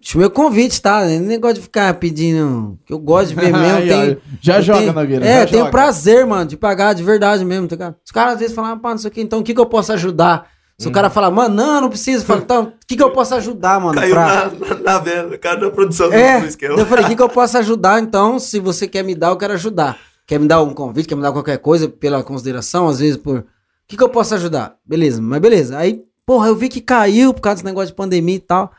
Deixa 0.00 0.16
o 0.16 0.20
meu 0.20 0.30
convite, 0.30 0.80
tá? 0.80 1.04
Nem 1.04 1.18
negócio 1.18 1.56
de 1.56 1.62
ficar 1.62 1.92
pedindo, 1.94 2.78
que 2.86 2.92
eu 2.92 2.98
gosto 3.00 3.30
de 3.30 3.34
ver 3.34 3.50
mesmo. 3.52 3.88
Tem, 3.88 4.12
ó, 4.12 4.16
já 4.40 4.60
joga, 4.60 4.78
tenho- 4.78 4.92
Nogueira. 4.92 5.26
É, 5.26 5.32
já 5.34 5.40
eu 5.42 5.46
tenho 5.48 5.58
joga. 5.62 5.70
prazer, 5.72 6.24
mano, 6.24 6.48
de 6.48 6.56
pagar 6.56 6.92
de 6.94 7.02
verdade 7.02 7.44
mesmo, 7.44 7.66
tá 7.66 7.74
ligado? 7.74 7.96
Os 8.06 8.12
caras 8.12 8.34
às 8.34 8.38
vezes 8.40 8.54
falam, 8.54 8.70
ah, 8.72 8.76
pá, 8.76 8.90
não 8.90 8.98
sei 8.98 9.10
o 9.10 9.12
que, 9.12 9.20
então 9.20 9.40
o 9.40 9.42
que 9.42 9.52
que 9.52 9.60
eu 9.60 9.66
posso 9.66 9.92
ajudar? 9.92 10.48
Se 10.80 10.86
o 10.86 10.92
cara 10.92 11.10
falar, 11.10 11.30
mano, 11.32 11.56
não, 11.56 11.80
não 11.80 11.88
precisa, 11.88 12.24
fala, 12.24 12.40
então, 12.40 12.62
o 12.66 12.72
que 12.86 12.96
que 12.96 13.02
eu 13.02 13.10
posso 13.10 13.34
ajudar, 13.34 13.80
mano? 13.80 13.94
Caiu 13.98 14.14
pra- 14.14 14.46
na, 14.48 14.74
na, 14.74 14.80
na 14.80 14.98
venda, 14.98 15.36
cara 15.36 15.56
da 15.60 15.70
produção 15.70 16.12
é, 16.12 16.40
do 16.40 16.46
esquema. 16.46 16.78
eu 16.78 16.86
falei, 16.86 17.04
o 17.04 17.08
que, 17.08 17.16
que 17.16 17.22
eu 17.22 17.28
posso 17.28 17.58
ajudar? 17.58 18.00
Então, 18.00 18.38
se 18.38 18.60
você 18.60 18.86
quer 18.86 19.02
me 19.02 19.14
dar, 19.16 19.30
eu 19.30 19.36
quero 19.36 19.54
ajudar. 19.54 19.98
Quer 20.24 20.38
me 20.38 20.46
dar 20.46 20.62
um 20.62 20.72
convite, 20.72 21.08
quer 21.08 21.16
me 21.16 21.22
dar 21.22 21.32
qualquer 21.32 21.58
coisa 21.58 21.88
pela 21.88 22.22
consideração, 22.22 22.86
às 22.86 23.00
vezes 23.00 23.16
por. 23.16 23.38
O 23.38 23.44
que, 23.88 23.96
que 23.96 24.02
eu 24.04 24.08
posso 24.08 24.34
ajudar? 24.36 24.76
Beleza, 24.84 25.20
mas 25.20 25.40
beleza. 25.40 25.76
Aí, 25.78 26.02
porra, 26.24 26.46
eu 26.48 26.54
vi 26.54 26.68
que 26.68 26.80
caiu 26.80 27.34
por 27.34 27.40
causa 27.40 27.56
desse 27.56 27.64
negócio 27.64 27.88
de 27.88 27.94
pandemia 27.94 28.36
e 28.36 28.40
tal. 28.40 28.70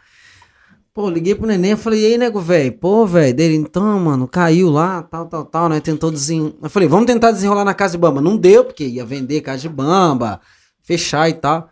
Pô, 0.94 1.10
liguei 1.10 1.36
pro 1.36 1.48
neném, 1.48 1.72
eu 1.72 1.78
falei, 1.78 2.02
e 2.02 2.06
aí, 2.06 2.18
nego, 2.18 2.40
velho? 2.40 2.72
Pô, 2.74 3.06
velho, 3.06 3.34
dele, 3.36 3.56
então, 3.56 4.00
mano, 4.00 4.28
caiu 4.28 4.70
lá, 4.70 5.02
tal, 5.04 5.26
tal, 5.26 5.44
tal, 5.46 5.68
né? 5.70 5.80
Tentou 5.80 6.12
desenrolar. 6.12 6.54
Eu 6.64 6.70
falei, 6.70 6.88
vamos 6.88 7.08
tentar 7.08 7.32
desenrolar 7.32 7.66
na 7.66 7.74
casa 7.74 7.94
de 7.94 7.98
bamba. 7.98 8.22
Não 8.22 8.38
deu, 8.38 8.64
porque 8.64 8.86
ia 8.86 9.04
vender 9.06 9.42
casa 9.42 9.62
de 9.62 9.70
bamba, 9.70 10.40
fechar 10.82 11.28
e 11.30 11.34
tal. 11.34 11.70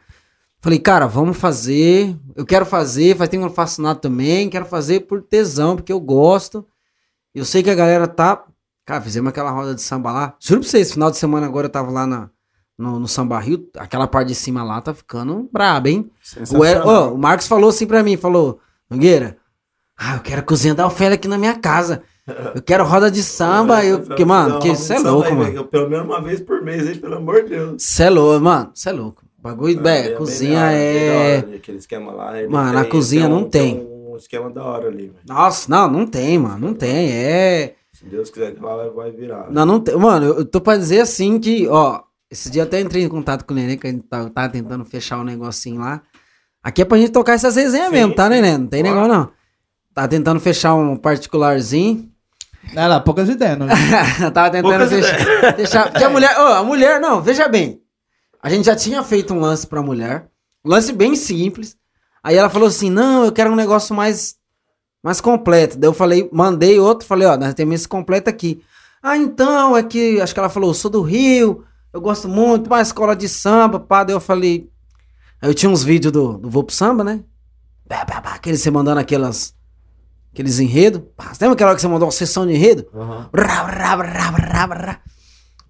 Falei, 0.68 0.80
cara, 0.80 1.08
vamos 1.08 1.38
fazer. 1.38 2.14
Eu 2.36 2.46
quero 2.46 2.66
fazer, 2.66 3.16
faz 3.16 3.30
tempo 3.30 3.40
que 3.40 3.46
eu 3.46 3.48
não 3.48 3.56
faço 3.56 3.82
nada 3.82 3.98
também. 3.98 4.50
Quero 4.50 4.66
fazer 4.66 5.00
por 5.08 5.22
tesão, 5.22 5.78
porque 5.78 5.94
eu 5.94 6.00
gosto. 6.02 6.68
Eu 7.34 7.46
sei 7.46 7.64
que 7.64 7.70
a 7.70 7.74
galera 7.74 8.06
tá. 8.06 8.44
Cara, 8.86 9.00
fizemos 9.00 9.30
aquela 9.30 9.50
roda 9.50 9.74
de 9.74 9.82
samba 9.82 10.12
lá. 10.12 10.36
Juro 10.42 10.60
pra 10.60 10.70
vocês, 10.70 10.92
final 10.92 11.10
de 11.10 11.16
semana 11.16 11.46
agora 11.48 11.68
eu 11.68 11.72
tava 11.72 11.90
lá 11.90 12.06
na, 12.06 12.30
no, 12.78 13.00
no 13.00 13.08
Samba 13.08 13.40
Rio. 13.40 13.66
Aquela 13.78 14.08
parte 14.08 14.28
de 14.28 14.36
cima 14.36 14.62
lá 14.62 14.82
tá 14.82 14.94
ficando 14.94 15.48
braba, 15.54 15.88
hein? 15.90 16.12
O, 16.60 16.66
Er- 16.66 16.86
ó, 16.86 17.14
o 17.14 17.18
Marcos 17.18 17.48
falou 17.48 17.70
assim 17.70 17.88
pra 17.88 18.04
mim: 18.04 18.18
falou, 18.18 18.60
Nogueira, 18.90 19.38
ah, 19.98 20.16
eu 20.16 20.20
quero 20.20 20.44
cozinha 20.44 20.76
da 20.76 20.86
Ofélia 20.86 21.16
aqui 21.16 21.30
na 21.30 21.38
minha 21.38 21.56
casa. 21.58 22.04
Eu 22.54 22.62
quero 22.62 22.84
roda 22.84 23.10
de 23.10 23.24
samba. 23.24 23.86
Eu, 23.88 24.02
porque, 24.02 24.26
mano, 24.26 24.56
porque 24.56 24.76
você 24.76 24.96
é 24.96 25.00
louco, 25.00 25.34
mano. 25.34 25.64
Pelo 25.64 25.90
menos 25.90 26.06
uma 26.06 26.22
vez 26.22 26.42
por 26.42 26.62
mês, 26.62 26.86
hein? 26.86 26.98
Pelo 27.00 27.16
amor 27.16 27.44
de 27.44 27.52
Deus. 27.52 27.82
Você 27.82 28.04
é 28.04 28.10
louco, 28.10 28.44
mano. 28.44 28.72
Você 28.74 28.90
é 28.90 28.92
louco. 28.92 29.27
Bagulho, 29.48 29.80
Ah, 29.80 29.84
bem- 29.84 30.16
cozinha 30.16 30.60
hora, 30.60 30.72
é. 30.74 31.38
hora, 31.46 31.56
Aquele 31.56 31.78
esquema 31.78 32.12
lá. 32.12 32.38
ele 32.40 32.48
Mano, 32.48 32.78
a 32.78 32.82
tem- 32.82 32.92
cozinha 32.92 33.22
tem 33.24 33.32
não 33.32 33.44
tem. 33.50 33.88
um 33.88 34.16
esquema 34.18 34.50
da 34.50 34.64
hora 34.64 34.88
ali, 34.88 35.04
velho. 35.08 35.16
Nossa, 35.28 35.70
não, 35.70 35.90
não 35.90 36.06
tem, 36.08 36.38
mano. 36.38 36.58
Não 36.68 36.74
tem. 36.74 37.12
É. 37.12 37.76
Se 37.94 38.06
Deus 38.06 38.30
quiser 38.30 38.54
que 38.54 38.62
lá 38.64 38.76
vai- 38.90 39.12
virar. 39.12 39.48
Não, 39.50 39.66
não 39.66 39.80
tem. 39.80 39.96
Mano, 39.96 40.26
eu 40.28 40.46
tô 40.46 40.62
pra 40.62 40.78
dizer 40.78 41.02
assim 41.02 41.40
que, 41.40 41.68
ó, 41.68 42.02
esse 42.30 42.50
dia 42.50 42.62
eu 42.62 42.66
até 42.68 42.80
entrei 42.80 43.04
em 43.04 43.10
contato 43.10 43.44
com 43.46 43.54
o 43.54 43.58
Nenê, 43.58 43.76
que 43.78 43.88
a 43.88 43.90
gente 43.90 44.04
tava, 44.04 44.30
tava 44.30 44.50
tentando 44.50 44.84
fechar 44.86 45.18
o 45.20 45.24
negocinho 45.24 45.80
lá. 45.82 46.02
Aqui 46.64 46.82
é 46.82 46.86
pra 46.86 46.98
gente 46.98 47.12
tocar 47.12 47.34
essas 47.34 47.56
resenhas 47.56 47.88
Sim, 47.88 47.94
mesmo, 47.94 48.14
tá. 48.14 48.28
Nenê? 48.30 48.58
Não 48.58 48.68
tem 48.68 48.84
Claro. 48.84 49.00
negócio 49.02 49.18
não. 49.22 49.32
Tá 49.94 50.08
tentando 50.08 50.40
fechar 50.40 50.76
um 50.76 50.96
particularzinho. 50.96 52.08
Olha 52.76 52.88
lá, 52.88 53.00
poucas 53.00 53.30
ideias, 53.30 53.58
não. 53.58 53.66
tava 54.32 54.50
tentando 54.52 54.70
Poucas 54.78 54.90
fechar, 54.90 55.56
fechar. 55.56 55.92
Porque 55.92 56.04
a 56.04 56.10
mulher, 56.10 56.36
ó, 56.38 56.54
a 56.56 56.64
mulher, 56.64 57.00
não, 57.00 57.22
veja 57.22 57.48
bem. 57.48 57.80
A 58.42 58.50
gente 58.50 58.66
já 58.66 58.76
tinha 58.76 59.04
feito 59.04 59.34
um 59.34 59.40
lance 59.40 59.66
pra 59.66 59.82
mulher. 59.82 60.30
Um 60.64 60.70
lance 60.70 60.92
bem 60.94 61.16
simples. 61.16 61.76
Aí 62.24 62.36
ela 62.36 62.50
falou 62.50 62.68
assim: 62.68 62.90
não, 62.90 63.26
eu 63.26 63.32
quero 63.32 63.52
um 63.52 63.56
negócio 63.56 63.96
mais, 63.96 64.36
mais 65.04 65.22
completo. 65.22 65.78
Daí 65.78 65.90
eu 65.90 65.94
falei, 65.94 66.30
mandei 66.32 66.80
outro, 66.80 67.08
falei, 67.08 67.28
ó, 67.28 67.38
nós 67.38 67.54
temos 67.54 67.76
esse 67.76 67.88
completo 67.88 68.30
aqui. 68.30 68.62
Ah, 69.02 69.18
então, 69.18 69.78
é 69.78 69.84
que, 69.84 70.20
acho 70.20 70.34
que 70.34 70.40
ela 70.40 70.50
falou, 70.50 70.74
sou 70.74 70.92
do 70.92 71.02
Rio, 71.02 71.64
eu 71.94 72.02
gosto 72.02 72.28
muito, 72.28 72.68
uma 72.68 72.82
escola 72.82 73.16
de 73.16 73.30
samba, 73.30 73.80
pá. 73.80 74.04
Daí 74.04 74.16
eu 74.16 74.20
falei. 74.20 74.70
Aí 75.42 75.50
eu 75.50 75.54
tinha 75.54 75.70
uns 75.70 75.84
vídeos 75.84 76.12
do, 76.12 76.38
do 76.38 76.50
Vou 76.50 76.64
pro 76.64 76.76
Samba, 76.76 77.04
né? 77.04 77.24
Aqueles 78.36 78.62
você 78.62 78.70
mandando 78.72 79.00
aquelas. 79.00 79.56
Aqueles 80.34 80.60
enredos. 80.60 81.02
Lembra 81.40 81.54
aquela 81.54 81.70
hora 81.72 81.76
que 81.76 81.82
você 81.82 81.88
mandou 81.88 82.08
uma 82.08 82.12
sessão 82.12 82.46
de 82.46 82.54
enredo? 82.54 82.88
Aham. 82.94 83.30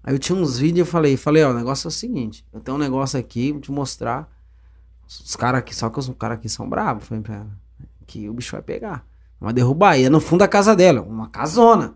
Aí 0.08 0.14
eu 0.14 0.18
tinha 0.18 0.38
uns 0.38 0.58
vídeos 0.58 0.78
e 0.78 0.80
eu 0.80 0.86
falei, 0.86 1.18
falei, 1.18 1.44
ó, 1.44 1.50
o 1.50 1.52
negócio 1.52 1.86
é 1.86 1.90
o 1.90 1.90
seguinte, 1.90 2.42
eu 2.50 2.60
tenho 2.60 2.78
um 2.78 2.80
negócio 2.80 3.20
aqui, 3.20 3.52
vou 3.52 3.60
te 3.60 3.70
mostrar. 3.70 4.26
Os 5.06 5.36
caras 5.36 5.58
aqui, 5.58 5.76
só 5.76 5.90
que 5.90 5.98
os 5.98 6.10
caras 6.18 6.38
aqui 6.38 6.48
são 6.48 6.66
bravos. 6.66 7.06
Falei 7.06 7.22
pra 7.22 7.34
ela, 7.34 7.50
que 8.06 8.26
o 8.26 8.32
bicho 8.32 8.52
vai 8.52 8.62
pegar. 8.62 9.04
Vai 9.38 9.52
derrubar. 9.52 9.98
E 9.98 10.04
é 10.04 10.08
no 10.08 10.18
fundo 10.18 10.38
da 10.40 10.48
casa 10.48 10.74
dela, 10.74 11.02
uma 11.02 11.28
casona. 11.28 11.94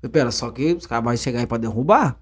Falei 0.00 0.10
pra 0.10 0.20
ela, 0.22 0.30
só 0.32 0.50
que 0.50 0.72
os 0.72 0.84
caras 0.84 1.04
vão 1.04 1.16
chegar 1.16 1.38
aí 1.38 1.46
pra 1.46 1.56
derrubar. 1.56 2.16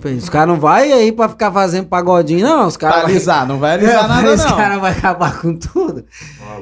Falei, 0.00 0.16
os 0.18 0.28
caras 0.28 0.48
não 0.48 0.58
vão 0.60 0.72
aí 0.72 1.12
pra 1.12 1.28
ficar 1.28 1.52
fazendo 1.52 1.86
pagodinho, 1.86 2.44
não. 2.44 2.66
Os 2.66 2.76
caras 2.76 3.04
alisar, 3.04 3.46
não 3.46 3.60
vai 3.60 3.74
É, 3.78 3.94
alisar 3.94 4.08
nada, 4.08 4.34
Os 4.34 4.44
não. 4.44 4.56
caras 4.56 4.80
vão 4.80 4.90
acabar 4.90 5.40
com 5.40 5.56
tudo. 5.56 6.04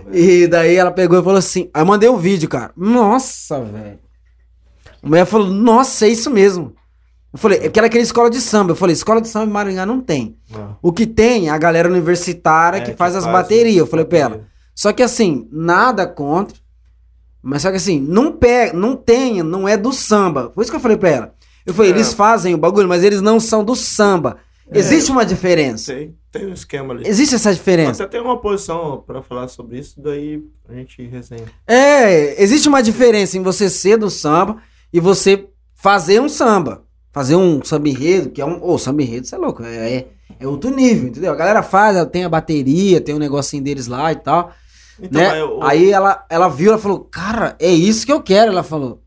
Velho. 0.04 0.14
E 0.14 0.46
daí 0.46 0.76
ela 0.76 0.90
pegou 0.90 1.18
e 1.18 1.22
falou 1.22 1.38
assim. 1.38 1.70
Aí 1.72 1.80
eu 1.80 1.86
mandei 1.86 2.10
um 2.10 2.18
vídeo, 2.18 2.46
cara. 2.46 2.72
Nossa, 2.76 3.58
velho. 3.64 3.98
A 5.02 5.08
mulher 5.08 5.24
falou, 5.24 5.46
nossa, 5.48 6.04
é 6.04 6.10
isso 6.10 6.30
mesmo. 6.30 6.74
Eu 7.32 7.38
falei, 7.38 7.60
é 7.62 7.68
que 7.68 7.78
era 7.78 7.86
aquela 7.86 8.02
escola 8.02 8.28
de 8.28 8.40
samba. 8.40 8.72
Eu 8.72 8.76
falei, 8.76 8.92
escola 8.92 9.20
de 9.20 9.28
samba 9.28 9.46
em 9.46 9.50
Maringá 9.52 9.86
não 9.86 10.00
tem. 10.00 10.36
Ah. 10.54 10.74
O 10.82 10.92
que 10.92 11.06
tem 11.06 11.48
é 11.48 11.50
a 11.50 11.56
galera 11.58 11.88
universitária 11.88 12.78
É, 12.78 12.80
que 12.82 12.92
faz 12.94 13.16
as 13.16 13.24
faz 13.24 13.32
baterias. 13.34 13.76
Eu 13.78 13.84
as 13.84 13.90
falei 13.90 14.04
pra 14.04 14.18
ela. 14.18 14.28
baterias. 14.30 14.52
Só 14.74 14.92
que 14.92 15.02
assim, 15.02 15.48
nada 15.50 16.06
contra. 16.06 16.56
Mas 17.42 17.62
só 17.62 17.70
que 17.70 17.76
assim, 17.76 17.98
não 18.00 18.32
pega, 18.32 18.72
não 18.76 18.94
tem, 18.94 19.42
não 19.42 19.66
é 19.66 19.76
do 19.76 19.92
samba. 19.92 20.52
Foi 20.54 20.62
isso 20.62 20.70
que 20.70 20.76
eu 20.76 20.80
falei 20.80 20.96
pra 20.96 21.08
ela. 21.10 21.34
Eu 21.64 21.72
falei, 21.74 21.90
É. 21.90 21.94
eles 21.94 22.12
fazem 22.12 22.54
o 22.54 22.58
bagulho, 22.58 22.88
mas 22.88 23.02
eles 23.02 23.20
não 23.20 23.40
são 23.40 23.64
do 23.64 23.74
samba. 23.74 24.36
Existe 24.74 25.10
uma 25.10 25.24
diferença. 25.24 25.92
Tem, 25.92 26.14
tem 26.30 26.46
um 26.46 26.52
esquema 26.52 26.94
ali. 26.94 27.06
Existe 27.06 27.34
essa 27.34 27.52
diferença. 27.52 28.04
Até 28.04 28.18
tem 28.18 28.20
uma 28.26 28.40
posição 28.40 29.02
pra 29.06 29.20
falar 29.22 29.48
sobre 29.48 29.78
isso, 29.78 30.00
daí 30.00 30.42
a 30.68 30.72
gente 30.74 31.02
resenha. 31.06 31.44
É, 31.66 32.42
existe 32.42 32.68
uma 32.68 32.82
diferença 32.82 33.36
em 33.36 33.42
você 33.42 33.68
ser 33.68 33.96
do 33.98 34.08
samba 34.08 34.56
e 34.92 34.98
você 35.00 35.46
fazer 35.74 36.20
um 36.20 36.28
samba. 36.28 36.84
Fazer 37.12 37.36
um 37.36 37.62
samba 37.62 37.88
enredo, 37.88 38.30
que 38.30 38.40
é 38.40 38.44
um. 38.46 38.62
Ô, 38.64 38.78
samba 38.78 39.02
enredo, 39.02 39.26
você 39.26 39.34
é 39.34 39.38
louco. 39.38 39.62
É, 39.62 39.92
é, 39.96 40.08
é 40.40 40.46
outro 40.48 40.70
nível, 40.70 41.08
entendeu? 41.08 41.32
A 41.32 41.36
galera 41.36 41.62
faz, 41.62 41.96
tem 42.10 42.24
a 42.24 42.28
bateria, 42.28 43.00
tem 43.00 43.14
um 43.14 43.18
negocinho 43.18 43.62
deles 43.62 43.86
lá 43.86 44.10
e 44.12 44.16
tal. 44.16 44.52
Então, 45.00 45.20
né? 45.20 45.40
eu- 45.40 45.62
Aí 45.62 45.90
ela, 45.90 46.24
ela 46.30 46.48
viu, 46.48 46.70
ela 46.70 46.78
falou, 46.78 47.00
cara, 47.00 47.54
é 47.58 47.70
isso 47.70 48.06
que 48.06 48.12
eu 48.12 48.22
quero. 48.22 48.50
Ela 48.52 48.62
falou, 48.62 49.02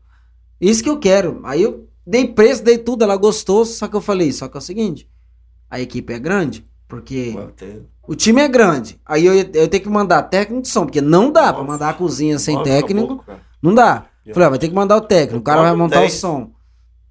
isso 0.60 0.82
que 0.82 0.88
eu 0.90 0.98
quero. 0.98 1.40
Aí 1.44 1.62
eu 1.62 1.88
dei 2.06 2.28
preço, 2.28 2.62
dei 2.62 2.78
tudo, 2.78 3.02
ela 3.02 3.16
gostou, 3.16 3.64
só 3.64 3.88
que 3.88 3.96
eu 3.96 4.00
falei, 4.00 4.30
só 4.32 4.46
que 4.46 4.56
é 4.56 4.58
o 4.58 4.62
seguinte, 4.62 5.08
a 5.68 5.80
equipe 5.80 6.12
é 6.12 6.18
grande, 6.20 6.64
porque 6.86 7.36
o 8.06 8.14
time 8.14 8.40
é 8.40 8.46
grande. 8.46 9.00
Aí 9.04 9.26
eu, 9.26 9.34
eu 9.34 9.68
tenho 9.68 9.82
que 9.82 9.88
mandar 9.88 10.22
técnico 10.22 10.62
de 10.62 10.68
som, 10.68 10.84
porque 10.84 11.00
não 11.00 11.32
dá 11.32 11.52
pra 11.52 11.62
Nossa. 11.62 11.64
mandar 11.72 11.88
a 11.88 11.94
cozinha 11.94 12.38
sem 12.38 12.54
Nossa, 12.54 12.70
técnico. 12.70 13.04
acabou, 13.06 13.24
cara. 13.24 13.40
Não 13.60 13.74
dá. 13.74 14.04
Eu- 14.24 14.32
Falei, 14.34 14.46
ó, 14.46 14.50
vai 14.50 14.58
ter 14.60 14.68
que 14.68 14.74
mandar 14.74 14.96
o 14.96 15.00
técnico, 15.00 15.38
o 15.40 15.42
cara 15.42 15.62
vai 15.62 15.74
montar 15.74 15.96
o 15.98 16.00
10. 16.00 16.12
som. 16.14 16.50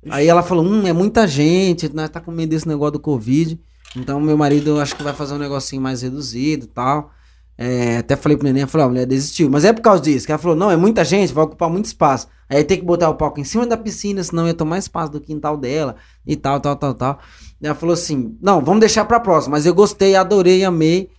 Aí 0.09 0.27
ela 0.27 0.43
falou, 0.43 0.63
hum, 0.65 0.85
é 0.85 0.93
muita 0.93 1.27
gente, 1.27 1.93
nós 1.93 2.09
tá 2.09 2.19
com 2.19 2.31
medo 2.31 2.49
desse 2.49 2.67
negócio 2.67 2.93
do 2.93 2.99
Covid. 2.99 3.59
Então 3.95 4.19
meu 4.19 4.37
marido 4.37 4.79
acho 4.79 4.95
que 4.95 5.03
vai 5.03 5.13
fazer 5.13 5.33
um 5.33 5.39
negocinho 5.39 5.81
mais 5.81 6.01
reduzido 6.01 6.65
e 6.65 6.67
tal. 6.67 7.11
É, 7.57 7.97
até 7.97 8.15
falei 8.15 8.37
pro 8.37 8.45
neném, 8.45 8.67
falei, 8.67 8.85
a 8.85 8.89
mulher 8.89 9.05
desistiu. 9.05 9.49
Mas 9.49 9.63
é 9.63 9.71
por 9.71 9.81
causa 9.81 10.01
disso, 10.01 10.25
que 10.25 10.31
ela 10.31 10.39
falou, 10.39 10.55
não, 10.55 10.69
é 10.69 10.75
muita 10.75 11.03
gente, 11.05 11.33
vai 11.33 11.45
ocupar 11.45 11.69
muito 11.69 11.85
espaço. 11.85 12.27
Aí 12.49 12.63
tem 12.63 12.77
que 12.77 12.85
botar 12.85 13.09
o 13.09 13.15
palco 13.15 13.39
em 13.39 13.43
cima 13.43 13.65
da 13.65 13.77
piscina, 13.77 14.23
senão 14.23 14.45
ia 14.45 14.53
tomar 14.53 14.77
espaço 14.77 15.11
do 15.11 15.21
quintal 15.21 15.57
dela 15.57 15.95
e 16.27 16.35
tal, 16.35 16.59
tal, 16.59 16.75
tal, 16.75 16.93
tal. 16.93 17.19
E 17.61 17.65
ela 17.65 17.75
falou 17.75 17.93
assim, 17.93 18.37
não, 18.41 18.61
vamos 18.63 18.81
deixar 18.81 19.05
pra 19.05 19.19
próxima. 19.19 19.55
Mas 19.55 19.65
eu 19.65 19.73
gostei, 19.73 20.15
adorei, 20.15 20.63
amei. 20.63 21.09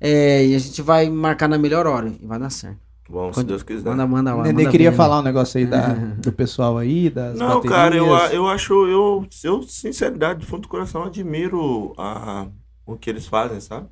É, 0.00 0.44
e 0.46 0.54
a 0.54 0.58
gente 0.58 0.82
vai 0.82 1.08
marcar 1.08 1.48
na 1.48 1.58
melhor 1.58 1.86
hora 1.86 2.12
e 2.20 2.26
vai 2.26 2.38
dar 2.38 2.50
certo. 2.50 2.83
Bom, 3.08 3.28
se 3.32 3.40
Quando- 3.40 3.48
Deus 3.48 3.62
quiser. 3.62 3.90
Manda, 3.90 4.06
manda 4.06 4.34
lá. 4.34 4.42
Nenê 4.44 4.62
manda 4.62 4.70
queria 4.70 4.90
ver, 4.90 4.96
falar 4.96 5.18
um 5.20 5.22
negócio 5.22 5.58
aí 5.58 5.66
da, 5.66 5.88
do 6.22 6.32
pessoal 6.32 6.78
aí, 6.78 7.10
das 7.10 7.38
Não, 7.38 7.60
baterias. 7.60 7.72
cara, 7.72 7.96
eu, 7.96 8.06
eu 8.34 8.48
acho, 8.48 8.72
eu, 8.86 9.26
eu, 9.44 9.62
sinceridade, 9.64 10.40
do 10.40 10.46
fundo 10.46 10.62
do 10.62 10.68
coração, 10.68 11.04
admiro 11.04 11.92
a, 11.98 12.48
o 12.86 12.96
que 12.96 13.10
eles 13.10 13.26
fazem, 13.26 13.60
sabe? 13.60 13.88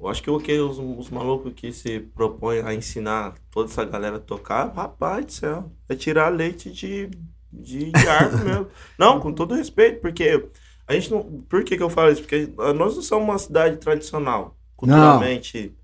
Eu 0.00 0.06
acho 0.06 0.22
que 0.22 0.30
o 0.30 0.38
que 0.38 0.56
os, 0.60 0.78
os 0.78 1.10
malucos 1.10 1.52
que 1.54 1.72
se 1.72 1.98
propõem 1.98 2.60
a 2.60 2.72
ensinar 2.72 3.34
toda 3.50 3.68
essa 3.68 3.84
galera 3.84 4.16
a 4.18 4.20
tocar, 4.20 4.72
rapaz 4.72 5.26
do 5.26 5.32
céu, 5.32 5.72
é 5.88 5.96
tirar 5.96 6.28
leite 6.28 6.70
de, 6.70 7.10
de, 7.52 7.90
de 7.90 8.06
árvore 8.08 8.44
mesmo. 8.44 8.68
Não, 8.96 9.18
com 9.18 9.32
todo 9.32 9.56
respeito, 9.56 10.00
porque 10.00 10.46
a 10.86 10.92
gente 10.94 11.10
não. 11.10 11.24
Por 11.48 11.64
que, 11.64 11.76
que 11.76 11.82
eu 11.82 11.90
falo 11.90 12.12
isso? 12.12 12.22
Porque 12.22 12.52
ah, 12.60 12.72
nós 12.72 12.94
não 12.94 13.02
somos 13.02 13.28
uma 13.28 13.38
cidade 13.38 13.78
tradicional, 13.78 14.56
culturalmente. 14.76 15.74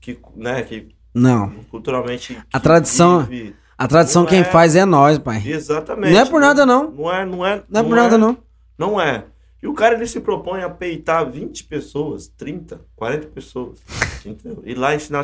Que, 0.00 0.18
né, 0.36 0.62
que 0.62 0.95
Não. 1.16 1.50
culturalmente. 1.70 2.38
A 2.52 2.60
tradição- 2.60 3.24
vive- 3.24 3.54
A 3.78 3.86
tradição 3.86 4.24
quem 4.24 4.40
é- 4.40 4.44
faz 4.44 4.74
é 4.74 4.84
nós, 4.84 5.18
pai. 5.18 5.42
Exatamente. 5.46 6.12
Não 6.12 6.20
é 6.20 6.24
por 6.24 6.40
nada, 6.40 6.64
não. 6.64 6.90
Não 6.90 7.12
é, 7.12 7.26
não 7.26 7.46
é. 7.46 7.62
Não 7.68 7.80
é 7.80 7.84
por 7.84 7.96
nada, 7.96 8.16
não. 8.18 8.38
Não 8.78 9.00
é. 9.00 9.24
E 9.62 9.66
o 9.66 9.74
cara 9.74 9.94
ele 9.94 10.06
se 10.06 10.20
propõe 10.20 10.62
a 10.62 10.68
peitar 10.70 11.28
20 11.30 11.64
pessoas, 11.64 12.28
30, 12.28 12.80
40 12.94 13.26
pessoas. 13.28 13.78
entendeu? 14.24 14.62
E 14.66 14.74
lá 14.74 14.94
ensinar 14.94 15.20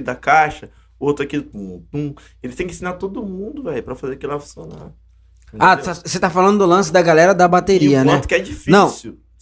da 0.00 0.14
caixa, 0.14 0.70
outro 0.98 1.24
aqui. 1.24 1.40
pum, 1.40 1.82
pum. 1.90 2.14
Ele 2.42 2.52
tem 2.54 2.66
que 2.66 2.72
ensinar 2.72 2.94
todo 2.94 3.22
mundo, 3.22 3.62
velho, 3.62 3.82
pra 3.82 3.94
fazer 3.94 4.14
aquilo 4.14 4.32
lá 4.32 4.40
funcionar. 4.40 4.92
Ah, 5.58 5.74
Entendeu? 5.74 5.84
tá- 5.94 6.00
você 6.04 6.18
tá 6.18 6.28
falando 6.30 6.58
do 6.58 6.66
lance 6.66 6.92
da 6.92 7.00
galera 7.02 7.34
da 7.34 7.44
e 7.44 7.48
bateria, 7.48 8.00
o 8.00 8.04
né? 8.04 8.12
quanto 8.14 8.28
que 8.28 8.34
é 8.34 8.38
difícil. 8.40 8.72
Não. 8.72 8.88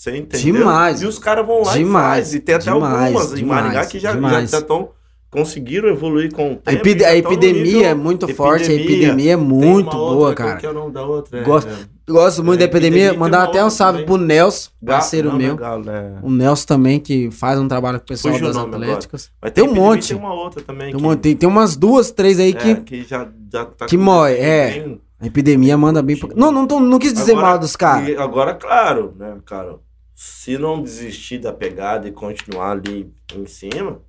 Você 0.05 0.17
entendeu? 0.19 0.53
Demais. 0.59 1.01
E 1.01 1.07
os 1.07 1.19
caras 1.19 1.47
vão 1.47 1.63
lá 1.65 1.73
Demais. 1.73 2.35
e. 2.35 2.37
E 2.37 2.41
tem 2.41 2.55
até 2.57 2.71
Demais, 2.71 3.07
algumas 3.15 3.33
em 3.33 3.37
demais, 3.37 3.63
Maringá 3.65 3.87
que 3.87 3.99
já 3.99 4.13
demais. 4.13 4.53
estão 4.53 4.91
conseguiram 5.31 5.89
evoluir 5.89 6.33
com 6.33 6.53
o 6.53 6.57
tempo. 6.57 6.63
A, 6.71 6.73
epi- 6.75 6.99
já 7.01 7.09
a 7.09 7.13
no 7.13 7.17
epidemia 7.19 7.87
é 7.89 7.95
muito 7.95 8.29
forte, 8.35 8.71
a 8.71 8.75
epidemia 8.75 9.33
é 9.33 9.37
Tem 9.37 9.45
muito 9.45 9.91
boa, 9.91 10.33
qual 10.33 10.35
cara. 10.35 10.57
que 10.61 10.67
é 10.67 10.71
o 10.71 10.75
nome 10.75 10.93
da 10.93 11.03
outra? 11.05 11.41
É- 11.41 11.43
Gosto- 11.43 11.71
é- 11.71 11.95
Gosto 12.13 12.45
muito 12.45 12.57
É, 12.57 12.59
da 12.59 12.65
epidemia. 12.67 13.07
epidemia 13.07 13.19
Mandar 13.19 13.41
tem 13.47 13.49
até 13.61 13.65
um 13.65 13.71
salve 13.71 14.03
também. 14.03 14.07
pro 14.19 14.25
Nelson, 14.27 14.71
parceiro 14.87 15.29
não, 15.31 15.39
não 15.39 15.43
é 15.43 15.47
meu. 15.49 15.57
Galo, 15.57 15.91
é- 15.91 16.13
O 16.23 16.31
Nelson 16.31 16.67
também, 16.67 17.01
que 17.01 17.31
faz 17.33 17.59
um 17.59 17.67
trabalho 17.67 17.99
com 17.99 18.05
o 18.05 18.07
pessoal 18.09 18.35
Fugiu 18.35 18.47
das 18.47 18.57
atléticas. 18.59 19.31
Mas 19.43 19.53
Tem 19.53 19.65
um 19.65 19.67
epidemia, 19.69 19.89
monte. 19.91 20.09
Tem 20.09 20.17
uma 20.19 20.35
outra 20.35 20.63
também. 20.63 20.95
Tem, 20.95 21.05
um 21.07 21.11
que, 21.11 21.17
tem, 21.17 21.35
tem 21.37 21.49
umas 21.49 21.77
duas, 21.77 22.11
três 22.13 22.39
aí 22.39 22.51
é, 22.51 22.53
que 22.53 22.75
que 22.77 23.03
já, 23.05 23.27
já 23.51 23.65
tá 23.65 23.87
que 23.87 23.97
mói, 23.97 24.35
é. 24.35 24.87
a 25.21 25.27
epidemia 25.27 25.77
manda 25.79 26.01
bem. 26.03 26.17
pra- 26.17 26.29
Não, 26.37 26.53
não, 26.53 26.65
tô- 26.67 26.79
não 26.79 26.99
quis 26.99 27.13
dizer 27.13 27.33
Agora- 27.33 27.47
mal 27.49 27.59
dos 27.59 27.75
caras. 27.75 28.17
Agora, 28.19 28.55
claro, 28.55 29.15
né, 29.19 29.35
cara? 29.47 29.77
Se 30.15 30.57
não 30.59 30.83
desistir 30.83 31.39
da 31.39 31.53
pegada 31.53 32.07
e 32.09 32.13
continuar 32.13 32.71
ali 32.73 33.13
em 33.35 33.47
cima, 33.47 34.01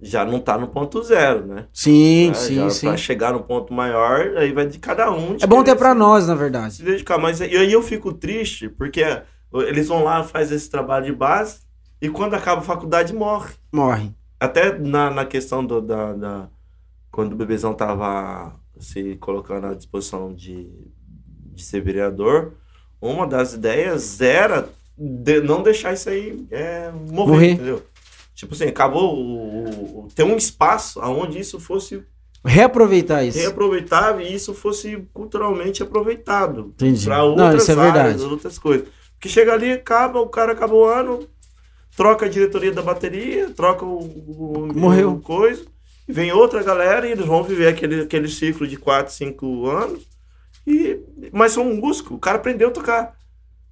já 0.00 0.24
não 0.24 0.40
tá 0.40 0.56
no 0.56 0.68
ponto 0.68 1.02
zero, 1.02 1.46
né? 1.46 1.66
Sim, 1.72 2.30
É, 2.30 2.34
sim, 2.34 2.54
já 2.56 2.70
sim. 2.70 2.86
Pra 2.88 2.96
chegar 2.96 3.32
no 3.32 3.42
ponto 3.42 3.72
maior, 3.72 4.36
aí 4.36 4.52
vai 4.52 4.66
de 4.66 4.78
cada 4.78 5.10
um. 5.10 5.36
de 5.36 5.44
É 5.44 5.46
bom 5.46 5.62
ter 5.62 5.76
se- 5.78 5.94
nós, 5.94 6.26
na 6.26 6.34
verdade. 6.34 6.74
se 6.74 6.82
dedicar. 6.82 7.18
Mas 7.18 7.40
e 7.40 7.44
aí 7.44 7.72
eu 7.72 7.82
fico 7.82 8.12
triste, 8.12 8.68
porque 8.68 9.02
eles 9.52 9.88
vão 9.88 10.04
lá, 10.04 10.22
faz 10.24 10.50
esse 10.52 10.70
trabalho 10.70 11.06
de 11.06 11.12
base, 11.12 11.60
e 12.00 12.08
quando 12.08 12.34
acaba 12.34 12.60
a 12.60 12.64
faculdade, 12.64 13.14
morre. 13.14 13.54
Morre. 13.72 14.12
Até 14.40 14.78
na, 14.78 15.10
na 15.10 15.24
questão 15.24 15.64
do, 15.64 15.80
da, 15.80 16.12
da- 16.12 16.48
Quando 17.10 17.32
o 17.32 17.36
bebezão 17.36 17.72
tava 17.74 18.54
se 18.78 19.16
colocando 19.16 19.66
à 19.68 19.74
disposição 19.74 20.34
de, 20.34 20.70
de 21.54 21.62
ser 21.62 21.80
vereador, 21.80 22.52
uma 23.00 23.26
das 23.26 23.54
ideias 23.54 24.20
era 24.20 24.68
de 24.98 25.40
não 25.40 25.62
deixar 25.62 25.92
isso 25.92 26.08
aí 26.08 26.46
é, 26.50 26.90
morrer, 27.10 27.30
Morrer. 27.32 27.50
entendeu? 27.52 27.82
Tipo 28.34 28.54
assim, 28.54 28.64
acabou 28.64 29.14
o, 29.16 30.04
o- 30.04 30.08
ter 30.14 30.22
um 30.24 30.36
espaço 30.36 31.00
onde 31.00 31.38
isso 31.38 31.58
fosse 31.60 32.02
Reaproveitar 32.44 33.24
isso. 33.24 33.38
reaproveitável 33.38 34.24
e 34.24 34.32
isso 34.34 34.54
fosse 34.54 34.96
culturalmente 35.12 35.82
aproveitado 35.82 36.72
Entendi. 36.74 37.04
para 37.04 37.18
Não, 37.18 37.28
outras 37.30 37.62
isso 37.62 37.72
é 37.72 37.74
áreas, 37.74 37.94
verdade. 37.94 38.22
outras 38.32 38.58
coisas. 38.58 38.86
Porque 39.14 39.28
chega 39.28 39.52
ali, 39.52 39.72
acaba, 39.72 40.20
o 40.20 40.28
cara 40.28 40.52
acaba 40.52 40.74
o 40.74 40.84
ano, 40.84 41.26
troca 41.96 42.26
a 42.26 42.28
diretoria 42.28 42.72
da 42.72 42.82
bateria, 42.82 43.50
troca 43.50 43.84
o, 43.84 43.98
o- 43.98 44.72
Morreu. 44.78 45.12
o 45.14 45.20
coisa 45.20 45.64
e 46.08 46.12
vem 46.12 46.30
outra 46.32 46.62
galera 46.62 47.08
e 47.08 47.12
eles 47.12 47.26
vão 47.26 47.42
viver 47.42 47.68
aquele, 47.68 48.02
aquele 48.02 48.28
ciclo 48.28 48.66
de 48.66 48.76
4, 48.76 49.12
5 49.12 49.66
anos. 49.66 50.06
E, 50.66 51.00
mas 51.32 51.52
são 51.52 51.66
um 51.68 51.76
músico, 51.76 52.14
o 52.14 52.18
cara 52.18 52.36
aprendeu 52.38 52.68
a 52.68 52.72
tocar. 52.72 53.16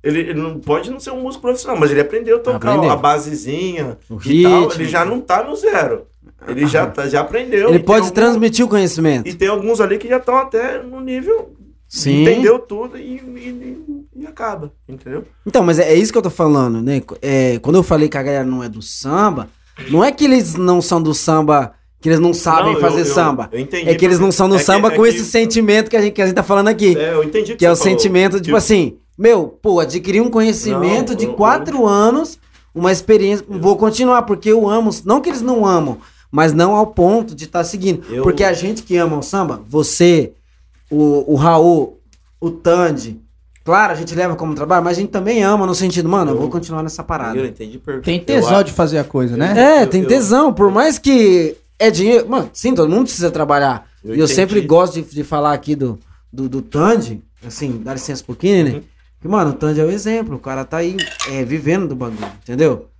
Ele, 0.05 0.20
ele 0.20 0.34
não 0.34 0.61
pode 0.61 0.90
não 0.90 1.00
ser 1.00 1.11
um 1.12 1.22
músico 1.22 1.40
profissional, 1.42 1.78
mas 1.80 1.90
ele 1.90 2.00
aprendeu 2.00 2.36
a 2.36 2.40
tocar 2.40 2.68
Aprendeu. 2.74 2.90
a 2.90 2.96
basezinha 2.96 3.96
O 4.11 4.18
e 4.26 4.42
tal. 4.42 4.61
ritmo. 4.62 4.82
Ele 4.82 4.88
já 4.88 5.05
não 5.05 5.20
tá 5.20 5.42
no 5.42 5.57
zero. 5.57 6.02
Ele 6.46 6.66
já, 6.66 6.86
tá, 6.86 7.09
já 7.09 7.20
aprendeu. 7.22 7.70
Ele 7.70 7.78
pode 7.78 8.02
algum- 8.02 8.14
transmitir 8.14 8.64
o 8.64 8.68
conhecimento. 8.68 9.26
E 9.26 9.32
tem 9.34 9.48
alguns 9.48 9.80
ali 9.80 9.96
que 9.96 10.07
já 10.07 10.18
estão 10.18 10.36
até 10.36 10.82
no 10.82 11.00
nível. 11.00 11.55
Sim. 11.88 12.22
Entendeu 12.22 12.59
tudo 12.59 12.98
e, 12.98 13.16
e- 13.16 14.05
e 14.16 14.26
acaba, 14.26 14.72
entendeu? 14.88 15.24
Então, 15.46 15.62
mas 15.62 15.78
é, 15.78 15.92
é 15.92 15.94
isso 15.94 16.12
que 16.12 16.18
eu 16.18 16.22
tô 16.22 16.30
falando, 16.30 16.82
né? 16.82 17.00
É, 17.22 17.59
quando 17.61 17.76
eu 17.76 17.82
falei 17.82 18.09
que 18.09 18.18
a 18.18 18.22
galera 18.22 18.44
não 18.44 18.62
é 18.62 18.68
do 18.68 18.82
samba, 18.82 19.48
não 19.90 20.05
é 20.05 20.12
que 20.12 20.24
eles 20.24 20.55
não 20.55 20.82
são 20.82 21.00
do 21.00 21.14
samba, 21.14 21.72
que 22.00 22.09
eles 22.09 22.18
não 22.20 22.34
sabem 22.34 22.72
Não, 22.72 22.74
eu- 22.74 22.80
fazer 22.80 23.00
eu- 23.02 23.07
samba. 23.07 23.48
eu 23.52 23.59
entendi 23.61 23.88
é 23.88 23.94
que 23.94 24.05
eles 24.05 24.18
não 24.18 24.30
são 24.32 24.48
do 24.48 24.57
é 24.57 24.59
que- 24.59 24.64
samba 24.64 24.88
é 24.88 24.96
com 24.96 25.02
que- 25.02 25.09
esse 25.09 25.24
sentimento 25.24 25.88
que 25.88 25.96
a, 25.96 26.02
gente, 26.02 26.12
que 26.12 26.20
a 26.22 26.26
gente 26.26 26.34
tá 26.34 26.42
falando 26.42 26.68
aqui. 26.68 26.94
É, 26.98 27.14
eu 27.14 27.22
entendi 27.24 27.55
que 27.57 27.64
é 27.64 27.72
o 27.72 27.76
falou. 27.76 27.90
sentimento, 27.92 28.36
tipo 28.38 28.50
Que- 28.50 28.57
assim, 28.57 28.96
meu, 29.17 29.47
pô, 29.62 29.81
adquiri 29.81 30.21
um 30.21 30.31
conhecimento 30.31 31.11
Não, 31.11 31.17
de 31.17 31.25
eu- 31.27 31.35
quatro 31.35 31.87
anos, 31.87 32.39
uma 32.75 32.91
experiência. 32.91 33.45
Vou 33.49 33.77
continuar, 33.77 34.23
porque 34.23 34.49
eu 34.51 34.69
amo. 34.69 34.91
Não 35.05 35.21
que 35.21 35.29
eles 35.29 35.41
não 35.43 35.65
amam, 35.65 35.99
mas 36.31 36.53
não 36.53 36.75
ao 36.75 36.89
ponto 36.89 37.35
de 37.35 37.45
estar 37.45 37.62
seguindo. 37.65 38.03
Eu- 38.11 38.23
Porque 38.23 38.43
a 38.43 38.53
gente 38.53 38.83
que 38.83 38.97
ama 38.97 39.17
o 39.19 39.23
samba, 39.23 39.62
você, 39.69 40.33
o, 40.91 41.33
o 41.33 41.37
Raul, 41.37 42.01
o 42.41 42.51
Tandy, 42.51 43.21
claro, 43.65 43.93
a 43.93 43.97
gente 43.97 44.15
leva 44.15 44.35
como 44.35 44.55
trabalho, 44.55 44.85
mas 44.85 44.99
a 44.99 45.01
gente 45.01 45.11
também 45.11 45.43
ama 45.45 45.67
no 45.67 45.75
sentido, 45.75 46.09
mano, 46.09 46.33
eu, 46.33 46.35
Eu- 46.35 46.41
vou 46.41 46.51
continuar 46.51 46.83
nessa 46.83 47.03
parada. 47.05 47.39
Eu 47.39 47.47
entendi 47.47 47.79
perfeito. 47.79 48.05
Tem 48.05 48.19
Eu 48.19 48.25
tesão 48.43 48.62
de 48.65 48.73
fazer 48.73 48.99
a 48.99 49.05
coisa, 49.05 49.37
né? 49.37 49.55
É, 49.57 49.83
Eu- 49.85 49.87
tem 49.87 50.03
eu- 50.03 50.09
tesão, 50.09 50.53
por 50.53 50.71
mais 50.71 50.99
que 50.99 51.57
é 51.79 51.91
dinheiro. 51.91 52.29
Mano, 52.29 52.51
sim, 52.53 52.75
todo 52.75 52.91
mundo 52.91 53.05
precisa 53.05 53.31
trabalhar. 53.31 53.87
Eu 54.05 54.11
e 54.15 54.19
eu 54.19 54.25
entendi. 54.25 54.35
sempre 54.35 54.61
gosto 54.61 54.95
de, 55.01 55.03
de 55.15 55.25
falar 55.25 55.53
aqui 55.55 55.75
do, 55.77 55.99
do, 56.33 56.49
do 56.49 56.61
Tandy, 56.61 57.23
assim, 57.47 57.81
dá 57.83 57.95
licença 57.95 58.23
um 58.23 58.27
pouquinho, 58.27 58.65
né? 58.65 58.71
Uhum. 58.73 58.83
Que, 59.25 59.29
mano, 59.29 59.53
o 59.53 59.55
Tandy 59.55 59.81
é 59.81 59.85
o 59.85 59.91
exemplo. 59.91 60.37
O 60.37 60.39
cara 60.39 60.66
tá 60.66 60.77
aí 60.77 60.99
é, 61.31 61.43
vivendo 61.43 61.89
do 61.89 61.97
bagulho, 61.97 62.31
entendeu? 62.43 62.91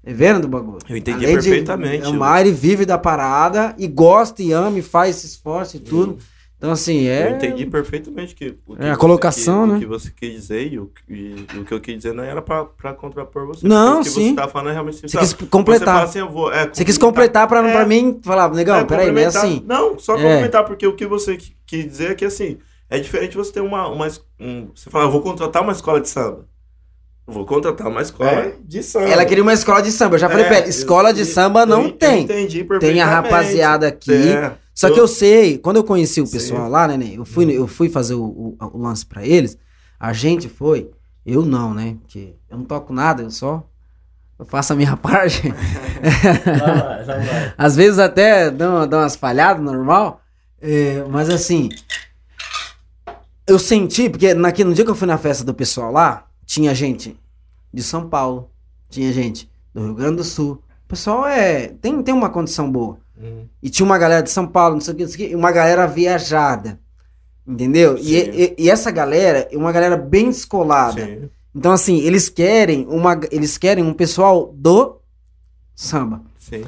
Vivendo 0.00 0.42
do 0.42 0.46
bagulho. 0.46 0.78
Eu 0.88 0.96
entendi 0.96 1.24
Além 1.24 1.38
de 1.38 1.48
perfeitamente. 1.48 2.06
amar, 2.06 2.40
ele 2.46 2.52
vive 2.54 2.86
da 2.86 2.96
parada 2.96 3.74
e 3.76 3.88
gosta 3.88 4.40
e 4.44 4.52
ama 4.52 4.78
e 4.78 4.82
faz 4.82 5.16
esse 5.16 5.26
esforço 5.26 5.76
e 5.76 5.80
tudo. 5.80 6.18
Então, 6.56 6.70
assim, 6.70 7.08
é. 7.08 7.26
Eu 7.32 7.34
entendi 7.34 7.66
perfeitamente 7.66 8.32
que, 8.32 8.56
o 8.64 8.76
que 8.76 8.82
É, 8.84 8.90
a 8.90 8.94
você 8.94 9.00
colocação, 9.00 9.62
quis- 9.64 9.70
né? 9.72 9.76
O 9.76 9.80
que 9.80 9.86
você 9.86 10.12
quis 10.14 10.32
dizer 10.34 10.72
e 10.72 10.78
o, 10.78 10.88
e 11.08 11.34
o 11.58 11.64
que 11.64 11.74
eu 11.74 11.80
quis 11.80 11.96
dizer 11.96 12.14
não 12.14 12.22
era 12.22 12.40
pra, 12.40 12.64
pra 12.64 12.94
contrapor 12.94 13.48
você. 13.48 13.66
Não, 13.66 13.98
o 13.98 14.02
que 14.04 14.10
sim. 14.10 14.28
você 14.30 14.36
tá 14.36 14.46
falando 14.46 14.68
é 14.70 14.72
realmente... 14.72 15.00
Você 15.00 15.18
quis 15.18 15.32
completar. 15.32 15.98
Você, 16.02 16.04
assim, 16.04 16.18
eu 16.20 16.30
vou, 16.30 16.52
é, 16.52 16.70
Você 16.72 16.84
quis 16.84 16.96
completar 16.96 17.48
pra, 17.48 17.68
É, 17.68 17.72
pra 17.72 17.84
mim 17.84 18.20
falar, 18.22 18.48
negão, 18.52 18.76
é, 18.76 18.84
peraí, 18.84 19.10
não 19.10 19.20
é 19.20 19.24
assim. 19.24 19.64
Não, 19.66 19.98
só 19.98 20.14
É. 20.14 20.22
complementar, 20.22 20.64
porque 20.64 20.86
o 20.86 20.94
que 20.94 21.04
você 21.06 21.36
qui- 21.36 21.56
quis 21.66 21.84
dizer 21.84 22.12
é 22.12 22.14
que 22.14 22.24
assim, 22.24 22.56
é 22.90 22.98
diferente 22.98 23.36
você 23.36 23.52
ter 23.52 23.60
uma. 23.60 23.88
uma 23.88 24.08
um, 24.40 24.70
você 24.74 24.88
fala, 24.90 25.04
eu 25.06 25.10
vou 25.10 25.20
contratar 25.22 25.62
uma 25.62 25.72
escola 25.72 26.00
de 26.00 26.08
samba. 26.08 26.46
Vou 27.26 27.44
contratar 27.44 27.88
uma 27.88 28.02
escola 28.02 28.30
É. 28.30 28.54
de 28.64 28.82
samba. 28.84 29.08
Ela 29.08 29.24
queria 29.24 29.42
uma 29.42 29.52
escola 29.52 29.82
de 29.82 29.90
samba. 29.90 30.14
Eu 30.14 30.18
já 30.20 30.28
falei 30.28 30.44
É, 30.44 30.48
pra 30.48 30.56
ela, 30.58 30.68
escola 30.68 31.12
de 31.12 31.20
eu- 31.20 31.26
samba 31.26 31.60
eu- 31.62 31.66
não 31.66 31.82
eu 31.84 31.92
tem. 31.92 32.22
Entendi 32.22 32.58
Tem 32.58 32.66
perfeitamente. 32.68 33.00
a 33.00 33.06
rapaziada 33.06 33.88
aqui. 33.88 34.12
É. 34.28 34.52
Só 34.72 34.90
que 34.90 35.00
eu 35.00 35.08
sei, 35.08 35.58
quando 35.58 35.76
eu 35.76 35.84
conheci 35.84 36.20
o 36.20 36.26
Sim. 36.26 36.32
Pessoal 36.34 36.68
lá, 36.68 36.86
né, 36.86 36.96
né, 36.96 37.12
eu 37.16 37.24
fui, 37.24 37.50
eu 37.50 37.66
fui 37.66 37.88
fazer 37.88 38.14
o, 38.14 38.22
o- 38.24 38.56
o 38.74 38.78
lance 38.78 39.04
pra 39.04 39.26
eles, 39.26 39.58
a 39.98 40.12
gente 40.12 40.48
foi, 40.48 40.90
eu 41.24 41.42
não, 41.44 41.72
né, 41.74 41.96
porque 42.02 42.34
eu 42.48 42.58
não 42.58 42.64
toco 42.64 42.92
nada, 42.92 43.22
eu 43.22 43.30
só 43.30 43.64
eu 44.38 44.44
faço 44.44 44.74
a 44.74 44.76
minha 44.76 44.94
parte. 44.98 45.42
Às 47.56 47.76
vezes 47.76 47.98
até 47.98 48.50
dão, 48.50 48.86
dão 48.86 49.00
umas 49.00 49.16
falhadas, 49.16 49.62
normal, 49.64 50.20
é, 50.60 51.04
mas 51.08 51.28
assim, 51.30 51.68
eu 53.46 53.58
senti, 53.58 54.08
porque 54.10 54.34
naquele, 54.34 54.68
no 54.68 54.74
dia 54.74 54.84
que 54.84 54.90
eu 54.90 54.94
fui 54.94 55.06
na 55.06 55.18
festa 55.18 55.44
do 55.44 55.54
pessoal 55.54 55.92
lá, 55.92 56.26
tinha 56.44 56.74
gente 56.74 57.16
de 57.72 57.82
São 57.82 58.08
Paulo, 58.08 58.50
tinha 58.88 59.12
gente 59.12 59.50
do 59.74 59.82
Rio 59.84 59.94
Grande 59.94 60.16
do 60.16 60.24
Sul, 60.24 60.62
o 60.84 60.88
pessoal 60.88 61.26
é, 61.26 61.68
tem, 61.80 62.02
tem 62.02 62.14
uma 62.14 62.30
condição 62.30 62.70
boa. 62.70 62.98
Hum, 63.20 63.44
E 63.62 63.68
tinha 63.70 63.84
uma 63.86 63.98
galera 63.98 64.22
de 64.22 64.30
São 64.30 64.46
Paulo, 64.46 64.74
não 64.74 64.80
sei 64.80 64.94
o 64.94 64.96
que, 64.96 65.02
não 65.04 65.10
sei 65.10 65.26
o 65.26 65.28
que, 65.30 65.34
uma 65.36 65.50
galera 65.52 65.86
viajada. 65.86 66.78
Entendeu? 67.46 67.96
E, 67.98 68.16
e- 68.16 68.54
e 68.58 68.70
essa 68.70 68.90
galera 68.90 69.48
é 69.50 69.56
uma 69.56 69.70
galera 69.72 69.96
bem 69.96 70.26
descolada. 70.26 71.04
sim. 71.04 71.30
Então, 71.54 71.72
assim, 71.72 71.98
eles 72.00 72.28
querem 72.28 72.86
uma. 72.88 73.18
Eles 73.30 73.56
querem 73.56 73.82
um 73.82 73.94
pessoal 73.94 74.52
do 74.54 75.00
samba. 75.74 76.20
Sim. 76.38 76.64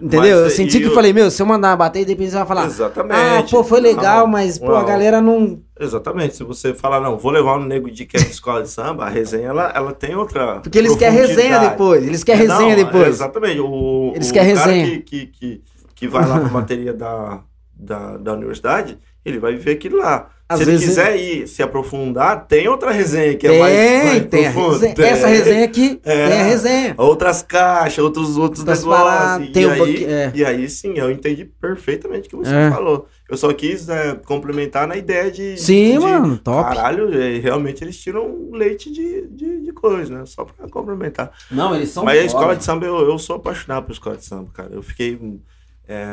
Entendeu? 0.00 0.36
Mas, 0.42 0.44
eu 0.44 0.50
senti 0.50 0.80
que 0.80 0.86
eu- 0.86 0.94
falei, 0.94 1.12
meu, 1.12 1.30
se 1.30 1.40
eu 1.40 1.46
mandar 1.46 1.76
bater, 1.76 2.04
depois 2.04 2.30
você 2.30 2.36
vai 2.38 2.46
falar. 2.46 2.66
Exatamente. 2.66 3.14
Ah, 3.14 3.44
pô, 3.48 3.62
foi 3.62 3.80
legal, 3.80 4.26
mas, 4.26 4.58
pô, 4.58 4.74
a 4.74 4.82
galera 4.82 5.20
não. 5.20 5.60
Exatamente. 5.84 6.36
Se 6.36 6.44
você 6.44 6.72
falar, 6.74 7.00
não, 7.00 7.18
vou 7.18 7.30
levar 7.32 7.56
um 7.58 7.64
nego 7.64 7.90
de 7.90 8.04
que 8.06 8.16
é 8.16 8.20
de 8.20 8.30
escola 8.30 8.62
de 8.62 8.68
samba, 8.70 9.04
a 9.04 9.08
resenha 9.08 9.48
ela, 9.48 9.72
ela 9.74 9.92
tem 9.92 10.14
outra. 10.14 10.60
Porque 10.60 10.78
eles 10.78 10.94
querem 10.96 11.18
resenha 11.18 11.58
depois. 11.58 12.06
Eles 12.06 12.22
querem 12.24 12.42
É, 12.44 12.48
resenha 12.48 12.76
não, 12.76 12.84
depois. 12.84 13.08
Exatamente. 13.08 13.60
O, 13.60 14.12
Eles 14.14 14.30
o 14.30 14.32
querem 14.32 14.54
cara 14.54 14.70
resenha. 14.70 15.00
Que, 15.00 15.00
que, 15.02 15.26
que, 15.26 15.62
que 15.94 16.08
vai 16.08 16.26
lá 16.26 16.40
pra 16.40 16.48
bateria 16.48 16.92
da, 16.92 17.40
da, 17.74 18.16
da 18.16 18.32
universidade, 18.34 18.98
ele 19.24 19.38
vai 19.38 19.52
viver 19.52 19.72
aquilo 19.72 19.98
lá. 19.98 20.28
Às 20.48 20.58
Se 20.58 20.68
ele 20.68 20.78
quiser 20.78 21.16
ir 21.16 21.48
se 21.48 21.62
aprofundar, 21.62 22.46
tem 22.46 22.68
outra 22.68 22.90
resenha 22.90 23.34
que 23.36 23.48
tem, 23.48 23.56
é 23.56 23.60
mais, 23.60 24.04
mais 24.04 24.24
tem. 24.26 24.42
profunda. 24.52 24.72
resenha. 24.74 24.94
Tem. 24.94 25.04
Essa 25.06 25.26
resenha 25.26 25.64
aqui 25.64 26.00
É. 26.04 26.28
tem 26.28 26.40
a 26.40 26.44
resenha. 26.44 26.94
Outras 26.98 27.40
caixas, 27.40 28.04
outros, 28.04 28.36
outros 28.36 28.60
Outras 28.60 28.84
paradas, 28.84 29.48
e, 29.54 29.64
o 29.64 29.70
aí, 29.72 30.04
é. 30.04 30.32
e 30.34 30.44
aí 30.44 30.68
sim, 30.68 30.92
eu 30.96 31.10
entendi 31.10 31.46
perfeitamente 31.46 32.26
o 32.26 32.30
que 32.30 32.36
você 32.36 32.54
É. 32.54 32.70
falou. 32.70 33.06
Eu 33.32 33.38
só 33.38 33.50
quis 33.54 33.88
é, 33.88 34.14
complementar 34.14 34.86
na 34.86 34.94
ideia 34.94 35.30
de. 35.30 35.56
Sim, 35.56 35.92
de, 35.92 35.98
mano, 36.00 36.36
top. 36.36 36.76
Caralho, 36.76 37.18
é, 37.18 37.38
realmente 37.38 37.82
eles 37.82 37.98
tiram 37.98 38.50
leite 38.52 38.92
de, 38.92 39.26
de, 39.26 39.60
de 39.62 39.72
coisa, 39.72 40.18
né? 40.18 40.26
Só 40.26 40.44
pra 40.44 40.68
complementar. 40.68 41.32
Não, 41.50 41.74
eles 41.74 41.88
são. 41.88 42.04
Mas 42.04 42.20
a 42.20 42.24
escola 42.24 42.54
de 42.54 42.62
samba, 42.62 42.84
eu, 42.84 42.94
eu 43.08 43.18
sou 43.18 43.36
apaixonado 43.36 43.86
por 43.86 43.92
escola 43.92 44.18
de 44.18 44.24
samba, 44.26 44.50
cara. 44.52 44.68
Eu 44.74 44.82
fiquei. 44.82 45.18
é, 45.88 46.04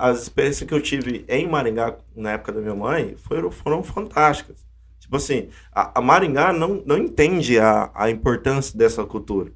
as 0.00 0.20
experiências 0.20 0.68
que 0.68 0.74
eu 0.74 0.82
tive 0.82 1.24
em 1.26 1.48
Maringá 1.48 1.96
na 2.14 2.32
época 2.32 2.52
da 2.52 2.60
minha 2.60 2.74
mãe 2.74 3.16
foram, 3.16 3.50
foram 3.50 3.82
fantásticas. 3.82 4.58
Tipo 4.98 5.16
assim, 5.16 5.48
a, 5.72 5.98
a 5.98 6.02
Maringá 6.02 6.52
não, 6.52 6.82
não 6.84 6.98
entende 6.98 7.58
a, 7.58 7.90
a 7.94 8.10
importância 8.10 8.76
dessa 8.76 9.02
cultura. 9.06 9.50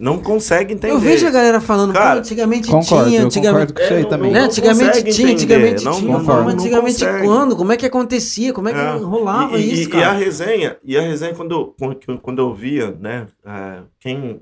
Não 0.00 0.18
consegue 0.18 0.74
entender. 0.74 0.92
Eu 0.92 0.98
vejo 1.00 1.26
a 1.26 1.30
galera 1.30 1.60
falando, 1.60 1.92
Cara, 1.92 2.20
antigamente 2.20 2.68
Concordo, 2.68 3.08
tinha, 3.08 3.20
eu 3.20 3.26
antigamente. 3.26 3.72
concordo 3.72 3.74
com 3.74 3.80
isso 3.82 3.94
aí 3.94 4.02
É, 4.02 4.04
também. 4.04 4.30
Né? 4.30 4.40
Antigamente 4.40 5.02
tinha, 5.02 5.32
entender, 5.32 5.32
antigamente 5.32 5.84
não- 5.84 5.92
tinha. 5.94 6.18
não- 6.18 6.48
antigamente 6.48 6.94
consegue. 7.04 7.24
quando? 7.26 7.56
Como 7.56 7.72
é 7.72 7.76
que 7.76 7.86
acontecia? 7.86 8.52
Como 8.52 8.68
é 8.68 8.72
que 8.72 8.78
É. 8.78 8.90
rolava 8.98 9.58
e, 9.58 9.62
e- 9.62 9.72
isso, 9.72 9.90
e 9.90 9.96
a 9.96 10.00
cara? 10.06 10.12
resenha, 10.18 10.76
e 10.84 10.96
a 10.96 11.00
resenha 11.02 11.34
quando 11.34 11.52
eu, 11.52 11.74
quando, 11.78 12.18
quando 12.20 12.38
eu 12.38 12.54
via, 12.54 12.90
né, 13.00 13.26
é, 13.44 13.80
quem 13.98 14.40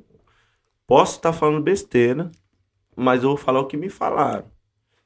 posso 0.86 1.16
estar 1.16 1.32
falando 1.32 1.62
besteira, 1.62 2.30
mas 2.94 3.22
eu 3.22 3.30
vou 3.30 3.38
falar 3.38 3.60
o 3.60 3.66
que 3.66 3.76
me 3.76 3.88
falaram, 3.88 4.44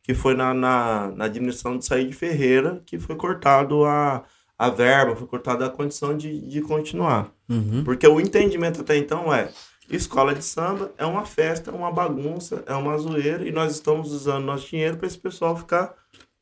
que 0.02 0.14
foi 0.14 0.34
na, 0.34 0.52
na, 0.52 1.12
na 1.14 1.24
admissão 1.26 1.78
de 1.78 1.84
sair 1.86 2.06
de 2.06 2.12
Ferreira, 2.12 2.82
que 2.84 2.98
foi 2.98 3.14
cortado 3.16 3.84
a, 3.84 4.22
a 4.58 4.68
verba, 4.68 5.14
foi 5.16 5.26
cortada 5.26 5.64
a 5.66 5.70
condição 5.70 6.16
de, 6.16 6.40
de 6.40 6.60
continuar. 6.60 7.28
Uhum. 7.48 7.82
Porque 7.84 8.06
o 8.06 8.20
entendimento 8.20 8.80
até 8.80 8.96
então 8.96 9.32
é 9.32 9.48
escola 9.90 10.34
de 10.34 10.44
samba 10.44 10.92
é 10.96 11.04
uma 11.04 11.24
festa, 11.24 11.70
é 11.70 11.74
uma 11.74 11.90
bagunça, 11.92 12.62
é 12.66 12.74
uma 12.74 12.96
zoeira, 12.98 13.46
e 13.46 13.52
nós 13.52 13.72
estamos 13.72 14.12
usando 14.12 14.44
nosso 14.44 14.68
dinheiro 14.68 14.96
para 14.96 15.06
esse 15.06 15.18
pessoal 15.18 15.56
ficar 15.56 15.94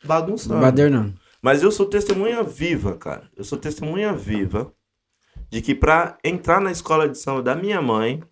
bagunçando. 0.05 0.61
Badernando. 0.61 1.15
Mas 1.41 1.63
eu 1.63 1.71
sou 1.71 1.87
testemunha 1.87 2.43
viva, 2.43 2.97
cara. 2.97 3.31
Eu 3.37 3.45
sou 3.45 3.57
testemunha 3.59 4.13
viva 4.13 4.73
de 5.51 5.63
que 5.63 5.75
para 5.75 6.19
entrar 6.23 6.61
na 6.61 6.71
escola 6.73 7.09
de 7.09 7.17
samba 7.17 7.43
da 7.43 7.55
minha 7.55 7.81
mãe, 7.81 8.23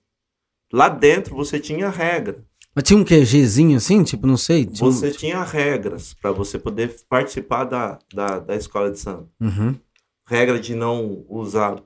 lá 0.72 0.88
dentro 0.88 1.34
você 1.34 1.58
tinha 1.60 1.88
regra. 1.88 2.44
Mas 2.74 2.84
tinha 2.84 2.98
um 2.98 3.04
QGzinho 3.04 3.76
assim, 3.78 4.02
tipo, 4.02 4.26
não 4.26 4.36
sei. 4.36 4.66
Tinha 4.66 4.86
um- 4.86 4.92
Você 4.92 5.10
tinha 5.12 5.42
regras 5.42 6.12
para 6.20 6.30
você 6.32 6.58
poder 6.58 6.94
participar 7.08 7.64
da, 7.64 7.98
da, 8.12 8.38
da 8.40 8.54
escola 8.54 8.90
de 8.90 8.98
samba. 8.98 9.26
Uhum. 9.40 9.74
Regra 10.28 10.58
de 10.58 10.74
não 10.74 11.24
usar 11.28 11.76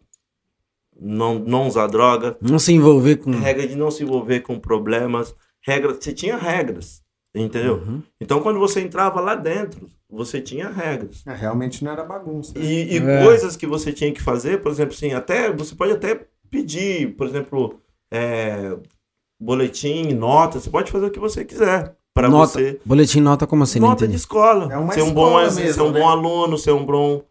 não, 1.01 1.39
não 1.39 1.67
usar 1.67 1.87
droga, 1.87 2.37
Não 2.41 2.59
se 2.59 2.73
envolver 2.73 3.17
com. 3.17 3.31
regra 3.31 3.67
de 3.67 3.75
não 3.75 3.91
se 3.91 4.03
envolver 4.03 4.41
com 4.41 4.59
problemas, 4.59 5.35
regra, 5.67 5.95
você 5.95 6.13
tinha 6.13 6.37
regras, 6.37 7.03
entendeu? 7.35 7.77
Uhum. 7.77 8.03
Então 8.21 8.41
quando 8.41 8.59
você 8.59 8.81
entrava 8.81 9.21
lá 9.21 9.35
dentro, 9.35 9.89
você 10.09 10.41
tinha 10.41 10.69
regras. 10.69 11.23
É, 11.27 11.35
realmente 11.35 11.83
não 11.85 11.93
era 11.93 12.05
bagunça. 12.05 12.53
E, 12.59 12.95
e 12.95 12.99
É. 12.99 13.25
coisas 13.25 13.57
que 13.57 13.67
você 13.67 13.93
tinha 13.93 14.13
que 14.13 14.23
fazer, 14.23 14.61
por 14.61 14.71
exemplo, 14.71 14.95
assim, 14.95 15.13
até 15.13 15.51
você 15.53 15.75
pode 15.75 15.93
até 15.93 16.27
pedir, 16.51 17.15
por 17.17 17.27
exemplo, 17.27 17.79
é, 18.13 18.77
boletim, 19.41 20.13
nota, 20.15 20.61
você 20.61 20.69
pode 20.71 20.91
fazer 20.91 21.07
o 21.07 21.11
que 21.11 21.19
você 21.21 21.45
quiser 21.45 21.97
para 22.13 22.29
Nota. 22.29 22.53
você. 22.59 22.81
Boletim 22.85 23.21
nota 23.21 23.47
como 23.47 23.63
assim? 23.63 23.79
Nota 23.79 24.07
de 24.07 24.17
escola. 24.17 24.73
É 24.73 24.77
uma 24.77 24.93
ser 24.93 25.03
um 25.03 25.13
bom, 25.15 25.27
escola 25.41 25.51
ser 25.51 25.63
mesmo, 25.63 25.85
um 25.85 25.93
bom 25.93 25.99
né? 25.99 26.05
aluno, 26.05 26.59
ser 26.59 26.73
um 26.73 26.85
bom. 26.85 27.23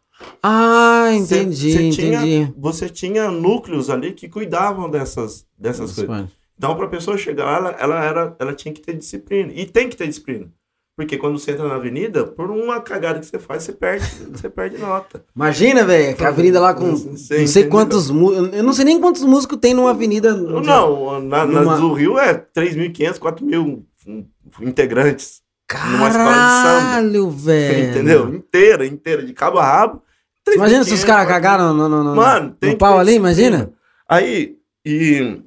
Ah, 0.44 1.10
Você- 1.12 1.42
entendi, 1.42 1.72
você 1.72 1.90
tinha- 1.90 2.18
entendi. 2.22 2.54
Você 2.58 2.90
tinha 2.90 3.30
núcleos 3.32 3.90
ali 3.90 4.14
que 4.14 4.28
cuidavam 4.30 4.90
dessas, 4.90 5.46
dessas 5.58 5.94
coisas. 5.94 6.30
Então, 6.58 6.76
para 6.76 6.86
a 6.86 6.90
pessoa 6.90 7.18
chegar 7.18 7.46
lá, 7.46 7.58
ela, 7.58 7.72
ela, 7.80 8.04
era, 8.06 8.36
ela 8.40 8.54
tinha 8.54 8.74
que 8.74 8.82
ter 8.82 8.94
disciplina. 8.94 9.52
E 9.54 9.66
tem 9.66 9.88
que 9.88 9.96
ter 9.96 10.08
disciplina. 10.08 10.48
Porque 10.98 11.18
quando 11.18 11.40
você 11.40 11.52
entra 11.52 11.66
na 11.66 11.76
avenida, 11.76 12.26
por 12.26 12.52
uma 12.52 12.82
cagada 12.82 13.22
que 13.22 13.26
você 13.26 13.40
faz, 13.40 13.64
você 13.64 13.72
perde, 13.72 14.06
você 14.34 14.50
perde 14.50 14.78
nota. 14.78 15.24
Imagina, 15.34 15.86
velho, 15.86 16.14
que 16.18 16.26
a 16.26 16.28
avenida 16.28 16.60
lá 16.60 16.74
com 16.74 16.94
Sim, 16.98 17.40
não 17.40 17.48
sei 17.48 17.68
quantos 17.68 18.10
músicos. 18.12 18.54
Eu 18.54 18.64
não 18.64 18.74
sei 18.74 18.84
nem 18.84 19.00
quantos 19.00 19.24
músicos 19.24 19.58
tem 19.60 19.74
numa 19.74 19.92
avenida. 19.92 20.34
Não, 20.36 21.22
na, 21.22 21.46
na 21.46 21.62
Numa- 21.62 21.78
do 21.78 21.94
Rio 21.94 22.20
é 22.20 22.34
3.500, 22.34 23.18
4.000 23.18 23.86
hum, 24.06 24.26
integrantes. 24.60 25.42
Caralho, 25.66 27.30
velho. 27.30 27.90
Entendeu? 27.92 28.34
Inteira, 28.34 28.86
inteira, 28.86 29.24
de 29.24 29.34
cabo 29.34 29.60
a 29.60 29.64
rabo. 29.66 30.02
Imagina 30.56 30.84
se 30.84 30.94
os 30.94 31.02
3.500, 31.02 31.06
caras 31.06 31.28
cagaram 31.28 31.74
no, 31.74 31.90
no, 31.90 32.04
no, 32.04 32.16
Mano, 32.16 32.56
no 32.62 32.78
pau 32.78 32.98
ali, 32.98 33.14
imagina. 33.14 33.72
Aí, 34.08 34.58
e, 34.86 35.42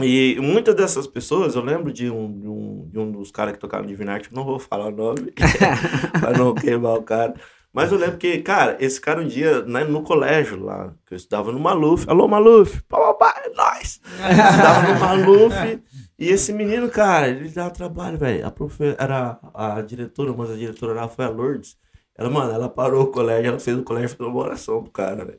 e 0.00 0.36
muitas 0.40 0.74
dessas 0.74 1.06
pessoas, 1.06 1.54
eu 1.54 1.62
lembro 1.62 1.92
de 1.92 2.10
um, 2.10 2.38
de 2.38 2.48
um, 2.48 2.88
de 2.90 2.98
um 2.98 3.12
dos 3.12 3.30
caras 3.30 3.54
que 3.54 3.58
tocaram 3.58 3.86
de 3.86 3.94
Vinarte, 3.94 4.34
não 4.34 4.44
vou 4.44 4.58
falar 4.58 4.86
o 4.86 4.90
nome, 4.90 5.32
pra 6.20 6.32
não 6.32 6.54
queimar 6.54 6.94
o 6.94 7.02
cara. 7.02 7.34
Mas 7.72 7.92
eu 7.92 7.98
lembro 7.98 8.18
que, 8.18 8.38
cara, 8.38 8.76
esse 8.80 9.00
cara 9.00 9.20
um 9.20 9.26
dia, 9.26 9.62
né, 9.62 9.84
no 9.84 10.02
colégio 10.02 10.60
lá, 10.60 10.92
que 11.06 11.14
eu 11.14 11.16
estudava 11.16 11.52
no 11.52 11.60
Maluf, 11.60 12.04
alô 12.08 12.26
Maluf, 12.26 12.82
é 12.92 13.50
nóis! 13.54 14.00
Eu 14.18 14.30
estudava 14.30 14.92
no 14.92 15.00
Maluf, 15.00 15.80
e 16.20 16.28
esse 16.28 16.52
menino, 16.52 16.90
cara, 16.90 17.28
ele 17.28 17.48
dava 17.48 17.70
trabalho, 17.70 18.18
velho. 18.18 18.46
A 18.46 18.50
profe... 18.50 18.94
era 18.98 19.38
a 19.54 19.80
diretora, 19.80 20.34
mas 20.36 20.50
a 20.50 20.54
diretora 20.54 20.92
lá 20.92 21.08
foi 21.08 21.24
a 21.24 21.30
Lourdes. 21.30 21.78
Ela, 22.20 22.28
mano, 22.28 22.52
ela 22.52 22.68
parou 22.68 23.04
o 23.04 23.06
colégio, 23.06 23.48
ela 23.48 23.58
fez 23.58 23.78
o 23.78 23.82
colégio 23.82 24.10
fazer 24.10 24.28
uma 24.30 24.38
oração 24.40 24.82
pro 24.82 24.92
cara, 24.92 25.24
velho. 25.24 25.38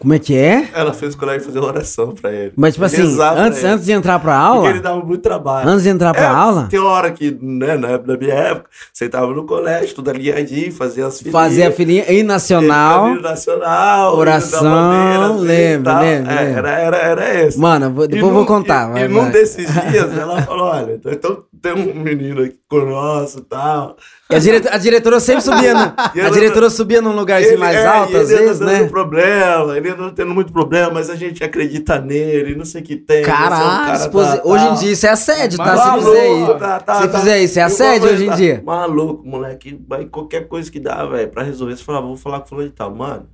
Como 0.00 0.14
é 0.14 0.18
que 0.20 0.36
é? 0.36 0.68
Ela 0.74 0.92
fez 0.94 1.14
o 1.14 1.18
colégio 1.18 1.44
fazer 1.46 1.58
uma 1.58 1.66
oração 1.68 2.12
pra 2.12 2.30
ele. 2.32 2.52
Mas, 2.56 2.74
tipo 2.74 2.84
assim, 2.86 2.98
Rezar 2.98 3.36
antes, 3.36 3.64
antes 3.64 3.84
de 3.84 3.90
entrar 3.90 4.20
pra 4.20 4.32
Porque 4.38 4.56
aula, 4.58 4.70
ele 4.70 4.80
dava 4.80 5.04
muito 5.04 5.20
trabalho. 5.22 5.68
antes 5.68 5.82
de 5.82 5.88
entrar 5.88 6.12
pra 6.14 6.22
É, 6.22 6.26
aula, 6.26 6.68
Tem 6.70 6.78
hora 6.78 7.10
que, 7.10 7.36
né, 7.42 7.76
na 7.76 7.88
época- 7.88 8.12
na 8.12 8.16
minha 8.18 8.32
época, 8.34 8.70
você 8.92 9.08
tava 9.08 9.26
no 9.34 9.44
colégio, 9.44 9.96
tudo 9.96 10.08
alinhadinho, 10.10 10.70
fazia 10.72 11.04
as 11.06 11.18
filhinhas. 11.18 11.32
fazer 11.42 11.64
a 11.64 11.72
filhinha 11.72 12.04
em 12.06 12.22
nacional. 12.22 13.08
Hino 13.10 13.20
nacional, 13.22 14.12
hino 14.12 14.20
oração, 14.20 14.60
e 14.62 15.18
tal. 15.18 15.36
lembro, 15.38 15.90
É. 15.90 16.52
Era, 16.52 16.70
era, 16.78 16.96
era 16.96 17.40
esse. 17.44 17.58
Mano, 17.58 17.86
E 18.04 18.06
depois 18.06 18.22
eu 18.22 18.30
vou 18.30 18.46
contar. 18.46 18.90
E, 18.90 18.92
vai, 18.92 19.04
e 19.04 19.08
num 19.08 19.30
desses 19.30 19.66
dias, 19.90 20.16
ela 20.16 20.40
falou, 20.42 20.66
olha, 20.66 21.00
então 21.04 21.42
tem 21.60 21.72
um 21.72 21.94
menino 22.02 22.42
aqui 22.42 22.58
conosco 22.68 23.40
e 23.40 23.44
tal. 23.44 23.96
E 24.30 24.34
a, 24.34 24.38
diretora, 24.38 24.74
a 24.74 24.78
diretora 24.78 25.20
sempre 25.20 25.42
subia. 25.42 25.74
No, 25.74 25.80
a 26.26 26.30
diretora 26.30 26.70
subia 26.70 27.00
num 27.02 27.14
lugarzinho 27.14 27.52
Ele- 27.54 27.60
mais 27.60 27.76
é, 27.76 27.86
alto, 27.86 28.16
às 28.16 28.30
ele 28.30 28.42
vezes, 28.44 28.60
né? 28.60 28.86
problema, 28.88 29.76
ele 29.76 29.88
anda 29.90 30.10
tendo 30.12 30.34
muito 30.34 30.52
problema, 30.52 30.90
mas 30.92 31.08
a 31.10 31.16
gente 31.16 31.42
acredita 31.42 31.98
nele, 32.00 32.54
não 32.54 32.64
sei 32.64 32.80
o 32.80 32.84
que 32.84 32.96
tem. 32.96 33.18
é 33.18 33.22
o 33.22 33.24
Caralho, 33.26 33.86
cara 33.86 34.08
tá- 34.10 34.42
hoje 34.44 34.66
em 34.66 34.74
dia 34.74 34.92
isso 34.92 35.06
é 35.06 35.10
assédio, 35.10 35.58
tá? 35.58 35.64
Mas 35.64 35.80
Se 35.80 35.86
maluco, 35.86 36.06
fizer 36.10 36.28
isso. 36.42 36.54
tá, 36.58 36.80
tá, 36.80 37.02
Se 37.02 37.08
tá. 37.08 37.18
fizer 37.18 37.38
isso, 37.42 37.58
é 37.58 37.62
o 37.62 37.66
assédio 37.66 38.10
hoje 38.10 38.26
em 38.26 38.30
dia. 38.32 38.62
Maluco, 38.64 39.26
moleque. 39.26 39.80
Vai 39.88 40.04
qualquer 40.04 40.46
coisa 40.48 40.70
que 40.70 40.78
dá, 40.80 41.04
velho, 41.06 41.28
pra 41.30 41.42
resolver. 41.42 41.76
Você 41.76 41.84
falava, 41.84 42.06
vou 42.06 42.16
falar 42.16 42.40
com 42.40 42.46
fulano 42.48 42.68
de 42.68 42.74
tal. 42.74 42.94
Mano, 42.94 43.28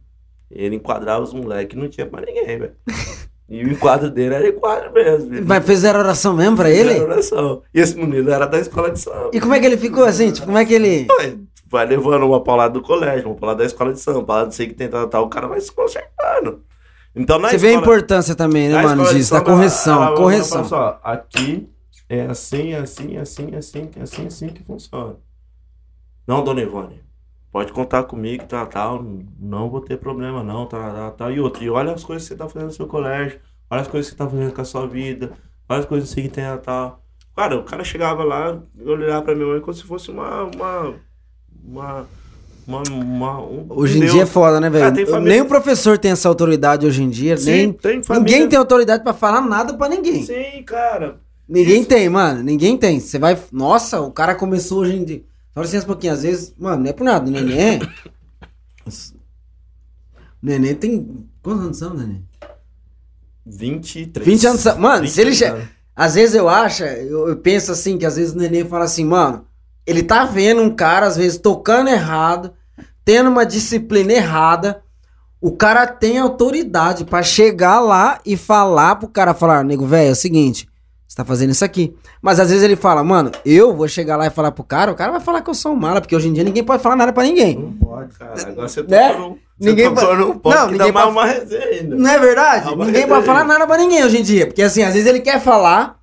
ele 0.51 0.77
enquadrava 0.77 1.23
os 1.25 1.33
moleques, 1.35 1.77
não 1.79 1.89
tinha 1.89 2.07
pra 2.07 2.21
ninguém, 2.21 2.45
velho. 2.59 2.73
E 3.49 3.63
o 3.63 3.71
enquadro 3.73 4.11
dele 4.11 4.35
era 4.35 4.49
enquadro 4.49 4.93
mesmo. 4.93 5.35
Ele 5.35 5.45
Mas 5.47 5.65
fizeram 5.67 6.01
oração 6.01 6.35
mesmo 6.35 6.57
pra 6.57 6.71
ele? 6.71 6.99
oração. 7.01 7.63
E 7.75 7.81
esse 7.81 7.95
menino 7.97 8.31
era 8.31 8.47
da 8.47 8.59
escola 8.59 8.91
de 8.91 8.99
samba. 9.01 9.31
E 9.33 9.41
como 9.41 9.53
é 9.55 9.61
que 9.61 9.67
ele 9.67 9.77
ficou 9.77 10.05
assim? 10.05 10.31
Tipo, 10.33 10.47
como 10.47 10.59
é 10.59 10.65
que 10.65 10.73
ele. 10.75 11.07
Vai- 11.67 11.87
levando 11.87 12.25
uma 12.27 12.43
paulada 12.43 12.73
do 12.75 12.81
colégio, 12.83 13.27
uma 13.29 13.35
paulada 13.35 13.59
da 13.59 13.65
escola 13.67 13.93
de 13.93 14.01
samba, 14.01 14.23
paulada 14.25 14.47
não 14.47 14.53
sei 14.53 14.69
que 14.69 14.75
tem, 14.75 14.89
tal, 14.89 15.09
tal, 15.09 15.25
o 15.25 15.29
cara 15.29 15.47
vai 15.49 15.61
se 15.61 15.73
consertando. 15.73 16.63
Então, 17.17 17.39
na 17.39 17.49
Você 17.51 17.59
vê 17.59 17.69
a 17.69 17.71
escola- 17.73 17.87
importância 17.87 18.35
também, 18.35 18.69
né, 18.69 18.77
na 18.77 18.83
mano, 18.83 19.03
escola 19.03 19.19
disso, 19.19 19.33
da 19.35 19.41
correção. 19.41 20.15
correção. 20.15 20.59
ela 20.61 20.69
fala 20.69 20.91
só, 20.93 21.01
aqui 21.03 21.69
é 22.09 22.23
assim, 22.27 22.75
assim, 22.75 23.17
assim, 23.17 23.55
assim, 23.57 23.91
assim, 24.01 24.27
assim 24.27 24.49
que 24.49 24.63
funciona. 24.65 25.17
Não, 26.27 26.43
dona 26.45 26.61
Ivone, 26.63 27.01
pode 27.55 27.73
contar 27.73 28.03
comigo, 28.03 28.45
tal, 28.49 28.67
tal, 28.67 29.07
não 29.39 29.71
vou 29.71 29.81
ter 29.81 29.97
problema 29.97 30.43
não, 30.43 30.67
tal, 30.67 30.93
tal, 30.93 31.11
tal. 31.13 31.31
E 31.33 31.39
outra, 31.39 31.63
e 31.63 31.71
olha 31.71 31.93
as 31.93 32.03
coisas 32.03 32.25
que 32.27 32.35
você 32.35 32.37
tá 32.37 32.49
fazendo 32.49 32.67
no 32.71 32.75
seu 32.75 32.89
colégio, 32.89 33.39
olha 33.71 33.81
as 33.83 33.87
coisas 33.87 34.11
que 34.11 34.17
você 34.17 34.25
tá 34.25 34.29
fazendo 34.29 34.53
com 34.53 34.61
a 34.61 34.65
sua 34.65 34.89
vida, 34.89 35.31
olha 35.69 35.79
as 35.79 35.87
coisas 35.87 36.13
que 36.13 36.29
tem, 36.29 36.45
tal. 36.65 37.01
Cara, 37.37 37.57
o 37.57 37.63
cara 37.63 37.85
chegava 37.85 38.25
lá, 38.25 38.61
olhava 38.85 39.23
pra 39.23 39.37
minha 39.37 39.47
mãe 39.47 39.61
como 39.61 39.73
se 39.73 39.85
fosse 39.85 40.11
uma, 40.11 40.43
uma, 40.45 40.95
uma, 41.65 42.07
uma, 42.67 42.83
uma- 42.91 43.41
um 43.41 43.67
Hoje 43.71 43.99
em 43.99 44.01
Deus. 44.01 44.13
dia 44.15 44.23
é 44.25 44.27
foda, 44.27 44.59
né, 44.61 44.69
velho? 44.69 45.07
família- 45.07 45.21
Nem 45.35 45.41
o 45.41 45.47
professor 45.47 45.97
tem 45.97 46.11
essa 46.11 46.29
autoridade 46.29 46.85
hoje 46.85 47.05
em 47.05 47.09
dia, 47.09 47.37
Sim, 47.37 47.51
nem. 47.53 47.73
tem 47.73 48.03
família. 48.03 48.25
Ninguém 48.33 48.49
tem 48.49 48.59
autoridade 48.59 49.05
pra 49.05 49.13
falar 49.15 49.41
nada 49.41 49.75
pra 49.75 49.89
ninguém. 49.89 50.25
Sim, 50.25 50.61
cara. 50.67 51.21
Ninguém 51.49 51.81
Isso. 51.81 51.89
tem, 51.89 52.09
mano. 52.09 52.43
Ninguém 52.43 52.77
tem. 52.77 52.99
Você 52.99 53.17
vai. 53.19 53.39
Nossa, 53.53 54.01
o 54.01 54.11
cara 54.11 54.35
começou 54.35 54.81
hoje 54.81 54.97
em 54.97 55.05
dia. 55.05 55.23
Só 55.55 55.63
licença 55.63 55.85
um 55.85 55.89
pouquinho, 55.89 56.13
às 56.13 56.23
vezes. 56.23 56.53
Mano, 56.59 56.83
não 56.83 56.91
é 56.91 56.93
por 56.93 57.05
nada. 57.05 57.29
O 57.29 57.31
neném. 57.33 57.81
O 58.87 58.91
neném 60.43 60.75
tem. 60.75 61.29
Quantos 61.43 61.65
anos 61.65 61.79
são, 61.79 61.95
neném? 61.95 62.25
23. 63.47 64.27
20 64.27 64.47
anos. 64.47 64.65
Mano, 64.77 65.07
se 65.07 65.21
ele. 65.21 65.31
23 65.31 65.37
che- 65.39 65.45
anos. 65.47 65.75
Às 65.97 66.15
vezes 66.17 66.35
eu 66.35 66.49
acho, 66.49 66.83
eu, 66.83 67.29
eu 67.29 67.37
penso 67.37 67.71
assim, 67.71 67.97
que 67.97 68.05
às 68.05 68.17
vezes 68.17 68.35
o 68.35 68.39
neném 68.39 68.65
fala 68.65 68.85
assim, 68.85 69.05
mano, 69.05 69.47
ele 69.87 70.03
tá 70.03 70.25
vendo 70.25 70.61
um 70.61 70.75
cara, 70.75 71.07
às 71.07 71.17
vezes, 71.17 71.39
tocando 71.39 71.89
errado, 71.89 72.53
tendo 73.05 73.31
uma 73.31 73.47
disciplina 73.47 74.13
errada. 74.13 74.83
O 75.41 75.53
cara 75.53 75.87
tem 75.87 76.19
autoridade 76.19 77.05
pra 77.05 77.23
chegar 77.23 77.79
lá 77.79 78.19
e 78.27 78.37
falar 78.37 78.97
pro 78.97 79.07
cara, 79.07 79.35
falar, 79.35 79.63
nego, 79.63 79.87
velho, 79.87 80.09
é 80.09 80.13
o 80.13 80.17
seguinte, 80.17 80.67
você 81.07 81.17
tá 81.17 81.25
fazendo 81.25 81.51
isso 81.51 81.65
aqui. 81.65 81.95
Mas 82.21 82.41
às 82.41 82.49
vezes 82.51 82.63
ele 82.65 82.77
fala, 82.77 83.05
mano, 83.05 83.31
eu 83.45 83.75
vou 83.75 83.87
chegar 83.87 84.17
lá 84.17 84.27
e 84.27 84.31
falar 84.31 84.51
pro 84.53 84.65
cara, 84.65 84.91
o 84.91 84.95
cara 84.95 85.13
vai 85.13 85.21
falar 85.21 85.43
que 85.43 85.51
eu 85.51 85.55
sou 85.55 85.73
um 85.73 85.77
mala, 85.77 86.01
porque 86.01 86.15
hoje 86.17 86.29
em 86.29 86.33
dia 86.33 86.43
ninguém 86.45 86.65
pode 86.65 86.83
falar 86.83 86.97
nada 86.97 87.13
pra 87.13 87.23
ninguém. 87.25 87.59
Não 87.59 87.73
pode, 87.73 88.13
cara. 88.19 88.35
Agora 88.49 88.69
você 88.69 88.83
Né? 88.83 89.09
tocou 89.11 89.21
num- 89.31 89.35
você 89.59 89.69
Ninguém 89.71 89.89
num 89.89 90.39
ponto 90.39 90.55
Não, 90.57 90.71
ninguém 90.71 90.93
pa- 90.93 91.07
uma 91.07 91.25
resenha 91.27 91.65
ainda. 91.65 91.95
Não 91.97 92.11
é 92.11 92.19
verdade? 92.19 92.77
Ninguém 92.77 93.07
pode 93.07 93.25
falar 93.27 93.45
nada 93.45 93.67
pra 93.67 93.79
ninguém 93.79 94.05
hoje 94.05 94.19
em 94.19 94.23
dia. 94.23 94.47
Porque 94.47 94.63
assim, 94.63 94.83
às 94.83 94.95
vezes 94.95 95.09
ele 95.09 95.21
quer 95.21 95.41
falar, 95.41 95.97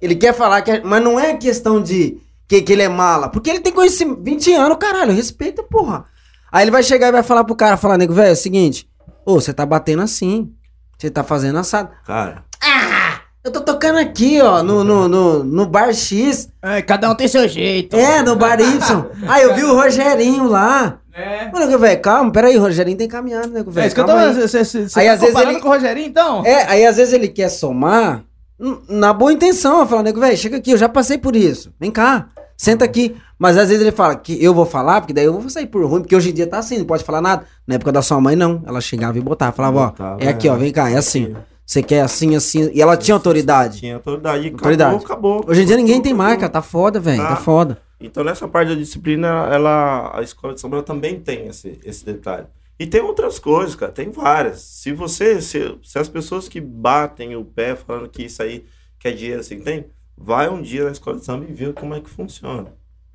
ele 0.00 0.14
quer 0.14 0.34
falar, 0.34 0.60
que 0.62 0.70
é- 0.72 0.82
mas 0.84 1.02
não 1.02 1.18
é 1.18 1.34
questão 1.36 1.80
de 1.82 2.18
que, 2.46 2.60
que 2.60 2.72
ele 2.72 2.82
é 2.82 2.88
mala. 2.88 3.28
Porque 3.30 3.48
ele 3.48 3.60
tem 3.60 3.72
conhecimento. 3.72 4.22
20 4.22 4.52
anos, 4.52 4.76
caralho, 4.78 5.12
respeita, 5.14 5.62
porra. 5.62 6.04
Aí 6.52 6.64
ele 6.64 6.70
vai 6.70 6.82
chegar 6.82 7.08
e 7.08 7.12
vai 7.12 7.22
falar 7.22 7.44
pro 7.44 7.54
cara, 7.56 7.76
falar, 7.78 7.96
nego, 7.98 8.12
velho, 8.12 8.28
é 8.28 8.32
o 8.32 8.36
seguinte, 8.36 8.88
ô, 9.24 9.40
você 9.40 9.52
tá 9.54 9.64
batendo 9.64 10.02
assim. 10.02 10.52
Você 10.98 11.10
tá 11.10 11.22
fazendo 11.24 11.58
assado. 11.58 11.90
Cara! 12.06 12.44
Eu 13.48 13.52
tô 13.52 13.60
tocando 13.62 13.98
aqui, 13.98 14.42
ó, 14.42 14.62
no, 14.62 14.84
no, 14.84 15.08
no, 15.08 15.42
no 15.42 15.64
bar 15.66 15.90
X. 15.94 16.50
É, 16.62 16.82
cada 16.82 17.10
um 17.10 17.14
tem 17.14 17.26
seu 17.26 17.48
jeito. 17.48 17.96
É, 17.96 18.22
no 18.22 18.36
bar 18.36 18.60
Y. 18.60 19.06
Aí 19.26 19.42
eu 19.42 19.54
vi 19.54 19.64
o 19.64 19.74
Rogerinho 19.74 20.46
lá. 20.46 20.98
É. 21.14 21.50
Mano, 21.50 21.78
velho, 21.78 22.00
calma, 22.02 22.30
peraí, 22.30 22.58
o 22.58 22.60
Rogerinho 22.60 22.98
tem 22.98 23.08
caminhado, 23.08 23.48
nego, 23.48 23.70
É 23.70 23.72
velho. 23.72 23.86
isso 23.86 23.94
que 23.94 24.00
eu 24.02 24.04
calma 24.04 24.20
tô. 24.22 24.28
aí. 24.28 24.34
Você, 24.34 24.64
você, 24.64 24.88
você 24.88 25.00
Aí, 25.00 25.06
tá 25.06 25.12
às 25.14 25.20
vezes, 25.20 25.36
ele- 25.40 25.60
com 25.60 25.68
o 25.68 25.72
Rogerinho, 25.72 26.06
então? 26.08 26.44
É, 26.44 26.64
aí 26.70 26.84
às 26.84 26.96
vezes 26.98 27.14
ele 27.14 27.26
quer 27.28 27.48
somar 27.48 28.22
na 28.86 29.14
boa 29.14 29.32
intenção, 29.32 29.86
falar, 29.86 30.02
nego, 30.02 30.20
velho, 30.20 30.36
chega 30.36 30.58
aqui, 30.58 30.70
eu 30.72 30.76
já 30.76 30.90
passei 30.90 31.16
por 31.16 31.34
isso. 31.34 31.72
Vem 31.80 31.90
cá, 31.90 32.26
senta 32.54 32.84
aqui. 32.84 33.16
Mas 33.38 33.56
às 33.56 33.68
vezes 33.68 33.80
ele 33.82 33.92
fala 33.92 34.14
que 34.14 34.36
eu 34.44 34.52
vou 34.52 34.66
falar, 34.66 35.00
porque 35.00 35.14
daí 35.14 35.24
eu 35.24 35.32
vou 35.32 35.48
sair 35.48 35.66
por 35.66 35.82
ruim, 35.86 36.02
porque 36.02 36.14
hoje 36.14 36.30
em 36.30 36.34
dia 36.34 36.46
tá 36.46 36.58
assim, 36.58 36.76
não 36.76 36.84
pode 36.84 37.02
falar 37.02 37.22
nada. 37.22 37.44
Na 37.66 37.76
época 37.76 37.92
da 37.92 38.02
sua 38.02 38.20
mãe, 38.20 38.36
não. 38.36 38.62
Ela 38.66 38.80
chegava 38.82 39.16
e 39.16 39.20
botava, 39.22 39.52
falava, 39.52 39.94
ó, 39.98 40.16
é 40.20 40.28
aqui, 40.28 40.48
ó, 40.50 40.54
é. 40.56 40.58
vem 40.58 40.72
cá, 40.72 40.90
é 40.90 40.96
assim. 40.98 41.34
Você 41.68 41.82
quer 41.82 42.00
assim, 42.00 42.34
assim. 42.34 42.70
E 42.72 42.80
ela 42.80 42.96
tinha 42.96 43.14
autoridade. 43.14 43.80
tinha 43.80 43.96
autoridade. 43.96 44.48
e 44.48 44.50
Autoridade. 44.52 45.04
Acabou, 45.04 45.36
acabou. 45.36 45.50
Hoje 45.52 45.62
em 45.62 45.66
dia 45.66 45.76
ninguém 45.76 46.00
tem 46.00 46.12
Acabou. 46.14 46.26
marca, 46.26 46.48
tá 46.48 46.62
foda, 46.62 46.98
velho, 46.98 47.20
tá 47.22 47.28
Tá. 47.28 47.36
foda. 47.36 47.78
Então, 48.00 48.24
nessa 48.24 48.48
parte 48.48 48.68
da 48.70 48.74
disciplina, 48.74 49.28
ela, 49.52 50.16
a 50.18 50.22
escola 50.22 50.54
de 50.54 50.60
samba 50.62 50.82
também 50.82 51.20
tem 51.20 51.46
esse, 51.46 51.78
esse 51.84 52.06
detalhe. 52.06 52.46
E 52.78 52.86
tem 52.86 53.02
outras 53.02 53.38
coisas, 53.38 53.74
cara, 53.74 53.92
tem 53.92 54.08
várias. 54.10 54.62
Se 54.62 54.92
você, 54.92 55.42
se, 55.42 55.76
se 55.82 55.98
as 55.98 56.08
pessoas 56.08 56.48
que 56.48 56.58
batem 56.58 57.36
o 57.36 57.44
pé 57.44 57.76
falando 57.76 58.08
que 58.08 58.22
isso 58.24 58.42
aí 58.42 58.64
que 58.98 59.06
é 59.08 59.10
dinheiro 59.12 59.40
assim 59.40 59.60
tem, 59.60 59.84
vai 60.16 60.48
um 60.48 60.62
dia 60.62 60.84
na 60.84 60.90
escola 60.92 61.18
de 61.18 61.24
samba 61.26 61.44
e 61.46 61.52
vê 61.52 61.70
como 61.74 61.94
é 61.94 62.00
que 62.00 62.08
funciona. 62.08 62.72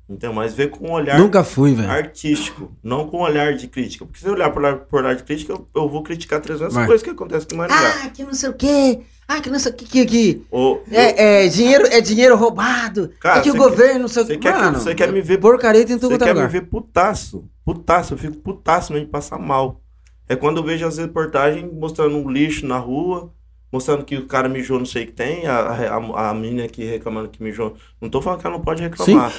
Então, 0.08 0.32
mas 0.34 0.52
vê 0.52 0.66
com 0.68 0.88
um 0.88 0.92
olhar 0.92 1.18
Nunca 1.18 1.42
fui, 1.42 1.74
velho. 1.74 1.90
artístico, 1.90 2.70
não 2.82 3.06
com 3.08 3.18
um 3.18 3.22
olhar 3.22 3.54
de 3.54 3.66
crítica. 3.68 4.04
Porque 4.04 4.20
se 4.20 4.26
eu 4.26 4.32
olhar 4.34 4.50
por 4.50 4.60
olhar, 4.62 4.76
por 4.76 5.00
olhar 5.02 5.14
de 5.14 5.22
crítica, 5.22 5.52
eu, 5.52 5.66
eu 5.74 5.88
vou 5.88 6.02
criticar 6.02 6.40
300 6.40 6.74
Vai. 6.74 6.86
coisas 6.86 7.02
que 7.02 7.08
acontecem 7.10 7.48
com 7.48 7.54
o 7.54 7.58
Maringá. 7.58 8.02
Ah, 8.04 8.10
que 8.10 8.22
não 8.22 8.34
sei 8.34 8.50
o 8.50 8.52
quê. 8.52 9.00
Ah, 9.26 9.40
que 9.40 9.48
não 9.48 9.58
sei 9.58 9.72
o 9.72 9.74
que, 9.74 9.86
que, 9.86 10.04
que. 10.04 10.46
Ou, 10.50 10.84
É, 10.90 11.44
é, 11.46 11.48
dinheiro, 11.48 11.86
é 11.86 12.00
dinheiro 12.02 12.36
roubado. 12.36 13.10
Cara, 13.18 13.38
é 13.38 13.42
que 13.42 13.48
o 13.48 13.52
você 13.52 13.58
governo, 13.58 14.00
não 14.00 14.08
sei 14.08 14.22
o 14.22 14.26
você 14.26 14.34
que. 14.34 14.40
quer, 14.42 14.52
que- 14.54 14.60
Mano, 14.60 14.78
você 14.78 14.94
quer 14.94 15.10
me 15.10 15.22
ver 15.22 15.38
porcaria 15.38 15.86
tem 15.86 15.96
em 15.96 15.98
tudo 15.98 16.10
Você 16.10 16.16
é 16.16 16.18
quer 16.18 16.34
me 16.34 16.40
lugar. 16.40 16.50
ver 16.50 16.60
putaço. 16.66 17.48
Putaço, 17.64 18.12
eu 18.12 18.18
fico 18.18 18.36
putaço 18.36 18.92
mesmo 18.92 19.06
de 19.06 19.10
passar 19.12 19.38
mal. 19.38 19.80
É 20.28 20.36
quando 20.36 20.58
eu 20.58 20.64
vejo 20.64 20.86
as 20.86 20.98
reportagens 20.98 21.66
mostrando 21.72 22.16
um 22.18 22.30
lixo 22.30 22.66
na 22.66 22.76
rua, 22.76 23.32
mostrando 23.72 24.04
que 24.04 24.16
o 24.18 24.26
cara 24.26 24.50
mijou 24.50 24.78
não 24.78 24.84
sei 24.86 25.04
o 25.04 25.06
que 25.06 25.12
tem, 25.12 25.46
a, 25.46 25.56
a, 25.58 26.30
a 26.30 26.34
menina 26.34 26.64
aqui 26.64 26.84
reclamando 26.84 27.28
que 27.30 27.42
mijou. 27.42 27.74
Não 28.02 28.10
tô 28.10 28.20
falando 28.20 28.40
que 28.40 28.46
ela 28.46 28.56
não 28.58 28.62
pode 28.64 28.82
reclamar. 28.82 29.32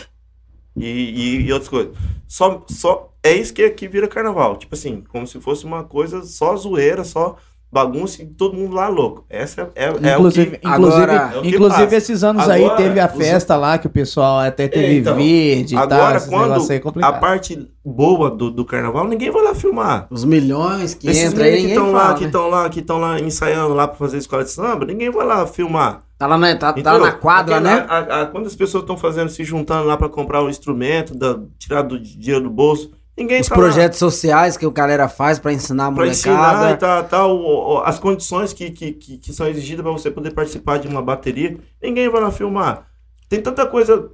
E, 0.76 0.85
e, 0.85 1.41
e 1.47 1.53
outras 1.53 1.69
coisas. 1.69 1.93
Só, 2.27 2.64
só 2.69 3.11
é 3.23 3.34
isso 3.34 3.53
que 3.53 3.64
aqui 3.64 3.88
vira 3.88 4.07
carnaval. 4.07 4.57
Tipo 4.57 4.76
assim, 4.76 5.03
como 5.10 5.26
se 5.26 5.39
fosse 5.39 5.64
uma 5.65 5.84
coisa 5.84 6.22
só 6.23 6.56
zoeira, 6.56 7.03
só 7.03 7.35
bagunça 7.72 8.22
e 8.22 8.26
todo 8.26 8.56
mundo 8.56 8.73
lá 8.76 8.88
louco. 8.88 9.26
Essa 9.30 9.69
é, 9.76 9.85
é, 9.85 9.88
é 9.88 9.91
o 9.91 10.15
Inclusive, 10.19 10.57
que... 10.57 10.68
inclusive, 10.68 11.03
agora- 11.03 11.31
é 11.35 11.38
o 11.38 11.41
que 11.41 11.49
inclusive 11.49 11.84
passa. 11.84 11.95
esses 11.97 12.23
anos 12.23 12.47
aí 12.47 12.64
Agora, 12.64 12.77
teve 12.77 12.99
a 13.02 13.06
os- 13.07 13.11
festa 13.18 13.57
lá 13.57 13.77
que 13.77 13.88
o 13.88 13.89
pessoal 13.89 14.39
até 14.39 14.68
teve 14.68 14.99
Então, 14.99 15.15
vídeo 15.18 15.76
e 15.77 15.88
tal. 15.88 15.99
Agora, 16.02 16.22
quando 16.22 16.53
aí 16.72 16.81
é 17.02 17.06
a 17.06 17.14
parte 17.14 17.69
boa 17.84 18.30
do, 18.31 18.49
do 18.49 18.64
carnaval, 18.64 19.06
ninguém 19.07 19.30
vai 19.30 19.43
lá 19.43 19.53
filmar. 19.53 20.07
Os 20.10 20.23
milhões 20.23 20.93
que 20.93 21.10
entram 21.11 21.43
aí, 21.45 21.61
que 21.64 21.68
estão 21.68 21.91
lá, 21.91 21.99
fala, 22.06 22.14
que 22.15 22.22
né? 22.22 22.27
estão 22.27 22.47
lá, 22.49 22.69
que 22.69 22.80
estão 22.80 22.97
lá 22.97 23.19
ensaiando 23.19 23.73
lá 23.73 23.88
pra 23.89 23.97
fazer 23.97 24.18
escola 24.19 24.43
de 24.45 24.52
samba, 24.52 24.85
ninguém 24.85 25.10
vai 25.11 25.26
lá 25.26 25.45
filmar. 25.45 26.03
Tá 26.18 26.28
lá 26.28 26.38
na, 26.38 26.56
tá, 26.56 26.72
tá 26.74 26.80
Entendeu? 26.80 27.00
na 27.02 27.12
quadra, 27.12 27.58
Aquela- 27.58 27.76
né? 27.76 27.86
a- 27.90 28.22
a- 28.22 28.26
quando 28.28 28.48
as 28.48 28.56
pessoas 28.56 28.84
estão 28.84 28.96
fazendo, 28.98 29.30
se 29.30 29.44
juntando 29.44 29.86
lá 29.86 29.98
pra 29.98 30.08
comprar 30.08 30.42
o 30.42 30.50
instrumento, 30.50 31.14
da, 31.14 31.40
tirar 31.60 31.82
do 31.82 32.00
dinheiro 32.00 32.42
do 32.42 32.50
bolso, 32.50 32.92
ninguém 33.18 33.42
Os 33.42 33.48
tá 33.48 33.56
lá 33.56 33.62
projetos 33.62 34.00
sociais 34.00 34.56
que 34.56 34.66
o 34.66 34.72
galera 34.72 35.10
faz 35.10 35.40
pra 35.40 35.52
ensinar 35.52 35.88
a 35.88 35.92
pra 35.92 36.08
ensinar 36.08 36.36
molecada. 36.58 36.78
tal, 36.78 37.04
tal, 37.04 37.36
o- 37.38 37.74
o- 37.76 37.78
as 37.84 38.00
condições 38.00 38.54
que, 38.54 38.72
que, 38.72 38.94
que, 38.94 39.18
que 39.18 39.34
são 39.34 39.46
exigidas 39.48 39.84
pra 39.84 39.92
você 39.92 40.10
poder 40.10 40.32
participar 40.34 40.80
de 40.80 40.88
uma 40.88 41.02
bateria, 41.02 41.58
ninguém 41.84 42.08
vai 42.10 42.22
lá 42.22 42.32
filmar. 42.32 42.86
Tem 43.28 43.42
tanta 43.42 43.66
coisa 43.66 44.10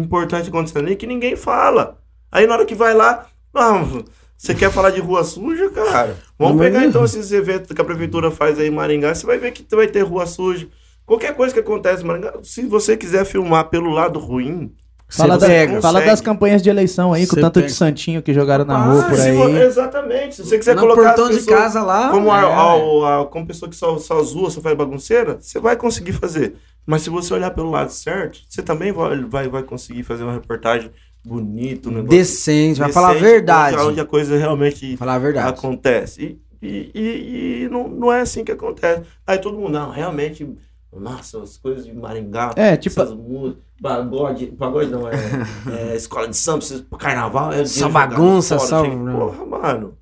importante 0.00 0.48
acontecendo 0.48 0.86
ali 0.86 0.96
que 0.96 1.06
ninguém 1.06 1.36
fala. 1.36 1.98
Aí 2.32 2.46
na 2.46 2.54
hora 2.54 2.64
que 2.64 2.74
vai 2.74 2.94
lá, 2.94 3.26
não, 3.54 4.04
você 4.36 4.54
quer 4.54 4.70
falar 4.70 4.90
de 4.90 5.00
rua 5.00 5.24
suja, 5.24 5.70
cara? 5.70 6.16
Vamos 6.38 6.60
pegar 6.60 6.80
mas- 6.80 6.88
então 6.88 7.04
esses 7.04 7.32
eventos 7.32 7.72
que 7.74 7.80
a 7.80 7.84
prefeitura 7.84 8.30
faz 8.30 8.58
aí 8.58 8.68
em 8.68 8.70
Maringá, 8.70 9.14
você 9.14 9.26
vai 9.26 9.38
ver 9.38 9.50
que 9.52 9.64
vai 9.74 9.86
ter 9.86 10.02
rua 10.02 10.26
suja. 10.26 10.68
Qualquer 11.04 11.34
coisa 11.34 11.54
que 11.54 11.60
acontece 11.60 12.02
em 12.02 12.06
Maringá, 12.06 12.34
se 12.42 12.62
você 12.66 12.96
quiser 12.96 13.24
filmar 13.24 13.68
pelo 13.70 13.90
lado 13.90 14.18
ruim, 14.18 14.72
Fala, 15.08 15.38
da- 15.38 15.80
fala 15.80 16.00
das 16.00 16.20
campanhas 16.20 16.60
de 16.60 16.68
eleição 16.68 17.12
aí, 17.12 17.28
com 17.28 17.36
tanto 17.36 17.54
pega. 17.60 17.68
de 17.68 17.72
santinho 17.72 18.20
que 18.20 18.34
jogaram 18.34 18.64
na 18.64 18.74
Ah, 18.76 18.90
rua 18.92 19.02
por 19.04 19.20
aí. 19.20 19.36
vo- 19.36 19.48
exatamente. 19.56 20.34
Se 20.34 20.42
você 20.44 20.58
quiser 20.58 20.74
no 20.74 20.80
colocar 20.80 21.02
portão 21.14 21.24
as 21.26 21.30
de 21.30 21.36
pessoas 21.44 21.60
casa 21.60 21.82
lá. 21.82 22.10
como, 22.10 22.32
a, 22.32 22.40
é. 22.40 22.44
a- 22.44 23.20
a- 23.20 23.24
como 23.26 23.46
pessoa 23.46 23.68
que 23.70 23.76
só, 23.76 23.96
só 23.98 24.20
zoa, 24.24 24.50
só 24.50 24.60
faz 24.60 24.76
bagunceira, 24.76 25.38
você 25.40 25.60
vai 25.60 25.76
conseguir 25.76 26.12
fazer. 26.12 26.56
Mas 26.84 27.02
se 27.02 27.10
você 27.10 27.32
olhar 27.34 27.50
pelo 27.52 27.70
lado 27.70 27.92
certo, 27.92 28.40
você 28.48 28.62
também 28.62 28.90
vai, 28.90 29.16
vai, 29.22 29.48
vai 29.48 29.62
conseguir 29.62 30.02
fazer 30.02 30.24
uma 30.24 30.32
reportagem 30.32 30.90
bonita, 31.26 31.88
um 31.88 31.92
negócio 31.92 32.10
Decente, 32.10 32.78
vai 32.80 32.92
falar 32.92 33.10
a 33.10 33.14
verdade. 33.14 33.76
Onde, 33.78 34.00
a 34.00 34.04
coisa 34.04 34.36
realmente 34.36 34.96
Falar 34.96 35.14
a 35.14 35.18
verdade. 35.18 35.48
acontece. 35.48 36.38
E, 36.62 36.68
e, 36.68 36.90
e- 36.94 37.62
e 37.64 37.68
não, 37.68 37.88
não 37.88 38.12
é 38.12 38.20
assim 38.20 38.44
que 38.44 38.52
acontece. 38.52 39.02
Aí 39.26 39.38
todo 39.38 39.58
mundo, 39.58 39.70
não, 39.72 39.90
realmente, 39.90 40.48
nossa, 40.92 41.42
as 41.42 41.56
coisas 41.58 41.84
de 41.84 41.92
Maringá, 41.92 42.52
É, 42.56 42.76
tipo- 42.76 43.00
essas 43.00 43.14
músicas, 43.14 43.62
pagode, 43.82 44.46
pagode 44.46 44.90
não, 44.90 45.06
é, 45.08 45.12
é 45.92 45.96
escola 45.96 46.28
de 46.28 46.36
samba, 46.36 46.64
carnaval, 46.98 47.52
é 47.52 47.64
Só 47.66 47.88
bagunça, 47.88 48.58
só- 48.58 48.84
fora. 48.84 48.90
Falei, 48.96 49.14
Porra, 49.14 49.44
mano. 49.46 49.98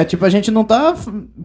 É, 0.00 0.04
tipo, 0.04 0.24
a 0.24 0.30
gente 0.30 0.50
não 0.50 0.64
tá 0.64 0.94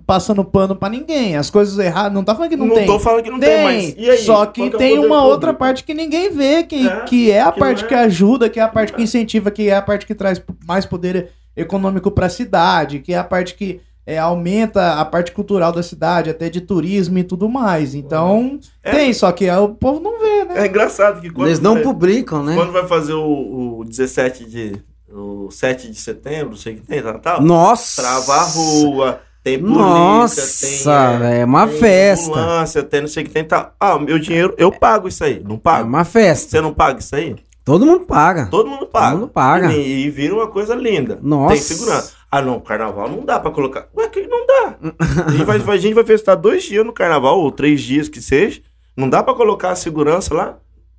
passando 0.05 0.43
pano 0.45 0.75
pra 0.75 0.87
ninguém. 0.89 1.35
As 1.35 1.49
coisas 1.49 1.77
erradas, 1.77 2.13
não 2.13 2.23
tá 2.23 2.33
falando 2.33 2.49
que 2.49 2.55
não, 2.55 2.67
Não, 2.67 2.75
tem. 2.75 2.85
tô 2.85 2.97
falando 2.99 3.23
que 3.23 3.29
não 3.29 3.39
tem, 3.39 3.63
mas 3.63 3.95
e 3.97 4.09
aí? 4.09 4.17
Só 4.19 4.45
que 4.45 4.69
Qual 4.69 4.75
é 4.75 4.77
tem 4.77 4.93
uma 4.97 5.01
público? 5.07 5.25
outra 5.27 5.53
parte 5.53 5.83
que 5.83 5.93
ninguém 5.93 6.31
vê, 6.31 6.63
que 6.63 6.87
É, 6.87 6.91
é, 6.91 6.99
que 7.01 7.31
é 7.31 7.41
a 7.41 7.51
que 7.51 7.59
parte 7.59 7.79
não 7.81 7.85
é. 7.85 7.89
que 7.89 7.95
ajuda, 7.95 8.49
que 8.49 8.59
é 8.59 8.63
a 8.63 8.67
parte 8.69 8.93
que 8.93 9.01
incentiva, 9.03 9.51
que 9.51 9.69
é 9.69 9.75
a 9.75 9.81
parte 9.81 10.05
que 10.05 10.15
traz 10.15 10.41
mais 10.65 10.85
poder 10.85 11.29
econômico 11.55 12.09
pra 12.11 12.29
cidade, 12.29 12.99
que 12.99 13.13
é 13.13 13.17
a 13.17 13.23
parte 13.23 13.53
que 13.55 13.81
é, 14.05 14.17
aumenta 14.17 14.93
a 14.93 15.03
parte 15.03 15.33
cultural 15.33 15.73
da 15.73 15.83
cidade, 15.83 16.29
até 16.29 16.47
de 16.49 16.61
turismo 16.61 17.17
e 17.17 17.23
tudo 17.25 17.49
mais. 17.49 17.93
Então, 17.93 18.57
É. 18.81 18.91
tem, 18.91 19.13
só 19.13 19.29
que 19.33 19.49
o 19.49 19.69
povo 19.75 19.99
não 19.99 20.17
vê, 20.19 20.45
né? 20.45 20.63
É 20.63 20.67
engraçado 20.67 21.19
que 21.19 21.29
quando, 21.29 21.47
Eles 21.49 21.59
não 21.59 21.73
vai, 21.73 21.83
publicam, 21.83 22.41
né? 22.41 22.55
quando 22.55 22.71
vai 22.71 22.87
fazer 22.87 23.11
o, 23.13 23.79
o 23.79 23.83
17 23.83 24.45
de. 24.45 24.81
O 25.11 25.49
7 25.51 25.89
de 25.89 25.99
setembro, 25.99 26.49
não 26.49 26.57
sei 26.57 26.73
o 26.73 26.75
que 26.77 26.81
tem, 26.87 27.01
tal, 27.01 27.19
tal. 27.19 27.41
Nossa! 27.41 28.01
Trava 28.01 28.33
a 28.33 28.43
rua, 28.43 29.21
tem 29.43 29.57
polícia, 29.57 29.79
Nossa, 29.79 30.67
tem. 30.67 31.19
velho, 31.19 31.23
é 31.41 31.45
uma 31.45 31.67
tem 31.67 31.77
festa. 31.79 32.27
ambulância, 32.29 32.83
tem 32.83 33.01
não 33.01 33.07
sei 33.07 33.23
o 33.23 33.25
que 33.25 33.31
tem, 33.31 33.43
tal. 33.45 33.73
Ah, 33.79 33.97
meu 33.97 34.19
dinheiro, 34.19 34.53
eu 34.57 34.71
pago 34.71 35.07
isso 35.07 35.23
aí, 35.23 35.41
não 35.43 35.55
É 35.55 35.59
pago. 35.59 35.87
uma 35.87 36.03
festa. 36.03 36.49
Você 36.51 36.61
não 36.61 36.73
paga 36.73 36.99
isso 36.99 37.15
aí? 37.15 37.35
Todo 37.63 37.85
mundo 37.85 38.05
paga. 38.05 38.47
Todo 38.47 38.69
mundo 38.69 38.85
paga. 38.85 39.15
mundo 39.15 39.27
paga. 39.27 39.73
E, 39.73 40.05
e 40.05 40.09
vira 40.09 40.33
uma 40.33 40.47
coisa 40.47 40.73
linda. 40.73 41.19
Nossa. 41.21 41.53
Tem 41.53 41.61
segurança. 41.63 42.13
Ah, 42.31 42.41
não, 42.41 42.59
carnaval 42.59 43.09
não 43.09 43.23
dá 43.25 43.39
pra 43.39 43.51
colocar. 43.51 43.87
Ué, 43.95 44.07
que 44.09 44.25
não 44.27 44.45
dá. 44.45 44.75
a, 45.27 45.31
gente 45.31 45.43
vai, 45.43 45.75
a 45.75 45.77
gente 45.77 45.93
vai 45.93 46.05
festar 46.05 46.35
dois 46.37 46.63
dias 46.63 46.85
no 46.85 46.93
carnaval, 46.93 47.39
ou 47.39 47.51
três 47.51 47.81
dias 47.81 48.07
que 48.09 48.21
seja. 48.21 48.61
Não 48.95 49.09
dá 49.09 49.21
pra 49.21 49.33
colocar 49.33 49.71
a 49.71 49.75
segurança 49.75 50.33
lá, 50.33 50.57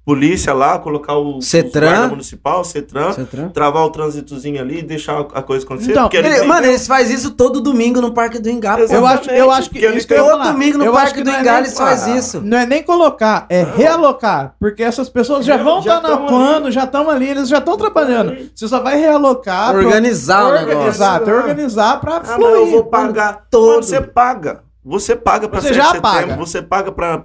polícia 0.08 0.54
lá, 0.54 0.78
colocar 0.78 1.18
o 1.18 1.42
Cetran. 1.42 2.08
municipal, 2.08 2.64
Cetran, 2.64 3.12
Você 3.12 3.24
tranca? 3.24 3.50
travar 3.50 3.84
o 3.84 3.90
trânsitozinho 3.90 4.58
ali 4.58 4.78
e 4.78 4.82
deixar 4.82 5.20
a 5.34 5.42
coisa 5.42 5.66
acontecer. 5.66 5.90
Então, 5.90 6.04
porque 6.04 6.16
eles 6.16 6.38
Ele- 6.38 6.46
mano, 6.46 6.66
eles 6.66 6.86
fazem 6.86 7.14
isso 7.14 7.32
todo 7.32 7.60
domingo 7.60 8.00
no 8.00 8.10
Parque 8.12 8.38
do. 8.38 8.80
Exato. 8.80 8.94
Eu 8.98 9.06
acho, 9.06 9.30
eu 9.30 9.50
acho 9.50 9.68
que 9.68 9.78
que 10.06 10.14
Todo 10.14 10.30
falar. 10.30 10.52
domingo 10.52 10.78
no 10.78 10.86
eu 10.86 10.92
Parque 10.94 11.22
do 11.22 11.28
não 11.30 11.36
é 11.36 11.40
Engá 11.42 11.52
nem- 11.52 11.60
eles 11.64 11.76
fazem 11.76 12.16
isso. 12.16 12.40
Não 12.40 12.56
é 12.56 12.64
nem 12.64 12.82
colocar, 12.82 13.44
é 13.50 13.62
realocar. 13.62 14.54
Porque 14.58 14.82
essas 14.82 15.10
pessoas 15.10 15.44
já 15.44 15.58
Já- 15.58 15.62
vão 15.62 15.80
estar 15.80 16.00
na 16.00 16.08
tão 16.08 16.26
plano, 16.26 16.70
já 16.70 16.84
estão 16.84 17.10
ali, 17.10 17.28
eles 17.28 17.46
já 17.50 17.58
estão 17.58 17.76
trabalhando. 17.76 18.30
ali. 18.30 18.50
Você 18.54 18.66
só 18.66 18.80
vai 18.80 18.96
realocar. 18.98 19.72
pra- 19.72 19.82
Organizar 19.82 20.44
o 20.44 20.48
Orga- 20.48 20.64
negócio. 20.64 20.88
Exato, 20.88 21.30
organizar 21.30 22.00
pra 22.00 22.16
Ah, 22.16 22.20
mas 22.24 22.34
fluir. 22.34 22.52
eu 22.54 22.66
vou 22.70 22.84
pagar. 22.84 23.46
todo. 23.50 23.68
Mano, 23.72 23.82
você 23.82 24.00
paga. 24.00 24.60
Você 24.88 25.14
paga 25.14 25.48
pra 25.48 25.60
Você 25.60 25.68
7 25.68 25.76
já 25.76 25.84
setembro, 25.86 26.02
paga. 26.10 26.36
você 26.36 26.62
paga 26.62 26.90
pra 26.92 27.20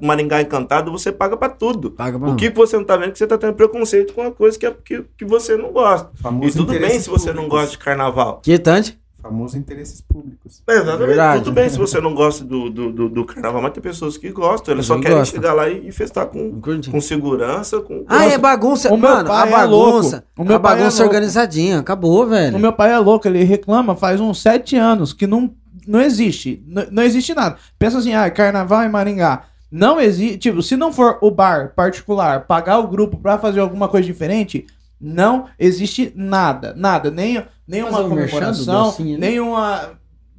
Maringá 0.00 0.40
Encantado, 0.40 0.90
você 0.90 1.12
paga 1.12 1.36
pra 1.36 1.48
tudo. 1.50 1.90
Paga 1.90 2.18
pra 2.18 2.30
O 2.30 2.34
que 2.36 2.48
você 2.50 2.76
não 2.76 2.84
tá 2.84 2.96
vendo 2.96 3.08
é 3.08 3.12
que 3.12 3.18
você 3.18 3.26
tá 3.26 3.36
tendo 3.36 3.52
preconceito 3.54 4.14
com 4.14 4.22
uma 4.22 4.30
coisa 4.32 4.58
que, 4.58 4.64
é- 4.66 4.74
que, 4.84 5.04
que 5.18 5.24
você 5.24 5.56
não 5.56 5.70
gosta. 5.72 6.10
Famoso 6.22 6.48
E 6.48 6.52
tudo 6.52 6.72
bem 6.78 6.98
se 6.98 7.10
você 7.10 7.26
não 7.28 7.42
públicos. 7.44 7.58
gosta 7.58 7.70
de 7.72 7.78
carnaval. 7.78 8.40
Que 8.42 8.58
tanto? 8.58 8.94
Famoso 9.20 9.56
interesses 9.56 10.02
públicos. 10.02 10.62
É, 10.68 10.74
exatamente. 10.74 11.06
Verdade. 11.06 11.44
Tudo 11.44 11.54
bem 11.54 11.66
se 11.70 11.78
você 11.78 11.98
não 11.98 12.14
gosta 12.14 12.44
do, 12.44 12.68
do, 12.68 12.92
do, 12.92 13.08
do 13.08 13.24
carnaval, 13.24 13.62
mas 13.62 13.72
tem 13.72 13.82
pessoas 13.82 14.18
que 14.18 14.30
gostam. 14.30 14.74
Eles 14.74 14.84
só 14.84 14.94
Não 14.96 15.00
querem 15.00 15.16
gostam. 15.16 15.40
chegar 15.40 15.54
lá 15.54 15.66
e, 15.68 15.88
e 15.88 15.92
festar 15.92 16.26
com, 16.26 16.60
com 16.60 17.00
segurança, 17.00 17.80
com. 17.80 18.04
Ah, 18.06 18.26
é 18.26 18.36
bagunça. 18.36 18.92
O 18.92 18.98
meu 18.98 19.08
Mano, 19.10 19.20
a 19.32 19.32
pai 19.32 19.48
é 19.48 19.50
bagunça. 19.50 20.16
louco. 20.16 20.28
O 20.38 20.44
meu 20.44 20.56
a 20.56 20.60
pai 20.60 20.74
é 20.74 20.76
bagunça 20.78 20.98
louco. 21.02 21.14
organizadinha. 21.14 21.78
Acabou, 21.78 22.26
velho. 22.26 22.56
O 22.56 22.60
meu 22.60 22.72
pai 22.74 22.92
é 22.92 22.98
louco, 22.98 23.26
ele 23.26 23.42
reclama 23.44 23.94
faz 23.96 24.20
uns 24.20 24.42
sete 24.42 24.76
anos 24.76 25.14
que 25.14 25.26
não, 25.26 25.50
não 25.86 26.00
existe. 26.00 26.62
N- 26.66 26.88
não 26.90 27.02
existe 27.02 27.34
nada. 27.34 27.56
Pensa 27.78 27.98
assim, 27.98 28.14
ah, 28.14 28.30
carnaval 28.30 28.82
em 28.84 28.88
Maringá. 28.88 29.44
Não 29.70 30.00
existe. 30.00 30.38
Tipo, 30.38 30.62
se 30.62 30.76
não 30.76 30.92
for 30.92 31.18
o 31.20 31.30
bar 31.30 31.72
particular 31.74 32.46
pagar 32.46 32.78
o 32.78 32.86
grupo 32.88 33.16
pra 33.18 33.38
fazer 33.38 33.60
alguma 33.60 33.88
coisa 33.88 34.06
diferente, 34.06 34.66
não 35.00 35.46
existe 35.58 36.12
nada. 36.14 36.72
Nada. 36.76 37.10
Nem, 37.10 37.44
nem 37.66 37.82
Fazer 37.82 37.96
uma 37.96 38.04
um 38.04 38.08
comemoração, 38.10 38.84
docinho 38.84 39.10
ali. 39.12 39.18
nem 39.18 39.40
uma 39.40 39.90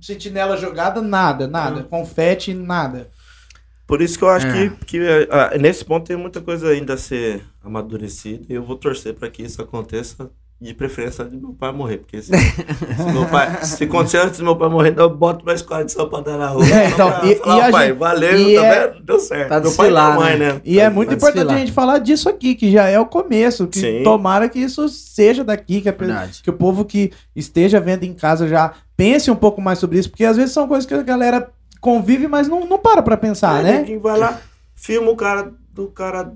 sentinela 0.01 0.55
jogada, 0.57 1.01
nada, 1.01 1.47
nada. 1.47 1.83
Confete, 1.83 2.53
nada. 2.53 3.09
Por 3.87 4.01
isso 4.01 4.17
que 4.17 4.23
eu 4.23 4.29
acho 4.29 4.47
É. 4.47 4.69
que, 4.69 4.85
que 4.85 5.27
ah, 5.29 5.57
nesse 5.59 5.83
ponto 5.85 6.07
tem 6.07 6.15
muita 6.17 6.41
coisa 6.41 6.69
ainda 6.69 6.93
a 6.93 6.97
ser 6.97 7.43
amadurecida. 7.63 8.45
E 8.49 8.53
eu 8.55 8.63
vou 8.63 8.75
torcer 8.77 9.13
para 9.13 9.29
que 9.29 9.43
isso 9.43 9.61
aconteça. 9.61 10.29
De 10.65 10.73
preferência 10.73 11.23
do 11.25 11.37
meu 11.39 11.53
pai 11.53 11.71
morrer. 11.71 11.97
Porque 11.99 12.21
se, 12.21 12.31
se 12.31 13.11
meu 13.13 13.25
pai, 13.27 13.63
se 13.63 13.83
acontecer 13.83 14.17
antes 14.17 14.39
do 14.39 14.43
meu 14.45 14.55
pai 14.55 14.69
morrer, 14.69 14.89
então 14.89 15.05
eu 15.05 15.15
boto 15.15 15.43
uma 15.43 15.53
escola 15.53 15.85
de 15.85 15.91
samba 15.91 16.09
pra 16.09 16.19
dar 16.21 16.37
na 16.37 16.47
rua. 16.47 16.65
É, 16.67 16.87
então, 16.89 17.11
pra 17.11 17.25
e- 17.27 17.35
falar, 17.35 17.57
e 17.57 17.61
a 17.61 17.71
pai, 17.71 17.87
gente- 17.87 17.97
valeu, 17.97 18.39
e 18.49 18.55
tá 18.55 18.65
é- 18.65 18.87
vendo? 18.87 19.03
Deu 19.03 19.19
certo. 19.19 19.47
Pra 19.47 19.59
meu 19.59 19.71
pai 19.73 19.89
e 19.89 19.91
mãe, 19.93 20.37
né? 20.37 20.53
né? 20.53 20.61
E 20.65 20.79
é 20.79 20.89
muito 20.89 21.07
Vai 21.09 21.15
importante 21.17 21.35
desfilar. 21.35 21.55
a 21.55 21.59
gente 21.59 21.71
falar 21.71 21.97
disso 21.99 22.27
aqui, 22.29 22.55
que 22.55 22.71
já 22.71 22.87
é 22.87 22.99
o 22.99 23.05
começo. 23.05 23.67
Que 23.67 23.79
Sim. 23.79 24.03
tomara 24.03 24.49
que 24.49 24.59
isso 24.59 24.89
seja 24.89 25.43
daqui, 25.43 25.81
que, 25.81 25.89
a 25.89 25.93
que 26.43 26.49
o 26.49 26.53
povo 26.53 26.83
que 26.85 27.11
esteja 27.35 27.79
vendo 27.79 28.03
em 28.03 28.13
casa 28.13 28.47
já 28.47 28.73
pense 28.97 29.29
um 29.29 29.35
pouco 29.35 29.61
mais 29.61 29.79
sobre 29.79 29.99
isso, 29.99 30.09
porque 30.09 30.25
às 30.25 30.37
vezes 30.37 30.51
são 30.53 30.67
coisas 30.67 30.85
que 30.85 30.93
a 30.93 31.01
galera 31.03 31.49
convive, 31.81 32.27
mas 32.27 32.47
não, 32.47 32.65
não 32.65 32.79
para 32.79 33.01
pra 33.03 33.15
pensar, 33.17 33.57
Aí 33.57 33.63
né? 33.63 33.77
ninguém 33.79 33.99
vai 33.99 34.17
lá, 34.17 34.39
filma 34.73 35.11
o 35.11 35.15
cara 35.15 35.51
do 35.71 35.87
cara, 35.87 36.31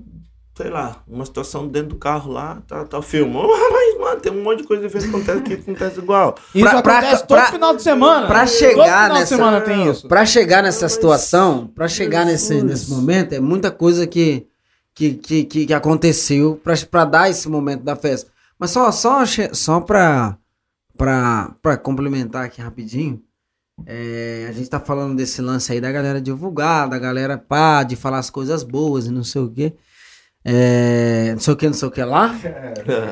sei 0.60 0.70
lá, 0.70 1.02
uma 1.08 1.24
situação 1.24 1.66
dentro 1.66 1.90
do 1.90 1.96
carro 1.96 2.30
lá, 2.32 2.60
tá, 2.66 2.84
tá 2.84 3.00
filmando. 3.00 3.48
Mas, 3.72 3.98
mano, 3.98 4.20
tem 4.20 4.30
um 4.32 4.42
monte 4.42 4.58
de 4.62 4.64
coisa 4.68 4.88
que 4.88 4.98
acontece 5.08 5.40
que 5.42 5.54
acontece 5.54 5.98
igual. 5.98 6.34
Isso 6.54 6.68
Pra- 6.68 6.82
pra- 6.82 6.98
acontece 6.98 7.26
todo 7.26 7.38
pra- 7.38 7.52
final 7.52 7.76
de 7.76 7.82
semana. 7.82 8.26
pra 8.26 8.40
Todo 8.40 8.48
chegar 8.50 8.84
final 8.84 9.08
de 9.08 9.14
nessa- 9.20 9.36
semana 9.36 9.60
tem 9.62 9.90
isso. 9.90 10.08
Pra 10.08 10.26
chegar 10.26 10.62
nessa 10.62 10.84
Mas- 10.84 10.92
situação, 10.92 11.66
pra 11.68 11.88
chegar 11.88 12.26
nesse, 12.26 12.54
Jesus. 12.54 12.62
nesse 12.70 12.90
momento, 12.90 13.32
é 13.32 13.40
muita 13.40 13.70
coisa 13.70 14.06
que, 14.06 14.46
que, 14.94 15.14
que, 15.14 15.44
que, 15.44 15.66
que 15.66 15.72
aconteceu 15.74 16.60
pra, 16.62 16.74
pra 16.90 17.04
dar 17.04 17.30
esse 17.30 17.48
momento 17.48 17.82
da 17.82 17.96
festa. 17.96 18.30
Mas 18.58 18.70
só, 18.70 18.90
só, 18.92 19.20
só 19.52 19.80
pra, 19.80 20.36
pra, 20.96 21.54
pra 21.62 21.76
complementar 21.76 22.44
aqui 22.44 22.60
rapidinho, 22.60 23.22
é, 23.86 24.46
a 24.48 24.52
gente 24.52 24.68
tá 24.68 24.78
falando 24.78 25.16
desse 25.16 25.40
lance 25.40 25.72
aí 25.72 25.80
da 25.80 25.90
galera 25.90 26.20
divulgar, 26.20 26.86
da 26.88 26.98
galera 26.98 27.38
pá, 27.38 27.82
de 27.82 27.96
falar 27.96 28.18
as 28.18 28.28
coisas 28.28 28.62
boas 28.62 29.06
e 29.06 29.10
não 29.10 29.24
sei 29.24 29.40
o 29.40 29.48
quê. 29.50 29.72
É, 30.44 31.32
não 31.32 31.40
sei 31.40 31.54
o 31.54 31.56
que, 31.56 31.66
não 31.66 31.74
sei 31.74 31.88
o 31.88 31.90
que 31.90 32.02
lá. 32.02 32.34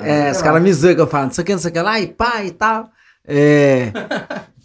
É, 0.04 0.30
os 0.30 0.40
caras 0.40 0.62
me 0.62 0.70
eu 0.92 1.06
falo, 1.06 1.26
não 1.26 1.32
sei 1.32 1.42
o 1.42 1.44
que, 1.46 1.52
não 1.52 1.58
sei 1.58 1.70
o 1.70 1.74
que 1.74 1.80
lá, 1.80 2.00
e 2.00 2.06
pá 2.08 2.44
e 2.44 2.50
tal. 2.50 2.90
É, 3.24 3.92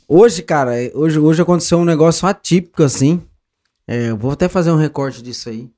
hoje, 0.08 0.42
cara, 0.42 0.72
hoje, 0.94 1.20
hoje 1.20 1.42
aconteceu 1.42 1.78
um 1.78 1.86
negócio 1.86 2.28
atípico, 2.28 2.84
assim. 2.84 3.22
É, 3.88 4.10
eu 4.10 4.18
vou 4.18 4.32
até 4.32 4.48
fazer 4.48 4.72
um 4.72 4.78
recorte 4.78 5.22
disso 5.22 5.50
aí. 5.50 5.70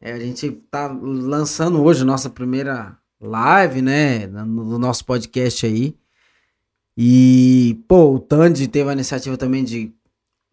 É, 0.00 0.12
a 0.12 0.18
gente 0.18 0.50
tá 0.70 0.86
lançando 0.88 1.82
hoje 1.82 2.04
nossa 2.04 2.28
primeira 2.28 2.96
live, 3.20 3.82
né? 3.82 4.26
No 4.26 4.78
nosso 4.78 5.04
podcast 5.04 5.66
aí. 5.66 5.94
E, 6.96 7.78
pô, 7.86 8.14
o 8.14 8.18
Tandy 8.18 8.66
teve 8.66 8.90
a 8.90 8.92
iniciativa 8.92 9.36
também 9.36 9.62
de 9.62 9.92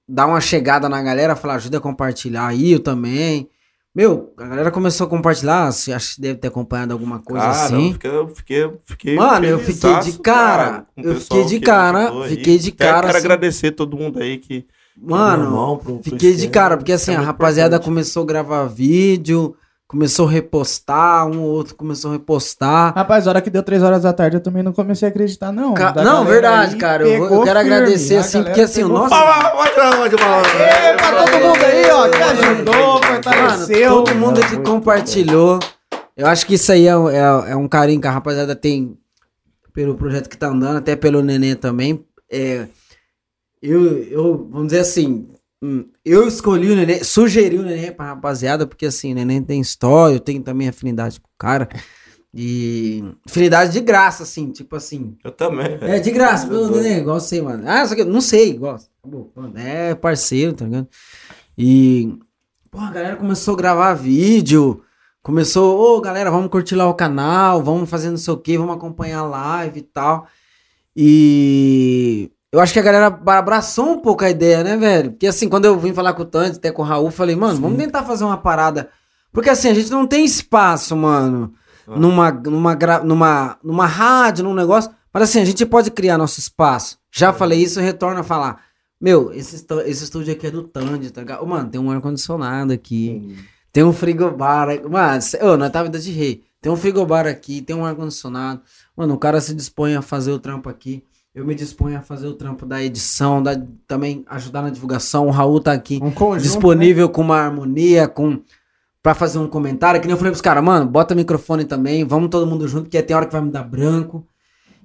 dar 0.07 0.27
uma 0.27 0.39
chegada 0.39 0.87
na 0.87 1.01
galera, 1.01 1.35
falar, 1.35 1.55
ajuda 1.55 1.77
a 1.77 1.81
compartilhar 1.81 2.47
aí, 2.47 2.71
eu 2.71 2.79
também. 2.79 3.49
Meu, 3.97 4.31
a 4.37 4.43
galera 4.45 4.69
começou 4.69 5.07
a 5.07 5.09
compartilhar, 5.09 5.65
acha 5.91 6.13
que 6.13 6.21
deve 6.21 6.35
ter 6.35 6.49
acompanhado 6.49 6.93
alguma 6.93 7.17
coisa 7.17 7.43
Cara, 7.47 7.65
assim. 7.65 7.87
eu 7.87 7.93
fiquei, 7.93 8.11
eu 8.11 8.27
fiquei, 8.35 8.71
fiquei 8.85 9.15
Mano, 9.15 9.45
eu 9.47 9.57
fiquei 9.57 9.99
de 10.01 10.19
cara, 10.19 10.85
o 10.95 11.01
eu 11.01 11.15
fiquei 11.19 11.45
de 11.45 11.59
cara, 11.59 12.11
fiquei 12.27 12.59
de 12.59 12.71
cara, 12.71 12.93
Quero 12.97 13.07
assim. 13.07 13.17
agradecer 13.17 13.71
todo 13.71 13.97
mundo 13.97 14.19
aí 14.19 14.37
que. 14.37 14.67
Mano, 14.95 15.45
irmão 15.45 15.77
pro- 15.77 15.93
pro 15.95 16.03
fiquei 16.03 16.29
de 16.29 16.35
esquema. 16.35 16.51
cara, 16.53 16.77
porque 16.77 16.91
assim, 16.91 17.11
é 17.11 17.15
a 17.15 17.21
rapaziada 17.21 17.77
importante. 17.77 17.85
começou 17.91 18.21
a 18.21 18.25
gravar 18.27 18.65
vídeo, 18.65 19.55
começou 19.87 20.27
a 20.27 20.31
repostar, 20.31 21.25
um 21.27 21.41
ou 21.41 21.49
outro 21.49 21.73
começou 21.75 22.09
a 22.11 22.13
repostar. 22.13 22.93
Rapaz, 22.93 23.25
a 23.25 23.29
hora 23.31 23.41
que 23.41 23.49
deu 23.49 23.63
três 23.63 23.81
horas 23.81 24.03
da 24.03 24.11
tarde, 24.11 24.35
eu 24.37 24.41
também 24.41 24.61
não 24.61 24.73
comecei 24.73 25.07
a 25.07 25.11
acreditar, 25.11 25.51
não. 25.51 25.73
Ca- 25.73 25.91
Da 25.91 26.03
não, 26.03 26.25
verdade, 26.25 26.73
aí 26.73 26.79
cara, 26.79 27.07
eu 27.07 27.19
vou- 27.19 27.39
eu 27.39 27.43
quero 27.43 27.59
firme. 27.59 27.75
agradecer, 27.75 28.17
A 28.17 28.19
assim, 28.19 28.43
porque, 28.43 28.61
assim, 28.61 28.83
o 28.83 28.89
nosso-. 28.89 29.09
Palma, 29.09 29.49
pode 29.51 29.75
dar 29.75 29.95
uma 29.95 30.09
de 30.09 30.15
palma. 30.17 30.43
Pra 30.97 31.23
todo 31.23 31.41
mundo 31.41 31.63
aí, 31.65 31.89
ó, 31.91 32.09
que 32.09 32.17
ajudou, 32.21 32.73
Mano, 32.75 33.03
fortaleceu. 33.05 33.89
todo 34.03 34.15
mundo 34.15 34.41
que 34.41 34.57
compartilhou. 34.57 35.59
Eu 36.17 36.27
acho 36.27 36.45
que 36.45 36.55
isso 36.55 36.71
aí 36.71 36.85
é, 36.87 36.91
é- 36.91 37.51
é 37.51 37.55
um 37.55 37.67
carinho 37.67 38.01
que 38.01 38.07
a 38.07 38.11
rapaziada 38.11 38.55
tem 38.55 38.97
pelo 39.73 39.95
projeto 39.95 40.27
que 40.27 40.37
tá 40.37 40.47
andando, 40.47 40.77
até 40.77 40.95
pelo 40.95 41.21
Nenê 41.21 41.55
também. 41.55 42.03
É, 42.29 42.65
eu, 43.61 44.03
eu, 44.05 44.47
vamos 44.51 44.67
dizer 44.67 44.79
assim, 44.79 45.27
eu 46.05 46.27
escolhi 46.27 46.71
o 46.71 46.75
Nenê, 46.75 47.03
sugeri 47.03 47.57
o 47.57 47.63
Nenê 47.63 47.91
pra 47.91 48.07
rapaziada, 48.07 48.67
porque 48.67 48.85
assim, 48.85 49.11
o 49.11 49.15
Nenê 49.15 49.41
tem 49.41 49.59
história, 49.59 50.15
eu 50.15 50.19
tenho 50.19 50.41
também 50.43 50.67
afinidade 50.67 51.19
com 51.19 51.27
o 51.27 51.37
cara. 51.37 51.67
E 52.33 53.03
afinidade 53.27 53.71
de 53.71 53.79
graça, 53.79 54.23
assim, 54.23 54.51
tipo 54.51 54.75
assim. 54.75 55.17
Eu 55.23 55.31
também. 55.31 55.77
É, 55.81 55.99
de 55.99 56.11
graça, 56.11 56.47
pelo. 56.47 56.69
Nenê, 56.69 57.01
gosto 57.01 57.29
sei, 57.29 57.41
mano. 57.41 57.63
Ah, 57.67 57.87
só 57.87 57.95
que 57.95 58.01
eu 58.01 58.05
não 58.05 58.21
sei, 58.21 58.53
gosto. 58.53 58.89
É 59.55 59.95
parceiro, 59.95 60.53
tá 60.53 60.65
ligado? 60.65 60.87
E, 61.57 62.15
pô, 62.69 62.79
a 62.79 62.91
galera 62.91 63.15
começou 63.15 63.55
a 63.55 63.57
gravar 63.57 63.93
vídeo, 63.95 64.83
começou, 65.23 65.79
ô, 65.79 66.01
galera, 66.01 66.29
vamos 66.29 66.51
curtir 66.51 66.75
lá 66.75 66.87
o 66.87 66.93
canal, 66.93 67.63
vamos 67.63 67.89
fazer 67.89 68.11
não 68.11 68.17
sei 68.17 68.33
o 68.33 68.37
que, 68.37 68.57
vamos 68.57 68.75
acompanhar 68.75 69.19
a 69.19 69.27
live 69.27 69.79
e 69.79 69.83
tal. 69.83 70.27
E 70.95 72.31
eu 72.51 72.59
acho 72.59 72.71
que 72.73 72.79
a 72.79 72.83
galera 72.83 73.07
abraçou 73.07 73.91
um 73.91 73.99
pouco 73.99 74.23
a 74.23 74.29
ideia, 74.29 74.63
né, 74.63 74.77
velho? 74.77 75.11
Porque 75.11 75.27
assim, 75.27 75.49
quando 75.49 75.65
eu 75.65 75.77
vim 75.79 75.93
falar 75.93 76.13
com 76.13 76.21
o 76.21 76.25
Tante, 76.25 76.57
até 76.57 76.71
com 76.71 76.81
o 76.81 76.85
Raul, 76.85 77.11
falei, 77.11 77.35
mano, 77.35 77.59
vamos 77.59 77.77
tentar 77.77 78.03
fazer 78.03 78.23
uma 78.23 78.37
parada. 78.37 78.89
Porque 79.31 79.49
assim, 79.49 79.69
a 79.69 79.73
gente 79.73 79.91
não 79.91 80.07
tem 80.07 80.23
espaço, 80.23 80.95
mano, 80.95 81.53
Ah. 81.87 81.97
numa, 81.97 82.31
numa, 82.31 82.75
numa, 83.03 83.57
numa 83.63 83.85
rádio, 83.85 84.43
num 84.43 84.53
negócio. 84.53 84.91
Mas 85.13 85.23
assim, 85.23 85.41
a 85.41 85.45
gente 85.45 85.65
pode 85.65 85.91
criar 85.91 86.17
nosso 86.17 86.39
espaço. 86.39 86.97
Já 87.11 87.33
falei 87.33 87.61
isso, 87.61 87.79
retorno 87.79 88.19
a 88.19 88.23
falar. 88.23 88.61
Meu, 88.99 89.31
esse, 89.31 89.65
esse 89.85 90.03
estúdio 90.03 90.33
aqui 90.33 90.47
é 90.47 90.51
do 90.51 90.63
Tandy, 90.63 91.11
tá 91.11 91.21
ligado? 91.21 91.45
Mano, 91.45 91.69
tem 91.69 91.79
um 91.79 91.91
ar-condicionado 91.91 92.73
aqui. 92.73 93.35
Tem 93.71 93.83
um 93.83 93.93
frigobar. 93.93 94.67
Mano, 94.89 95.19
ô, 95.41 95.57
nós 95.57 95.71
vida 95.71 95.99
de 95.99 96.11
rei. 96.11 96.43
Tem 96.61 96.71
um 96.71 96.75
frigobar 96.75 97.27
aqui, 97.27 97.61
tem 97.61 97.75
um 97.75 97.85
ar-condicionado. 97.85 98.61
Mano, 98.95 99.13
o 99.13 99.17
cara 99.17 99.39
se 99.39 99.53
dispõe 99.53 99.95
a 99.95 100.01
fazer 100.01 100.31
o 100.31 100.39
trampo 100.39 100.67
aqui. 100.69 101.03
Eu 101.37 101.45
me 101.45 101.53
disponho 101.53 101.95
a 101.95 102.01
fazer 102.01 102.25
o 102.25 102.33
trampo 102.33 102.65
da 102.65 102.83
edição, 102.83 103.43
da, 103.43 103.55
também 103.87 104.25
ajudar 104.25 104.63
na 104.63 104.71
divulgação. 104.71 105.27
O 105.27 105.29
Raul 105.29 105.59
tá 105.59 105.71
aqui 105.71 105.99
Um 106.01 106.09
conjunto, 106.09 106.41
disponível 106.41 107.07
com 107.09 107.21
uma 107.21 107.37
harmonia, 107.37 108.07
com 108.07 108.39
pra 109.03 109.13
fazer 109.13 109.37
um 109.37 109.47
comentário. 109.47 110.01
Que 110.01 110.07
nem 110.07 110.13
eu 110.13 110.17
falei 110.17 110.31
pros 110.31 110.41
caras, 110.41 110.63
mano, 110.63 110.87
bota 110.87 111.13
microfone 111.13 111.63
também, 111.63 112.03
vamos 112.03 112.29
todo 112.29 112.47
mundo 112.47 112.67
junto, 112.67 112.85
porque 112.85 112.99
tem 113.03 113.15
hora 113.15 113.27
que 113.27 113.31
vai 113.31 113.41
me 113.41 113.51
dar 113.51 113.61
branco. 113.61 114.25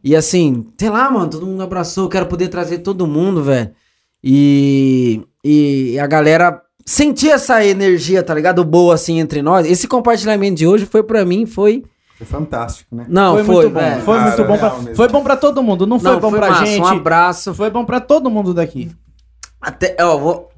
E 0.04 0.14
assim, 0.14 0.66
sei 0.78 0.90
lá, 0.90 1.10
mano, 1.10 1.30
todo 1.30 1.46
mundo 1.46 1.62
abraçou, 1.62 2.04
eu 2.04 2.10
quero 2.10 2.26
poder 2.26 2.48
trazer 2.48 2.80
todo 2.80 3.06
mundo, 3.06 3.42
velho. 3.42 3.70
E, 4.22 5.22
e 5.42 5.98
a 5.98 6.06
galera 6.06 6.60
sentir 6.84 7.30
essa 7.30 7.64
energia, 7.64 8.22
tá 8.22 8.34
ligado? 8.34 8.62
Boa 8.62 8.92
assim 8.92 9.20
entre 9.20 9.40
nós. 9.40 9.66
Esse 9.66 9.88
compartilhamento 9.88 10.56
de 10.56 10.66
hoje 10.66 10.84
foi 10.84 11.02
pra 11.02 11.24
mim, 11.24 11.46
foi. 11.46 11.82
Foi 12.22 12.38
fantástico, 12.38 12.94
né? 12.94 13.06
Não, 13.08 13.34
foi, 13.34 13.44
foi, 13.44 13.54
muito 13.54 13.70
bom. 13.70 13.80
velho. 13.80 14.02
Foi 14.02 14.18
Cara, 14.18 14.28
muito 14.28 14.44
bom. 14.44 14.58
Pra, 14.58 14.78
mesmo. 14.78 14.96
foi 14.96 15.08
bom 15.08 15.22
pra 15.22 15.36
todo 15.36 15.62
mundo. 15.62 15.86
Não 15.86 15.98
foi 15.98 16.12
Não, 16.12 16.20
bom 16.20 16.30
foi 16.30 16.38
pra 16.38 16.50
massa, 16.50 16.66
gente. 16.66 16.80
Um 16.80 16.86
abraço. 16.86 17.54
Foi 17.54 17.70
bom 17.70 17.84
pra 17.84 18.00
todo 18.00 18.30
mundo 18.30 18.54
daqui. 18.54 18.90
Até, 19.60 19.96
ó, 20.00 20.16
vou, 20.16 20.50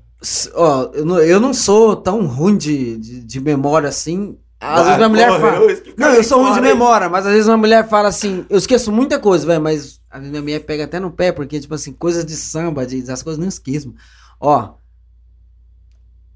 ó, 0.55 0.91
eu, 0.93 1.05
não, 1.05 1.19
eu 1.19 1.41
não 1.41 1.55
sou 1.55 1.97
tão 1.97 2.27
ruim 2.27 2.57
de, 2.57 2.99
de, 2.99 3.20
de 3.20 3.41
memória 3.41 3.89
assim. 3.89 4.36
Às 4.61 4.82
vezes 4.82 4.97
minha 4.97 5.09
mulher 5.09 5.28
fala. 5.41 5.61
Não, 5.97 6.09
eu 6.15 6.24
sou 6.24 6.43
ruim 6.43 6.53
de 6.53 6.61
memória, 6.61 7.09
mas 7.09 7.27
às 7.27 7.32
vezes 7.32 7.49
uma 7.49 7.57
mulher 7.57 7.86
fala 7.89 8.09
assim, 8.09 8.47
eu 8.49 8.57
esqueço 8.57 8.91
muita 8.91 9.19
coisa, 9.19 9.47
velho, 9.47 9.61
mas 9.61 10.01
vezes 10.15 10.31
minha 10.31 10.41
mulher 10.41 10.61
pega 10.61 10.85
até 10.85 10.99
no 10.99 11.11
pé, 11.11 11.32
porque, 11.32 11.61
tipo 11.61 11.74
assim, 11.74 11.93
coisas 11.93 12.24
de 12.24 12.35
samba, 12.35 12.86
de, 12.86 12.99
as 13.11 13.23
coisas 13.23 13.39
eu 13.39 13.43
não 13.43 13.49
esqueço. 13.49 13.95
Ó, 14.41 14.70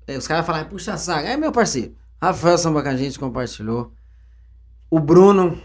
é, 0.07 0.17
os 0.17 0.27
caras 0.27 0.47
falam, 0.47 0.65
puxa 0.65 0.97
saco, 0.97 1.27
é 1.27 1.37
meu 1.37 1.53
parceiro. 1.53 1.95
Rafael 2.21 2.59
Samba 2.59 2.83
com 2.83 2.89
a 2.89 2.97
gente 2.97 3.19
compartilhou. 3.19 3.93
O 4.90 4.98
Bruno, 4.98 5.59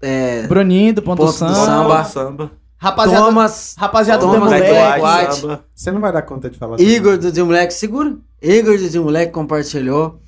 é, 0.00 0.46
Bruninho 0.46 0.94
do 0.94 1.02
Ponto, 1.02 1.18
Ponto 1.18 1.32
do 1.32 1.38
Samba. 1.38 1.54
Samba. 1.54 2.04
samba. 2.04 2.50
Rapaziada, 2.78 3.24
Thomas, 3.24 3.74
rapaziada 3.78 4.26
do 4.26 4.32
Thomas 4.32 4.52
Moleque. 4.52 4.68
Black 4.68 5.00
White, 5.00 5.46
White. 5.46 5.62
Você 5.74 5.90
não 5.90 6.00
vai 6.00 6.12
dar 6.12 6.22
conta 6.22 6.50
de 6.50 6.58
falar 6.58 6.78
Igor 6.78 7.16
do 7.16 7.32
De 7.32 7.42
Moleque, 7.42 7.72
segura. 7.72 8.16
Igor 8.40 8.76
do 8.76 8.88
De 8.88 9.00
Moleque 9.00 9.32
compartilhou. 9.32 10.20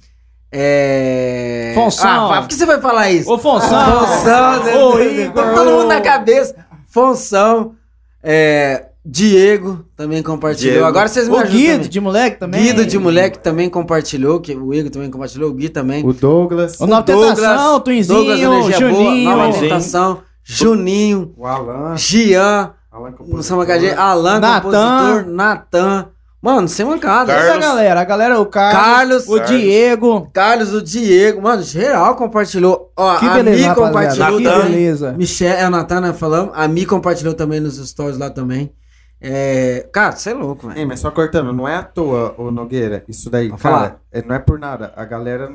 É... 0.50 1.72
Fonção. 1.74 2.08
Ah, 2.08 2.28
vai, 2.28 2.40
por 2.40 2.48
que 2.48 2.54
você 2.54 2.64
vai 2.64 2.80
falar 2.80 3.10
isso? 3.10 3.30
Ô, 3.30 3.38
Fonção. 3.38 4.06
Função, 4.06 4.92
Ô, 4.92 4.98
Igor. 4.98 5.54
todo 5.54 5.70
mundo 5.70 5.86
na 5.88 6.00
cabeça. 6.00 6.54
Função, 6.86 7.74
é, 8.22 8.87
Diego 9.10 9.84
também 9.96 10.22
compartilhou. 10.22 10.72
Diego. 10.72 10.86
Agora 10.86 11.08
vocês 11.08 11.26
me 11.28 11.34
O 11.34 11.42
Guido 11.46 11.72
também. 11.76 11.88
de 11.88 12.00
moleque 12.00 12.38
também. 12.38 12.62
Guido 12.62 12.84
de 12.84 12.98
moleque 12.98 13.38
também 13.38 13.70
compartilhou, 13.70 14.38
que 14.38 14.54
o 14.54 14.74
Igor 14.74 14.90
também 14.90 15.10
compartilhou, 15.10 15.50
o 15.50 15.54
Gui 15.54 15.70
também. 15.70 16.04
O 16.06 16.12
Douglas, 16.12 16.78
O 16.78 16.86
Nova 16.86 17.02
Tentação, 17.04 17.80
Twinzinho, 17.80 18.16
Douglas 18.18 18.38
Energia 18.40 18.78
Boa, 18.78 18.92
Juninho. 18.92 19.30
Nova 19.30 19.44
Juninho. 19.46 19.60
Tentação, 19.62 20.18
Juninho, 20.44 21.32
o 21.38 21.46
Alan, 21.46 21.96
Gian, 21.96 22.72
Alan 22.92 23.14
no 23.26 23.42
Samba 23.42 23.64
KG, 23.64 23.92
Alan, 23.96 24.40
Natan. 24.40 24.60
compositor, 24.62 25.26
Natan. 25.32 26.06
Mano, 26.40 26.68
sem 26.68 26.86
mancada. 26.86 27.32
Essa 27.32 27.46
Carlos. 27.46 27.64
galera, 27.66 28.00
a 28.00 28.04
galera, 28.04 28.40
o 28.40 28.46
Carlos, 28.46 28.78
Carlos, 28.80 29.28
o 29.28 29.34
Carlos. 29.40 29.48
Diego. 29.60 30.30
Carlos, 30.32 30.72
o 30.72 30.80
Diego, 30.82 31.42
mano, 31.42 31.62
geral 31.62 32.14
compartilhou. 32.14 32.92
Ó, 32.96 33.16
Que 33.16 33.26
a 33.26 33.34
beleza, 33.34 33.68
Mi 33.70 33.74
compartilhou 33.74 34.36
Que 34.38 34.44
Natan. 34.44 34.62
beleza. 34.64 35.12
Michel, 35.18 35.56
é 35.56 35.66
o 35.66 35.70
Natan, 35.70 36.00
né, 36.00 36.12
falando. 36.12 36.52
A 36.54 36.68
Mi 36.68 36.86
compartilhou 36.86 37.34
também 37.34 37.58
nos 37.58 37.76
stories 37.88 38.16
lá 38.18 38.30
também. 38.30 38.70
É, 39.20 39.88
cara, 39.92 40.12
você 40.12 40.30
é 40.30 40.34
louco, 40.34 40.68
velho. 40.68 40.86
Mas 40.86 41.00
só 41.00 41.10
cortando, 41.10 41.52
não 41.52 41.66
é 41.66 41.76
à 41.76 41.82
toa, 41.82 42.34
ô 42.38 42.50
Nogueira, 42.50 43.04
isso 43.08 43.28
daí, 43.30 43.48
Pode 43.48 43.62
cara, 43.62 43.74
falar. 43.76 44.00
é, 44.12 44.22
não 44.22 44.34
é 44.34 44.38
por 44.38 44.58
nada. 44.58 44.92
A 44.96 45.04
galera, 45.04 45.50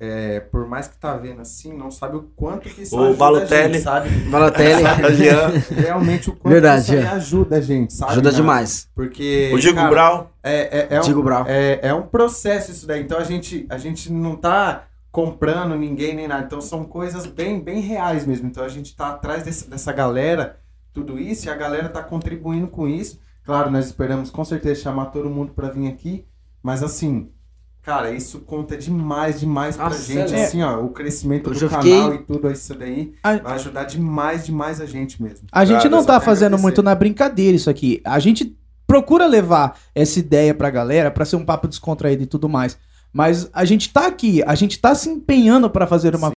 é, 0.00 0.40
por 0.40 0.66
mais 0.66 0.88
que 0.88 0.96
tá 0.98 1.14
vendo 1.16 1.42
assim, 1.42 1.76
não 1.76 1.90
sabe 1.90 2.16
o 2.16 2.22
quanto 2.34 2.68
que 2.70 2.82
isso 2.82 2.96
O 2.96 3.00
ajuda 3.04 3.16
Balotelli. 3.18 3.62
a 3.64 3.68
gente, 3.74 3.82
sabe? 3.82 4.08
Balotelli. 4.30 4.82
Realmente 5.76 6.30
o 6.30 6.32
quanto 6.36 6.52
Verdade, 6.52 6.82
isso 6.84 6.92
aí 6.92 6.98
é. 7.00 7.06
ajuda 7.08 7.56
a 7.56 7.60
gente, 7.60 7.92
sabe? 7.92 8.12
Ajuda 8.12 8.30
né? 8.30 8.36
demais. 8.36 8.88
Porque, 8.94 9.50
o 9.54 9.58
Diego 9.58 9.76
cara, 9.76 9.90
Brau. 9.90 10.30
É, 10.42 10.78
é, 10.78 10.86
é, 10.96 10.98
um, 10.98 11.02
Diego 11.02 11.22
Brau. 11.22 11.44
é, 11.46 11.80
é 11.82 11.94
um 11.94 12.02
processo 12.02 12.70
isso 12.70 12.86
daí. 12.86 13.02
Então 13.02 13.18
a 13.18 13.24
gente, 13.24 13.66
a 13.68 13.76
gente 13.78 14.10
não 14.10 14.36
tá 14.36 14.84
comprando 15.10 15.76
ninguém 15.76 16.14
nem 16.16 16.26
nada. 16.26 16.44
Então 16.46 16.60
são 16.62 16.84
coisas 16.84 17.26
bem, 17.26 17.60
bem 17.60 17.80
reais 17.80 18.24
mesmo. 18.26 18.46
Então 18.48 18.64
a 18.64 18.68
gente 18.68 18.96
tá 18.96 19.08
atrás 19.10 19.42
desse- 19.42 19.68
dessa 19.68 19.92
galera, 19.92 20.56
tudo 20.92 21.18
isso, 21.18 21.46
e 21.46 21.50
a 21.50 21.54
galera 21.54 21.88
tá 21.88 22.02
contribuindo 22.02 22.68
com 22.68 22.86
isso. 22.86 23.18
Claro, 23.44 23.70
nós 23.70 23.86
esperamos 23.86 24.30
com 24.30 24.44
certeza 24.44 24.80
chamar 24.82 25.06
todo 25.06 25.28
mundo 25.30 25.52
para 25.52 25.68
vir 25.68 25.88
aqui. 25.88 26.24
Mas 26.62 26.82
assim, 26.82 27.28
cara, 27.82 28.10
isso 28.12 28.40
conta 28.40 28.76
demais, 28.76 29.40
demais 29.40 29.76
pra 29.76 29.86
Nossa, 29.86 30.12
gente. 30.12 30.32
é. 30.34 30.44
Assim, 30.44 30.62
ó, 30.62 30.80
o 30.80 30.90
crescimento 30.90 31.50
Hoje 31.50 31.58
do 31.60 31.64
eu 31.66 31.70
fiquei- 31.70 31.92
canal 31.98 32.14
e 32.14 32.18
tudo 32.18 32.50
isso 32.50 32.74
daí 32.74 33.14
A- 33.22 33.36
vai 33.38 33.54
ajudar 33.54 33.84
demais, 33.84 34.46
demais 34.46 34.80
a 34.80 34.86
gente 34.86 35.20
mesmo. 35.20 35.46
A 35.50 35.64
gente 35.64 35.88
não 35.88 36.04
tá 36.04 36.20
fazendo 36.20 36.46
agradecer. 36.54 36.62
muito 36.62 36.82
na 36.82 36.94
brincadeira 36.94 37.56
isso 37.56 37.68
aqui. 37.68 38.00
A 38.04 38.18
gente 38.20 38.56
procura 38.86 39.26
levar 39.26 39.76
essa 39.94 40.18
ideia 40.20 40.54
pra 40.54 40.70
galera 40.70 41.10
pra 41.10 41.24
ser 41.24 41.36
um 41.36 41.44
papo 41.44 41.66
descontraído 41.66 42.22
e 42.22 42.26
tudo 42.26 42.48
mais. 42.48 42.78
Mas 43.12 43.50
a 43.52 43.64
gente 43.64 43.92
tá 43.92 44.06
aqui, 44.06 44.42
a 44.46 44.54
gente 44.54 44.78
tá 44.78 44.94
se 44.94 45.08
empenhando 45.10 45.68
pra 45.68 45.86
fazer 45.86 46.14
uma 46.14 46.30